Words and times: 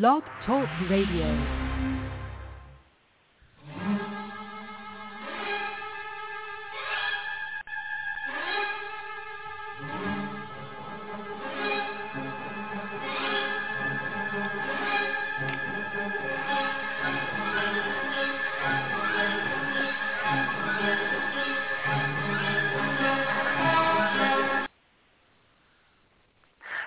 Blog 0.00 0.22
Talk 0.46 0.66
Radio. 0.88 1.26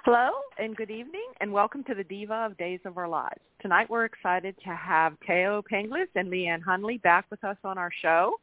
Hello 0.03 0.31
and 0.57 0.75
good 0.75 0.89
evening 0.89 1.24
and 1.45 1.53
welcome 1.53 1.83
to 1.83 1.93
the 1.93 2.03
Diva 2.03 2.47
of 2.47 2.57
Days 2.57 2.79
of 2.85 2.97
Our 2.97 3.07
Lives. 3.07 3.39
Tonight 3.61 3.87
we're 3.87 4.05
excited 4.05 4.55
to 4.63 4.75
have 4.75 5.13
Thaao 5.29 5.61
Penghlis 5.71 6.07
and 6.15 6.27
Leann 6.31 6.59
Hunley 6.63 6.99
back 7.03 7.27
with 7.29 7.43
us 7.43 7.57
on 7.63 7.77
our 7.77 7.91
show. 8.01 8.39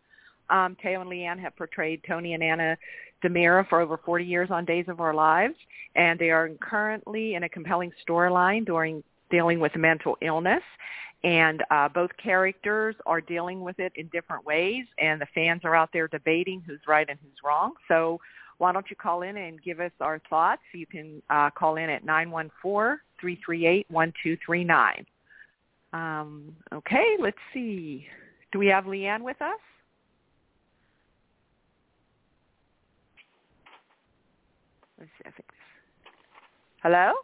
Um, 0.50 0.76
Thaao 0.84 1.00
and 1.00 1.10
Leann 1.10 1.36
have 1.40 1.56
portrayed 1.56 2.02
Tony 2.06 2.34
and 2.34 2.44
Anna 2.44 2.78
DiMera 3.24 3.68
for 3.68 3.80
over 3.80 3.96
40 3.96 4.24
years 4.24 4.50
on 4.52 4.64
Days 4.64 4.84
of 4.86 5.00
Our 5.00 5.14
Lives, 5.14 5.56
and 5.96 6.16
they 6.16 6.30
are 6.30 6.48
currently 6.60 7.34
in 7.34 7.42
a 7.42 7.48
compelling 7.48 7.90
storyline 8.08 8.64
during 8.64 9.02
dealing 9.32 9.58
with 9.58 9.74
mental 9.74 10.16
illness. 10.22 10.62
And 11.24 11.64
uh, 11.72 11.88
both 11.88 12.10
characters 12.22 12.94
are 13.04 13.20
dealing 13.20 13.62
with 13.62 13.80
it 13.80 13.90
in 13.96 14.06
different 14.12 14.46
ways, 14.46 14.84
and 14.98 15.20
the 15.20 15.26
fans 15.34 15.62
are 15.64 15.74
out 15.74 15.90
there 15.92 16.06
debating 16.06 16.62
who's 16.64 16.80
right 16.86 17.08
and 17.10 17.18
who's 17.20 17.38
wrong. 17.44 17.72
So 17.88 18.20
why 18.62 18.70
don't 18.70 18.86
you 18.88 18.94
call 18.94 19.22
in 19.22 19.36
and 19.38 19.60
give 19.60 19.80
us 19.80 19.90
our 19.98 20.20
thoughts? 20.30 20.62
You 20.72 20.86
can 20.86 21.20
uh, 21.30 21.50
call 21.50 21.78
in 21.78 21.90
at 21.90 22.06
914-338-1239. 22.06 25.04
Um, 25.92 26.54
okay, 26.72 27.16
let's 27.18 27.36
see. 27.52 28.06
Do 28.52 28.60
we 28.60 28.68
have 28.68 28.86
Leann 28.86 29.24
with 29.24 29.42
us? 29.42 29.58
Let's 34.96 35.10
see. 35.18 35.24
I 35.26 35.32
think 35.32 35.48
this. 35.48 35.56
Hello? 36.84 37.14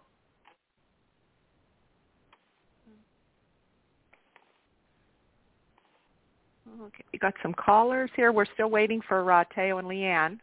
Okay, 6.83 7.05
we 7.13 7.19
got 7.21 7.35
some 7.41 7.55
callers 7.55 8.11
here. 8.17 8.33
We're 8.33 8.45
still 8.55 8.71
waiting 8.71 9.01
for 9.07 9.33
uh, 9.33 9.45
Thaao 9.57 9.79
and 9.79 9.87
Leann. 9.87 10.41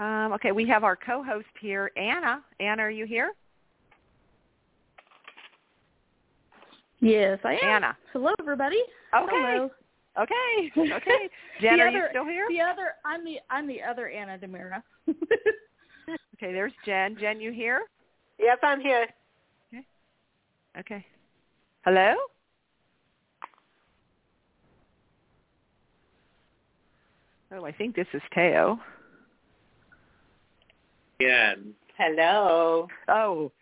Um, 0.00 0.32
okay, 0.32 0.50
we 0.50 0.66
have 0.66 0.82
our 0.82 0.96
co-host 0.96 1.46
here, 1.60 1.90
Anna. 1.94 2.42
Anna, 2.58 2.82
are 2.84 2.90
you 2.90 3.04
here? 3.04 3.32
Yes, 7.00 7.38
I 7.44 7.52
am. 7.52 7.58
Anna. 7.62 7.96
Hello, 8.12 8.32
everybody. 8.40 8.82
Okay. 9.14 9.26
Hello. 9.30 9.70
Okay. 10.18 10.72
Okay. 10.96 11.28
Jen, 11.60 11.76
the 11.76 11.82
are 11.82 11.88
other, 11.88 11.98
you 11.98 12.06
still 12.10 12.24
here? 12.24 12.46
The 12.48 12.60
other, 12.60 12.94
I'm 13.04 13.24
the 13.24 13.38
I'm 13.50 13.66
the 13.66 13.82
other 13.82 14.08
Anna 14.08 14.38
DiMera. 14.38 14.82
Okay, 16.42 16.52
there's 16.54 16.72
Jen. 16.86 17.18
Jen, 17.20 17.38
you 17.38 17.52
here? 17.52 17.82
Yes, 18.38 18.56
I'm 18.62 18.80
here. 18.80 19.06
Okay. 20.78 21.04
Hello? 21.84 22.14
Oh, 27.52 27.64
I 27.64 27.72
think 27.72 27.94
this 27.94 28.06
is 28.14 28.22
Thaao. 28.34 28.78
Again. 31.20 31.74
Hello. 31.98 32.88
Oh, 33.08 33.52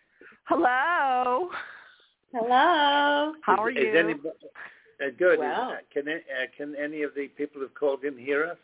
hello. 0.45 1.51
Hello. 2.33 3.33
How 3.43 3.57
are 3.57 3.71
is, 3.71 3.77
you? 3.79 3.91
Is 3.91 3.97
anybody, 3.97 4.29
uh, 5.05 5.11
good. 5.19 5.41
Well. 5.41 5.73
Is, 5.73 5.79
can 5.93 6.09
uh, 6.09 6.19
can 6.57 6.77
any 6.77 7.03
of 7.03 7.17
the 7.17 7.27
people 7.37 7.61
who've 7.61 7.75
called 7.75 8.05
in 8.05 8.17
hear 8.17 8.47
us? 8.47 8.59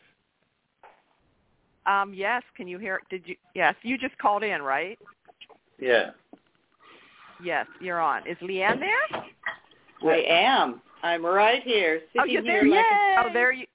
Um, 1.87 2.15
yes. 2.15 2.43
Can 2.57 2.69
you 2.69 2.79
hear? 2.79 3.01
Did 3.11 3.23
you? 3.27 3.35
Yes, 3.57 3.75
you 3.83 3.99
just 3.99 4.17
called 4.19 4.45
in, 4.45 4.63
right? 4.63 4.97
Yeah. 5.81 6.11
Yes, 7.43 7.67
you're 7.81 8.01
on. 8.01 8.25
Is 8.29 8.37
Leann 8.43 8.79
there? 8.79 9.23
I 10.05 10.23
am. 10.29 10.83
I'm 11.03 11.27
right 11.27 11.63
here, 11.65 12.01
Oh, 12.17 12.23
sitting 12.23 12.33
you're 12.33 12.43
here 12.43 12.63
there. 12.63 12.71
like 12.71 13.27
a 13.27 13.29
Oh, 13.29 13.33
there 13.33 13.53
you. 13.53 13.67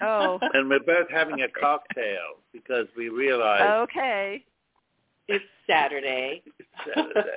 Oh, 0.00 0.38
And 0.54 0.68
we're 0.68 0.80
both 0.80 1.08
having 1.10 1.40
a 1.42 1.48
cocktail 1.48 2.40
because 2.52 2.86
we 2.96 3.08
realize 3.08 3.62
okay. 3.88 4.44
it's 5.28 5.44
Saturday. 5.68 6.42
it's 6.58 6.68
Saturday. 6.94 7.30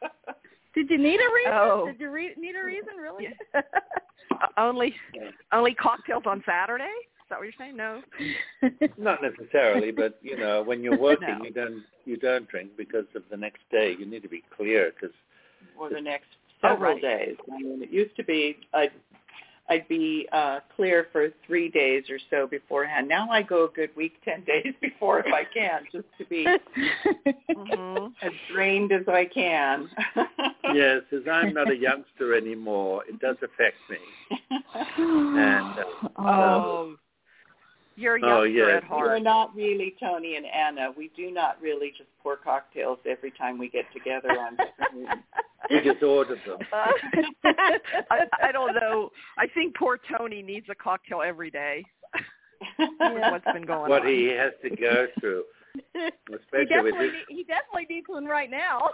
Did 0.74 0.90
you 0.90 0.98
need 0.98 1.20
a 1.20 1.34
reason? 1.34 1.52
Oh. 1.52 1.86
Did 1.86 2.00
you 2.00 2.10
re- 2.10 2.34
need 2.36 2.56
a 2.56 2.64
reason, 2.64 2.96
really? 3.00 3.28
Uh, 3.54 3.60
only 4.58 4.94
Yeah. 5.14 5.30
only 5.52 5.74
cocktails 5.74 6.24
on 6.26 6.42
Saturday? 6.46 6.84
Is 6.84 7.28
that 7.30 7.38
what 7.38 7.44
you're 7.44 7.52
saying? 7.58 7.76
No. 7.76 8.02
Not 8.98 9.20
necessarily, 9.22 9.92
but 9.92 10.18
you 10.20 10.36
know, 10.36 10.62
when 10.62 10.82
you're 10.82 10.98
working, 10.98 11.38
No. 11.38 11.44
you 11.44 11.52
don't 11.52 11.82
you 12.04 12.16
don't 12.16 12.48
drink 12.48 12.70
because 12.76 13.06
of 13.14 13.22
the 13.30 13.36
next 13.36 13.60
day. 13.70 13.94
You 13.98 14.04
need 14.04 14.22
to 14.22 14.28
be 14.28 14.42
clear 14.56 14.92
because 14.94 15.14
For 15.76 15.90
the 15.90 16.00
next 16.00 16.26
Oh, 16.62 16.70
several 16.70 16.92
right. 16.94 17.02
days. 17.02 17.36
I 17.52 17.58
mean, 17.58 17.82
it 17.82 17.90
used 17.90 18.16
to 18.16 18.24
be 18.24 18.56
I'd 18.72 18.90
I'd 19.68 19.88
be 19.88 20.28
uh 20.32 20.60
clear 20.76 21.06
for 21.12 21.28
three 21.46 21.68
days 21.68 22.04
or 22.10 22.18
so 22.30 22.46
beforehand. 22.46 23.08
Now 23.08 23.30
I 23.30 23.42
go 23.42 23.64
a 23.64 23.68
good 23.68 23.90
week, 23.96 24.14
ten 24.24 24.44
days 24.44 24.74
before 24.80 25.20
if 25.20 25.32
I 25.32 25.44
can, 25.44 25.82
just 25.92 26.06
to 26.18 26.24
be 26.26 26.46
hmm 27.56 28.06
as 28.22 28.32
drained 28.52 28.92
as 28.92 29.06
I 29.08 29.24
can. 29.24 29.88
yes, 30.74 31.02
as 31.12 31.22
I'm 31.30 31.54
not 31.54 31.70
a 31.70 31.76
youngster 31.76 32.34
anymore, 32.34 33.04
it 33.08 33.18
does 33.20 33.36
affect 33.42 33.76
me. 33.90 33.98
And 34.96 35.78
uh, 35.78 36.08
Oh, 36.18 36.96
you're 37.96 38.16
a 38.16 38.20
Oh, 38.24 38.42
youngster 38.42 38.70
yes. 38.74 38.82
at 38.84 38.90
We're 38.90 39.18
not 39.18 39.54
really 39.54 39.94
Tony 40.00 40.36
and 40.36 40.46
Anna. 40.46 40.90
We 40.96 41.10
do 41.16 41.30
not 41.30 41.60
really 41.60 41.90
just 41.96 42.08
pour 42.22 42.36
cocktails 42.36 42.98
every 43.08 43.30
time 43.32 43.58
we 43.58 43.68
get 43.68 43.84
together 43.92 44.30
on 44.30 44.56
we 45.70 45.80
just 45.82 46.02
order 46.02 46.36
them. 46.46 46.58
Uh, 46.72 46.90
I, 48.10 48.20
I 48.42 48.52
don't 48.52 48.74
know. 48.74 49.10
I 49.38 49.46
think 49.54 49.76
poor 49.76 49.98
Tony 50.16 50.42
needs 50.42 50.66
a 50.70 50.74
cocktail 50.74 51.22
every 51.24 51.50
day. 51.50 51.84
with 52.78 52.90
What's 52.98 53.44
been 53.52 53.66
going 53.66 53.90
What 53.90 54.02
on? 54.02 54.08
he 54.08 54.26
has 54.26 54.52
to 54.62 54.70
go 54.74 55.06
through, 55.20 55.44
he 55.74 56.00
especially 56.34 56.82
with 56.82 56.94
definitely 56.94 57.04
his 57.04 57.12
need, 57.28 57.36
he 57.36 57.44
definitely 57.44 57.86
needs 57.94 58.08
one 58.08 58.24
right 58.26 58.50
now. 58.50 58.90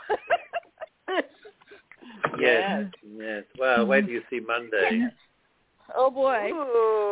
yes, 2.38 2.86
yes. 3.16 3.44
Well, 3.58 3.86
wait 3.86 4.02
till 4.02 4.10
you 4.10 4.22
see 4.30 4.40
Monday. 4.40 5.08
Oh 5.96 6.10
boy. 6.10 6.50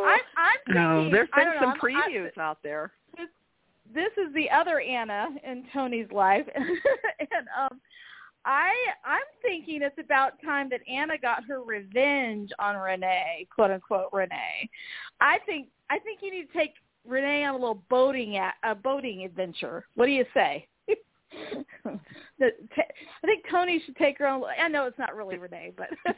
I'm 0.06 0.20
I'm 0.36 0.56
thinking. 0.66 0.82
No, 0.82 1.10
there's 1.10 1.28
been 1.34 1.46
some 1.60 1.68
know, 1.68 1.74
I'm- 1.74 1.96
I- 1.96 2.10
previews 2.10 2.38
out 2.38 2.58
there. 2.62 2.92
this 3.94 4.12
is 4.16 4.32
the 4.34 4.50
other 4.50 4.80
Anna 4.80 5.28
in 5.44 5.64
Tony's 5.72 6.10
life, 6.12 6.46
and 6.54 7.48
um, 7.58 7.80
I 8.44 8.72
I'm 9.04 9.20
thinking 9.42 9.82
it's 9.82 9.98
about 9.98 10.40
time 10.44 10.68
that 10.70 10.80
Anna 10.88 11.18
got 11.18 11.44
her 11.44 11.62
revenge 11.62 12.50
on 12.58 12.76
Renee, 12.76 13.46
quote 13.54 13.70
unquote 13.70 14.08
Renee. 14.12 14.68
I 15.20 15.38
think 15.46 15.68
I 15.90 15.98
think 15.98 16.20
you 16.22 16.30
need 16.30 16.50
to 16.52 16.58
take 16.58 16.74
Renee 17.06 17.44
on 17.44 17.54
a 17.54 17.58
little 17.58 17.82
boating 17.88 18.36
at 18.36 18.54
a 18.62 18.74
boating 18.74 19.24
adventure. 19.24 19.86
What 19.94 20.06
do 20.06 20.12
you 20.12 20.24
say? 20.34 20.66
the, 22.38 22.50
t- 22.74 22.82
I 23.22 23.26
think 23.26 23.44
Tony 23.50 23.82
should 23.84 23.96
take 23.96 24.18
her 24.18 24.26
on. 24.26 24.42
I 24.60 24.68
know 24.68 24.86
it's 24.86 24.98
not 24.98 25.14
really 25.14 25.36
Renee, 25.38 25.72
but 25.76 25.88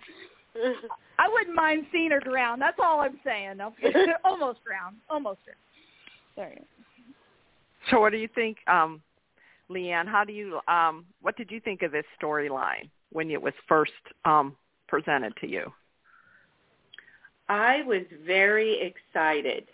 I 1.19 1.29
wouldn't 1.29 1.55
mind 1.55 1.87
seeing 1.93 2.11
her 2.11 2.21
drown. 2.21 2.59
That's 2.59 2.79
all 2.83 3.01
I'm 3.01 3.19
saying. 3.25 3.59
almost 4.25 4.61
drown. 4.65 4.97
Almost 5.09 5.41
drown. 5.45 5.57
There 6.37 6.51
you 6.51 6.61
go. 6.61 6.65
So, 7.91 8.01
what 8.01 8.13
do 8.13 8.19
you 8.19 8.29
think, 8.35 8.59
um, 8.67 9.01
Leann? 9.69 10.07
How 10.07 10.25
do 10.25 10.33
you? 10.33 10.61
Um, 10.69 11.07
what 11.23 11.37
did 11.37 11.51
you 11.51 11.61
think 11.61 11.83
of 11.83 11.93
this 11.93 12.05
storyline 12.21 12.89
when 13.11 13.31
it 13.31 13.41
was 13.41 13.55
first 13.69 13.93
um, 14.25 14.57
presented 14.87 15.35
to 15.41 15.49
you? 15.49 15.73
I 17.49 17.83
was 17.83 18.03
very 18.25 18.81
excited. 18.81 19.67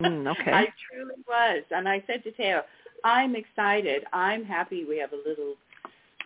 Mm, 0.00 0.30
okay. 0.32 0.52
I 0.52 0.66
truly 0.90 1.14
was. 1.26 1.62
And 1.70 1.88
I 1.88 2.02
said 2.06 2.24
to 2.24 2.32
Thaao, 2.32 2.62
I'm 3.04 3.36
excited. 3.36 4.04
I'm 4.12 4.44
happy 4.44 4.84
we 4.84 4.98
have 4.98 5.12
a 5.12 5.28
little 5.28 5.54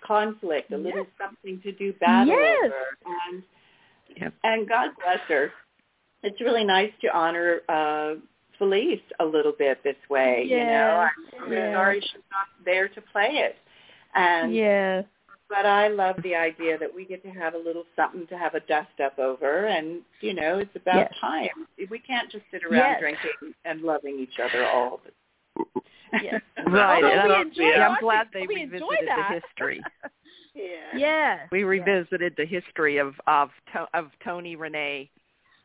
conflict, 0.07 0.73
a 0.73 0.77
little 0.77 1.07
something 1.21 1.61
to 1.63 1.73
do 1.73 1.93
battle 1.95 2.35
Yes. 2.35 2.59
over. 2.65 2.85
And 3.07 3.43
Yep. 4.17 4.35
and 4.45 4.69
God 4.69 4.91
bless 5.03 5.21
her. 5.29 5.53
It's 6.23 6.41
really 6.41 6.65
nice 6.65 6.93
to 7.03 7.17
honor 7.17 7.61
uh 7.69 8.15
Philece 8.61 9.03
a 9.21 9.25
little 9.25 9.53
bit 9.53 9.83
this 9.83 9.97
way, 10.09 10.45
you 10.45 10.65
know. 10.67 11.07
I'm 11.45 11.53
Yeah. 11.53 11.73
sorry 11.73 12.01
she's 12.01 12.23
not 12.31 12.47
there 12.65 12.89
to 12.89 13.01
play 13.01 13.29
it. 13.39 13.57
And 14.15 14.55
Yes. 14.55 15.05
but 15.49 15.67
I 15.67 15.89
love 15.89 16.17
the 16.23 16.35
idea 16.35 16.79
that 16.79 16.93
we 16.95 17.05
get 17.05 17.23
to 17.25 17.31
have 17.31 17.55
a 17.55 17.59
little 17.59 17.85
something 17.95 18.27
to 18.29 18.39
have 18.39 18.55
a 18.55 18.61
dust 18.61 19.01
up 19.05 19.19
over, 19.19 19.67
and 19.67 20.03
you 20.21 20.35
know, 20.35 20.59
it's 20.59 20.75
about 20.77 21.11
Yes. 21.11 21.19
time. 21.21 21.67
We 21.91 21.99
can't 21.99 22.31
just 22.31 22.45
sit 22.51 22.65
around 22.65 22.93
Yes. 22.93 23.01
drinking 23.01 23.55
and 23.65 23.83
loving 23.83 24.19
each 24.19 24.39
other 24.39 24.67
all 24.67 25.01
the 25.05 25.13
Yes. 26.23 26.43
Right. 26.67 27.03
Although 27.03 27.09
and 27.19 27.29
we 27.29 27.35
I'm- 27.35 27.47
enjoy 27.49 27.63
yeah, 27.65 27.89
I'm 27.89 28.01
glad 28.01 28.29
they 28.33 28.47
we 28.47 28.55
revisited 28.65 29.09
the 29.09 29.41
history. 29.41 29.83
Yeah. 30.55 30.65
Yes. 30.95 31.49
We 31.51 31.65
revisited 31.65 32.35
the 32.37 32.45
history 32.45 32.99
of 32.99 33.15
of 33.27 33.49
to, 33.73 33.87
of 33.95 34.11
Tony 34.23 34.55
Renee. 34.55 35.09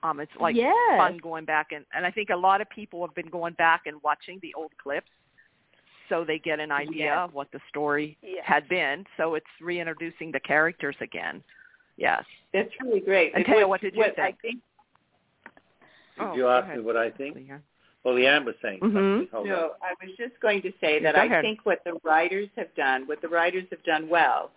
Um, 0.02 0.22
it's 0.22 0.32
like 0.40 0.56
yes. 0.56 0.74
fun 0.98 1.18
going 1.22 1.44
back 1.44 1.68
and 1.74 1.84
and 1.94 2.06
I 2.06 2.12
think 2.12 2.30
a 2.30 2.36
lot 2.38 2.62
of 2.62 2.70
people 2.70 3.06
have 3.06 3.14
been 3.14 3.28
going 3.30 3.54
back 3.56 3.82
and 3.86 3.98
watching 4.02 4.40
the 4.42 4.54
old 4.54 4.72
clips, 4.82 5.10
so 6.08 6.24
they 6.24 6.40
get 6.40 6.62
an 6.62 6.72
idea 6.72 7.06
Yes. 7.08 7.18
of 7.20 7.34
what 7.34 7.52
the 7.52 7.60
story 7.68 8.18
Yes. 8.22 8.44
had 8.46 8.70
been. 8.70 9.06
So 9.18 9.36
it's 9.36 9.46
reintroducing 9.60 10.32
the 10.32 10.40
characters 10.40 10.96
again. 11.02 11.44
Yes. 11.98 12.24
That's 12.54 12.72
really 12.82 13.02
great. 13.02 13.34
And 13.36 13.44
It 13.44 13.48
Taya, 13.48 13.62
was- 13.64 13.68
what 13.68 13.82
did 13.82 13.94
you 13.94 14.04
I 14.06 14.12
think? 14.12 14.40
think 14.42 14.62
Did 16.18 16.24
Oh, 16.28 16.34
you 16.36 16.48
ask 16.48 16.64
ahead. 16.64 16.78
me 16.78 16.84
what 16.84 16.96
I 16.96 17.10
think? 17.12 17.36
Leann. 17.36 17.62
Well, 18.08 18.16
Leann 18.16 18.46
was 18.46 18.56
saying 18.62 18.80
Mhm. 18.80 18.94
something. 18.94 19.28
Hold 19.34 19.48
on. 19.48 19.54
No, 19.54 19.76
I 19.82 19.94
was 20.02 20.16
just 20.16 20.40
going 20.40 20.62
to 20.62 20.72
say 20.80 20.98
that 21.00 21.18
I 21.18 21.42
think 21.42 21.66
what 21.66 21.84
the 21.84 22.00
writers 22.06 22.48
have 22.56 22.74
done, 22.74 23.06
what 23.06 23.20
the 23.20 23.28
writers 23.28 23.66
have 23.70 23.84
done 23.84 24.08
well, 24.08 24.52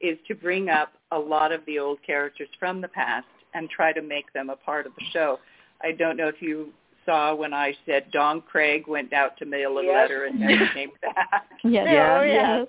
is 0.00 0.16
to 0.26 0.34
bring 0.34 0.70
up 0.70 0.94
a 1.10 1.18
lot 1.18 1.52
of 1.52 1.62
the 1.66 1.78
old 1.78 2.02
characters 2.02 2.48
from 2.58 2.80
the 2.80 2.88
past 2.88 3.26
and 3.52 3.68
try 3.68 3.92
to 3.92 4.00
make 4.00 4.32
them 4.32 4.48
a 4.48 4.56
part 4.56 4.86
of 4.86 4.94
the 4.94 5.04
show. 5.12 5.38
I 5.82 5.92
don't 5.92 6.16
know 6.16 6.28
if 6.28 6.40
you 6.40 6.72
saw 7.04 7.34
when 7.34 7.52
I 7.52 7.76
said 7.84 8.10
Don 8.10 8.40
Craig 8.40 8.86
went 8.88 9.12
out 9.12 9.36
to 9.36 9.44
mail 9.44 9.76
a 9.76 9.84
Yes. 9.84 9.92
letter 9.92 10.24
and 10.24 10.40
never 10.40 10.66
came 10.68 10.92
back. 11.02 11.44
Yes. 11.62 11.86
Yeah. 11.90 12.18
Oh, 12.18 12.22
yeah. 12.22 12.58
Yes. 12.60 12.68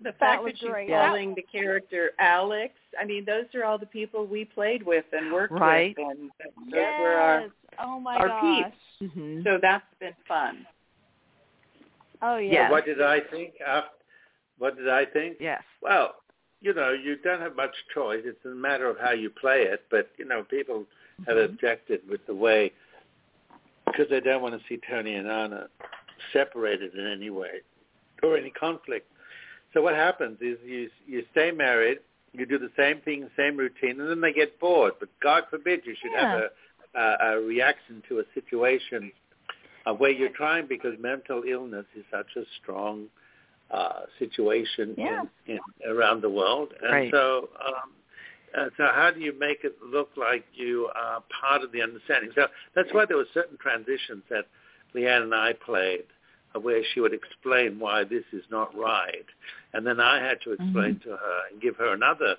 The 0.00 0.12
fact 0.14 0.42
was 0.42 0.52
that 0.52 0.58
she's 0.58 0.68
great. 0.68 0.88
calling 0.88 1.34
the 1.34 1.42
character 1.42 2.10
Alex, 2.18 2.74
I 3.00 3.04
mean, 3.04 3.24
those 3.24 3.44
are 3.54 3.64
all 3.64 3.78
the 3.78 3.86
people 3.86 4.26
we 4.26 4.44
played 4.44 4.82
with 4.82 5.04
and 5.12 5.32
worked 5.32 5.52
Right. 5.54 5.96
with, 5.96 6.06
and 6.06 6.30
those 6.42 6.72
Yes. 6.74 7.00
were 7.00 7.14
our. 7.14 7.52
oh 7.78 8.00
my 8.00 8.16
our 8.16 8.28
gosh. 8.28 8.72
peeps. 9.00 9.14
Mhm. 9.16 9.44
So 9.44 9.58
that's 9.58 9.94
been 10.00 10.14
fun. 10.26 10.66
Oh 12.22 12.36
Yes. 12.38 12.52
yeah. 12.52 12.70
What 12.70 12.84
did 12.84 13.00
I 13.00 13.20
think? 13.20 13.60
After, 13.60 13.90
what 14.58 14.76
did 14.76 14.88
I 14.88 15.04
think? 15.04 15.36
Yes. 15.40 15.62
Well, 15.80 16.16
you 16.60 16.72
know, 16.74 16.90
you 16.92 17.16
don't 17.16 17.40
have 17.40 17.54
much 17.56 17.74
choice. 17.92 18.22
It's 18.24 18.44
a 18.44 18.48
matter 18.48 18.88
of 18.88 18.98
how 18.98 19.12
you 19.12 19.30
play 19.30 19.62
it. 19.62 19.84
But 19.90 20.10
you 20.16 20.24
know, 20.24 20.42
people 20.44 20.86
have 21.26 21.36
Mm-hmm. 21.36 21.44
objected 21.52 22.08
with 22.08 22.26
the 22.26 22.34
way 22.34 22.72
because 23.86 24.08
they 24.10 24.18
don't 24.18 24.42
want 24.42 24.60
to 24.60 24.66
see 24.68 24.78
Tony 24.90 25.14
and 25.14 25.28
Anna 25.28 25.68
separated 26.32 26.94
in 26.94 27.06
any 27.06 27.30
way 27.30 27.60
or 28.24 28.36
any 28.36 28.50
conflict. 28.50 29.08
So 29.74 29.82
what 29.82 29.94
happens 29.94 30.38
is 30.40 30.56
you 30.64 30.88
you 31.06 31.24
stay 31.32 31.50
married, 31.50 31.98
you 32.32 32.46
do 32.46 32.58
the 32.58 32.70
same 32.76 33.00
thing, 33.00 33.28
same 33.36 33.56
routine, 33.56 34.00
and 34.00 34.08
then 34.08 34.20
they 34.20 34.32
get 34.32 34.58
bored. 34.60 34.94
But 35.00 35.08
God 35.20 35.44
forbid 35.50 35.80
you 35.84 35.94
should 36.00 36.12
have 36.18 36.28
a, 36.32 36.98
a, 36.98 37.34
a 37.36 37.40
reaction 37.40 38.02
to 38.08 38.20
a 38.20 38.22
situation 38.34 39.10
uh, 39.84 39.92
where 39.92 40.12
you're 40.12 40.30
trying 40.30 40.66
because 40.68 40.94
mental 41.00 41.42
illness 41.48 41.86
is 41.96 42.04
such 42.10 42.28
a 42.36 42.42
strong 42.62 43.06
uh, 43.70 44.02
situation 44.18 44.94
Yeah. 44.96 45.22
in, 45.46 45.56
in 45.56 45.60
around 45.90 46.22
the 46.22 46.30
world, 46.30 46.72
and 46.82 46.92
Right. 46.92 47.10
so 47.12 47.50
um, 47.66 47.90
uh, 48.56 48.66
so 48.76 48.84
how 48.94 49.10
do 49.10 49.20
you 49.20 49.36
make 49.38 49.64
it 49.64 49.76
look 49.84 50.10
like 50.16 50.44
you 50.54 50.88
are 50.94 51.22
part 51.40 51.62
of 51.62 51.72
the 51.72 51.82
understanding? 51.82 52.30
So 52.36 52.46
that's 52.76 52.92
why 52.92 53.04
there 53.04 53.16
were 53.16 53.26
certain 53.34 53.58
transitions 53.58 54.22
that 54.30 54.46
Leann 54.94 55.22
and 55.22 55.34
I 55.34 55.54
played, 55.54 56.04
where 56.60 56.82
she 56.92 57.00
would 57.00 57.12
explain 57.14 57.78
why 57.78 58.04
this 58.04 58.24
is 58.32 58.44
not 58.50 58.74
right, 58.76 59.26
and 59.72 59.86
then 59.86 60.00
I 60.00 60.24
had 60.24 60.40
to 60.42 60.52
explain 60.52 61.00
to 61.00 61.10
her 61.10 61.38
and 61.50 61.60
give 61.60 61.76
her 61.76 61.92
another 61.92 62.36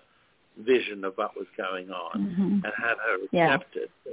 vision 0.57 1.03
of 1.03 1.17
what 1.17 1.35
was 1.35 1.47
going 1.57 1.91
on 1.91 2.17
Mhm. 2.37 2.63
and 2.63 2.73
have 2.81 2.97
her 2.99 3.17
Yeah. 3.31 3.55
accept 3.55 3.75
it. 3.75 3.91
So, 4.05 4.11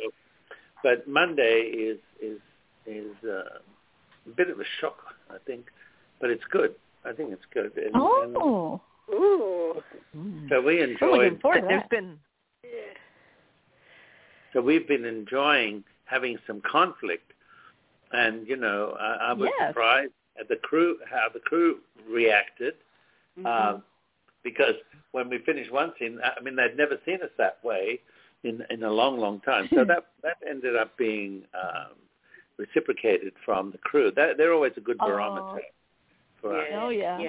but 0.82 1.06
Monday 1.06 1.60
is 1.62 1.98
is 2.20 2.40
is 2.86 3.14
uh, 3.24 3.58
a 4.26 4.30
bit 4.34 4.50
of 4.50 4.58
a 4.58 4.64
shock, 4.80 5.14
I 5.30 5.38
think, 5.46 5.70
but 6.20 6.30
it's 6.30 6.44
good. 6.46 6.74
I 7.04 7.12
think 7.12 7.32
it's 7.32 7.46
good. 7.52 7.76
And, 7.76 7.94
and 7.94 8.36
Oh. 8.36 8.80
Ooh. 9.10 9.82
Mm. 10.16 10.48
so 10.48 10.60
we 10.60 10.82
I'm 10.82 10.90
enjoyed. 10.90 11.40
forward 11.40 11.42
But 11.42 11.60
to 11.60 11.66
there's 11.68 11.88
been 11.90 12.18
Yeah. 12.64 12.94
So 14.52 14.60
we've 14.60 14.86
been 14.86 15.04
enjoying 15.04 15.84
having 16.06 16.38
some 16.46 16.60
conflict, 16.62 17.32
and 18.12 18.46
you 18.46 18.56
know, 18.56 18.96
I, 19.00 19.30
I 19.30 19.32
was 19.32 19.50
Yes. 19.58 19.70
surprised 19.70 20.12
at 20.38 20.48
the 20.48 20.56
crew 20.56 20.96
how 21.10 21.28
the 21.32 21.40
crew 21.40 21.78
reacted. 22.08 22.74
Mm-hmm. 23.38 23.46
Um, 23.46 23.82
because 24.44 24.74
when 25.12 25.28
we 25.28 25.38
finished 25.38 25.72
one 25.72 25.92
scene, 25.98 26.18
I 26.24 26.40
mean, 26.42 26.56
they'd 26.56 26.76
never 26.76 26.98
seen 27.06 27.22
us 27.22 27.30
that 27.38 27.58
way 27.64 28.00
in 28.44 28.62
in 28.70 28.82
a 28.82 28.90
long, 28.90 29.18
long 29.18 29.40
time. 29.40 29.68
So 29.74 29.84
that 29.84 30.06
that 30.22 30.36
ended 30.48 30.76
up 30.76 30.96
being 30.96 31.42
um, 31.54 31.92
reciprocated 32.56 33.32
from 33.44 33.70
the 33.70 33.78
crew. 33.78 34.10
That, 34.14 34.36
they're 34.36 34.52
always 34.52 34.72
a 34.76 34.80
good 34.80 34.96
Oh. 35.00 35.06
barometer 35.06 35.62
for 36.40 36.58
us. 36.60 36.66
Oh 36.74 36.88
yeah. 36.88 37.18
Yeah. 37.18 37.28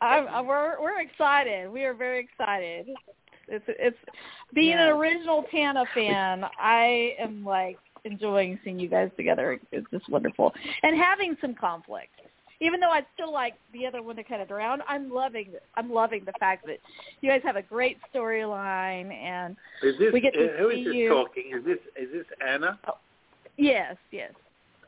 I'm, 0.00 0.28
i 0.28 0.40
we're 0.40 0.80
we're 0.80 1.00
excited. 1.00 1.70
We 1.70 1.84
are 1.84 1.94
very 1.94 2.20
excited. 2.20 2.88
It's 3.48 3.64
it's 3.68 3.96
being 4.54 4.74
an 4.74 4.88
original 4.88 5.44
Tana 5.50 5.84
fan. 5.94 6.44
I 6.58 7.14
am 7.18 7.44
like 7.44 7.78
enjoying 8.04 8.58
seeing 8.64 8.78
you 8.78 8.88
guys 8.88 9.10
together. 9.16 9.58
It's 9.72 9.86
just 9.90 10.08
wonderful, 10.08 10.52
and 10.82 10.96
having 10.96 11.36
some 11.40 11.54
conflict. 11.54 12.10
Even 12.60 12.78
though 12.78 12.90
I'd 12.90 13.04
still 13.14 13.32
like 13.32 13.54
the 13.72 13.84
other 13.84 14.00
one 14.00 14.16
to 14.16 14.22
kind 14.22 14.40
of 14.40 14.48
drown, 14.48 14.80
I'm 14.88 15.12
loving 15.12 15.48
I'm 15.76 15.90
loving 15.92 16.24
the 16.24 16.32
fact 16.38 16.64
that 16.66 16.78
you 17.20 17.28
guys 17.28 17.40
have 17.44 17.56
a 17.56 17.62
great 17.62 17.98
storyline. 18.14 19.12
And 19.12 19.56
Is 19.82 19.98
this 19.98 20.12
We 20.12 20.20
get 20.20 20.34
to 20.34 20.54
uh, 20.54 20.56
who 20.58 20.70
see 20.70 20.80
is 20.80 20.86
this 20.86 20.94
you. 20.94 21.08
talking? 21.08 21.52
Is 21.58 21.64
this 21.64 21.78
is 22.00 22.12
this 22.12 22.26
Anna? 22.46 22.78
Oh, 22.86 22.98
yes, 23.56 23.96
yes. 24.12 24.32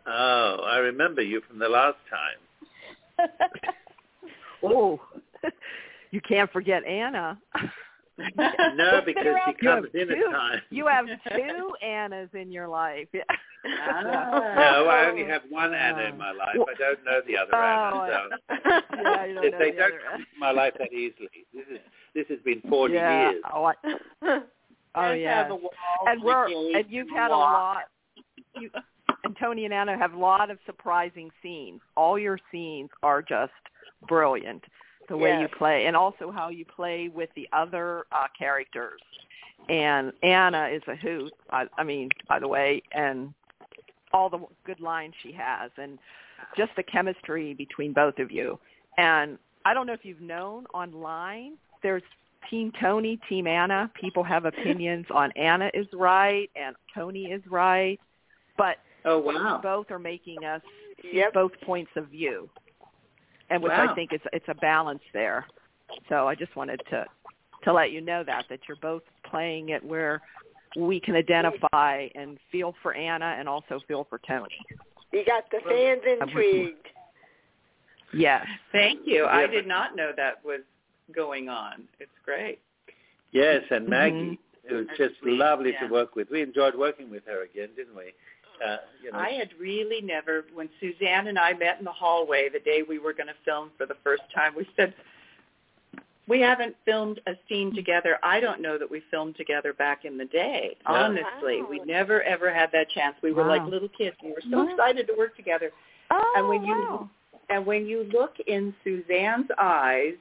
Oh, 0.06 0.58
I 0.64 0.76
remember 0.76 1.22
you 1.22 1.42
from 1.48 1.58
the 1.58 1.68
last 1.68 1.96
time. 2.08 3.28
oh, 4.62 5.00
you 6.12 6.20
can't 6.20 6.50
forget 6.52 6.84
Anna. 6.84 7.38
No, 8.18 9.00
because 9.06 9.24
she 9.46 9.66
comes 9.66 9.88
in 9.94 10.10
at 10.10 10.32
times. 10.32 10.62
You 10.70 10.86
have 10.86 11.06
two 11.36 11.74
Annas 11.84 12.30
in 12.34 12.50
your 12.50 12.68
life. 12.68 13.08
Yeah. 13.12 13.22
Ah. 13.66 14.02
No, 14.56 14.86
I 14.86 15.08
only 15.10 15.24
have 15.24 15.42
one 15.50 15.74
Anna 15.74 16.02
in 16.02 16.16
my 16.18 16.30
life. 16.32 16.56
I 16.56 16.74
don't 16.78 17.04
know 17.04 17.20
the 17.26 17.36
other 17.36 17.54
Anna. 17.54 18.08
So 18.08 18.80
yeah, 19.02 19.26
don't 19.34 19.44
if 19.44 19.58
they 19.58 19.70
the 19.72 19.76
don't 19.76 19.82
other 19.82 20.00
come 20.08 20.20
into 20.20 20.26
my 20.38 20.50
life 20.52 20.74
that 20.78 20.92
easily. 20.92 21.46
This 21.52 21.64
is 21.70 21.80
this 22.14 22.26
has 22.28 22.38
been 22.44 22.62
forty 22.68 22.94
yeah. 22.94 23.30
years. 23.30 23.42
Oh, 23.52 23.64
I, 23.64 23.74
oh 24.94 25.12
yeah. 25.12 25.42
have 25.42 25.50
a 25.50 25.56
wall 25.56 25.70
And 26.06 26.22
we're 26.22 26.46
and 26.46 26.84
you've 26.88 27.10
had 27.10 27.30
a 27.30 27.36
lot. 27.36 27.84
You, 28.58 28.70
and 29.24 29.36
Tony 29.40 29.64
and 29.64 29.74
Anna 29.74 29.98
have 29.98 30.14
a 30.14 30.18
lot 30.18 30.50
of 30.50 30.58
surprising 30.64 31.30
scenes. 31.42 31.80
All 31.96 32.18
your 32.18 32.38
scenes 32.52 32.90
are 33.02 33.20
just 33.20 33.52
brilliant. 34.08 34.62
The 35.08 35.16
way 35.16 35.40
you 35.40 35.48
play, 35.56 35.86
and 35.86 35.96
also 35.96 36.30
how 36.30 36.48
you 36.48 36.64
play 36.64 37.08
with 37.08 37.30
the 37.36 37.48
other 37.52 38.04
uh, 38.12 38.26
characters. 38.38 39.00
And 39.68 40.12
Anna 40.22 40.68
is 40.68 40.82
a 40.86 40.96
hoot. 40.96 41.32
I, 41.50 41.66
I 41.78 41.82
mean, 41.84 42.08
by 42.28 42.38
the 42.38 42.48
way, 42.48 42.82
and 42.92 43.32
all 44.12 44.30
the 44.30 44.40
good 44.64 44.80
lines 44.80 45.14
she 45.22 45.32
has, 45.32 45.70
and 45.76 45.98
just 46.56 46.70
the 46.76 46.82
chemistry 46.82 47.54
between 47.54 47.92
both 47.92 48.18
of 48.18 48.30
you. 48.30 48.58
And 48.98 49.38
I 49.64 49.74
don't 49.74 49.86
know 49.86 49.92
if 49.92 50.04
you've 50.04 50.20
known 50.20 50.66
online. 50.72 51.54
There's 51.82 52.02
Team 52.50 52.72
Tony, 52.80 53.18
Team 53.28 53.46
Anna. 53.46 53.90
People 54.00 54.22
have 54.22 54.44
opinions 54.52 55.06
on 55.12 55.32
Anna 55.32 55.70
is 55.74 55.86
right 55.92 56.48
and 56.56 56.76
Tony 56.94 57.26
is 57.26 57.42
right, 57.50 57.98
but 58.56 58.76
Oh 59.04 59.18
wow. 59.18 59.60
both 59.62 59.90
are 59.90 59.98
making 59.98 60.44
us 60.44 60.62
Yep. 61.12 61.34
both 61.34 61.52
points 61.64 61.90
of 61.96 62.08
view, 62.08 62.48
and 63.50 63.62
which 63.62 63.70
Wow. 63.70 63.90
I 63.90 63.94
think 63.94 64.12
is 64.12 64.20
it's 64.32 64.48
a 64.48 64.54
balance 64.54 65.02
there. 65.12 65.46
So 66.08 66.26
I 66.26 66.34
just 66.34 66.54
wanted 66.56 66.80
to 66.90 67.04
to 67.64 67.72
let 67.72 67.92
you 67.92 68.00
know 68.00 68.22
that 68.24 68.46
that 68.48 68.60
you're 68.68 68.76
both 68.78 69.02
playing 69.30 69.70
it 69.70 69.84
where 69.84 70.22
we 70.76 71.00
can 71.00 71.14
identify 71.14 72.08
and 72.14 72.38
feel 72.52 72.74
for 72.82 72.94
Anna 72.94 73.36
and 73.38 73.48
also 73.48 73.80
feel 73.88 74.06
for 74.08 74.20
Tony. 74.26 74.58
You 75.12 75.24
got 75.24 75.44
the 75.50 75.60
fans 75.66 76.02
intrigued. 76.20 76.86
Yes. 78.12 78.46
Thank 78.72 79.00
you. 79.04 79.26
I 79.26 79.46
did 79.46 79.66
not 79.66 79.96
know 79.96 80.12
that 80.16 80.44
was 80.44 80.60
going 81.14 81.48
on. 81.48 81.84
It's 81.98 82.10
great. 82.24 82.58
Yes, 83.32 83.62
and 83.70 83.88
Maggie. 83.88 84.14
Mm-hmm. 84.14 84.34
It 84.68 84.74
was 84.74 84.86
just 84.96 85.14
lovely 85.22 85.72
yeah. 85.72 85.86
to 85.86 85.92
work 85.92 86.16
with. 86.16 86.28
We 86.30 86.42
enjoyed 86.42 86.74
working 86.74 87.08
with 87.08 87.24
her 87.26 87.44
again, 87.44 87.68
didn't 87.76 87.94
we? 87.94 88.12
Uh, 88.64 88.76
you 89.02 89.12
know, 89.12 89.18
I 89.18 89.30
had 89.30 89.50
really 89.58 90.00
never, 90.00 90.44
when 90.54 90.68
Suzanne 90.80 91.28
and 91.28 91.38
I 91.38 91.52
met 91.52 91.78
in 91.78 91.84
the 91.84 91.92
hallway 91.92 92.48
the 92.52 92.60
day 92.60 92.82
we 92.88 92.98
were 92.98 93.12
going 93.12 93.28
to 93.28 93.34
film 93.44 93.70
for 93.76 93.86
the 93.86 93.96
first 94.02 94.22
time, 94.34 94.52
we 94.56 94.68
said, 94.76 94.94
we 96.28 96.40
haven't 96.40 96.74
filmed 96.84 97.20
a 97.28 97.32
scene 97.48 97.72
together. 97.74 98.18
I 98.22 98.40
don't 98.40 98.60
know 98.60 98.78
that 98.78 98.90
we 98.90 99.00
filmed 99.10 99.36
together 99.36 99.72
back 99.72 100.04
in 100.04 100.18
the 100.18 100.24
day. 100.24 100.76
Yeah. 100.82 100.92
Honestly, 100.92 101.62
Wow. 101.62 101.68
we 101.70 101.78
never 101.80 102.22
ever 102.22 102.52
had 102.52 102.70
that 102.72 102.90
chance. 102.90 103.14
We 103.22 103.32
were 103.32 103.44
like 103.46 103.62
little 103.62 103.88
kids. 103.90 104.16
We 104.22 104.30
were 104.30 104.42
so 104.50 104.64
Wow. 104.64 104.68
excited 104.72 105.06
to 105.06 105.14
work 105.14 105.36
together. 105.36 105.70
Oh, 106.10 106.32
And 106.36 106.48
when 106.48 106.64
you- 106.64 106.74
wow. 106.74 107.10
And 107.48 107.64
when 107.64 107.86
you 107.86 108.02
look 108.12 108.40
in 108.48 108.74
Suzanne's 108.82 109.48
eyes, 109.56 110.14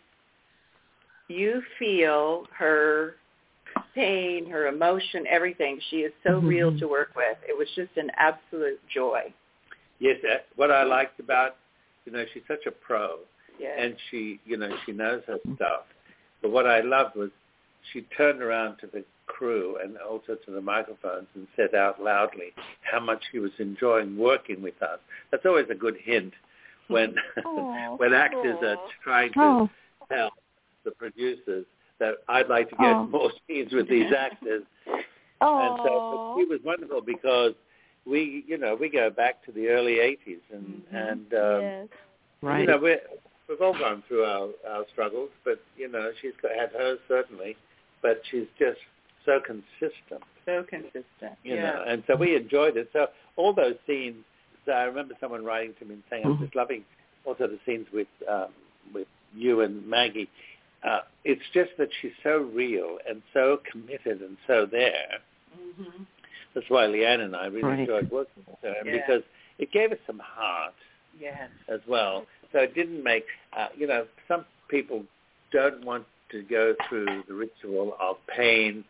you 1.27 1.63
feel 1.79 2.45
her 2.51 3.15
pain, 3.93 4.49
her 4.49 4.67
emotion, 4.67 5.25
everything. 5.27 5.79
She 5.89 5.97
is 5.97 6.13
so 6.23 6.41
Mhm. 6.41 6.47
real 6.47 6.79
to 6.79 6.87
work 6.87 7.15
with. 7.15 7.37
It 7.47 7.57
was 7.57 7.69
just 7.75 7.95
an 7.97 8.11
absolute 8.15 8.79
joy. 8.87 9.33
Yes, 9.99 10.23
uh, 10.23 10.39
what 10.55 10.71
I 10.71 10.83
liked 10.83 11.19
about, 11.19 11.57
you 12.05 12.11
know, 12.11 12.25
she's 12.33 12.45
such 12.47 12.65
a 12.65 12.71
pro, 12.71 13.19
Yeah. 13.57 13.75
and 13.77 13.99
she, 14.09 14.39
you 14.45 14.57
know, 14.57 14.75
she 14.85 14.91
knows 14.91 15.23
her 15.25 15.39
stuff. 15.55 15.85
But 16.41 16.51
what 16.51 16.67
I 16.67 16.81
loved 16.81 17.15
was 17.15 17.31
she 17.91 18.01
turned 18.03 18.41
around 18.41 18.77
to 18.77 18.87
the 18.87 19.05
crew 19.27 19.77
and 19.77 19.97
also 19.97 20.35
to 20.35 20.51
the 20.51 20.61
microphones 20.61 21.27
and 21.35 21.47
said 21.55 21.73
out 21.73 22.01
loudly 22.01 22.53
how 22.81 22.99
much 22.99 23.23
she 23.31 23.39
was 23.39 23.51
enjoying 23.59 24.17
working 24.17 24.61
with 24.61 24.81
us. 24.81 24.99
That's 25.31 25.45
always 25.45 25.69
a 25.69 25.75
good 25.75 25.97
hint 25.97 26.33
when 26.87 27.15
Aw. 27.45 27.95
when 27.97 28.13
actors 28.13 28.61
are 28.61 28.77
trying 29.03 29.33
to 29.33 29.39
Oh, 29.41 29.69
tell 30.09 30.31
the 30.83 30.91
producers 30.91 31.65
that 32.05 32.15
I'd 32.27 32.47
like 32.49 32.69
to 32.69 32.75
get 32.75 32.93
Oh. 32.95 33.05
more 33.05 33.31
scenes 33.47 33.71
with 33.73 33.87
these 33.89 34.11
actors. 34.13 34.63
And 35.41 35.77
so 35.83 36.35
but 36.35 36.41
it 36.41 36.49
was 36.49 36.59
wonderful 36.63 37.01
because 37.01 37.53
we, 38.05 38.43
you 38.47 38.57
know, 38.57 38.75
we 38.75 38.89
go 38.89 39.09
back 39.09 39.43
to 39.45 39.51
the 39.51 39.67
early 39.69 39.95
'80s, 39.99 40.39
and 40.53 40.83
Mhm. 40.91 41.11
and 41.11 41.33
um, 41.33 41.61
yes. 41.61 41.87
right. 42.41 42.61
you 42.61 42.67
know 42.67 42.77
we're, 42.77 43.01
we've 43.49 43.61
all 43.61 43.73
gone 43.77 44.03
through 44.07 44.23
our 44.25 44.49
our 44.69 44.85
struggles, 44.91 45.29
but 45.43 45.59
you 45.77 45.87
know 45.91 46.11
she's 46.21 46.33
got, 46.41 46.51
had 46.51 46.71
hers 46.71 46.99
certainly, 47.07 47.57
but 48.01 48.21
she's 48.29 48.47
just 48.59 48.79
so 49.25 49.39
consistent, 49.39 50.21
so 50.45 50.63
consistent. 50.63 51.33
you 51.43 51.55
yeah. 51.55 51.63
know, 51.63 51.83
and 51.87 52.03
so 52.07 52.15
we 52.15 52.35
enjoyed 52.35 52.77
it. 52.77 52.89
So 52.93 53.07
all 53.37 53.53
those 53.53 53.75
scenes, 53.87 54.23
so 54.65 54.71
I 54.71 54.83
remember 54.83 55.15
someone 55.19 55.43
writing 55.43 55.73
to 55.79 55.85
me 55.85 55.95
and 55.95 56.03
saying, 56.09 56.23
"I'm 56.25 56.39
just 56.39 56.55
loving 56.55 56.83
also 57.25 57.47
the 57.47 57.59
scenes 57.65 57.87
with 57.91 58.07
um, 58.29 58.49
with 58.93 59.07
you 59.35 59.61
and 59.61 59.85
Maggie." 59.87 60.29
Uh, 60.83 60.99
it's 61.23 61.41
just 61.53 61.71
that 61.77 61.89
she's 62.01 62.11
so 62.23 62.37
real 62.53 62.97
and 63.09 63.21
so 63.33 63.59
committed 63.71 64.21
and 64.21 64.37
so 64.47 64.65
there. 64.65 65.19
hmm 65.53 66.03
That's 66.53 66.69
why 66.69 66.85
Leann 66.85 67.19
and 67.21 67.35
I 67.35 67.47
really 67.47 67.63
Right. 67.63 67.79
enjoyed 67.79 68.09
working 68.11 68.45
with 68.47 68.59
her, 68.61 68.75
Yeah. 68.85 68.91
because 68.91 69.23
it 69.57 69.71
gave 69.71 69.91
us 69.91 69.99
some 70.07 70.19
heart 70.19 70.73
Yes. 71.19 71.49
as 71.67 71.85
well. 71.87 72.25
So 72.51 72.59
it 72.59 72.73
didn't 72.73 73.03
make, 73.03 73.25
uh, 73.53 73.69
you 73.75 73.87
know, 73.87 74.07
some 74.27 74.45
people 74.69 75.05
don't 75.51 75.83
want 75.83 76.05
to 76.29 76.41
go 76.43 76.75
through 76.87 77.23
the 77.27 77.33
ritual 77.33 77.95
of 77.99 78.17
pain 78.27 78.83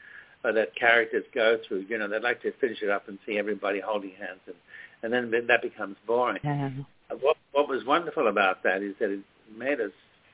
uh, 0.43 0.51
that 0.51 0.75
characters 0.75 1.25
go 1.33 1.57
through. 1.67 1.85
You 1.89 1.97
know, 1.97 2.07
they'd 2.07 2.21
like 2.21 2.41
to 2.43 2.51
finish 2.53 2.81
it 2.83 2.89
up 2.89 3.07
and 3.07 3.17
see 3.25 3.37
everybody 3.39 3.79
holding 3.79 4.11
hands, 4.11 4.41
and 4.45 4.55
and 5.01 5.11
then 5.13 5.29
then 5.31 5.47
that 5.47 5.61
becomes 5.61 5.97
boring. 6.05 6.39
Yeah. 6.43 6.69
Uh, 7.09 7.15
What 7.15 7.37
what 7.51 7.67
was 7.67 7.83
wonderful 7.85 8.27
about 8.27 8.63
that 8.63 8.81
is 8.83 8.95
that 8.99 9.09
it 9.09 9.21
made 9.55 9.79
us 9.81 9.91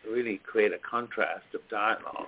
really 0.09 0.37
create 0.39 0.71
a 0.73 0.79
contrast 0.79 1.45
of 1.53 1.61
dialogue 1.69 2.27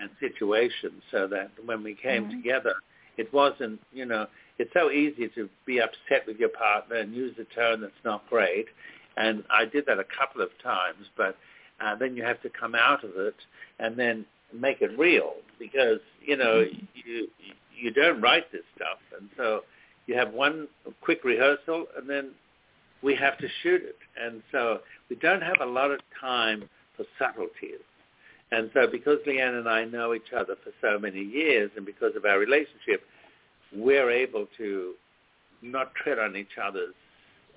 and 0.00 0.10
situation 0.20 1.02
so 1.10 1.26
that 1.28 1.50
when 1.64 1.82
we 1.82 1.94
came 1.94 2.26
Mhm. 2.26 2.36
together, 2.42 2.74
it 3.16 3.32
wasn't, 3.32 3.80
you 3.92 4.06
know, 4.06 4.26
it's 4.58 4.72
so 4.72 4.90
easy 4.90 5.28
to 5.28 5.48
be 5.64 5.80
upset 5.80 6.26
with 6.26 6.38
your 6.38 6.48
partner 6.50 6.96
and 6.96 7.14
use 7.14 7.38
a 7.38 7.44
tone 7.44 7.80
that's 7.80 8.04
not 8.04 8.28
great. 8.28 8.68
And 9.16 9.44
I 9.50 9.64
did 9.64 9.86
that 9.86 9.98
a 9.98 10.04
couple 10.04 10.40
of 10.42 10.56
times, 10.58 11.08
but 11.16 11.36
uh, 11.80 11.94
then 11.96 12.16
you 12.16 12.22
have 12.22 12.40
to 12.42 12.50
come 12.50 12.74
out 12.74 13.04
of 13.04 13.16
it 13.16 13.36
and 13.78 13.96
then 13.96 14.24
make 14.52 14.82
it 14.82 14.96
real 14.98 15.34
because 15.58 16.00
you 16.20 16.36
know 16.36 16.64
you 16.94 17.28
you 17.74 17.90
don't 17.90 18.20
write 18.20 18.50
this 18.52 18.62
stuff, 18.76 18.98
and 19.18 19.28
so 19.36 19.64
you 20.06 20.14
have 20.14 20.32
one 20.32 20.68
quick 21.00 21.24
rehearsal 21.24 21.86
and 21.96 22.08
then 22.08 22.30
we 23.02 23.14
have 23.16 23.36
to 23.38 23.48
shoot 23.62 23.82
it, 23.82 23.96
and 24.20 24.42
so 24.52 24.80
we 25.10 25.16
don't 25.16 25.42
have 25.42 25.60
a 25.60 25.66
lot 25.66 25.90
of 25.90 26.00
time 26.20 26.68
for 27.02 27.24
subtleties. 27.24 27.80
And 28.50 28.70
so 28.74 28.86
because 28.86 29.18
Leann 29.26 29.58
and 29.58 29.68
I 29.68 29.84
know 29.84 30.14
each 30.14 30.32
other 30.36 30.56
for 30.62 30.72
so 30.80 30.98
many 30.98 31.22
years 31.22 31.70
and 31.76 31.86
because 31.86 32.14
of 32.16 32.24
our 32.24 32.38
relationship, 32.38 33.02
we're 33.74 34.10
able 34.10 34.46
to 34.58 34.92
not 35.62 35.94
tread 35.94 36.18
on 36.18 36.36
each 36.36 36.58
other's 36.62 36.94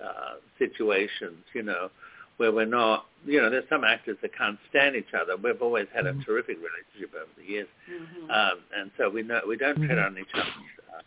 uh, 0.02 0.36
situations, 0.58 1.44
you 1.52 1.62
know, 1.62 1.90
where 2.38 2.52
we're 2.52 2.64
not, 2.64 3.06
you 3.26 3.40
know, 3.40 3.50
there's 3.50 3.68
some 3.68 3.84
actors 3.84 4.16
that 4.22 4.36
can't 4.36 4.58
stand 4.70 4.96
each 4.96 5.12
other. 5.18 5.36
We've 5.36 5.60
always 5.60 5.86
had 5.94 6.06
a 6.06 6.12
Mhm. 6.12 6.24
terrific 6.24 6.58
relationship 6.58 7.14
over 7.14 7.30
the 7.36 7.44
years. 7.44 7.68
hmm 7.86 8.30
Um, 8.30 8.60
and 8.74 8.90
so 8.96 9.08
we 9.08 9.22
know, 9.22 9.42
we 9.46 9.56
don't 9.56 9.76
tread 9.76 9.98
Mhm. 9.98 10.06
on 10.06 10.18
each 10.18 10.34
other's 10.34 10.54
uh, 10.94 11.00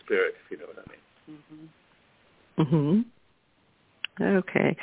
spirit, 0.00 0.36
if 0.44 0.50
you 0.50 0.56
know 0.58 0.66
what 0.66 0.78
I 0.78 0.90
mean. 0.92 1.42
hmm 2.56 3.04
Mhm. 4.20 4.38
Okay. 4.38 4.76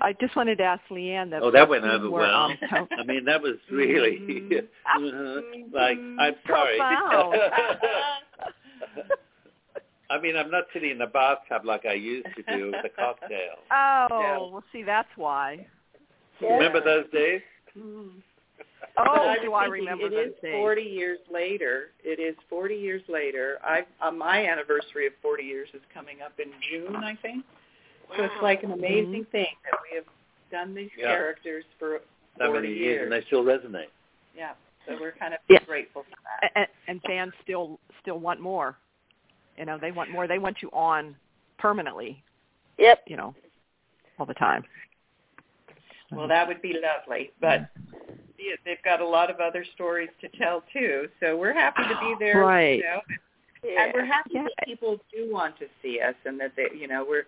I 0.00 0.12
just 0.14 0.34
wanted 0.36 0.56
to 0.58 0.64
ask 0.64 0.82
Leann 0.90 1.30
that. 1.30 1.42
Oh, 1.42 1.50
that 1.50 1.68
went 1.68 1.84
over 1.84 2.10
well. 2.10 2.34
um, 2.34 2.58
I 2.98 3.02
mean, 3.04 3.24
that 3.26 3.40
was 3.42 3.56
really 3.70 4.18
Mhm. 4.20 4.66
uh, 4.96 5.40
like 5.72 5.98
I'm 6.18 6.34
sorry. 6.46 6.78
Profound. 6.78 7.36
I 10.10 10.20
mean, 10.20 10.36
I'm 10.36 10.50
not 10.50 10.64
sitting 10.72 10.90
in 10.90 10.98
the 10.98 11.06
bathtub 11.06 11.64
like 11.64 11.86
I 11.86 11.92
used 11.92 12.26
to 12.36 12.56
do 12.56 12.72
with 12.72 12.84
a 12.84 12.88
cocktail. 12.88 13.58
oh, 13.70 14.06
Yeah. 14.10 14.38
well, 14.38 14.64
see, 14.72 14.82
that's 14.82 15.08
why. 15.16 15.66
Remember 16.40 16.80
those 16.82 17.04
days? 17.12 17.42
Oh, 17.76 18.10
But 18.96 19.08
I 19.28 19.38
do 19.40 19.52
was 19.52 19.62
I 19.62 19.66
remember 19.66 20.06
It 20.06 20.10
those 20.10 20.26
is 20.28 20.34
days? 20.42 20.52
40 20.54 20.82
years 20.82 21.18
later. 21.32 21.90
It 22.02 22.18
is 22.18 22.34
40 22.48 22.74
years 22.74 23.02
later. 23.08 23.58
I 23.62 23.82
uh, 24.00 24.10
my 24.10 24.44
anniversary 24.46 25.06
of 25.06 25.12
40 25.22 25.44
years 25.44 25.68
is 25.74 25.82
coming 25.94 26.22
up 26.24 26.32
in 26.40 26.50
June, 26.70 26.96
I 26.96 27.14
think. 27.22 27.44
So 28.16 28.24
it's 28.24 28.34
like 28.42 28.62
an 28.62 28.72
amazing 28.72 29.22
mm-hmm. 29.22 29.30
thing 29.30 29.46
that 29.64 29.78
we 29.90 29.96
have 29.96 30.04
done 30.50 30.74
these 30.74 30.90
Yeah. 30.96 31.06
characters 31.06 31.64
for 31.78 32.00
So 32.38 32.46
40 32.46 32.60
many 32.68 32.74
years, 32.78 33.02
and 33.04 33.12
they 33.12 33.24
still 33.26 33.44
resonate. 33.44 33.90
Yeah. 34.36 34.52
So 34.86 34.96
we're 35.00 35.12
kind 35.12 35.34
of 35.34 35.40
Yeah. 35.48 35.58
grateful 35.64 36.04
for 36.04 36.16
that. 36.40 36.52
and, 36.56 36.66
and 36.88 37.02
fans 37.02 37.32
still 37.42 37.78
still 38.00 38.18
want 38.18 38.40
more. 38.40 38.76
You 39.58 39.66
know, 39.66 39.78
they 39.78 39.92
want 39.92 40.10
more. 40.10 40.26
They 40.26 40.38
want 40.38 40.62
you 40.62 40.70
on 40.72 41.14
permanently. 41.58 42.22
Yep. 42.78 43.04
You 43.06 43.16
know, 43.16 43.34
all 44.18 44.26
the 44.26 44.34
time. 44.34 44.64
Well, 46.12 46.26
that 46.28 46.48
would 46.48 46.60
be 46.62 46.74
lovely, 46.74 47.30
but 47.40 47.68
yeah, 48.38 48.56
they've 48.64 48.82
got 48.84 49.00
a 49.00 49.06
lot 49.06 49.30
of 49.30 49.38
other 49.38 49.64
stories 49.74 50.08
to 50.22 50.28
tell 50.38 50.64
too. 50.72 51.08
So 51.20 51.36
we're 51.36 51.52
happy 51.52 51.82
to 51.82 52.00
be 52.00 52.14
there. 52.18 52.40
Right. 52.40 52.78
You 52.78 52.84
know, 52.84 53.00
Yeah. 53.62 53.84
and 53.84 53.92
we're 53.94 54.04
happy 54.06 54.30
Yeah. 54.34 54.44
that 54.44 54.66
people 54.66 54.98
do 55.12 55.30
want 55.30 55.58
to 55.58 55.66
see 55.82 56.00
us 56.00 56.14
and 56.24 56.40
that 56.40 56.52
they 56.56 56.68
you 56.76 56.88
know 56.88 57.04
we're 57.08 57.26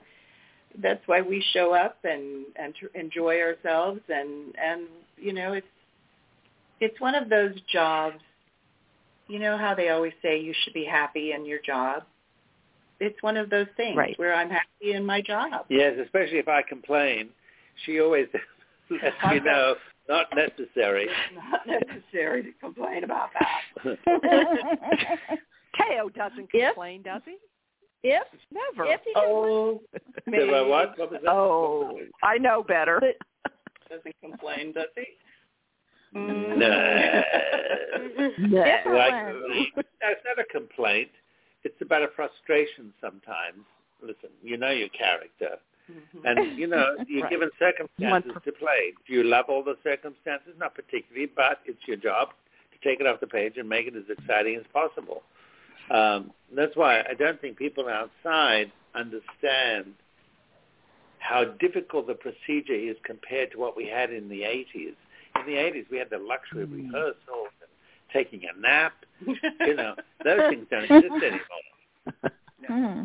that's 0.81 1.07
why 1.07 1.21
we 1.21 1.45
show 1.53 1.75
up 1.75 1.99
and 2.05 2.47
and 2.57 2.75
tr- 2.75 2.87
enjoy 2.99 3.41
ourselves 3.41 4.01
and 4.09 4.55
and 4.57 4.83
you 5.17 5.33
know 5.33 5.53
it's 5.53 5.67
it's 6.81 7.01
one 7.01 7.15
of 7.15 7.29
those 7.29 7.53
jobs 7.73 8.17
you 9.29 9.39
know 9.39 9.57
how 9.59 9.75
they 9.75 9.91
always 9.91 10.13
say 10.23 10.41
you 10.41 10.55
should 10.63 10.73
be 10.75 10.85
happy 10.85 11.33
in 11.33 11.45
your 11.45 11.61
job 11.61 12.03
it's 13.01 13.21
one 13.23 13.37
of 13.37 13.51
those 13.51 13.67
things 13.77 13.97
Right. 13.97 14.19
where 14.19 14.35
i'm 14.35 14.51
happy 14.51 14.93
in 14.93 15.05
my 15.05 15.21
job 15.21 15.67
Yes, 15.69 15.95
especially 16.03 16.39
if 16.39 16.49
I 16.49 16.63
complain, 16.63 17.29
she 17.85 18.01
always 18.01 18.27
lets 18.91 19.15
me 19.31 19.41
know 19.45 19.75
not 20.09 20.27
necessary. 20.35 21.09
not 21.35 21.67
necessary 21.67 22.43
to 22.43 22.53
complain 22.61 23.05
about 23.05 23.31
that 23.39 23.99
Thaao 25.79 26.13
doesn't 26.15 26.49
If- 26.53 26.67
complain, 26.75 27.03
does 27.03 27.23
he? 27.25 27.37
If 28.03 28.27
Never. 28.51 28.91
if 28.91 29.01
he 29.05 29.13
doesn't 29.15 29.29
oh 29.31 29.81
So, 30.31 30.55
uh, 30.55 30.69
what? 30.69 30.99
What 30.99 31.11
was 31.13 31.21
that? 31.23 31.31
oh, 31.31 31.99
I 32.23 32.39
know 32.39 32.63
better. 32.63 33.01
doesn't 33.91 34.15
complain 34.23 34.73
does 34.73 34.87
he 34.97 35.05
No. 36.15 36.57
No. 38.39 38.65
Different 38.65 38.99
Like, 38.99 39.13
one. 39.13 39.85
it's 40.03 40.25
not 40.25 40.39
a 40.39 40.45
complaint. 40.51 41.11
It's 41.65 41.81
about 41.81 42.03
a 42.03 42.09
frustration 42.17 42.93
sometimes. 43.01 43.65
Listen, 44.03 44.31
you 44.43 44.57
know 44.57 44.71
your 44.71 44.89
character. 44.91 45.59
Mhm. 45.91 46.25
And, 46.25 46.59
you 46.59 46.67
know, 46.67 46.97
you're 47.09 47.23
Right. 47.23 47.31
given 47.31 47.51
circumstances 47.59 48.33
to 48.45 48.53
play. 48.53 48.93
Do 49.07 49.13
you 49.15 49.25
love 49.25 49.47
all 49.49 49.63
the 49.63 49.77
circumstances? 49.83 50.55
Not 50.59 50.75
particularly, 50.75 51.27
but 51.27 51.61
it's 51.67 51.87
your 51.87 51.97
job 51.97 52.31
to 52.73 52.89
take 52.89 53.01
it 53.01 53.07
off 53.07 53.21
the 53.21 53.27
page 53.27 53.59
and 53.59 53.69
make 53.69 53.87
it 53.87 53.95
as 53.97 54.09
exciting 54.09 54.57
as 54.57 54.65
possible. 54.73 55.23
Um, 55.93 56.33
that's 56.57 56.75
why 56.77 57.01
I 57.01 57.15
don't 57.19 57.41
think 57.41 57.57
people 57.57 57.87
outside 57.89 58.73
understand 58.95 59.95
how 61.19 61.45
difficult 61.61 62.07
the 62.07 62.15
procedure 62.15 62.75
is 62.75 62.97
compared 63.05 63.53
to 63.53 63.59
what 63.59 63.77
we 63.77 63.87
had 63.87 64.13
in 64.13 64.29
the 64.29 64.41
80s. 64.41 64.95
In 65.37 65.47
the 65.47 65.55
80s, 65.55 65.87
we 65.91 65.99
had 65.99 66.11
the 66.11 66.19
luxury 66.19 66.63
of 66.65 66.71
Mm. 66.71 66.87
rehearsals 66.93 67.53
and 67.61 67.71
taking 68.13 68.43
a 68.45 68.59
nap. 68.61 68.93
You 69.61 69.75
know, 69.75 69.95
those 70.25 70.49
things 70.51 70.67
don't 70.71 70.85
exist 70.85 71.23
anymore. 71.23 72.33
Hmm. 72.67 73.03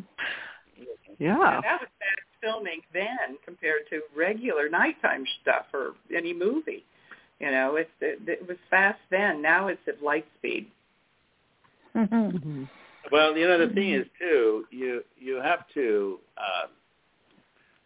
Yeah. 1.18 1.56
And 1.56 1.64
that 1.64 1.82
was 1.82 1.90
fast 2.00 2.28
filming 2.42 2.82
then 2.94 3.38
compared 3.44 3.90
to 3.90 4.02
regular 4.16 4.70
nighttime 4.70 5.26
stuff 5.42 5.66
or 5.74 5.94
any 6.16 6.32
movie. 6.32 6.86
You 7.40 7.50
know, 7.52 7.76
it's 7.76 7.90
it, 8.02 8.20
it 8.28 8.48
was 8.48 8.58
fast 8.70 9.00
then. 9.10 9.42
Now 9.42 9.68
it's 9.68 9.82
at 9.88 10.04
light 10.04 10.28
speed. 10.38 10.68
Mhm. 11.98 12.70
Well, 13.12 13.38
you 13.38 13.48
know 13.48 13.58
the 13.58 13.74
thing 13.74 13.92
is 13.92 14.06
too, 14.20 14.66
you 14.70 15.04
you 15.18 15.36
have 15.42 15.68
to 15.74 16.20
uh, 16.38 16.68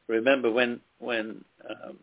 remember 0.08 0.52
when 0.52 0.82
when 1.00 1.44
um, 1.70 1.98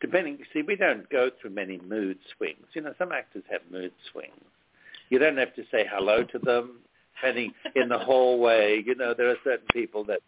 depending. 0.00 0.38
See, 0.52 0.62
we 0.62 0.76
don't 0.76 1.08
go 1.10 1.30
through 1.40 1.50
many 1.50 1.78
mood 1.78 2.18
swings. 2.36 2.66
You 2.74 2.82
know, 2.82 2.94
some 2.98 3.12
actors 3.12 3.44
have 3.50 3.62
mood 3.70 3.92
swings. 4.12 4.32
You 5.08 5.18
don't 5.18 5.36
have 5.38 5.54
to 5.56 5.62
say 5.70 5.86
hello 5.90 6.24
to 6.24 6.38
them. 6.38 6.78
Depending 7.20 7.52
in 7.76 7.88
the 7.88 7.98
hallway, 7.98 8.82
you 8.84 8.96
know, 8.96 9.14
there 9.14 9.30
are 9.30 9.36
certain 9.44 9.66
people 9.72 10.02
that 10.06 10.20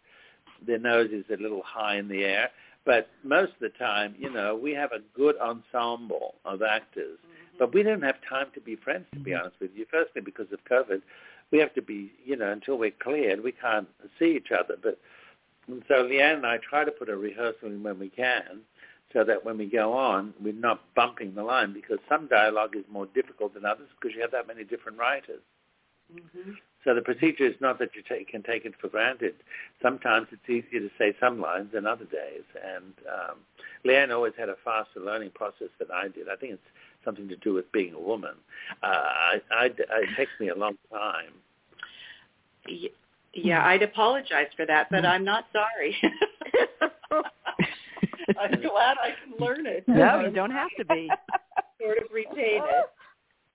their 0.65 0.79
nose 0.79 1.09
is 1.11 1.25
a 1.29 1.41
little 1.41 1.61
high 1.65 1.97
in 1.97 2.07
the 2.07 2.23
air. 2.23 2.49
But 2.85 3.09
most 3.23 3.51
of 3.53 3.59
the 3.59 3.69
time, 3.77 4.15
you 4.17 4.29
know, 4.29 4.55
we 4.55 4.71
have 4.73 4.91
a 4.93 4.99
good 5.13 5.35
ensemble 5.39 6.35
of 6.45 6.61
actors, 6.61 7.17
Mm-hmm. 7.19 7.44
But 7.57 7.73
we 7.73 7.83
don't 7.83 8.03
have 8.03 8.17
time 8.27 8.47
to 8.53 8.61
be 8.61 8.75
friends. 8.75 9.05
To 9.13 9.19
be 9.19 9.33
honest 9.33 9.55
with 9.59 9.71
you, 9.75 9.85
firstly 9.89 10.21
because 10.21 10.47
of 10.51 10.59
COVID, 10.65 11.01
we 11.51 11.59
have 11.59 11.73
to 11.75 11.81
be, 11.81 12.11
you 12.25 12.35
know, 12.35 12.51
until 12.51 12.77
we're 12.77 12.91
cleared, 12.91 13.43
we 13.43 13.51
can't 13.51 13.87
see 14.19 14.35
each 14.35 14.51
other. 14.51 14.75
But 14.81 14.99
and 15.67 15.83
so 15.87 16.03
Leann 16.03 16.37
and 16.37 16.45
I 16.45 16.57
try 16.57 16.83
to 16.83 16.91
put 16.91 17.09
a 17.09 17.17
rehearsal 17.17 17.69
in 17.69 17.81
when 17.81 17.97
we 17.99 18.09
can, 18.09 18.61
so 19.13 19.23
that 19.23 19.45
when 19.45 19.57
we 19.57 19.65
go 19.65 19.93
on, 19.93 20.33
we're 20.41 20.53
not 20.53 20.81
bumping 20.95 21.33
the 21.33 21.43
line 21.43 21.73
because 21.73 21.99
some 22.09 22.27
dialogue 22.27 22.75
is 22.75 22.83
more 22.91 23.07
difficult 23.07 23.53
than 23.53 23.65
others 23.65 23.87
because 23.99 24.15
you 24.15 24.21
have 24.21 24.31
that 24.31 24.47
many 24.47 24.63
different 24.63 24.97
writers. 24.97 25.41
Mm-hmm. 26.13 26.51
So 26.83 26.93
the 26.93 27.01
procedure 27.01 27.45
is 27.45 27.55
not 27.59 27.79
that 27.79 27.95
you 27.95 28.03
take, 28.07 28.27
can 28.27 28.43
take 28.43 28.65
it 28.65 28.73
for 28.79 28.89
granted. 28.89 29.33
Sometimes 29.81 30.27
it's 30.31 30.47
easier 30.47 30.81
to 30.81 30.91
say 30.99 31.15
some 31.19 31.41
lines 31.41 31.71
than 31.73 31.87
other 31.87 32.05
days. 32.05 32.43
And 32.63 32.93
um, 33.11 33.37
Leann 33.83 34.11
always 34.11 34.33
had 34.37 34.49
a 34.49 34.55
faster 34.63 34.99
learning 34.99 35.31
process 35.33 35.69
than 35.79 35.87
I 35.91 36.09
did. 36.09 36.29
I 36.29 36.35
think 36.35 36.53
it's 36.53 36.69
something 37.05 37.29
to 37.29 37.37
do 37.37 37.53
with 37.53 37.71
being 37.71 37.93
a 37.93 37.99
woman. 37.99 38.33
Uh, 38.83 38.87
I, 38.87 39.41
I, 39.51 39.65
it 39.65 40.09
takes 40.17 40.31
me 40.39 40.49
a 40.49 40.55
long 40.55 40.77
time. 40.91 41.33
Yeah, 43.33 43.65
I'd 43.65 43.83
apologize 43.83 44.47
for 44.55 44.65
that, 44.65 44.87
but 44.89 45.05
I'm 45.05 45.23
not 45.23 45.45
sorry. 45.53 45.95
I'm 48.39 48.59
glad 48.61 48.97
I 49.01 49.13
can 49.23 49.37
learn 49.39 49.65
it. 49.65 49.87
No, 49.87 50.21
you 50.21 50.31
don't 50.31 50.51
have 50.51 50.69
to 50.77 50.85
be. 50.85 51.09
Sort 51.81 51.97
of 51.99 52.05
retain 52.11 52.61
it. 52.63 52.89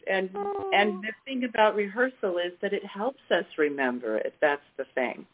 And 0.07 0.31
and 0.75 1.03
the 1.03 1.13
thing 1.25 1.45
about 1.45 1.75
rehearsal 1.75 2.39
is 2.39 2.53
that 2.63 2.73
it 2.73 2.85
helps 2.87 3.21
us 3.31 3.45
remember 3.59 4.17
it. 4.17 4.35
That's 4.41 4.63
the 4.77 4.85
thing. 4.95 5.27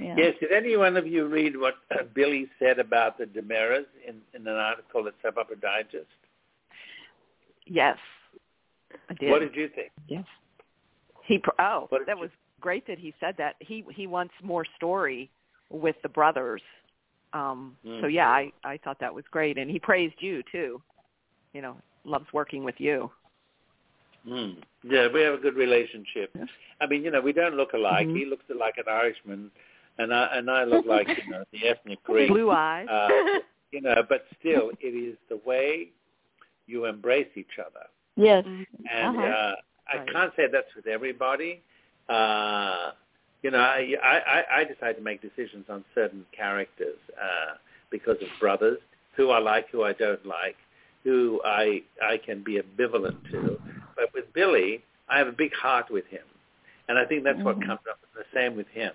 Yeah. 0.00 0.14
Yes, 0.16 0.34
did 0.40 0.52
any 0.52 0.76
one 0.76 0.96
of 0.96 1.06
you 1.06 1.26
read 1.26 1.56
what 1.56 1.74
uh, 1.90 2.02
Billy 2.14 2.48
said 2.58 2.78
about 2.78 3.18
the 3.18 3.24
DiMeras 3.24 3.86
in, 4.06 4.16
in 4.34 4.46
an 4.46 4.54
article 4.54 5.06
at 5.06 5.14
Soap 5.22 5.38
Opera 5.38 5.56
Digest? 5.56 6.06
Yes, 7.66 7.98
I 9.10 9.14
did. 9.14 9.30
What 9.30 9.40
did 9.40 9.54
you 9.54 9.68
think? 9.74 9.90
Yes. 10.08 10.24
He 11.24 11.38
pr- 11.38 11.50
oh, 11.58 11.86
What 11.88 11.98
did 11.98 12.08
that 12.08 12.16
you- 12.16 12.22
was 12.22 12.30
great 12.60 12.86
that 12.86 12.98
he 12.98 13.12
said 13.20 13.34
that. 13.38 13.56
He 13.60 13.84
he 13.94 14.06
wants 14.06 14.32
more 14.42 14.64
story 14.76 15.30
with 15.70 15.96
the 16.02 16.08
brothers. 16.08 16.62
Um 17.32 17.76
so 17.82 17.90
Mm. 18.06 18.12
yeah, 18.12 18.28
I 18.30 18.52
I 18.64 18.76
thought 18.78 18.98
that 19.00 19.12
was 19.14 19.24
great 19.30 19.58
and 19.58 19.70
he 19.70 19.78
praised 19.78 20.14
you 20.20 20.42
too. 20.52 20.80
You 21.52 21.62
know, 21.62 21.76
loves 22.04 22.26
working 22.32 22.62
with 22.64 22.76
you. 22.80 23.10
Mm. 24.26 24.62
Yeah, 24.84 25.08
we 25.12 25.20
have 25.22 25.34
a 25.34 25.38
good 25.38 25.54
relationship. 25.56 26.30
Yes. 26.36 26.48
I 26.80 26.86
mean, 26.86 27.02
you 27.04 27.10
know, 27.10 27.20
we 27.20 27.32
don't 27.32 27.54
look 27.54 27.72
alike. 27.74 28.06
Mhm. 28.08 28.16
He 28.16 28.24
looks 28.24 28.44
like 28.48 28.76
an 28.78 28.88
Irishman, 28.88 29.50
and 29.98 30.12
I 30.14 30.26
and 30.36 30.50
I 30.50 30.64
look 30.64 30.86
like 30.86 31.08
you 31.08 31.30
know 31.30 31.44
the 31.52 31.68
ethnic 31.68 32.02
Greek. 32.04 32.28
Blue 32.28 32.50
eyes. 32.50 32.88
Uh, 32.88 33.40
you 33.72 33.80
know, 33.80 34.02
but 34.08 34.26
still, 34.38 34.70
it 34.80 34.94
is 34.94 35.16
the 35.28 35.38
way 35.44 35.88
you 36.66 36.84
embrace 36.86 37.28
each 37.36 37.58
other. 37.58 37.86
Yes. 38.16 38.44
And 38.90 39.16
Uh-huh. 39.16 39.26
uh, 39.26 39.56
I 39.92 39.96
Right. 39.98 40.08
can't 40.12 40.36
say 40.36 40.46
that's 40.48 40.74
with 40.74 40.86
everybody. 40.86 41.62
Uh, 42.08 42.92
you 43.42 43.50
know, 43.50 43.58
I, 43.60 43.94
I, 44.02 44.44
I 44.60 44.64
decide 44.64 44.96
to 44.96 45.02
make 45.02 45.20
decisions 45.20 45.66
on 45.68 45.84
certain 45.94 46.26
characters 46.32 46.98
uh, 47.20 47.54
because 47.90 48.20
of 48.22 48.28
brothers, 48.40 48.78
who 49.16 49.30
I 49.30 49.38
like, 49.38 49.68
who 49.70 49.84
I 49.84 49.92
don't 49.92 50.24
like, 50.26 50.56
who 51.04 51.40
I 51.44 51.82
I 52.02 52.16
can 52.18 52.42
be 52.42 52.60
ambivalent 52.60 53.16
to. 53.30 53.60
But 53.94 54.12
with 54.14 54.32
Billy, 54.32 54.82
I 55.08 55.18
have 55.18 55.28
a 55.28 55.32
big 55.32 55.54
heart 55.54 55.90
with 55.90 56.06
him, 56.06 56.24
and 56.88 56.98
I 56.98 57.04
think 57.04 57.22
that's 57.22 57.42
what 57.44 57.58
Mhm. 57.60 57.66
comes 57.66 57.86
up. 57.88 58.00
The 58.14 58.24
same 58.34 58.56
with 58.56 58.68
him. 58.68 58.92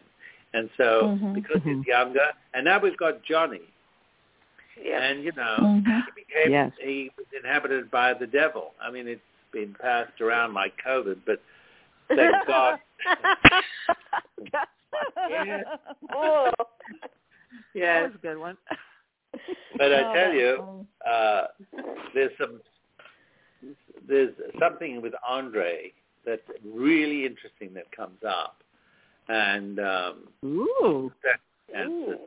And 0.54 0.70
so, 0.75 1.08
Mhm. 1.08 1.34
because 1.34 1.62
he's 1.63 1.86
younger, 1.86 2.28
and 2.54 2.66
now 2.66 2.80
we've 2.80 2.98
got 2.98 3.24
Johnny, 3.24 3.62
yeah. 4.82 5.04
and 5.04 5.24
you 5.24 5.32
know, 5.34 5.58
Mhm. 5.60 5.86
he 6.06 6.12
became 6.24 6.51
Yes. 6.51 6.72
he 6.80 7.12
was 7.18 7.25
inhabited 7.38 7.90
by 7.92 8.13
the 8.13 8.28
devil. 8.28 8.74
I 8.82 8.92
mean, 8.92 9.08
it's 9.08 9.22
been 9.51 9.74
passed 9.80 10.22
around 10.22 10.53
like 10.53 10.74
COVID, 10.86 11.22
but 11.25 11.42
thank 12.10 12.36
God. 12.48 12.79
Yeah. 15.29 15.62
oh. 16.16 16.51
That 17.74 18.03
was 18.03 18.12
a 18.16 18.18
good 18.22 18.38
one. 18.38 18.57
But 19.77 19.94
I 19.94 20.03
Oh, 20.10 20.14
tell 20.14 20.34
you, 20.34 20.88
uh, 21.10 21.48
there's 22.14 22.31
some 22.40 22.62
there's 24.07 24.34
something 24.60 25.01
with 25.01 25.14
Andre 25.27 25.94
that's 26.25 26.42
really 26.66 27.25
interesting 27.25 27.74
that 27.75 27.92
comes 27.96 28.20
up, 28.27 28.57
and 29.27 29.79
um, 29.79 30.27
Ooh. 30.44 31.12
that, 31.24 31.40
and 31.77 32.18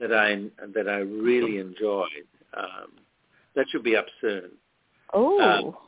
that 0.00 0.12
I 0.12 0.44
that 0.74 0.88
I 0.88 0.98
really 0.98 1.58
enjoyed. 1.58 2.26
Um, 2.56 2.92
that 3.54 3.66
should 3.70 3.82
be 3.82 3.96
up 3.96 4.06
soon. 4.20 4.50
Oh. 5.14 5.78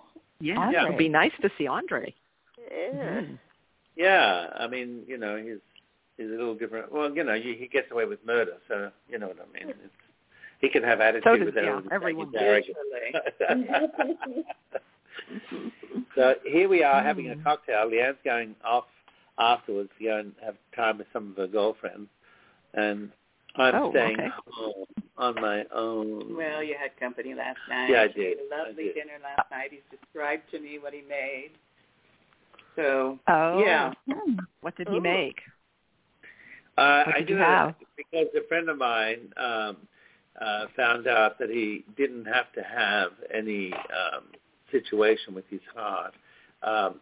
Yeah, 0.40 0.56
Andre. 0.58 0.80
it 0.80 0.88
would 0.90 0.98
be 0.98 1.08
nice 1.08 1.32
to 1.42 1.50
see 1.58 1.66
Andre. 1.66 2.14
Yeah. 2.70 2.94
Mhm. 2.94 3.38
Yeah, 3.96 4.50
I 4.56 4.68
mean, 4.68 5.02
you 5.08 5.18
know, 5.18 5.36
he's 5.36 5.58
he's 6.16 6.28
a 6.28 6.30
little 6.30 6.54
different. 6.54 6.92
Well, 6.92 7.12
you 7.14 7.24
know, 7.24 7.34
he, 7.34 7.54
he 7.54 7.66
gets 7.66 7.90
away 7.90 8.04
with 8.04 8.24
murder, 8.24 8.56
so 8.68 8.90
you 9.08 9.18
know 9.18 9.26
what 9.28 9.38
I 9.40 9.58
mean. 9.58 9.70
It's, 9.70 9.78
he 10.60 10.68
can 10.68 10.82
have 10.84 11.00
attitude 11.00 11.24
So 11.24 11.36
does- 11.36 11.46
without 11.46 11.64
yeah, 11.64 11.74
all 11.74 11.80
the 11.82 11.92
everyone 11.92 12.32
so 16.14 16.34
here 16.44 16.68
we 16.68 16.82
are 16.82 17.02
having 17.02 17.30
a 17.30 17.34
Mm. 17.34 17.44
cocktail. 17.44 17.88
Leann's 17.88 18.16
going 18.24 18.54
off 18.64 18.84
afterwards 19.38 19.90
to 19.98 20.04
go 20.04 20.16
and 20.18 20.32
have 20.44 20.56
time 20.74 20.98
with 20.98 21.06
some 21.12 21.30
of 21.30 21.36
her 21.36 21.46
girlfriends, 21.46 22.08
and 22.74 23.10
I'm 23.58 23.74
Oh, 23.74 23.90
staying 23.90 24.20
okay. 24.20 24.28
home 24.52 24.84
on 25.16 25.34
my 25.36 25.64
own. 25.74 26.36
Well, 26.36 26.62
you 26.62 26.76
had 26.80 26.96
company 26.98 27.34
last 27.34 27.58
night. 27.68 27.90
Yeah, 27.90 28.02
I 28.02 28.04
You 28.04 28.12
did. 28.12 28.38
had 28.38 28.46
a 28.46 28.56
lovely 28.68 28.84
I 28.84 28.86
did. 28.86 28.94
dinner 28.94 29.18
last 29.22 29.50
night. 29.50 29.70
He's 29.72 29.80
described 29.98 30.44
to 30.52 30.60
me 30.60 30.78
what 30.78 30.92
he 30.94 31.02
made. 31.02 31.50
So 32.76 33.18
Oh. 33.28 33.58
yeah, 33.60 33.92
Hmm. 34.08 34.36
What 34.60 34.76
did 34.76 34.88
he 34.88 35.00
make? 35.00 35.36
Uh, 36.76 37.02
What 37.06 37.16
I 37.16 37.20
do 37.22 37.34
you 37.34 37.38
have? 37.40 37.74
because 37.96 38.28
a 38.36 38.46
friend 38.46 38.68
of 38.68 38.78
mine 38.78 39.32
um, 39.36 39.76
uh, 40.40 40.66
found 40.76 41.08
out 41.08 41.38
that 41.40 41.50
he 41.50 41.84
didn't 41.96 42.26
have 42.26 42.52
to 42.52 42.62
have 42.62 43.10
any 43.34 43.72
um, 43.72 44.24
situation 44.70 45.34
with 45.34 45.44
his 45.50 45.60
heart, 45.74 46.14
um, 46.62 47.00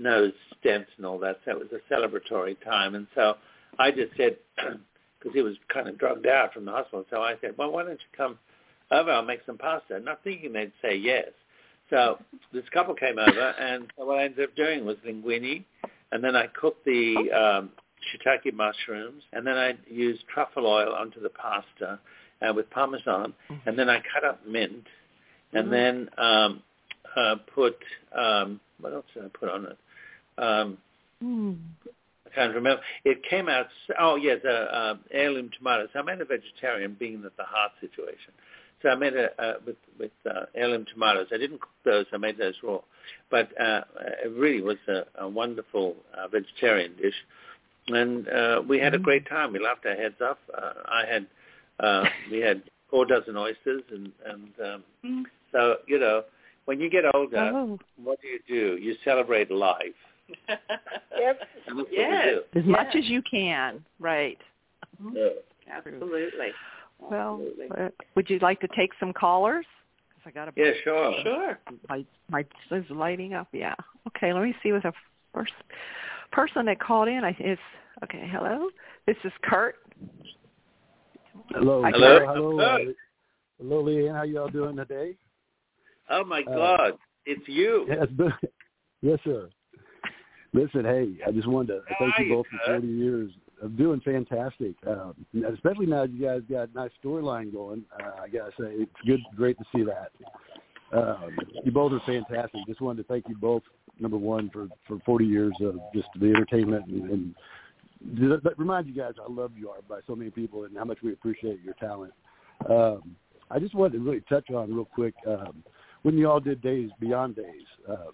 nose 0.00 0.32
stents 0.64 0.86
and 0.96 1.06
all 1.06 1.18
that. 1.20 1.38
So 1.44 1.52
it 1.52 1.58
was 1.58 1.68
a 1.72 1.92
celebratory 1.94 2.56
time, 2.64 2.96
and 2.96 3.06
so 3.14 3.34
I 3.78 3.92
just 3.92 4.16
said 4.16 4.36
because 5.24 5.34
he 5.34 5.42
was 5.42 5.54
kind 5.72 5.88
of 5.88 5.98
drugged 5.98 6.26
out 6.26 6.52
from 6.52 6.66
the 6.66 6.70
hospital. 6.70 7.04
So 7.10 7.22
I 7.22 7.34
said, 7.40 7.54
well, 7.56 7.72
why 7.72 7.82
don't 7.82 7.92
you 7.92 8.16
come 8.16 8.38
over? 8.90 9.10
I'll 9.10 9.24
make 9.24 9.40
some 9.46 9.56
pasta. 9.56 9.98
Not 9.98 10.22
thinking 10.22 10.52
they'd 10.52 10.72
say 10.82 10.94
yes. 10.96 11.28
So 11.90 12.18
this 12.52 12.64
couple 12.72 12.94
came 12.94 13.18
over, 13.18 13.40
and 13.58 13.90
what 13.96 14.18
I 14.18 14.24
ended 14.24 14.48
up 14.50 14.54
doing 14.54 14.84
was 14.84 14.96
linguine, 15.06 15.64
and 16.12 16.22
then 16.22 16.36
I 16.36 16.46
cooked 16.48 16.84
the 16.84 17.30
um, 17.32 17.70
shiitake 18.12 18.52
mushrooms, 18.52 19.22
and 19.32 19.46
then 19.46 19.56
I 19.56 19.74
used 19.88 20.24
truffle 20.28 20.66
oil 20.66 20.92
onto 20.94 21.20
the 21.20 21.30
pasta 21.30 21.98
uh, 22.46 22.52
with 22.52 22.68
parmesan, 22.70 23.32
and 23.66 23.78
then 23.78 23.88
I 23.88 24.02
cut 24.12 24.24
up 24.28 24.46
mint, 24.46 24.86
and 25.54 25.68
Mhm. 25.68 25.70
then 25.70 26.10
um, 26.18 26.62
uh, 27.16 27.36
put 27.54 27.78
um, 28.12 28.60
what 28.80 28.92
else 28.92 29.06
did 29.14 29.24
I 29.24 29.28
put 29.28 29.48
on 29.48 29.66
it? 29.66 29.78
Um, 30.36 30.78
Mm. 31.22 31.56
Can't 32.34 32.54
remember. 32.54 32.82
It 33.04 33.22
came 33.28 33.48
out. 33.48 33.66
Oh 33.98 34.16
yeah, 34.16 34.34
the 34.42 34.52
uh, 34.76 34.94
heirloom 35.10 35.50
tomatoes. 35.56 35.88
I 35.94 36.02
made 36.02 36.20
a 36.20 36.24
vegetarian, 36.24 36.96
being 36.98 37.22
that 37.22 37.36
the 37.36 37.44
heart 37.44 37.72
situation. 37.80 38.32
So 38.82 38.88
I 38.90 38.94
made 38.96 39.14
a 39.14 39.30
uh, 39.42 39.54
with 39.66 39.76
with 39.98 40.10
uh, 40.28 40.46
heirloom 40.54 40.84
tomatoes. 40.92 41.28
I 41.32 41.38
didn't 41.38 41.60
cook 41.60 41.70
those. 41.84 42.06
I 42.12 42.16
made 42.18 42.36
those 42.38 42.54
raw, 42.62 42.80
but 43.30 43.48
uh, 43.60 43.82
it 44.24 44.32
really 44.36 44.62
was 44.62 44.76
a, 44.88 45.04
a 45.20 45.28
wonderful 45.28 45.96
uh, 46.16 46.28
vegetarian 46.28 46.94
dish, 47.00 47.14
and 47.88 48.28
uh, 48.28 48.62
we 48.68 48.78
had 48.78 48.94
a 48.94 48.98
great 48.98 49.28
time. 49.28 49.52
We 49.52 49.58
laughed 49.60 49.86
our 49.86 49.94
heads 49.94 50.16
off. 50.20 50.38
Uh, 50.52 50.72
I 50.86 51.04
had 51.10 51.26
uh, 51.80 52.04
we 52.30 52.40
had 52.40 52.62
four 52.90 53.06
dozen 53.06 53.36
oysters, 53.36 53.82
and 53.90 54.12
and 54.26 54.52
um, 54.64 54.84
Mm. 55.04 55.24
so 55.52 55.76
you 55.86 55.98
know 55.98 56.24
when 56.64 56.80
you 56.80 56.90
get 56.90 57.04
older, 57.14 57.52
Oh. 57.54 57.78
what 58.02 58.18
do 58.20 58.26
you 58.28 58.40
do? 58.48 58.76
You 58.82 58.96
celebrate 59.04 59.50
life. 59.50 59.94
Yep. 60.28 61.40
And 61.68 61.78
that's 61.78 61.88
Yes. 61.92 62.38
As 62.54 62.64
much 62.64 62.94
as 62.94 63.04
you 63.06 63.22
can, 63.22 63.84
right. 63.98 64.38
do. 65.02 65.12
Yeah. 65.14 65.74
absolutely. 65.76 66.48
Well, 66.98 67.40
Absolutely. 67.40 67.68
uh, 67.78 67.88
would 68.14 68.28
you 68.30 68.38
like 68.40 68.60
to 68.60 68.68
take 68.76 68.90
some 69.00 69.12
callers? 69.12 69.66
'Cause 70.10 70.22
I 70.26 70.30
got 70.30 70.48
a 70.48 70.52
Yeah, 70.56 70.72
sure. 70.82 71.14
Sure. 71.22 71.58
my 71.88 72.04
my 72.30 72.44
is 72.70 72.90
lighting 72.90 73.34
up. 73.34 73.48
Yeah. 73.52 73.74
Okay. 74.08 74.32
Let 74.32 74.42
me 74.42 74.54
see 74.62 74.72
what 74.72 74.82
the 74.82 74.92
first 75.32 75.52
person 76.32 76.66
that 76.66 76.78
called 76.80 77.08
in. 77.08 77.24
I 77.24 77.30
is 77.40 77.58
okay. 78.04 78.26
Hello. 78.30 78.68
This 79.06 79.16
is 79.24 79.32
Kurt. 79.42 79.76
Hello. 81.50 81.82
Hi, 81.82 81.90
Hello. 81.90 82.18
Hello. 82.20 82.26
Hello, 82.26 82.50
Hello. 82.58 82.74
uh, 82.74 82.92
hello, 83.58 83.82
Leann. 83.82 84.14
How 84.14 84.22
y'all 84.22 84.48
doing 84.48 84.76
today? 84.76 85.16
Oh 86.08 86.24
my 86.24 86.42
Uh, 86.42 86.54
God, 86.54 86.98
it's 87.26 87.46
you. 87.48 87.86
Yes, 87.88 88.08
yes, 89.02 89.18
sir. 89.24 89.48
Listen, 90.54 90.84
hey, 90.84 91.16
I 91.26 91.32
just 91.32 91.48
wanted 91.48 91.74
to 91.74 91.80
How 91.88 91.96
thank 91.98 92.18
you 92.20 92.24
you, 92.26 92.34
both 92.36 92.46
for 92.46 92.72
40 92.74 92.86
years. 92.86 93.30
Of 93.62 93.76
doing 93.76 94.00
fantastic. 94.00 94.74
Um, 94.86 95.14
especially 95.52 95.86
now 95.86 96.02
you 96.02 96.26
guys 96.26 96.42
got 96.50 96.68
a 96.68 96.72
nice 96.74 96.90
storyline 97.02 97.52
going. 97.52 97.84
Uh, 97.98 98.22
I 98.22 98.28
gotta 98.28 98.50
say, 98.58 98.66
it's 98.72 98.92
good, 99.06 99.20
great 99.36 99.56
to 99.58 99.64
see 99.74 99.84
that. 99.84 100.10
Um, 100.92 101.36
you 101.64 101.72
both 101.72 101.92
are 101.92 102.00
fantastic. 102.04 102.60
Just 102.66 102.80
wanted 102.80 103.02
to 103.02 103.08
thank 103.08 103.28
you 103.28 103.36
both. 103.36 103.62
Number 104.00 104.16
one 104.16 104.50
for 104.50 104.68
for 104.86 104.98
40 105.06 105.24
years 105.24 105.54
of 105.60 105.76
just 105.94 106.08
the 106.20 106.26
entertainment 106.26 106.86
and, 106.86 107.10
and 107.10 107.34
that 108.42 108.58
remind 108.58 108.86
you 108.86 108.94
guys 108.94 109.14
how 109.16 109.28
loved 109.28 109.56
you 109.56 109.70
are 109.70 109.82
by 109.88 110.00
so 110.06 110.14
many 110.14 110.30
people 110.30 110.64
and 110.64 110.76
how 110.76 110.84
much 110.84 110.98
we 111.02 111.12
appreciate 111.12 111.60
your 111.62 111.74
talent. 111.74 112.12
Um, 112.68 113.16
I 113.50 113.58
just 113.58 113.74
wanted 113.74 113.98
to 113.98 114.04
really 114.04 114.22
touch 114.28 114.50
on 114.50 114.74
real 114.74 114.84
quick 114.84 115.14
um, 115.26 115.62
when 116.02 116.18
you 116.18 116.28
all 116.28 116.40
did 116.40 116.60
Days 116.60 116.90
Beyond 117.00 117.36
Days. 117.36 117.66
Um, 117.88 118.12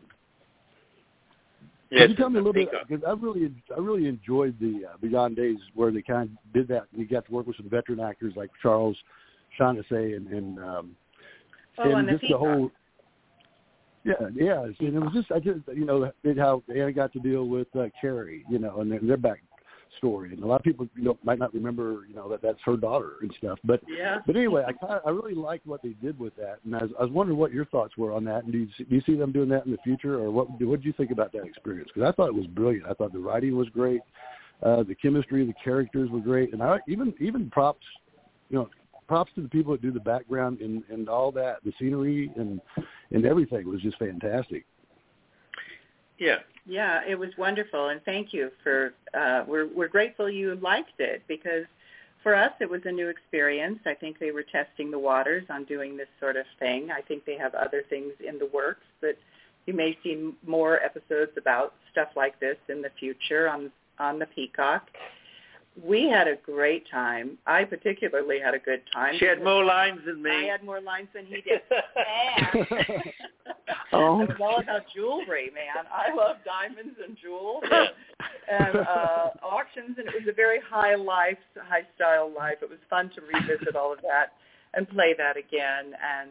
Yes, 1.90 2.02
Can 2.02 2.10
you 2.10 2.16
tell 2.16 2.30
me 2.30 2.38
a 2.38 2.42
little 2.42 2.52
bit? 2.52 2.70
Because 2.88 3.04
I 3.04 3.12
really, 3.12 3.52
I 3.76 3.80
really 3.80 4.06
enjoyed 4.06 4.56
the 4.60 4.86
uh, 4.92 4.96
Beyond 5.00 5.34
Days 5.34 5.58
where 5.74 5.90
they 5.90 6.02
kind 6.02 6.30
of 6.30 6.52
did 6.52 6.68
that. 6.68 6.84
You 6.92 7.06
got 7.06 7.26
to 7.26 7.32
work 7.32 7.46
with 7.46 7.56
some 7.56 7.68
veteran 7.68 7.98
actors 7.98 8.34
like 8.36 8.50
Charles 8.62 8.96
Shaughnessy 9.58 10.14
and, 10.14 10.28
and 10.28 10.58
um, 10.60 10.96
Oh, 11.78 11.84
and 11.84 11.94
on 11.94 12.06
the 12.06 12.12
just 12.12 12.22
the 12.22 12.28
Peacock. 12.28 12.40
whole. 12.40 12.70
Yeah, 14.04 14.14
yeah, 14.34 14.62
and 14.62 14.96
it 14.96 14.98
was 14.98 15.12
just 15.12 15.30
I 15.30 15.40
just 15.40 15.60
you 15.74 15.84
know 15.84 16.10
how 16.38 16.62
Anna 16.74 16.92
got 16.92 17.12
to 17.12 17.20
deal 17.20 17.46
with 17.46 17.68
uh, 17.76 17.86
Carrie, 18.00 18.44
you 18.48 18.58
know, 18.58 18.80
and 18.80 18.90
their, 18.90 19.00
their 19.00 19.16
back 19.18 19.42
story, 19.98 20.32
and 20.32 20.42
a 20.42 20.46
lot 20.46 20.56
of 20.56 20.62
people 20.62 20.88
you 20.96 21.02
know 21.02 21.18
might 21.22 21.38
not 21.38 21.52
remember 21.54 22.04
you 22.08 22.14
know 22.14 22.28
that 22.28 22.42
that's 22.42 22.58
her 22.64 22.76
daughter 22.76 23.14
and 23.22 23.32
stuff, 23.38 23.58
but 23.64 23.80
Yeah. 23.88 24.18
but 24.26 24.36
anyway, 24.36 24.64
I 24.66 24.72
kind 24.72 24.94
of, 24.94 25.02
I 25.06 25.10
really 25.10 25.34
liked 25.34 25.66
what 25.66 25.82
they 25.82 25.94
did 26.02 26.18
with 26.18 26.34
that, 26.36 26.58
and 26.64 26.74
I 26.74 26.82
was, 26.82 26.90
I 26.98 27.02
was 27.02 27.12
wondering 27.12 27.38
what 27.38 27.52
your 27.52 27.64
thoughts 27.66 27.96
were 27.96 28.12
on 28.12 28.24
that, 28.24 28.44
and 28.44 28.52
do 28.52 28.58
you 28.58 28.68
see, 28.76 28.84
do 28.84 28.94
you 28.94 29.02
see 29.02 29.14
them 29.14 29.32
doing 29.32 29.48
that 29.50 29.66
in 29.66 29.72
the 29.72 29.78
future, 29.78 30.18
or 30.18 30.30
what 30.30 30.50
what 30.50 30.80
did 30.80 30.84
you 30.84 30.92
think 30.92 31.10
about 31.10 31.32
that 31.32 31.44
experience? 31.44 31.90
Because 31.94 32.08
I 32.08 32.12
thought 32.12 32.28
it 32.28 32.34
was 32.34 32.46
brilliant. 32.46 32.86
I 32.86 32.94
thought 32.94 33.12
the 33.12 33.18
writing 33.18 33.56
was 33.56 33.68
great, 33.68 34.00
uh, 34.62 34.82
the 34.82 34.94
chemistry, 34.94 35.46
the 35.46 35.54
characters 35.62 36.10
were 36.10 36.20
great, 36.20 36.52
and 36.52 36.62
I 36.62 36.78
even 36.86 37.14
even 37.20 37.50
props, 37.50 37.86
you 38.48 38.58
know, 38.58 38.68
props 39.08 39.32
to 39.34 39.42
the 39.42 39.48
people 39.48 39.72
that 39.72 39.82
do 39.82 39.90
the 39.90 40.00
background 40.00 40.60
and 40.60 40.82
and 40.90 41.08
all 41.08 41.32
that, 41.32 41.64
the 41.64 41.72
scenery 41.78 42.30
and 42.36 42.60
and 43.10 43.24
everything 43.24 43.68
was 43.68 43.80
just 43.80 43.98
fantastic. 43.98 44.64
Yeah. 46.18 46.36
Yeah, 46.66 47.00
it 47.08 47.18
was 47.18 47.30
wonderful, 47.38 47.88
and 47.88 48.00
thank 48.04 48.32
you 48.32 48.50
for. 48.62 48.94
Uh, 49.14 49.44
we're 49.46 49.66
we're 49.66 49.88
grateful 49.88 50.28
you 50.28 50.54
liked 50.56 51.00
it 51.00 51.22
because 51.26 51.64
for 52.22 52.34
us 52.34 52.52
it 52.60 52.68
was 52.68 52.82
a 52.84 52.92
new 52.92 53.08
experience. 53.08 53.78
I 53.86 53.94
think 53.94 54.18
they 54.18 54.30
were 54.30 54.42
testing 54.44 54.90
the 54.90 54.98
waters 54.98 55.44
on 55.48 55.64
doing 55.64 55.96
this 55.96 56.08
sort 56.20 56.36
of 56.36 56.44
thing. 56.58 56.90
I 56.90 57.00
think 57.00 57.24
they 57.24 57.36
have 57.36 57.54
other 57.54 57.82
things 57.88 58.12
in 58.26 58.38
the 58.38 58.46
works, 58.46 58.84
but 59.00 59.16
you 59.66 59.74
may 59.74 59.96
see 60.02 60.32
more 60.46 60.82
episodes 60.82 61.32
about 61.36 61.74
stuff 61.90 62.08
like 62.16 62.38
this 62.40 62.56
in 62.68 62.82
the 62.82 62.90
future 62.98 63.48
on 63.48 63.70
on 63.98 64.18
the 64.18 64.26
Peacock. 64.26 64.88
We 65.84 66.08
had 66.08 66.28
a 66.28 66.36
great 66.36 66.84
time. 66.90 67.38
I 67.46 67.64
particularly 67.64 68.38
had 68.40 68.54
a 68.54 68.58
good 68.58 68.82
time. 68.92 69.14
She 69.18 69.24
had 69.24 69.42
more 69.42 69.64
lines 69.64 70.00
than 70.06 70.22
me. 70.22 70.30
I 70.30 70.52
had 70.52 70.64
more 70.64 70.80
lines 70.80 71.08
than 71.14 71.26
he 71.26 71.40
did. 71.42 71.60
Oh. 73.92 74.20
it 74.22 74.28
was 74.28 74.38
all 74.40 74.60
about 74.60 74.82
jewelry, 74.94 75.50
man. 75.52 75.84
I 75.92 76.14
love 76.14 76.36
diamonds 76.44 76.96
and 77.04 77.16
jewels 77.20 77.62
Yeah. 77.70 77.86
and 78.50 78.76
uh, 78.76 79.30
auctions, 79.42 79.96
and 79.98 80.06
it 80.08 80.14
was 80.14 80.28
a 80.28 80.32
very 80.32 80.60
high 80.68 80.94
life, 80.94 81.38
high 81.56 81.86
style 81.96 82.30
life. 82.36 82.58
It 82.62 82.70
was 82.70 82.78
fun 82.88 83.10
to 83.14 83.20
revisit 83.20 83.74
all 83.74 83.92
of 83.92 84.00
that 84.02 84.32
and 84.74 84.88
play 84.88 85.14
that 85.18 85.36
again. 85.36 85.94
And 86.02 86.30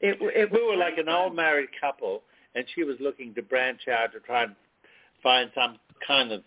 it, 0.00 0.18
it 0.20 0.52
we 0.52 0.62
were 0.62 0.76
was 0.76 0.78
like 0.78 0.98
an 0.98 1.08
old 1.08 1.34
married 1.34 1.68
couple, 1.80 2.22
and 2.54 2.64
she 2.74 2.84
was 2.84 2.96
looking 3.00 3.34
to 3.34 3.42
branch 3.42 3.88
out 3.88 4.12
to 4.12 4.20
try 4.20 4.44
and 4.44 4.54
find 5.22 5.50
some 5.54 5.78
kind 6.06 6.32
of 6.32 6.42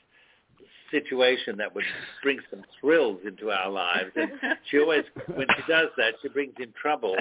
situation 0.91 1.58
that 1.58 1.74
would 1.74 1.84
bring 2.24 2.39
some 2.50 2.63
thrills 2.80 3.19
into 3.26 3.52
our 3.52 3.69
lives. 3.69 4.12
And 4.15 4.32
she 4.69 4.80
always, 4.80 5.04
when 5.28 5.48
she 5.56 5.71
does 5.71 5.88
that, 5.98 6.13
she 6.21 6.30
brings 6.30 6.54
in 6.60 6.74
trouble. 6.80 7.15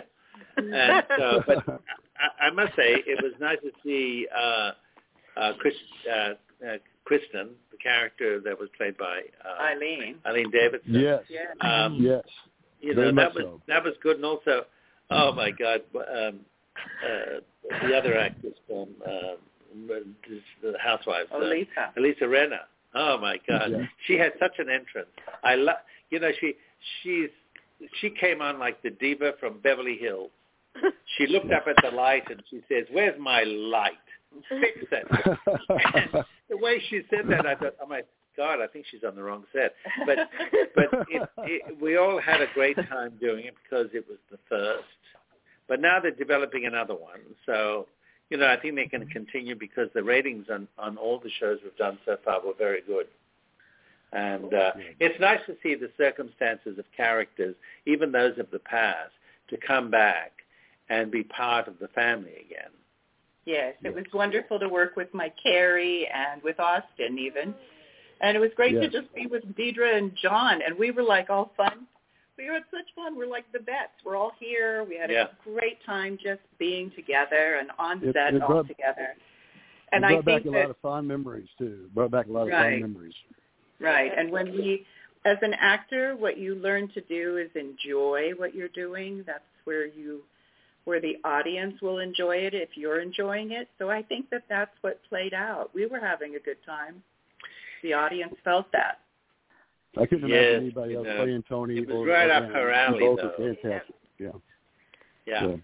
And 0.57 0.71
uh, 0.71 1.41
but 1.47 1.59
I, 2.19 2.47
I 2.47 2.51
must 2.51 2.75
say, 2.77 2.95
it 3.07 3.23
was 3.23 3.33
nice 3.41 3.59
to 3.63 3.71
see 3.85 4.27
uh, 4.37 4.71
uh, 5.41 5.53
Chris, 5.59 5.75
uh, 6.11 6.15
uh, 6.67 6.77
Kristen, 7.05 7.51
the 7.71 7.77
character 7.83 8.41
that 8.41 8.59
was 8.59 8.69
played 8.77 8.97
by 8.97 9.21
uh, 9.45 9.63
Eileen. 9.63 10.17
Eileen 10.27 10.51
Davidson. 10.51 10.95
yes, 10.95 11.23
Um, 11.61 11.99
yes, 12.01 12.23
you 12.81 12.95
know 12.95 13.13
much 13.13 13.25
that 13.27 13.35
was 13.35 13.45
so. 13.45 13.61
that 13.69 13.83
was 13.85 13.95
good, 14.03 14.17
and 14.17 14.25
also, 14.25 14.65
oh 15.11 15.33
my 15.33 15.51
God, 15.51 15.81
um, 15.97 16.41
uh, 17.05 17.87
the 17.89 17.97
other 17.97 18.17
actress 18.19 18.55
from 18.69 18.89
uh, 19.07 19.37
the 19.89 20.75
Housewives, 20.81 21.29
Oh, 21.33 21.43
uh, 21.45 21.49
Lisa. 21.49 21.93
Elisa 21.97 22.25
Rinna. 22.25 22.61
Oh 22.95 23.19
my 23.19 23.39
God, 23.49 23.71
Yeah. 23.73 23.87
she 24.07 24.15
had 24.15 24.33
such 24.39 24.59
an 24.59 24.69
entrance. 24.71 25.09
I 25.43 25.55
love, 25.57 25.77
you 26.11 26.21
know, 26.21 26.31
she 26.41 26.55
she's 27.03 27.31
she 28.01 28.11
came 28.11 28.41
on 28.41 28.59
like 28.59 28.83
the 28.83 28.91
diva 28.91 29.33
from 29.41 29.59
Beverly 29.61 29.97
Hills. 29.97 30.31
She 31.19 31.27
looked 31.27 31.53
up 31.53 31.65
at 31.69 31.77
the 31.83 31.95
light 31.95 32.25
and 32.31 32.43
she 32.51 32.61
says, 32.69 32.85
"Where's 32.91 33.19
my 33.21 33.43
light? 33.45 33.93
Fix 34.49 34.79
it." 34.91 35.07
And 35.95 36.25
the 36.51 36.57
way 36.57 36.81
she 36.91 37.03
said 37.11 37.29
that, 37.29 37.47
I 37.47 37.55
thought, 37.55 37.75
"Oh 37.81 37.87
my 37.87 38.03
God, 38.37 38.61
I 38.61 38.67
think 38.67 38.87
she's 38.91 39.05
on 39.05 39.15
the 39.15 39.23
wrong 39.23 39.45
set." 39.53 39.75
But 40.07 40.19
but 40.75 41.07
it, 41.09 41.29
it, 41.39 41.81
we 41.81 41.97
all 41.97 42.21
had 42.21 42.41
a 42.41 42.47
great 42.55 42.77
time 42.89 43.13
doing 43.21 43.45
it 43.47 43.55
because 43.63 43.87
it 43.95 44.05
was 44.09 44.19
the 44.31 44.39
first. 44.49 44.85
But 45.69 45.81
now 45.81 45.99
they're 46.01 46.11
developing 46.11 46.67
another 46.67 46.95
one, 46.95 47.21
so 47.47 47.87
you 48.31 48.37
know 48.37 48.47
I 48.47 48.59
think 48.61 48.75
they 48.77 48.87
can 48.87 49.07
continue 49.09 49.55
because 49.55 49.89
the 49.95 50.03
ratings 50.03 50.47
on 50.53 50.69
on 50.79 50.97
all 50.97 51.19
the 51.19 51.31
shows 51.41 51.59
we've 51.63 51.77
done 51.77 51.99
so 52.05 52.17
far 52.25 52.45
were 52.45 52.55
very 52.59 52.83
good. 52.87 53.07
And 54.13 54.55
uh, 54.55 54.71
it's 55.01 55.19
nice 55.21 55.41
to 55.47 55.57
see 55.61 55.75
the 55.75 55.91
circumstances 55.99 56.79
of 56.79 56.85
characters, 56.97 57.57
even 57.85 58.13
those 58.13 58.39
of 58.39 58.47
the 58.53 58.61
past, 58.61 59.11
to 59.51 59.57
come 59.57 59.91
back 59.91 60.31
and 60.89 61.11
be 61.11 61.25
part 61.25 61.67
of 61.67 61.81
the 61.81 61.89
family 61.89 62.31
again. 62.47 62.71
Yes, 63.45 63.75
it 63.83 63.95
was 63.95 64.05
wonderful 64.15 64.59
to 64.59 64.69
work 64.69 64.97
with 64.97 65.09
Mike 65.13 65.35
Carey 65.43 66.09
and 66.15 66.43
with 66.43 66.59
Austin 66.61 67.19
even. 67.19 67.55
And 68.21 68.37
it 68.37 68.41
was 68.41 68.51
great 68.57 68.73
to 68.81 68.89
just 68.89 69.13
be 69.15 69.27
with 69.27 69.45
Deidre 69.57 69.99
and 69.99 70.13
John. 70.23 70.61
And 70.67 70.79
we 70.79 70.91
were 70.93 71.03
like 71.03 71.29
all 71.29 71.53
fun. 71.57 71.87
We 72.37 72.47
had 72.47 72.65
such 72.71 72.87
fun. 72.97 73.17
We're 73.17 73.27
like 73.31 73.45
the 73.53 73.61
vets. 73.61 73.93
We're 74.05 74.17
all 74.17 74.33
here. 74.41 74.85
We 74.85 74.97
had 74.97 75.11
Yeah. 75.11 75.29
a 75.29 75.49
great 75.49 75.83
time 75.85 76.19
just 76.23 76.41
being 76.59 76.91
together 76.93 77.57
and 77.57 77.71
on 77.79 78.03
It- 78.03 78.13
set 78.15 78.35
it 78.35 78.43
all 78.43 78.49
brought- 78.49 78.69
together. 78.69 79.15
it 79.17 79.19
And 79.93 80.03
brought 80.03 80.13
I 80.13 80.17
back 80.17 80.25
think 80.25 80.47
a 80.47 80.51
that 80.51 80.61
lot 80.63 80.71
of 80.71 80.77
fond 80.79 81.09
memories 81.09 81.49
too. 81.59 81.89
Brought 81.95 82.11
back 82.11 82.27
a 82.27 82.33
lot 82.33 82.43
of 82.43 82.49
Right. 82.49 82.81
fond 82.81 82.93
memories. 82.95 83.15
Right. 83.79 84.13
And 84.17 84.31
when 84.31 84.53
we, 84.53 84.87
as 85.25 85.41
an 85.43 85.55
actor, 85.55 86.17
what 86.17 86.37
you 86.37 86.57
learn 86.57 86.89
to 86.89 87.01
do 87.03 87.37
is 87.37 87.55
enjoy 87.55 88.33
what 88.33 88.55
you're 88.55 88.69
doing. 88.69 89.23
That's 89.23 89.45
where 89.65 89.87
you, 89.87 90.25
where 90.85 91.01
the 91.01 91.19
audience 91.25 91.81
will 91.81 91.99
enjoy 92.01 92.39
it 92.39 92.55
if 92.55 92.77
you're 92.77 92.99
enjoying 93.01 93.53
it. 93.53 93.69
So 93.79 93.91
I 93.91 94.03
think 94.03 94.29
that 94.31 94.49
that's 94.49 94.77
what 94.83 95.03
played 95.05 95.35
out. 95.35 95.73
We 95.73 95.87
were 95.87 96.01
having 96.01 96.35
a 96.35 96.41
good 96.41 96.63
time. 96.65 97.03
The 97.83 97.93
audience 97.95 98.39
felt 98.41 98.71
that. 98.73 98.99
I 99.97 100.07
couldn't 100.07 100.29
Yes, 100.29 100.39
imagine 100.39 100.63
anybody 100.63 100.95
else 100.97 101.07
know, 101.07 101.17
playing 101.25 101.45
Tony. 101.49 101.79
it 101.79 101.87
was 101.87 101.97
or, 101.97 102.07
right 102.07 102.29
or 102.31 102.33
up 102.33 102.45
her 102.51 102.69
You 102.69 102.75
alley, 102.75 103.01
both 103.01 103.19
though. 103.21 103.29
are 103.29 103.55
fantastic. 103.55 103.95
Yeah. 104.19 104.29
Yeah. 105.27 105.41
So, 105.41 105.61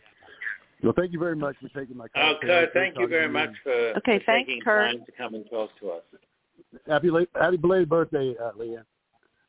well, 0.83 0.93
thank 0.97 1.13
you 1.13 1.19
very 1.19 1.37
much 1.37 1.57
for 1.61 1.69
taking 1.79 1.97
my 1.97 2.09
call. 2.09 2.37
Oh, 2.37 2.39
Kurt, 2.41 2.73
thank 2.73 2.97
you 2.99 3.07
very 3.07 3.29
much 3.29 3.51
for, 3.63 3.73
Okay, 3.99 4.19
for 4.21 4.25
thanks, 4.27 4.49
taking 4.49 4.63
Kurt. 4.63 4.93
time 4.97 5.05
to 5.05 5.13
come 5.13 5.35
and 5.35 5.45
talk 5.51 5.71
to 5.81 5.91
us. 5.91 6.03
Happy 6.89 7.11
late, 7.11 7.29
happy 7.39 7.57
belated 7.57 7.89
birthday, 7.89 8.35
uh, 8.43 8.53
Leann. 8.57 8.85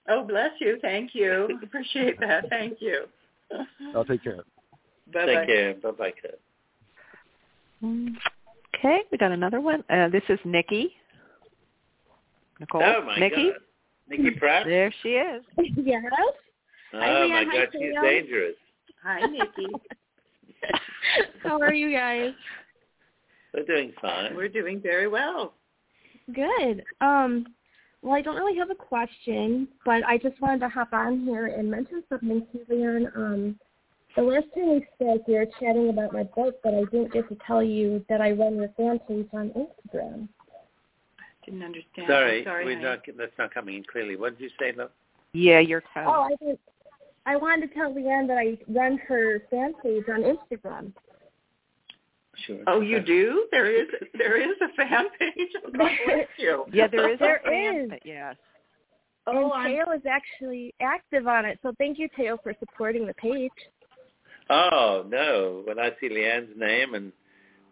Oh, 0.09 0.23
bless 0.23 0.51
you. 0.59 0.77
Thank 0.81 1.13
you. 1.13 1.59
Appreciate 1.63 2.19
that. 2.19 2.49
Thank 2.49 2.77
you. 2.81 3.05
I'll 3.95 4.03
take 4.05 4.23
care. 4.23 4.43
Bye-bye. 5.13 5.25
Take 5.25 5.45
care. 5.47 5.73
Bye-bye, 5.75 6.13
Kurt. 6.21 6.39
Okay, 8.75 8.99
we 9.11 9.17
got 9.17 9.31
another 9.31 9.61
one. 9.61 9.83
Uh, 9.89 10.09
this 10.09 10.23
is 10.29 10.39
Nikki. 10.43 10.93
Nicole. 12.59 12.81
Oh, 12.83 13.05
my 13.05 13.17
Nikki. 13.17 13.51
God. 13.51 13.59
Nikki 14.11 14.31
Pratt? 14.39 14.65
There 14.67 14.93
she 15.01 15.09
is. 15.09 15.43
yes. 15.77 16.03
Oh, 16.93 16.99
Hi, 16.99 17.27
my 17.27 17.39
Leann. 17.39 17.45
God, 17.51 17.67
she's 17.71 17.81
Theo. 17.81 18.01
dangerous. 18.01 18.55
Hi, 19.03 19.21
Nikki. 19.21 19.67
How 21.43 21.59
are 21.59 21.73
you 21.73 21.91
guys? 21.91 22.33
We're 23.53 23.65
doing 23.65 23.93
fine. 24.01 24.35
We're 24.35 24.49
doing 24.49 24.79
very 24.81 25.07
well. 25.07 25.53
Good. 26.33 26.83
Um, 27.01 27.45
well, 28.01 28.13
I 28.13 28.21
don't 28.21 28.35
really 28.35 28.57
have 28.57 28.69
a 28.69 28.75
question, 28.75 29.67
but 29.85 30.03
I 30.05 30.17
just 30.17 30.39
wanted 30.41 30.59
to 30.59 30.69
hop 30.69 30.93
on 30.93 31.25
here 31.25 31.47
and 31.47 31.69
mention 31.69 32.03
something 32.09 32.45
to 32.51 32.73
Leon. 32.73 33.11
Um, 33.15 33.59
the 34.15 34.23
last 34.23 34.45
time 34.53 34.69
we 34.69 34.85
spoke, 34.95 35.27
we 35.27 35.35
were 35.35 35.47
chatting 35.59 35.89
about 35.89 36.13
my 36.13 36.23
book, 36.23 36.55
but 36.63 36.73
I 36.73 36.81
didn't 36.91 37.13
get 37.13 37.27
to 37.29 37.37
tell 37.45 37.63
you 37.63 38.05
that 38.09 38.21
I 38.21 38.31
run 38.31 38.57
your 38.57 38.69
fan 38.77 38.99
page 39.07 39.27
on 39.33 39.51
Instagram. 39.51 40.27
Didn't 41.51 41.65
understand. 41.65 42.07
Sorry, 42.07 42.43
sorry. 42.45 42.65
we're 42.65 42.75
honey. 42.75 42.83
not, 42.85 42.99
that's 43.17 43.37
not 43.37 43.53
coming 43.53 43.75
in 43.75 43.83
clearly. 43.83 44.15
What 44.15 44.37
did 44.37 44.43
you 44.45 44.49
say, 44.59 44.73
love? 44.77 44.91
Yeah, 45.33 45.59
you're 45.59 45.83
kind 45.93 46.07
Oh, 46.07 46.21
I 46.31 46.35
did. 46.43 46.57
I 47.25 47.35
wanted 47.35 47.67
to 47.67 47.73
tell 47.75 47.93
Leann 47.93 48.25
that 48.27 48.37
I 48.37 48.57
run 48.67 48.97
her 49.07 49.43
fan 49.51 49.73
page 49.83 50.03
on 50.09 50.23
Instagram. 50.23 50.91
Sure. 52.47 52.57
Oh, 52.67 52.81
you 52.81 52.99
do? 53.01 53.47
There 53.51 53.69
is 53.69 53.87
there 54.17 54.41
is 54.41 54.55
a 54.61 54.75
fan 54.75 55.05
page. 55.19 55.49
God 55.63 55.73
bless 56.07 56.27
you. 56.37 56.65
Yeah, 56.73 56.87
there 56.87 57.11
is 57.13 57.19
There 57.19 57.37
a 57.37 57.43
fan. 57.43 57.81
is. 57.83 57.89
but 57.89 57.99
Yes. 58.05 58.35
Oh, 59.27 59.51
and 59.51 59.53
I'm 59.53 59.71
Thaao 59.71 59.95
is 59.95 60.01
actually 60.09 60.73
active 60.81 61.27
on 61.27 61.45
it. 61.45 61.59
So 61.61 61.73
thank 61.77 61.99
you, 61.99 62.09
Thaao, 62.17 62.41
for 62.41 62.53
supporting 62.59 63.05
the 63.05 63.13
page. 63.13 63.51
Oh 64.49 65.05
no! 65.07 65.61
When 65.65 65.77
I 65.79 65.91
see 65.99 66.09
Leann's 66.09 66.49
name 66.57 66.95
and 66.95 67.11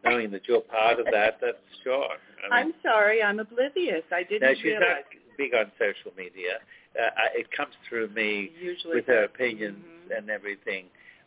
knowing 0.03 0.31
that 0.31 0.47
you're 0.47 0.61
part 0.61 0.99
of 0.99 1.05
that, 1.11 1.39
that's 1.41 1.57
sure. 1.83 2.07
I 2.09 2.55
mean, 2.63 2.67
I'm 2.67 2.73
sorry, 2.83 3.21
I'm 3.21 3.39
oblivious. 3.39 4.03
I 4.11 4.23
didn't 4.23 4.41
no, 4.49 4.53
she's 4.55 4.63
realize. 4.65 4.81
not 4.81 5.37
big 5.37 5.53
on 5.53 5.71
social 5.79 6.15
media. 6.17 6.59
Uh, 6.99 7.09
it 7.35 7.47
comes 7.55 7.73
through 7.87 8.09
me 8.09 8.51
Usually 8.59 8.95
with 8.95 9.05
her 9.07 9.23
opinions 9.23 9.77
Mhm. 10.09 10.17
and 10.17 10.29
everything, 10.29 10.85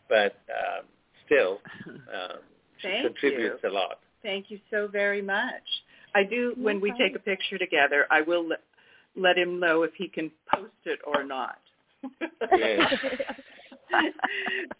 but 0.09 0.35
um, 0.49 0.85
still, 1.25 1.61
um, 1.87 2.39
she 2.79 3.01
contributes 3.01 3.63
a 3.63 3.69
lot. 3.69 3.99
Thank 4.21 4.51
you 4.51 4.59
so 4.69 4.87
very 4.87 5.21
much. 5.21 5.63
I 6.15 6.23
do, 6.23 6.53
when 6.57 6.79
we 6.79 6.91
take 6.91 7.15
a 7.15 7.19
picture 7.19 7.57
together, 7.57 8.05
I 8.11 8.21
will 8.21 8.47
let, 8.47 8.61
let 9.15 9.37
him 9.37 9.59
know 9.59 9.83
if 9.83 9.93
he 9.95 10.07
can 10.07 10.31
post 10.53 10.73
it 10.85 10.99
or 11.05 11.23
not. 11.23 11.59
Yes. 12.55 12.81
so, 13.91 14.01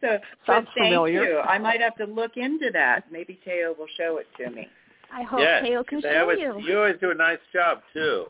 but 0.01 0.21
Sounds 0.45 0.67
thank 0.75 0.87
familiar. 0.87 1.23
you. 1.23 1.39
I 1.39 1.57
might 1.57 1.81
have 1.81 1.95
to 1.97 2.05
look 2.05 2.37
into 2.37 2.69
that. 2.73 3.11
Maybe 3.11 3.39
Thaao 3.47 3.77
will 3.77 3.87
show 3.97 4.17
it 4.17 4.27
to 4.37 4.49
me. 4.49 4.67
I 5.13 5.23
hope 5.23 5.39
yes, 5.41 5.63
Thaao 5.63 5.85
can 5.85 6.01
they 6.01 6.09
show 6.09 6.21
always, 6.21 6.39
you. 6.39 6.59
You 6.65 6.77
always 6.77 6.95
do 6.99 7.11
a 7.11 7.15
nice 7.15 7.39
job 7.53 7.79
too. 7.93 8.25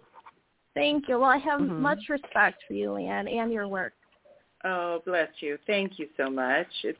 Thank 0.73 1.07
you. 1.07 1.19
Well, 1.19 1.29
I 1.29 1.37
have 1.37 1.61
Mhm. 1.61 1.79
much 1.79 2.09
respect 2.09 2.63
for 2.67 2.73
you, 2.73 2.91
Leann, 2.93 3.27
and 3.27 3.51
your 3.53 3.67
work. 3.67 3.93
Oh, 4.63 5.01
bless 5.05 5.29
you. 5.41 5.57
Thank 5.67 5.99
you 5.99 6.09
so 6.17 6.29
much. 6.29 6.67
It's, 6.83 6.99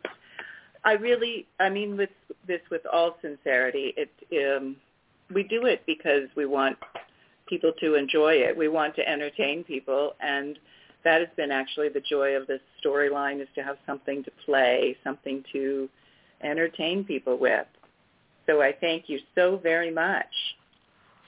I 0.84 0.94
really, 0.94 1.48
I 1.60 1.70
mean, 1.70 1.98
with 1.98 2.10
this, 2.46 2.62
with 2.70 2.86
all 2.86 3.18
sincerity, 3.22 3.94
it, 3.98 4.58
um, 4.58 4.76
we 5.34 5.44
do 5.44 5.66
it 5.66 5.82
because 5.86 6.30
we 6.36 6.46
want 6.46 6.78
people 7.48 7.72
to 7.80 7.96
enjoy 7.96 8.34
it. 8.36 8.56
We 8.56 8.68
want 8.68 8.96
to 8.96 9.08
entertain 9.10 9.64
people, 9.64 10.16
and 10.20 10.60
that 11.04 11.20
has 11.20 11.30
been 11.36 11.52
actually 11.52 11.90
the 11.90 12.02
joy 12.02 12.36
of 12.36 12.48
this 12.48 12.62
storyline 12.84 13.42
is 13.42 13.48
to 13.56 13.64
have 13.64 13.78
something 13.86 14.24
to 14.24 14.32
play, 14.46 14.96
something 15.04 15.44
to 15.52 15.90
entertain 16.44 17.04
people 17.04 17.38
with. 17.38 17.66
So 18.46 18.62
I 18.62 18.74
thank 18.80 19.08
you 19.08 19.20
so 19.36 19.58
very 19.62 19.92
much. 19.92 20.26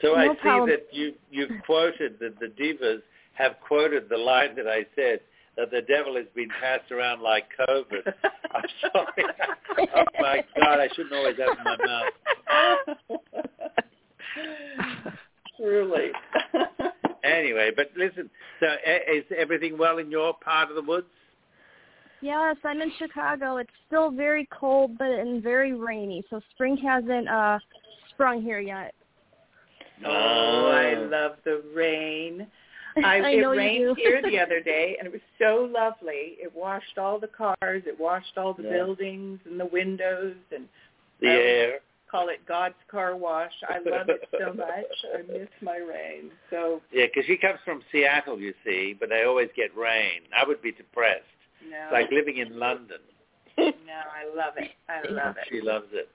So 0.01 0.15
I 0.15 0.25
No 0.27 0.33
see 0.33 0.39
problem. 0.39 0.69
that 0.69 0.87
you 0.91 1.13
you 1.31 1.47
quoted 1.65 2.19
that 2.19 2.39
the 2.39 2.47
divas 2.47 3.01
have 3.33 3.55
quoted 3.65 4.09
the 4.09 4.17
line 4.17 4.55
that 4.55 4.67
I 4.67 4.85
said 4.95 5.21
that 5.57 5.71
the 5.71 5.81
devil 5.81 6.15
has 6.15 6.25
been 6.35 6.49
passed 6.59 6.91
around 6.91 7.21
like 7.21 7.45
COVID. 7.67 8.13
I'm 8.51 8.63
sorry. 8.81 9.25
oh 9.95 10.03
my 10.19 10.43
God, 10.59 10.79
I 10.79 10.89
shouldn't 10.95 11.13
always 11.13 11.35
open 11.39 11.63
my 11.63 11.77
mouth. 11.85 13.07
Truly. 15.57 16.11
Anyway, 17.25 17.71
but 17.75 17.91
listen, 17.97 18.29
so 18.59 18.67
e- 18.67 19.17
is 19.17 19.25
everything 19.37 19.77
well 19.77 19.97
in 19.97 20.11
your 20.11 20.33
part 20.33 20.69
of 20.69 20.75
the 20.75 20.81
woods? 20.81 21.07
Yes, 22.21 22.55
I'm 22.63 22.81
in 22.81 22.91
Chicago. 22.97 23.57
It's 23.57 23.69
still 23.87 24.11
very 24.11 24.47
cold, 24.57 24.97
but 24.97 25.07
and 25.09 25.43
very 25.43 25.73
rainy. 25.73 26.23
So 26.29 26.39
spring 26.53 26.77
hasn't 26.77 27.27
uh 27.27 27.59
sprung 28.11 28.41
here 28.41 28.59
yet. 28.59 28.93
Oh, 30.05 30.71
I 30.71 30.93
love 30.95 31.37
the 31.43 31.63
rain. 31.75 32.47
I, 32.97 33.01
I 33.01 33.29
it 33.31 33.41
know 33.41 33.51
you 33.51 33.57
rained 33.59 33.95
do. 33.97 34.01
here 34.01 34.21
the 34.21 34.39
other 34.39 34.59
day, 34.63 34.95
and 34.97 35.07
it 35.07 35.11
was 35.11 35.21
so 35.37 35.69
lovely. 35.71 36.37
It 36.39 36.51
washed 36.55 36.97
all 36.97 37.19
the 37.19 37.27
cars, 37.27 37.83
it 37.85 37.99
washed 37.99 38.37
all 38.37 38.53
the 38.53 38.63
Yeah. 38.63 38.71
buildings 38.71 39.39
and 39.45 39.59
the 39.59 39.65
windows, 39.65 40.35
and 40.55 40.65
the 41.19 41.27
I 41.27 41.33
air. 41.33 41.79
Call 42.15 42.29
it 42.29 42.45
God's 42.47 42.75
car 42.89 43.15
wash. 43.15 43.51
I 43.67 43.77
love 43.77 44.07
it 44.09 44.21
so 44.39 44.53
much. 44.53 44.85
I 45.13 45.21
miss 45.31 45.49
my 45.61 45.77
rain. 45.77 46.31
So 46.49 46.81
Yeah, 46.91 47.05
because 47.07 47.25
she 47.27 47.37
comes 47.37 47.59
from 47.65 47.81
Seattle, 47.91 48.39
you 48.39 48.53
see, 48.63 48.95
but 48.97 49.09
they 49.09 49.23
always 49.23 49.49
get 49.55 49.75
rain. 49.75 50.21
I 50.35 50.47
would 50.47 50.61
be 50.61 50.71
depressed. 50.71 51.23
no, 51.69 51.77
It's 51.83 51.93
like 51.93 52.11
living 52.11 52.37
in 52.37 52.57
London. 52.57 52.99
no, 53.57 53.65
I 53.67 54.35
love 54.35 54.53
it. 54.57 54.71
I 54.89 55.01
love 55.09 55.35
it. 55.37 55.47
She 55.49 55.61
loves 55.61 55.87
it. 55.91 56.09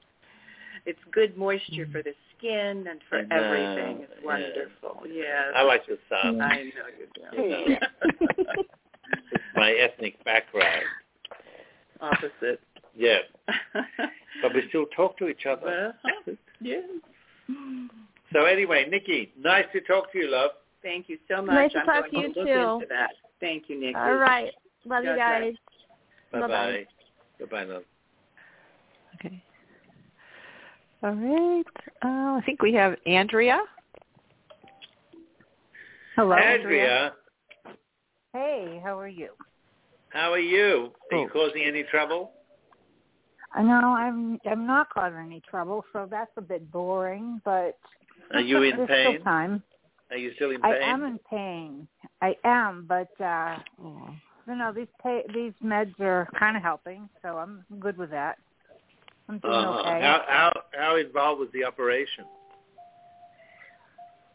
It's 0.87 0.99
good 1.13 1.37
moisture 1.37 1.87
for 1.93 2.03
the 2.03 2.15
skin 2.39 2.87
and 2.89 3.01
for 3.09 3.19
I 3.19 3.23
know, 3.25 3.37
everything. 3.37 4.03
It's 4.03 4.13
yeah. 4.21 4.27
wonderful. 4.27 5.03
Yes. 5.07 5.53
I 5.55 5.63
like 5.63 5.83
the 5.87 5.99
sun. 6.09 6.41
I 6.41 6.57
know 6.57 6.89
you 6.99 7.07
do. 7.15 7.43
You 7.43 7.49
know. 7.51 7.77
it's 9.33 9.45
my 9.55 9.73
ethnic 9.73 10.23
background. 10.25 10.85
Opposite. 12.01 12.61
Yeah, 12.97 13.19
but 14.43 14.55
we 14.55 14.63
still 14.69 14.87
talk 14.97 15.17
to 15.19 15.29
each 15.29 15.47
other. 15.47 15.95
Well, 16.27 16.37
yes. 16.61 16.85
So 18.33 18.45
anyway, 18.45 18.87
Nikki, 18.91 19.33
nice 19.39 19.65
to 19.73 19.81
talk 19.83 20.13
to 20.13 20.19
you, 20.19 20.31
love. 20.31 20.51
Thank 20.83 21.09
you 21.09 21.19
so 21.29 21.43
much. 21.43 21.55
Nice 21.55 21.73
to 21.73 21.79
I'm 21.81 21.87
talk 21.87 22.11
to 22.11 22.17
you, 22.17 22.33
look 22.35 22.35
too. 22.81 22.87
that. 22.89 23.11
Thank 23.41 23.65
you, 23.69 23.79
Nikki. 23.81 23.97
All 23.97 24.15
right. 24.15 24.51
Love 24.85 25.05
you 25.05 25.17
guys. 25.17 25.55
Bye 26.33 26.41
Bye-bye. 26.41 26.49
bye. 26.49 26.87
Bye 27.41 27.47
bye, 27.51 27.65
love. 27.65 27.83
Okay. 29.17 29.43
All 31.03 31.15
right. 31.15 31.65
Uh, 32.05 32.39
I 32.39 32.43
think 32.47 32.63
we 32.63 32.73
have 32.75 32.95
Andrea. 33.07 33.61
Hello, 36.17 36.33
Andrea, 36.35 37.13
Hey, 38.33 38.81
how 38.85 38.99
are 38.99 39.09
you? 39.09 39.31
how 40.11 40.33
are 40.33 40.39
you? 40.39 40.93
Are 41.13 41.17
you 41.19 41.27
Oh. 41.27 41.29
causing 41.33 41.63
any 41.63 41.83
trouble? 41.85 42.33
I 43.53 43.63
know 43.63 43.95
I'm 43.95 44.39
I'm 44.49 44.67
not 44.67 44.91
causing 44.91 45.19
any 45.19 45.43
trouble, 45.49 45.85
so 45.93 46.07
that's 46.11 46.31
a 46.37 46.41
bit 46.43 46.71
boring, 46.71 47.41
but 47.45 47.77
Are 48.33 48.41
you 48.41 48.63
in 48.63 48.77
pain? 48.87 49.15
still 49.17 49.25
time. 49.25 49.63
Are 50.11 50.17
you 50.17 50.33
still 50.35 50.51
in 50.51 50.63
pain? 50.63 50.73
I 50.73 50.77
am 50.79 51.05
in 51.05 51.19
pain. 51.29 51.89
I 52.23 52.37
am, 52.45 52.87
but 52.89 53.11
uh 53.21 53.59
Oh. 53.83 54.11
you 54.47 54.55
know, 54.57 54.73
these 54.73 54.89
pa- 55.03 55.27
these 55.35 55.53
meds 55.65 55.99
are 56.01 56.29
kind 56.39 56.57
of 56.57 56.63
helping, 56.63 57.09
so 57.23 57.39
I'm 57.39 57.65
good 57.81 57.97
with 57.97 58.11
that. 58.11 58.39
I'm 59.29 59.39
doing 59.39 59.55
Uh-huh. 59.55 59.81
okay. 59.81 60.01
How 60.01 60.25
how 60.29 60.53
how 60.73 60.97
involved 60.97 61.41
was 61.41 61.49
the 61.53 61.65
operation? 61.65 62.25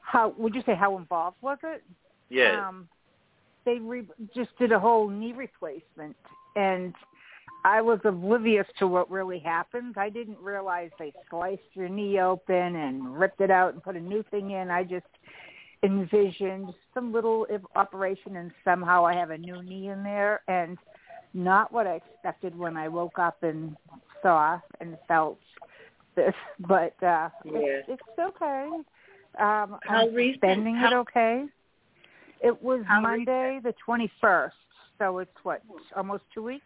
How 0.01 0.30
would 0.38 0.54
you 0.56 0.62
say 0.65 0.75
how 0.75 0.97
involved 0.97 1.38
was 1.41 1.58
it? 1.63 1.84
Yeah. 2.30 2.67
Um, 2.67 2.88
they 3.65 3.80
re- 3.80 4.08
just 4.36 4.56
did 4.58 4.71
a 4.71 4.80
whole 4.80 5.10
knee 5.10 5.34
replacement, 5.34 6.15
and 6.56 6.93
I 7.65 7.82
was 7.82 7.99
oblivious 8.06 8.67
to 8.78 8.86
what 8.88 9.10
really 9.10 9.39
happened. 9.39 9.95
I 9.97 10.10
didn't 10.10 10.38
realize 10.38 10.91
they 10.99 11.12
sliced 11.32 11.63
your 11.73 11.89
knee 11.89 12.19
open 12.21 12.75
and 12.75 13.19
ripped 13.19 13.41
it 13.41 13.49
out 13.49 13.73
and 13.73 13.82
put 13.84 13.95
a 13.95 13.99
new 13.99 14.23
thing 14.30 14.51
in. 14.51 14.69
I 14.69 14.84
just 14.84 15.08
envisioned 15.82 16.73
some 16.93 17.12
little 17.12 17.47
operation, 17.75 18.36
and 18.36 18.51
somehow 18.63 19.04
I 19.04 19.13
have 19.15 19.32
a 19.32 19.38
new 19.38 19.63
knee 19.63 19.89
in 19.89 20.04
there, 20.04 20.41
and 20.47 20.78
not 21.34 21.71
what 21.73 21.88
I 21.88 21.95
expected 21.95 22.56
when 22.56 22.78
I 22.78 22.88
woke 22.88 23.17
up 23.17 23.41
and 23.41 23.75
saw 24.21 24.60
and 24.80 24.95
felt 25.08 25.39
this. 26.15 26.34
But 26.67 26.93
uh, 27.04 27.30
Yes. 27.45 27.84
it's, 27.88 28.01
it's 28.08 28.19
okay. 28.19 28.69
Um, 29.39 29.80
How 29.82 30.08
I'm 30.08 30.13
recent- 30.13 30.38
spending 30.38 30.75
it 30.78 30.93
okay. 30.93 31.45
It 32.41 32.62
was 32.62 32.84
How 32.88 33.01
Monday 33.01 33.60
the 33.63 33.73
21st, 33.88 34.51
so 34.99 35.17
it's 35.17 35.32
what 35.43 35.62
almost 35.95 36.23
two 36.34 36.43
weeks. 36.43 36.65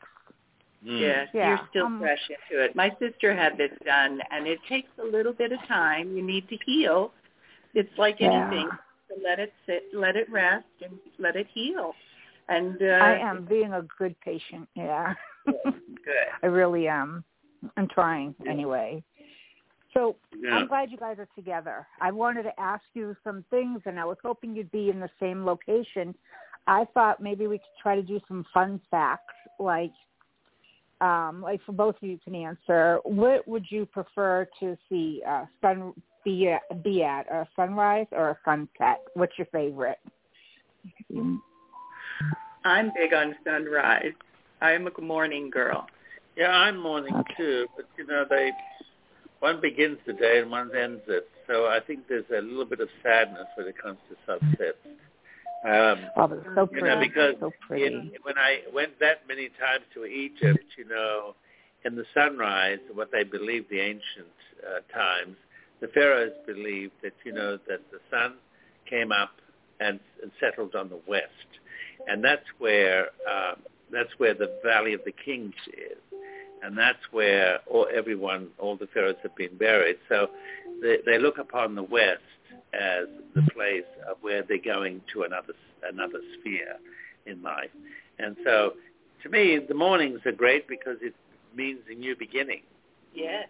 Mm. 0.85 1.01
Yes, 1.01 1.27
Yeah, 1.33 1.49
you're 1.49 1.67
still 1.69 1.85
um, 1.87 1.99
fresh 1.99 2.19
into 2.29 2.63
it. 2.63 2.75
My 2.75 2.89
sister 2.99 3.35
had 3.35 3.57
this 3.57 3.71
done, 3.85 4.21
and 4.31 4.47
it 4.47 4.59
takes 4.69 4.89
a 5.01 5.03
little 5.05 5.33
bit 5.33 5.51
of 5.51 5.59
time. 5.67 6.15
You 6.15 6.23
need 6.25 6.47
to 6.49 6.57
heal. 6.65 7.11
It's 7.73 7.89
like 7.97 8.17
Yeah. 8.19 8.47
anything. 8.47 8.69
So 9.09 9.15
let 9.23 9.39
it 9.39 9.53
sit, 9.65 9.83
let 9.93 10.15
it 10.15 10.29
rest, 10.31 10.65
and 10.83 10.93
let 11.17 11.35
it 11.35 11.47
heal. 11.53 11.93
And 12.47 12.81
uh, 12.81 12.85
I 13.01 13.17
am 13.17 13.45
being 13.45 13.73
a 13.73 13.83
good 13.97 14.15
patient. 14.21 14.67
Yeah, 14.75 15.13
good. 15.45 15.73
I 16.43 16.45
really 16.47 16.87
am. 16.87 17.23
I'm 17.75 17.87
trying 17.87 18.33
anyway. 18.47 19.03
So 19.93 20.15
Yeah. 20.39 20.51
I'm 20.55 20.67
glad 20.67 20.91
you 20.91 20.97
guys 20.97 21.17
are 21.19 21.27
together. 21.35 21.85
I 21.99 22.11
wanted 22.11 22.43
to 22.43 22.59
ask 22.59 22.83
you 22.93 23.15
some 23.23 23.43
things, 23.49 23.81
and 23.85 23.99
I 23.99 24.05
was 24.05 24.17
hoping 24.23 24.55
you'd 24.55 24.71
be 24.71 24.89
in 24.89 24.99
the 24.99 25.09
same 25.19 25.45
location. 25.45 26.15
I 26.67 26.85
thought 26.93 27.21
maybe 27.21 27.47
we 27.47 27.57
could 27.57 27.81
try 27.81 27.95
to 27.95 28.03
do 28.03 28.19
some 28.27 28.45
fun 28.53 28.79
facts, 28.91 29.33
like, 29.59 29.91
um, 31.01 31.41
like 31.41 31.62
for 31.65 31.71
both 31.71 31.95
of 31.95 32.03
you 32.03 32.19
can 32.23 32.35
answer. 32.35 32.99
What 33.03 33.47
would 33.47 33.65
you 33.69 33.85
prefer 33.85 34.47
to 34.59 34.77
see 34.89 35.21
uh, 35.27 35.45
sun 35.62 35.93
be 36.25 36.49
at, 36.49 36.83
be 36.83 37.03
at 37.03 37.31
a 37.31 37.47
sunrise 37.55 38.07
or 38.12 38.31
a 38.31 38.38
sunset? 38.43 39.01
What's 39.13 39.38
your 39.38 39.47
favorite? 39.51 39.99
I'm 42.65 42.91
big 42.95 43.13
on 43.13 43.35
sunrise. 43.45 44.13
I'm 44.62 44.88
a 44.88 45.01
morning 45.01 45.49
girl. 45.49 45.88
Yeah, 46.35 46.51
I'm 46.51 46.77
mourning 46.77 47.15
Okay. 47.15 47.33
too, 47.38 47.67
but 47.75 47.85
you 47.97 48.05
know, 48.05 48.25
they 48.29 48.51
one 49.39 49.62
begins 49.62 49.97
the 50.05 50.13
day 50.13 50.39
and 50.39 50.51
one 50.51 50.69
ends 50.75 51.01
it. 51.07 51.27
So 51.47 51.67
I 51.67 51.79
think 51.79 52.07
there's 52.07 52.25
a 52.31 52.41
little 52.41 52.65
bit 52.65 52.81
of 52.81 52.89
sadness 53.01 53.47
when 53.55 53.67
it 53.67 53.75
comes 53.81 53.97
to 54.09 54.15
sunsets. 54.25 54.77
Um, 55.65 55.99
Oh, 56.15 56.27
but 56.27 56.37
it's 56.37 56.47
so 56.55 56.67
pretty. 56.67 56.87
you 56.87 56.93
know, 56.93 56.99
because 56.99 57.35
so 57.39 57.51
pretty. 57.67 57.85
in, 57.85 58.11
when 58.23 58.37
I 58.37 58.61
went 58.73 58.99
that 58.99 59.27
many 59.27 59.49
times 59.49 59.83
to 59.93 60.05
Egypt, 60.05 60.63
you 60.77 60.85
know, 60.85 61.35
in 61.85 61.95
the 61.95 62.05
sunrise, 62.13 62.79
what 62.93 63.11
they 63.11 63.23
believed 63.23 63.69
the 63.69 63.79
ancient 63.79 64.33
uh, 64.65 64.79
times, 64.93 65.35
the 65.81 65.87
pharaohs 65.89 66.33
believed 66.45 66.93
that 67.03 67.13
you 67.25 67.31
know 67.33 67.57
that 67.67 67.81
the 67.91 67.99
sun 68.11 68.35
came 68.89 69.11
up 69.11 69.31
and, 69.79 69.99
and 70.21 70.31
settled 70.39 70.75
on 70.75 70.89
the 70.89 70.99
west, 71.07 71.49
and 72.07 72.23
that's 72.23 72.45
where 72.57 73.07
um, 73.29 73.57
that's 73.91 74.09
where 74.17 74.33
the 74.33 74.59
Valley 74.63 74.93
of 74.93 75.01
the 75.05 75.13
Kings 75.13 75.53
is, 75.67 75.97
and 76.63 76.77
that's 76.77 76.99
where 77.11 77.59
all, 77.69 77.87
everyone, 77.93 78.47
all 78.59 78.75
the 78.75 78.87
pharaohs 78.93 79.15
have 79.23 79.35
been 79.35 79.57
buried. 79.57 79.97
So 80.09 80.27
they, 80.81 80.97
they 81.05 81.17
look 81.19 81.37
upon 81.37 81.75
the 81.75 81.83
west 81.83 82.21
as 82.73 83.07
the 83.35 83.41
place 83.53 83.85
of 84.09 84.17
where 84.21 84.43
they're 84.43 84.57
going 84.63 85.01
to 85.13 85.23
another 85.23 85.53
another 85.89 86.19
sphere 86.39 86.75
in 87.25 87.41
life, 87.41 87.69
and 88.19 88.35
so 88.43 88.73
to 89.23 89.29
me 89.29 89.59
the 89.67 89.73
mornings 89.73 90.19
are 90.25 90.31
great 90.31 90.67
because 90.67 90.97
it 91.01 91.13
means 91.55 91.79
a 91.89 91.95
new 91.95 92.15
beginning. 92.15 92.61
Yeah. 93.13 93.43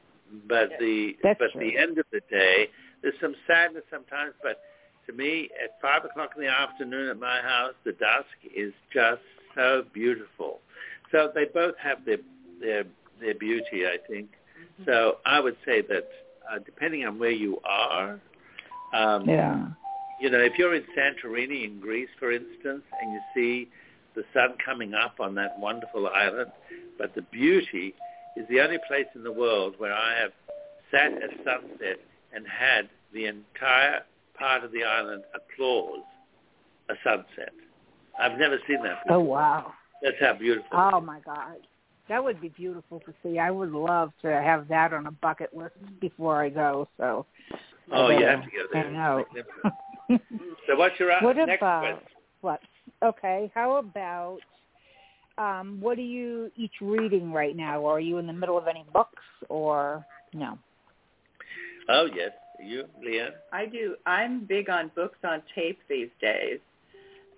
But 0.48 0.70
Yeah. 0.72 0.78
the 0.80 1.18
That's 1.24 1.40
but 1.40 1.52
true. 1.52 1.62
the 1.62 1.78
end 1.78 1.98
of 1.98 2.06
the 2.12 2.22
day, 2.30 2.70
there's 3.02 3.20
some 3.20 3.36
sadness 3.48 3.84
sometimes. 3.90 4.34
But 4.44 4.62
to 5.08 5.14
me, 5.14 5.50
at 5.64 5.80
five 5.82 6.06
o'clock 6.06 6.32
in 6.36 6.42
the 6.44 6.50
afternoon 6.50 7.10
at 7.10 7.20
my 7.20 7.42
house, 7.42 7.74
the 7.84 7.94
dusk 7.94 8.28
is 8.56 8.74
just 8.94 9.22
so 9.56 9.84
beautiful. 9.94 10.60
So 11.12 11.32
they 11.34 11.46
both 11.46 11.76
have 11.78 12.06
their 12.06 12.18
their 12.62 12.84
their 13.20 13.36
beauty, 13.36 13.86
I 13.86 13.98
think. 14.08 14.30
So 14.86 15.18
I 15.26 15.40
would 15.40 15.58
say 15.66 15.82
that 15.82 16.10
uh, 16.50 16.60
depending 16.66 17.06
on 17.06 17.20
where 17.20 17.32
you 17.32 17.60
are, 17.66 18.20
um, 18.94 19.28
Yeah. 19.30 19.68
you 20.20 20.30
know, 20.30 20.40
if 20.40 20.58
you're 20.58 20.74
in 20.74 20.84
Santorini 20.98 21.66
in 21.66 21.80
Greece, 21.80 22.10
for 22.18 22.32
instance, 22.32 22.84
and 23.02 23.12
you 23.14 23.20
see 23.34 23.70
the 24.16 24.24
sun 24.34 24.56
coming 24.64 24.94
up 24.94 25.20
on 25.20 25.36
that 25.36 25.58
wonderful 25.60 26.08
island, 26.08 26.52
but 26.98 27.14
the 27.14 27.22
beauty 27.24 27.94
is 28.36 28.48
the 28.50 28.62
only 28.62 28.80
place 28.88 29.06
in 29.16 29.24
the 29.24 29.32
world 29.32 29.76
where 29.78 29.94
I 29.94 30.18
have 30.20 30.32
sat 30.92 31.12
at 31.14 31.30
sunset 31.44 32.00
and 32.34 32.46
had 32.48 32.90
the 33.14 33.26
entire 33.26 34.02
part 34.38 34.64
of 34.64 34.72
the 34.72 34.84
island 34.84 35.24
applause 35.36 36.04
a 36.90 36.94
sunset. 37.04 37.54
I've 38.20 38.38
never 38.40 38.58
seen 38.68 38.82
that 38.84 39.04
before. 39.04 39.18
Oh 39.18 39.22
wow. 39.22 39.74
That's 40.02 40.18
how 40.20 40.34
beautiful. 40.34 40.70
Oh 40.74 41.00
my 41.02 41.20
God. 41.20 41.58
That 42.10 42.24
would 42.24 42.42
be 42.42 42.50
beautiful 42.50 43.00
to 43.02 43.14
see. 43.24 43.40
I 43.40 43.52
would 43.52 43.72
love 43.72 44.12
to 44.24 44.28
have 44.28 44.68
that 44.68 44.94
on 44.94 45.06
a 45.06 45.12
bucket 45.12 45.56
list 45.56 45.76
before 46.02 46.44
I 46.44 46.50
go. 46.50 46.88
So. 46.98 47.26
Oh, 47.92 48.08
I 48.08 48.14
you 48.14 48.20
better 48.20 48.32
have 48.32 48.46
to 48.46 48.50
go 48.50 48.64
there. 48.74 48.84
hang 48.84 48.96
out. 48.98 49.28
It's 49.36 49.48
magnificent. 49.64 50.58
So 50.68 50.76
what's 50.76 51.00
your 51.00 51.12
uh, 51.12 51.22
what 51.22 51.38
next 51.38 51.62
about 51.62 51.82
question? 51.82 52.00
what? 52.42 52.60
Okay. 53.04 53.52
How 53.54 53.78
about 53.78 54.40
um, 55.38 55.78
what 55.80 55.98
are 55.98 56.02
you 56.02 56.52
each 56.58 56.74
reading 56.82 57.32
right 57.32 57.56
now? 57.56 57.86
Are 57.86 58.00
you 58.00 58.18
in 58.18 58.28
the 58.28 58.34
middle 58.34 58.58
of 58.58 58.68
any 58.68 58.86
books 58.94 59.24
or 59.48 60.06
no? 60.34 60.58
Oh, 61.90 62.08
yes. 62.14 62.32
You, 62.62 62.86
Leann? 63.04 63.30
I 63.54 63.66
do. 63.66 63.96
I'm 64.06 64.46
big 64.46 64.70
on 64.70 64.92
books 64.96 65.18
on 65.24 65.42
tape 65.56 65.80
these 65.90 66.10
days. 66.22 66.60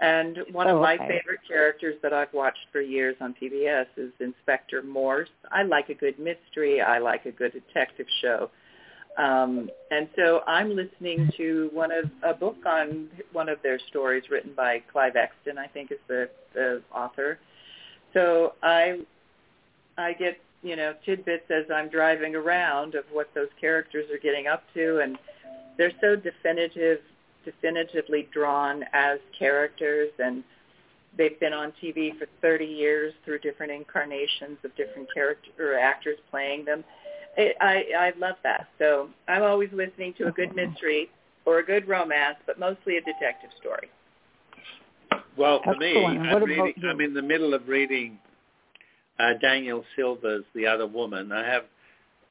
And 0.01 0.39
one 0.51 0.67
of 0.67 0.77
Oh, 0.77 0.81
my 0.81 0.95
okay. 0.95 1.07
favorite 1.07 1.41
characters 1.47 1.95
that 2.01 2.11
I've 2.11 2.33
watched 2.33 2.65
for 2.71 2.81
years 2.81 3.15
on 3.21 3.35
PBS 3.39 3.85
is 3.97 4.11
Inspector 4.19 4.81
Morse. 4.81 5.29
I 5.51 5.61
like 5.63 5.89
a 5.89 5.93
good 5.93 6.17
mystery. 6.17 6.81
I 6.81 6.97
like 6.97 7.25
a 7.27 7.31
good 7.31 7.53
detective 7.53 8.07
show. 8.19 8.49
Um, 9.17 9.69
and 9.91 10.09
so 10.15 10.41
I'm 10.47 10.75
listening 10.75 11.31
to 11.37 11.69
one 11.73 11.91
of 11.91 12.05
a 12.23 12.33
book 12.33 12.57
on 12.65 13.09
one 13.31 13.47
of 13.49 13.61
their 13.61 13.77
stories 13.89 14.23
written 14.31 14.53
by 14.55 14.81
Clive 14.91 15.15
Exton, 15.15 15.57
I 15.59 15.67
think 15.67 15.91
is 15.91 15.99
the, 16.07 16.29
the 16.53 16.81
author. 16.93 17.37
So 18.13 18.53
I 18.63 19.01
I 19.97 20.13
get 20.13 20.39
you 20.63 20.75
know 20.75 20.93
tidbits 21.05 21.49
as 21.51 21.65
I'm 21.73 21.89
driving 21.89 22.35
around 22.35 22.95
of 22.95 23.03
what 23.11 23.29
those 23.35 23.49
characters 23.59 24.09
are 24.11 24.17
getting 24.17 24.47
up 24.47 24.63
to, 24.73 24.99
and 24.99 25.17
they're 25.77 25.93
so 26.01 26.15
definitive, 26.15 26.99
definitively 27.45 28.27
drawn 28.33 28.83
as 28.93 29.19
characters, 29.37 30.09
and 30.19 30.43
they've 31.17 31.39
been 31.39 31.53
on 31.53 31.73
TV 31.83 32.17
for 32.17 32.27
30 32.41 32.65
years 32.65 33.13
through 33.25 33.39
different 33.39 33.71
incarnations 33.71 34.57
of 34.63 34.75
different 34.75 35.07
character 35.13 35.51
or 35.59 35.77
actors 35.77 36.17
playing 36.29 36.65
them. 36.65 36.83
It, 37.37 37.55
I 37.61 37.85
I 37.97 38.13
love 38.17 38.35
that. 38.43 38.67
So 38.77 39.09
I'm 39.27 39.43
always 39.43 39.69
listening 39.71 40.13
to 40.17 40.27
a 40.27 40.31
good 40.31 40.55
mystery 40.55 41.09
or 41.45 41.59
a 41.59 41.65
good 41.65 41.87
romance, 41.87 42.37
but 42.45 42.59
mostly 42.59 42.97
a 42.97 43.01
detective 43.01 43.51
story. 43.59 43.89
Well, 45.37 45.61
for 45.63 45.75
me, 45.75 46.05
I'm, 46.05 46.43
reading. 46.43 46.73
I'm 46.83 46.99
in 46.99 47.13
the 47.13 47.21
middle 47.21 47.53
of 47.53 47.67
reading 47.67 48.19
uh, 49.19 49.33
Daniel 49.41 49.83
Silva's 49.95 50.43
The 50.53 50.67
Other 50.67 50.87
Woman. 50.87 51.31
I 51.31 51.45
have 51.45 51.63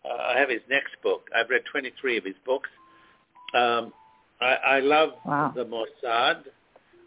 uh, 0.04 0.32
I 0.34 0.38
have 0.38 0.48
his 0.48 0.60
next 0.68 0.92
book. 1.02 1.28
I've 1.34 1.48
read 1.50 1.62
23 1.70 2.18
of 2.18 2.24
his 2.24 2.34
books. 2.44 2.68
Um, 3.54 3.92
I, 4.40 4.54
I 4.76 4.80
love 4.80 5.10
Wow. 5.24 5.52
the 5.54 5.64
Mossad. 5.64 6.44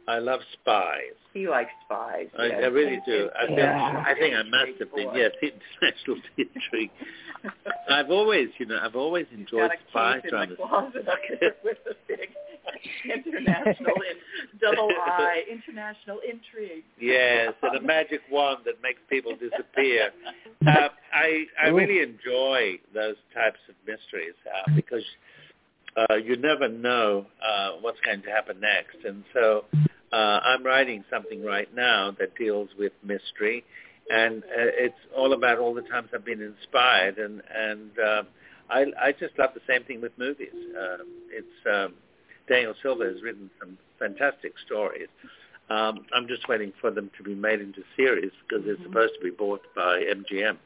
I 0.08 0.20
love 0.20 0.42
spies. 0.54 1.16
He 1.34 1.48
likes 1.48 1.72
spies. 1.86 2.28
I, 2.38 2.46
yes. 2.48 2.60
I 2.64 2.68
really 2.68 3.00
do. 3.06 3.30
I, 3.42 3.46
think, 3.48 3.58
Yeah. 3.58 4.04
I 4.06 4.14
think 4.20 4.36
I 4.36 4.44
must 4.44 4.80
have 4.80 4.94
been 4.94 5.10
yes, 5.16 5.32
international 5.42 6.18
intrigue. 6.38 6.92
I've 7.90 8.12
always, 8.12 8.50
you 8.60 8.66
know, 8.66 8.80
I've 8.82 8.96
always 8.96 9.26
enjoyed 9.34 9.70
got 9.70 9.72
a 9.72 9.90
spy 9.90 10.14
case 10.16 10.24
in 10.26 10.30
dramas. 10.30 10.58
my 10.60 10.68
closet 10.68 11.08
up 11.08 11.18
here 11.40 11.56
with 11.64 11.78
a 11.90 11.94
big 12.08 12.30
international 13.06 13.96
in 14.10 14.18
double 14.62 14.90
I 14.92 15.44
international 15.52 16.20
intrigue. 16.24 16.84
Yes, 17.00 17.54
and 17.64 17.78
a 17.78 17.82
magic 17.82 18.22
wand 18.32 18.60
that 18.66 18.76
makes 18.82 19.00
people 19.10 19.34
disappear. 19.36 20.12
Uh, 20.68 20.90
I 21.14 21.46
I 21.64 21.70
Ooh. 21.70 21.76
really 21.76 22.00
enjoy 22.02 22.78
those 22.94 23.16
types 23.34 23.60
of 23.70 23.76
mysteries 23.88 24.36
uh, 24.48 24.72
because 24.76 25.04
uh, 25.96 26.16
you 26.16 26.36
never 26.38 26.68
know 26.68 27.26
uh, 27.46 27.72
what's 27.82 28.00
going 28.02 28.22
to 28.24 28.30
happen 28.30 28.60
next, 28.60 28.98
and 29.06 29.24
so 29.34 29.66
uh, 30.12 30.40
I'm 30.44 30.64
writing 30.64 31.04
something 31.10 31.44
right 31.44 31.74
now 31.76 32.12
that 32.20 32.36
deals 32.36 32.70
with 32.78 32.94
mystery, 33.04 33.64
and 34.10 34.44
uh, 34.44 34.48
it's 34.58 34.96
all 35.16 35.34
about 35.34 35.60
all 35.60 35.74
the 35.74 35.82
times 35.82 36.10
I've 36.14 36.26
been 36.26 36.42
inspired, 36.42 37.18
and 37.18 37.42
and 37.54 37.92
uh, 38.00 38.24
I 38.70 38.86
I 39.02 39.12
just 39.12 39.38
love 39.38 39.52
the 39.54 39.62
same 39.68 39.84
thing 39.84 40.02
with 40.02 40.12
movies. 40.18 40.54
Um, 40.54 41.08
it's 41.32 41.68
um, 41.72 41.94
Daniel 42.48 42.74
Silva 42.82 43.06
has 43.06 43.22
written 43.22 43.50
some 43.60 43.78
fantastic 44.00 44.54
stories. 44.66 45.10
Um, 45.70 46.06
I'm 46.14 46.28
just 46.28 46.48
waiting 46.50 46.74
for 46.82 46.92
them 46.92 47.10
to 47.18 47.24
be 47.24 47.36
made 47.36 47.62
into 47.62 47.82
series 47.96 48.32
because 48.48 48.66
they're 48.66 48.84
supposed 48.84 49.14
to 49.18 49.24
be 49.24 49.32
bought 49.32 49.62
by 49.76 50.04
MGM. 50.14 50.58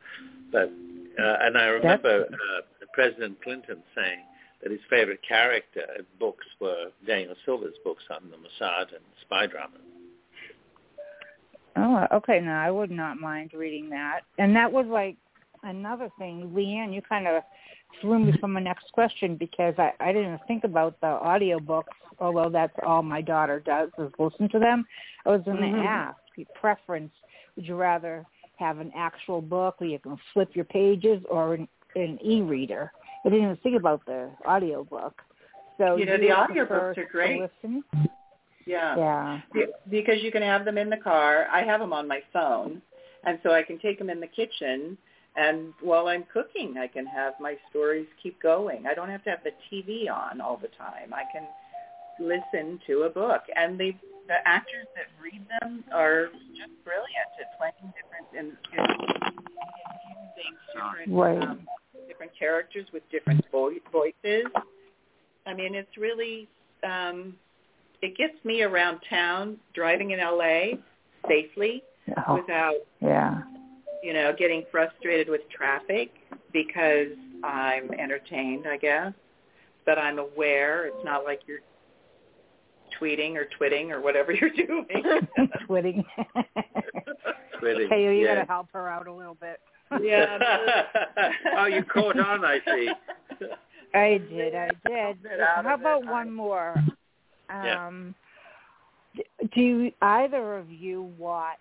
But 0.52 0.72
uh, 1.20 1.38
and 1.42 1.58
I 1.58 1.66
remember 1.66 2.26
uh, 2.26 2.86
President 2.94 3.42
Clinton 3.42 3.84
saying 3.96 4.20
that 4.62 4.72
his 4.72 4.82
favorite 4.90 5.22
character 5.28 5.86
books 6.20 6.46
were 6.60 6.88
Daniel 7.06 7.36
Silva's 7.46 7.76
books 7.84 8.04
on 8.10 8.30
the 8.30 8.38
Mossad 8.38 8.94
and 8.94 9.04
spy 9.22 9.46
dramas. 9.48 9.82
Oh, 11.76 12.08
okay. 12.12 12.40
No, 12.40 12.52
I 12.54 12.72
would 12.72 12.90
not 12.90 13.20
mind 13.20 13.52
reading 13.54 13.90
that. 13.92 14.22
And 14.40 14.56
that 14.56 14.72
was 14.72 14.88
like 14.88 15.16
another 15.64 16.10
thing, 16.18 16.52
Leann. 16.54 16.92
You 16.92 17.02
kind 17.02 17.28
of 17.28 17.44
threw 18.02 18.20
me 18.20 18.34
from 18.40 18.54
my 18.54 18.60
next 18.60 18.92
question 18.94 19.36
because 19.36 19.76
I, 19.78 19.94
I 20.00 20.12
didn't 20.12 20.40
think 20.48 20.64
about 20.64 21.00
the 21.02 21.08
audio 21.08 21.60
books, 21.60 21.96
although 22.20 22.50
that's 22.50 22.74
all 22.84 23.04
my 23.04 23.22
daughter 23.22 23.60
does 23.60 23.90
is 24.00 24.12
listen 24.18 24.50
to 24.50 24.60
them. 24.60 24.86
I 25.26 25.30
was 25.30 25.42
going 25.44 25.58
to 25.58 25.64
Mhm. 25.64 25.86
ask 25.86 26.18
your 26.36 26.48
preference. 26.56 27.14
Would 27.56 27.68
you 27.68 27.76
rather 27.76 28.26
have 28.58 28.80
an 28.80 28.92
actual 28.96 29.42
book 29.42 29.80
where 29.80 29.90
you 29.90 30.00
can 30.00 30.18
flip 30.34 30.56
your 30.56 30.66
pages 30.66 31.24
or 31.30 31.54
an, 31.54 31.68
an 31.96 32.20
e-reader? 32.24 32.92
I 33.28 33.30
didn't 33.30 33.44
even 33.44 33.58
think 33.58 33.76
about 33.76 34.06
the 34.06 34.30
audio 34.46 34.86
book. 34.86 35.22
So 35.78 35.98
You 35.98 36.06
know, 36.06 36.18
the 36.18 36.30
audiobooks 36.30 36.68
prefer 36.68 36.96
are 36.98 37.06
great. 37.12 37.42
Yeah. 38.66 38.96
Yeah. 38.96 39.42
Be- 39.54 39.66
because 39.90 40.24
you 40.24 40.32
can 40.32 40.42
have 40.42 40.64
them 40.64 40.78
in 40.78 40.90
the 40.90 40.96
car. 40.96 41.46
I 41.52 41.64
have 41.64 41.82
them 41.82 41.92
on 41.92 42.08
my 42.08 42.22
phone, 42.32 42.82
and 43.26 43.38
so 43.44 43.52
I 43.52 43.64
can 43.64 43.80
take 43.80 44.00
them 44.00 44.10
in 44.10 44.22
the 44.22 44.28
kitchen. 44.28 44.98
And 45.36 45.74
while 45.82 46.08
I'm 46.08 46.24
cooking, 46.32 46.78
I 46.78 46.88
can 46.88 47.06
have 47.06 47.34
my 47.42 47.58
stories 47.70 48.08
keep 48.24 48.42
going. 48.42 48.88
I 48.88 48.94
don't 48.94 49.10
have 49.10 49.26
to 49.26 49.30
have 49.30 49.44
the 49.44 49.52
TV 49.70 50.10
on 50.10 50.40
all 50.40 50.56
the 50.56 50.70
time. 50.70 51.14
I 51.14 51.24
can 51.32 51.46
listen 52.18 52.80
to 52.88 53.04
a 53.04 53.10
book, 53.10 53.42
and 53.58 53.78
the 53.78 53.94
the 54.28 54.46
actors 54.46 54.88
that 54.96 55.08
read 55.22 55.46
them 55.60 55.84
are 55.94 56.28
just 56.56 56.72
brilliant 56.86 57.32
at 57.40 57.58
playing 57.58 57.94
different 57.96 58.28
and, 58.38 58.58
and 58.78 58.88
using 60.16 60.58
different 60.74 61.12
Right. 61.12 61.42
um, 61.42 61.68
different 62.08 62.32
characters 62.38 62.88
with 62.94 63.04
different 63.12 63.44
vo- 63.52 63.72
voices. 63.92 64.46
I 65.46 65.54
mean, 65.54 65.76
it's 65.76 65.98
really 65.98 66.48
um, 66.84 67.36
it 68.02 68.18
gets 68.18 68.34
me 68.44 68.62
around 68.64 69.00
town 69.10 69.58
driving 69.74 70.12
in 70.12 70.20
LA 70.20 70.78
safely 71.28 71.84
Oh, 72.26 72.36
without 72.36 72.76
yeah. 73.02 73.42
you 74.02 74.14
know 74.14 74.34
getting 74.38 74.64
frustrated 74.72 75.28
with 75.30 75.42
traffic 75.50 76.12
because 76.54 77.08
I'm 77.44 77.92
entertained, 77.92 78.66
I 78.68 78.78
guess. 78.78 79.12
But 79.86 79.98
I'm 80.00 80.18
aware 80.20 80.86
it's 80.88 81.04
not 81.04 81.26
like 81.26 81.42
you're 81.48 81.60
tweeting 83.00 83.36
or 83.36 83.46
twitting 83.58 83.92
or 83.92 84.00
whatever 84.02 84.32
you're 84.34 84.50
doing. 84.52 84.88
Twitting. 85.66 86.06
Really, 87.62 87.88
Hey, 87.90 88.04
you 88.04 88.12
yeah. 88.26 88.36
got 88.36 88.42
to 88.42 88.48
help 88.48 88.68
her 88.74 88.90
out 88.90 89.08
a 89.08 89.14
little 89.14 89.36
bit. 89.36 89.60
Yeah. 90.02 90.84
oh, 91.58 91.66
you 91.66 91.84
caught 91.84 92.20
on, 92.20 92.44
I 92.44 92.60
see. 92.66 92.90
I 93.94 94.22
did, 94.30 94.56
I 94.56 94.70
did. 94.86 95.18
How 95.64 95.76
about 95.76 96.06
one 96.06 96.32
more? 96.32 96.76
Yeah. 97.50 97.88
Um 97.88 98.16
do 99.54 99.92
either 100.02 100.58
of 100.58 100.70
you 100.72 101.04
watch? 101.18 101.58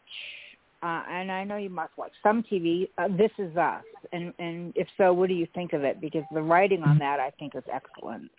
Uh, 0.83 1.03
and 1.11 1.33
I 1.33 1.43
know 1.43 1.57
you 1.57 1.71
must 1.71 1.97
watch 1.97 2.13
some 2.23 2.43
TV. 2.43 2.89
Uh, 2.99 3.09
this 3.09 3.31
is 3.39 3.57
Us, 3.57 3.83
and 4.13 4.33
and 4.39 4.73
if 4.77 4.87
so, 4.99 5.13
what 5.13 5.29
do 5.29 5.35
you 5.35 5.49
think 5.55 5.73
of 5.73 5.83
it? 5.85 6.01
Because 6.01 6.23
the 6.33 6.43
writing 6.43 6.83
on 6.83 6.99
that 6.99 7.19
I 7.19 7.31
think 7.39 7.55
is 7.57 7.65
excellent. 7.73 8.31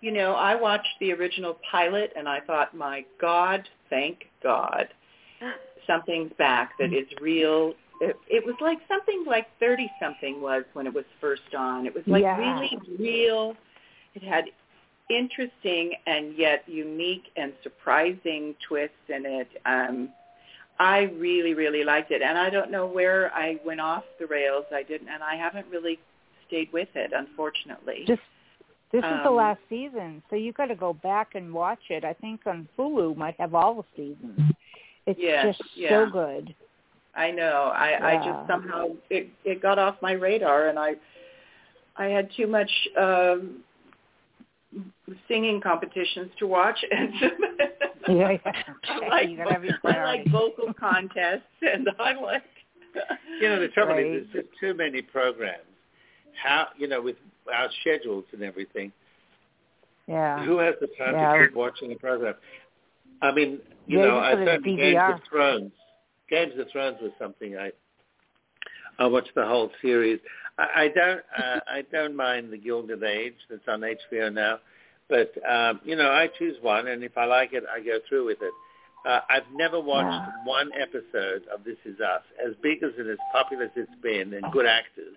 You 0.00 0.12
know, 0.12 0.34
I 0.34 0.54
watched 0.54 0.88
the 1.00 1.12
original 1.12 1.58
pilot 1.70 2.12
and 2.14 2.28
I 2.28 2.40
thought, 2.40 2.76
my 2.76 3.06
God, 3.18 3.66
thank 3.88 4.26
God, 4.42 4.88
something's 5.86 6.30
back 6.36 6.72
that 6.78 6.92
is 6.92 7.06
real. 7.22 7.72
It, 8.10 8.16
it 8.28 8.46
was 8.46 8.54
like 8.60 8.78
something 8.88 9.24
like 9.26 9.46
30 9.60 9.90
something 10.00 10.40
was 10.40 10.64
when 10.74 10.86
it 10.86 10.94
was 10.94 11.04
first 11.20 11.54
on. 11.56 11.86
It 11.86 11.94
was 11.94 12.04
like 12.06 12.22
Yeah. 12.22 12.36
really 12.38 12.78
real. 12.98 13.56
It 14.14 14.22
had 14.22 14.44
interesting 15.10 15.92
and 16.06 16.36
yet 16.36 16.64
unique 16.66 17.24
and 17.36 17.52
surprising 17.62 18.54
twists 18.66 18.94
in 19.08 19.26
it. 19.26 19.48
Um, 19.66 20.10
I 20.78 21.02
really, 21.18 21.54
really 21.54 21.84
liked 21.84 22.10
it, 22.10 22.20
and 22.20 22.36
I 22.36 22.50
don't 22.50 22.70
know 22.70 22.86
where 22.86 23.32
I 23.32 23.58
went 23.64 23.80
off 23.80 24.02
the 24.18 24.26
rails. 24.26 24.64
I 24.72 24.82
didn't, 24.82 25.08
and 25.08 25.22
I 25.22 25.36
haven't 25.36 25.66
really 25.70 26.00
stayed 26.48 26.72
with 26.72 26.88
it, 26.94 27.12
unfortunately. 27.14 28.04
Just 28.06 28.22
this 28.90 29.04
is 29.04 29.22
the 29.22 29.28
Um, 29.28 29.36
last 29.36 29.60
season, 29.68 30.22
so 30.30 30.36
you 30.36 30.52
got 30.52 30.66
to 30.66 30.74
go 30.74 30.92
back 30.92 31.34
and 31.34 31.52
watch 31.52 31.90
it. 31.90 32.04
I 32.04 32.12
think 32.14 32.46
on 32.46 32.68
Hulu 32.76 33.16
might 33.16 33.38
have 33.38 33.54
all 33.54 33.74
the 33.74 33.84
seasons. 33.96 34.40
It's 35.06 35.20
Yes, 35.20 35.56
just 35.56 35.76
yeah. 35.76 35.90
so 36.06 36.10
good. 36.10 36.54
I 37.16 37.30
know. 37.30 37.72
I, 37.74 38.12
I 38.12 38.16
just 38.16 38.48
somehow 38.48 38.88
it 39.10 39.28
it 39.44 39.62
got 39.62 39.78
off 39.78 39.96
my 40.02 40.12
radar, 40.12 40.68
and 40.68 40.78
I 40.78 40.94
I 41.96 42.06
had 42.06 42.28
too 42.36 42.46
much 42.46 42.70
um, 43.00 43.62
singing 45.28 45.60
competitions 45.60 46.30
to 46.38 46.46
watch, 46.46 46.78
and 46.90 47.12
Yeah, 48.08 48.32
yeah. 48.44 48.52
I 48.88 49.08
like 49.08 49.28
you 49.30 49.36
got 49.36 49.44
to 49.44 49.52
have 49.52 49.64
your 49.64 49.78
I 49.84 50.04
like 50.04 50.30
vocal 50.30 50.72
contests, 50.78 51.42
and 51.62 51.88
I 51.98 52.14
like 52.20 52.42
You 53.40 53.48
know, 53.48 53.60
the 53.60 53.68
trouble 53.68 53.94
Right. 53.94 54.06
is 54.06 54.26
there's 54.32 54.44
just 54.46 54.58
too 54.60 54.74
many 54.74 55.02
programs. 55.02 55.62
How 56.42 56.68
you 56.76 56.88
know, 56.88 57.00
with 57.00 57.16
our 57.52 57.68
schedules 57.80 58.24
and 58.32 58.42
everything, 58.42 58.92
Yeah. 60.06 60.44
who 60.44 60.58
has 60.58 60.74
the 60.80 60.88
time 60.98 61.14
Yeah. 61.14 61.38
to 61.38 61.46
keep 61.46 61.56
watching 61.56 61.90
the 61.90 61.94
program? 61.96 62.34
I 63.22 63.32
mean, 63.32 63.60
you 63.86 63.98
Yeah, 64.00 64.06
know, 64.06 64.18
I 64.18 64.32
for 64.32 64.40
the 64.40 64.46
certainly 64.46 64.96
of 64.96 65.20
Thrones. 65.30 65.72
Games 66.34 66.58
of 66.58 66.66
Thrones 66.72 66.98
was 67.00 67.12
something 67.18 67.56
I 67.56 67.70
I 68.98 69.06
watched 69.06 69.34
the 69.34 69.44
whole 69.46 69.70
series. 69.82 70.20
I, 70.58 70.66
I 70.84 70.88
don't 70.88 71.20
uh, 71.38 71.60
I 71.68 71.82
don't 71.92 72.14
mind 72.16 72.52
the 72.52 72.58
Gilded 72.58 73.02
Age 73.02 73.34
that's 73.50 73.66
on 73.68 73.80
HBO 73.80 74.32
now, 74.32 74.58
but 75.08 75.32
um, 75.48 75.80
you 75.84 75.96
know 75.96 76.10
I 76.10 76.28
choose 76.38 76.56
one, 76.62 76.88
and 76.88 77.02
if 77.04 77.16
I 77.16 77.24
like 77.24 77.52
it, 77.52 77.64
I 77.72 77.80
go 77.80 77.98
through 78.08 78.26
with 78.26 78.38
it. 78.42 78.52
Uh, 79.08 79.20
I've 79.28 79.48
never 79.54 79.78
watched 79.78 80.06
Yeah. 80.08 80.32
one 80.46 80.70
episode 80.80 81.42
of 81.52 81.62
This 81.62 81.76
Is 81.84 82.00
Us, 82.00 82.22
as 82.46 82.54
big 82.62 82.82
as 82.82 82.92
it 82.98 83.06
is, 83.06 83.18
popular 83.32 83.64
as 83.64 83.70
it's 83.76 83.90
been, 84.02 84.32
and 84.32 84.50
good 84.50 84.64
actors. 84.66 85.14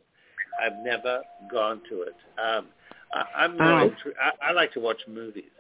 I've 0.62 0.78
never 0.84 1.22
gone 1.50 1.82
to 1.90 2.02
it. 2.02 2.16
Um, 2.38 2.66
I, 3.14 3.24
I'm 3.44 3.54
Oh. 3.62 3.90
intri- 3.90 4.18
I, 4.22 4.50
I 4.50 4.52
like 4.52 4.74
to 4.74 4.82
watch 4.82 5.00
movies. 5.08 5.52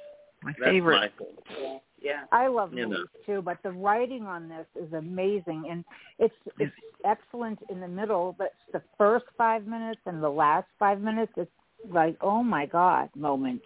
My 0.47 0.53
That's 0.59 0.71
favorite. 0.71 1.11
my 1.19 1.79
yeah. 2.01 2.23
I 2.31 2.47
love 2.47 2.71
You 2.71 2.83
know. 2.83 2.89
movies 2.89 3.07
too, 3.25 3.41
but 3.41 3.57
the 3.63 3.71
writing 3.71 4.23
on 4.23 4.47
this 4.47 4.65
is 4.81 4.91
amazing, 4.93 5.65
and 5.69 5.83
it's 6.19 6.33
it's 6.57 6.71
excellent 7.05 7.59
in 7.69 7.81
the 7.81 7.87
middle. 7.87 8.33
But 8.37 8.53
the 8.71 8.81
first 8.97 9.25
five 9.37 9.67
minutes 9.67 9.99
and 10.05 10.23
the 10.23 10.29
last 10.29 10.67
five 10.79 11.01
minutes, 11.01 11.33
it's 11.35 11.51
like 11.91 12.15
oh 12.21 12.41
my 12.43 12.65
god 12.65 13.09
moment, 13.15 13.61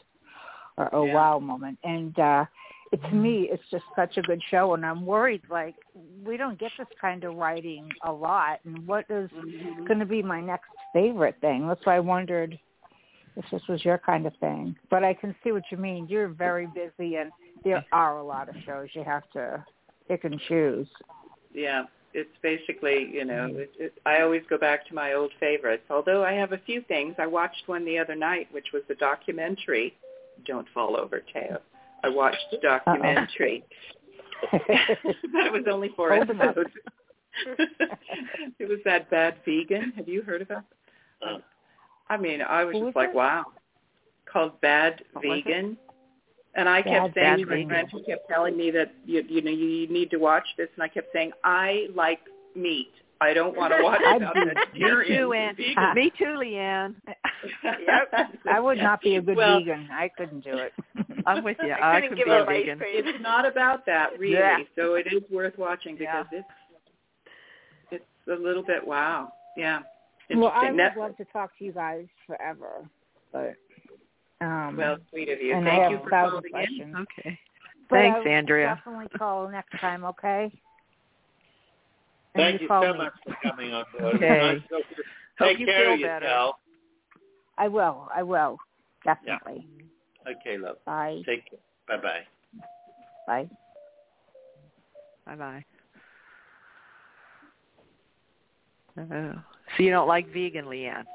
or 0.78 0.94
oh 0.96 1.06
Yeah. 1.06 1.14
wow 1.14 1.40
moment, 1.40 1.78
and 1.84 2.18
uh, 2.18 2.46
it, 2.92 3.00
to 3.10 3.16
me, 3.16 3.48
it's 3.52 3.64
just 3.70 3.86
such 3.96 4.18
a 4.18 4.24
good 4.24 4.42
show. 4.50 4.74
And 4.74 4.84
I'm 4.84 5.06
worried 5.06 5.44
like 5.50 5.76
we 6.26 6.36
don't 6.36 6.60
get 6.60 6.72
this 6.80 6.88
kind 7.00 7.24
of 7.24 7.36
writing 7.36 7.88
a 8.06 8.12
lot, 8.12 8.60
and 8.66 8.88
what 8.88 9.06
is 9.10 9.30
Mhm. 9.32 9.86
going 9.88 10.00
to 10.00 10.06
be 10.08 10.24
my 10.24 10.42
next 10.42 10.70
favorite 10.94 11.40
thing? 11.42 11.68
That's 11.68 11.86
why 11.86 11.98
I 11.98 12.00
wondered 12.00 12.58
if 13.36 13.46
this 13.52 13.62
was 13.70 13.84
your 13.86 13.98
kind 13.98 14.26
of 14.26 14.34
thing. 14.40 14.76
But 14.90 15.04
I 15.04 15.14
can 15.14 15.36
see 15.44 15.52
what 15.52 15.64
you 15.72 15.78
mean. 15.78 16.08
You're 16.08 16.28
very 16.28 16.68
busy, 16.68 17.16
and 17.16 17.32
there 17.64 17.86
are 17.92 18.18
a 18.18 18.24
lot 18.24 18.50
of 18.50 18.56
shows 18.66 18.90
you 18.94 19.04
have 19.04 19.24
to 19.34 19.64
pick 20.08 20.24
and 20.24 20.40
choose. 20.48 20.88
Yeah, 21.54 21.84
it's 22.14 22.30
basically, 22.42 23.10
you 23.14 23.26
know, 23.26 23.48
it, 23.52 23.72
it, 23.80 23.94
I 24.06 24.22
always 24.22 24.42
go 24.50 24.58
back 24.58 24.88
to 24.88 24.96
my 24.96 25.14
old 25.14 25.32
favorites. 25.40 25.84
Although 25.90 26.24
I 26.24 26.34
have 26.34 26.52
a 26.52 26.58
few 26.60 26.82
things. 26.82 27.16
I 27.18 27.28
watched 27.28 27.64
one 27.68 27.86
the 27.86 27.98
other 27.98 28.16
night, 28.16 28.48
which 28.52 28.68
was 28.74 28.84
a 28.90 28.96
documentary. 28.96 29.96
Don't 30.46 30.68
fall 30.74 30.98
over, 30.98 31.22
Thaao. 31.34 31.60
I 32.04 32.10
watched 32.10 32.46
a 32.52 32.58
documentary, 32.58 33.64
but 34.52 34.62
it 34.68 35.52
was 35.52 35.66
only 35.70 35.90
four 35.96 36.14
Hold 36.16 36.30
'em 36.32 36.42
up. 36.42 36.50
episodes. 36.58 36.74
it 38.60 38.68
was 38.68 38.80
that 38.86 39.10
bad 39.12 39.36
vegan. 39.46 39.94
Have 39.96 40.08
you 40.08 40.24
heard 40.24 40.42
about? 40.42 40.64
Uh, 41.22 41.38
I 42.10 42.18
mean, 42.18 42.42
I 42.42 42.64
was 42.66 42.74
Who 42.74 42.80
just 42.86 42.86
was 42.88 42.96
like, 42.96 43.10
it? 43.10 43.16
wow. 43.16 43.46
Called 44.32 44.60
Bad 44.62 45.02
What? 45.14 45.24
Vegan. 45.24 45.78
And 46.56 46.68
I 46.68 46.82
Bad 46.82 46.92
kept 47.04 47.16
saying 47.16 47.38
to 47.40 47.46
my 47.46 47.66
friend 47.66 47.88
who 47.92 48.04
kept 48.04 48.28
telling 48.30 48.58
me 48.58 48.72
that 48.72 48.94
you, 49.06 49.24
you 49.28 49.42
know 49.42 49.52
you 49.52 49.88
need 49.88 50.12
to 50.12 50.18
watch 50.18 50.44
this, 50.58 50.68
and 50.76 50.84
I 50.84 50.88
kept 50.90 51.08
saying 51.14 51.32
I 51.44 51.88
like 51.96 52.20
meat. 52.56 52.92
I 53.22 53.34
don't 53.34 53.56
want 53.56 53.72
to 53.74 53.82
watch 53.84 54.02
I 54.06 54.16
about 54.18 54.34
do. 54.34 54.46
Me 54.74 55.06
too, 55.08 55.32
Ann. 55.34 55.56
vegan. 55.56 55.76
Uh, 55.78 55.94
me 55.94 56.12
too, 56.18 56.36
Leann. 56.38 56.96
Yep. 57.64 58.30
I 58.52 58.60
would 58.60 58.78
not 58.80 59.02
be 59.02 59.16
a 59.16 59.22
good 59.22 59.38
well, 59.38 59.60
vegan. 59.60 59.88
I 59.92 60.10
couldn't 60.18 60.44
do 60.44 60.58
it. 60.58 60.74
I'm 61.26 61.44
with 61.44 61.58
you. 61.64 61.72
I 61.72 61.98
I, 61.98 62.02
couldn't 62.02 62.18
be 62.18 62.24
a 62.30 62.46
vegan. 62.46 62.78
cream. 62.80 63.04
It's 63.08 63.22
not 63.22 63.46
about 63.48 63.86
that 63.86 64.18
really, 64.20 64.34
Yeah. 64.34 64.58
so 64.76 64.96
it 64.96 65.08
is 65.12 65.24
worth 65.32 65.58
watching 65.58 65.96
because 65.98 66.26
Yeah. 66.32 66.40
it's 66.40 66.48
it's 67.92 68.40
a 68.40 68.42
little 68.44 68.64
bit 68.64 68.86
wow. 68.86 69.32
Yeah. 69.56 69.80
Well, 70.40 70.52
I 70.54 70.72
would 70.72 70.78
That- 70.80 70.98
love 70.98 71.18
to 71.18 71.26
talk 71.26 71.58
to 71.58 71.64
you 71.66 71.72
guys 71.72 72.06
forever, 72.28 72.90
but 73.32 73.56
um, 74.42 74.76
well, 74.78 74.98
sweet 75.10 75.30
of 75.30 75.40
you. 75.42 75.54
Thank 75.54 75.92
you 75.92 76.00
for 76.04 76.10
thousand 76.10 76.44
calling 76.52 76.80
in. 76.80 76.96
Okay. 76.96 77.40
But 77.90 77.96
Thanks, 77.98 78.16
I 78.16 78.20
will 78.20 78.28
Andrea. 78.28 78.76
Definitely 78.84 79.18
call 79.18 79.50
next 79.50 79.80
time, 79.80 80.04
okay? 80.06 80.52
And 82.34 82.42
Thank 82.44 82.62
you 82.62 82.68
call 82.68 82.84
so 82.84 82.94
me. 82.94 82.98
much 83.00 83.14
for 83.24 83.36
coming 83.44 83.74
on 83.74 83.86
board. 84.00 84.16
Okay. 84.16 84.28
Nice 84.30 84.62
to 84.70 84.76
you. 84.78 85.04
Hope 85.38 85.48
Take 85.50 85.60
you 85.60 85.66
care 85.66 85.84
feel 85.84 85.94
of 85.94 86.02
better. 86.02 86.26
yourself. 86.26 86.56
I 87.58 87.68
will. 87.68 88.08
I 88.16 88.24
will. 88.24 88.58
Definitely. 89.04 89.68
Okay, 90.28 90.58
love. 90.58 90.78
Bye. 90.86 91.22
Take 91.26 91.50
care. 91.50 91.60
Bye 91.88 91.98
Bye-bye. 93.28 93.50
Bye. 95.28 95.36
Bye 95.36 95.62
bye. 98.96 99.04
Oh. 99.14 99.34
So 99.78 99.84
you 99.84 99.92
don't 99.92 100.08
like 100.08 100.32
vegan, 100.34 100.70
Leann? 100.70 101.06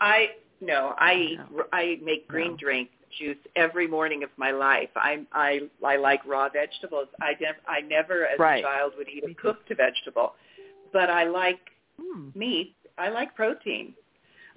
I 0.00 0.28
no, 0.60 0.94
I 0.98 1.14
eat, 1.14 1.38
No. 1.50 1.64
I 1.72 1.98
make 2.02 2.28
green 2.28 2.52
No. 2.52 2.56
drink 2.56 2.90
juice 3.18 3.36
every 3.56 3.86
morning 3.86 4.22
of 4.22 4.30
my 4.36 4.50
life. 4.50 4.88
I 4.96 5.24
I 5.32 5.60
I 5.84 5.96
like 5.96 6.24
raw 6.26 6.48
vegetables. 6.48 7.08
I 7.20 7.32
never 7.40 7.58
I 7.68 7.80
never 7.80 8.26
as 8.26 8.38
Right. 8.38 8.60
a 8.60 8.66
child 8.66 8.92
would 8.96 9.08
eat 9.08 9.24
a 9.24 9.34
cooked 9.34 9.68
vegetable, 9.68 10.34
but 10.92 11.10
I 11.10 11.24
like 11.24 11.60
Hmm. 12.00 12.30
meat. 12.34 12.74
I 12.98 13.08
like 13.10 13.34
protein. 13.34 13.94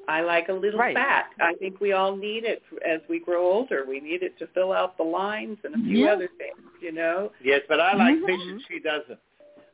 I 0.07 0.21
like 0.21 0.49
a 0.49 0.53
little 0.53 0.79
Right. 0.79 0.95
fat. 0.95 1.31
I 1.39 1.55
think 1.55 1.81
we 1.81 1.93
all 1.93 2.15
need 2.15 2.43
it 2.45 2.61
as 2.85 3.01
we 3.09 3.19
grow 3.19 3.47
older. 3.51 3.85
We 3.85 3.99
need 3.99 4.21
it 4.23 4.37
to 4.37 4.47
fill 4.47 4.71
out 4.71 4.97
the 4.97 5.03
lines 5.03 5.57
and 5.63 5.73
a 5.75 5.79
few 5.79 6.05
Yeah. 6.05 6.13
other 6.13 6.27
things. 6.37 6.59
You 6.79 6.91
know, 6.91 7.31
Yes, 7.41 7.61
but 7.67 7.79
I 7.79 7.93
like 7.95 8.15
Mhm. 8.17 8.25
fish 8.25 8.41
and 8.47 8.61
she 8.67 8.79
doesn't. 8.79 9.19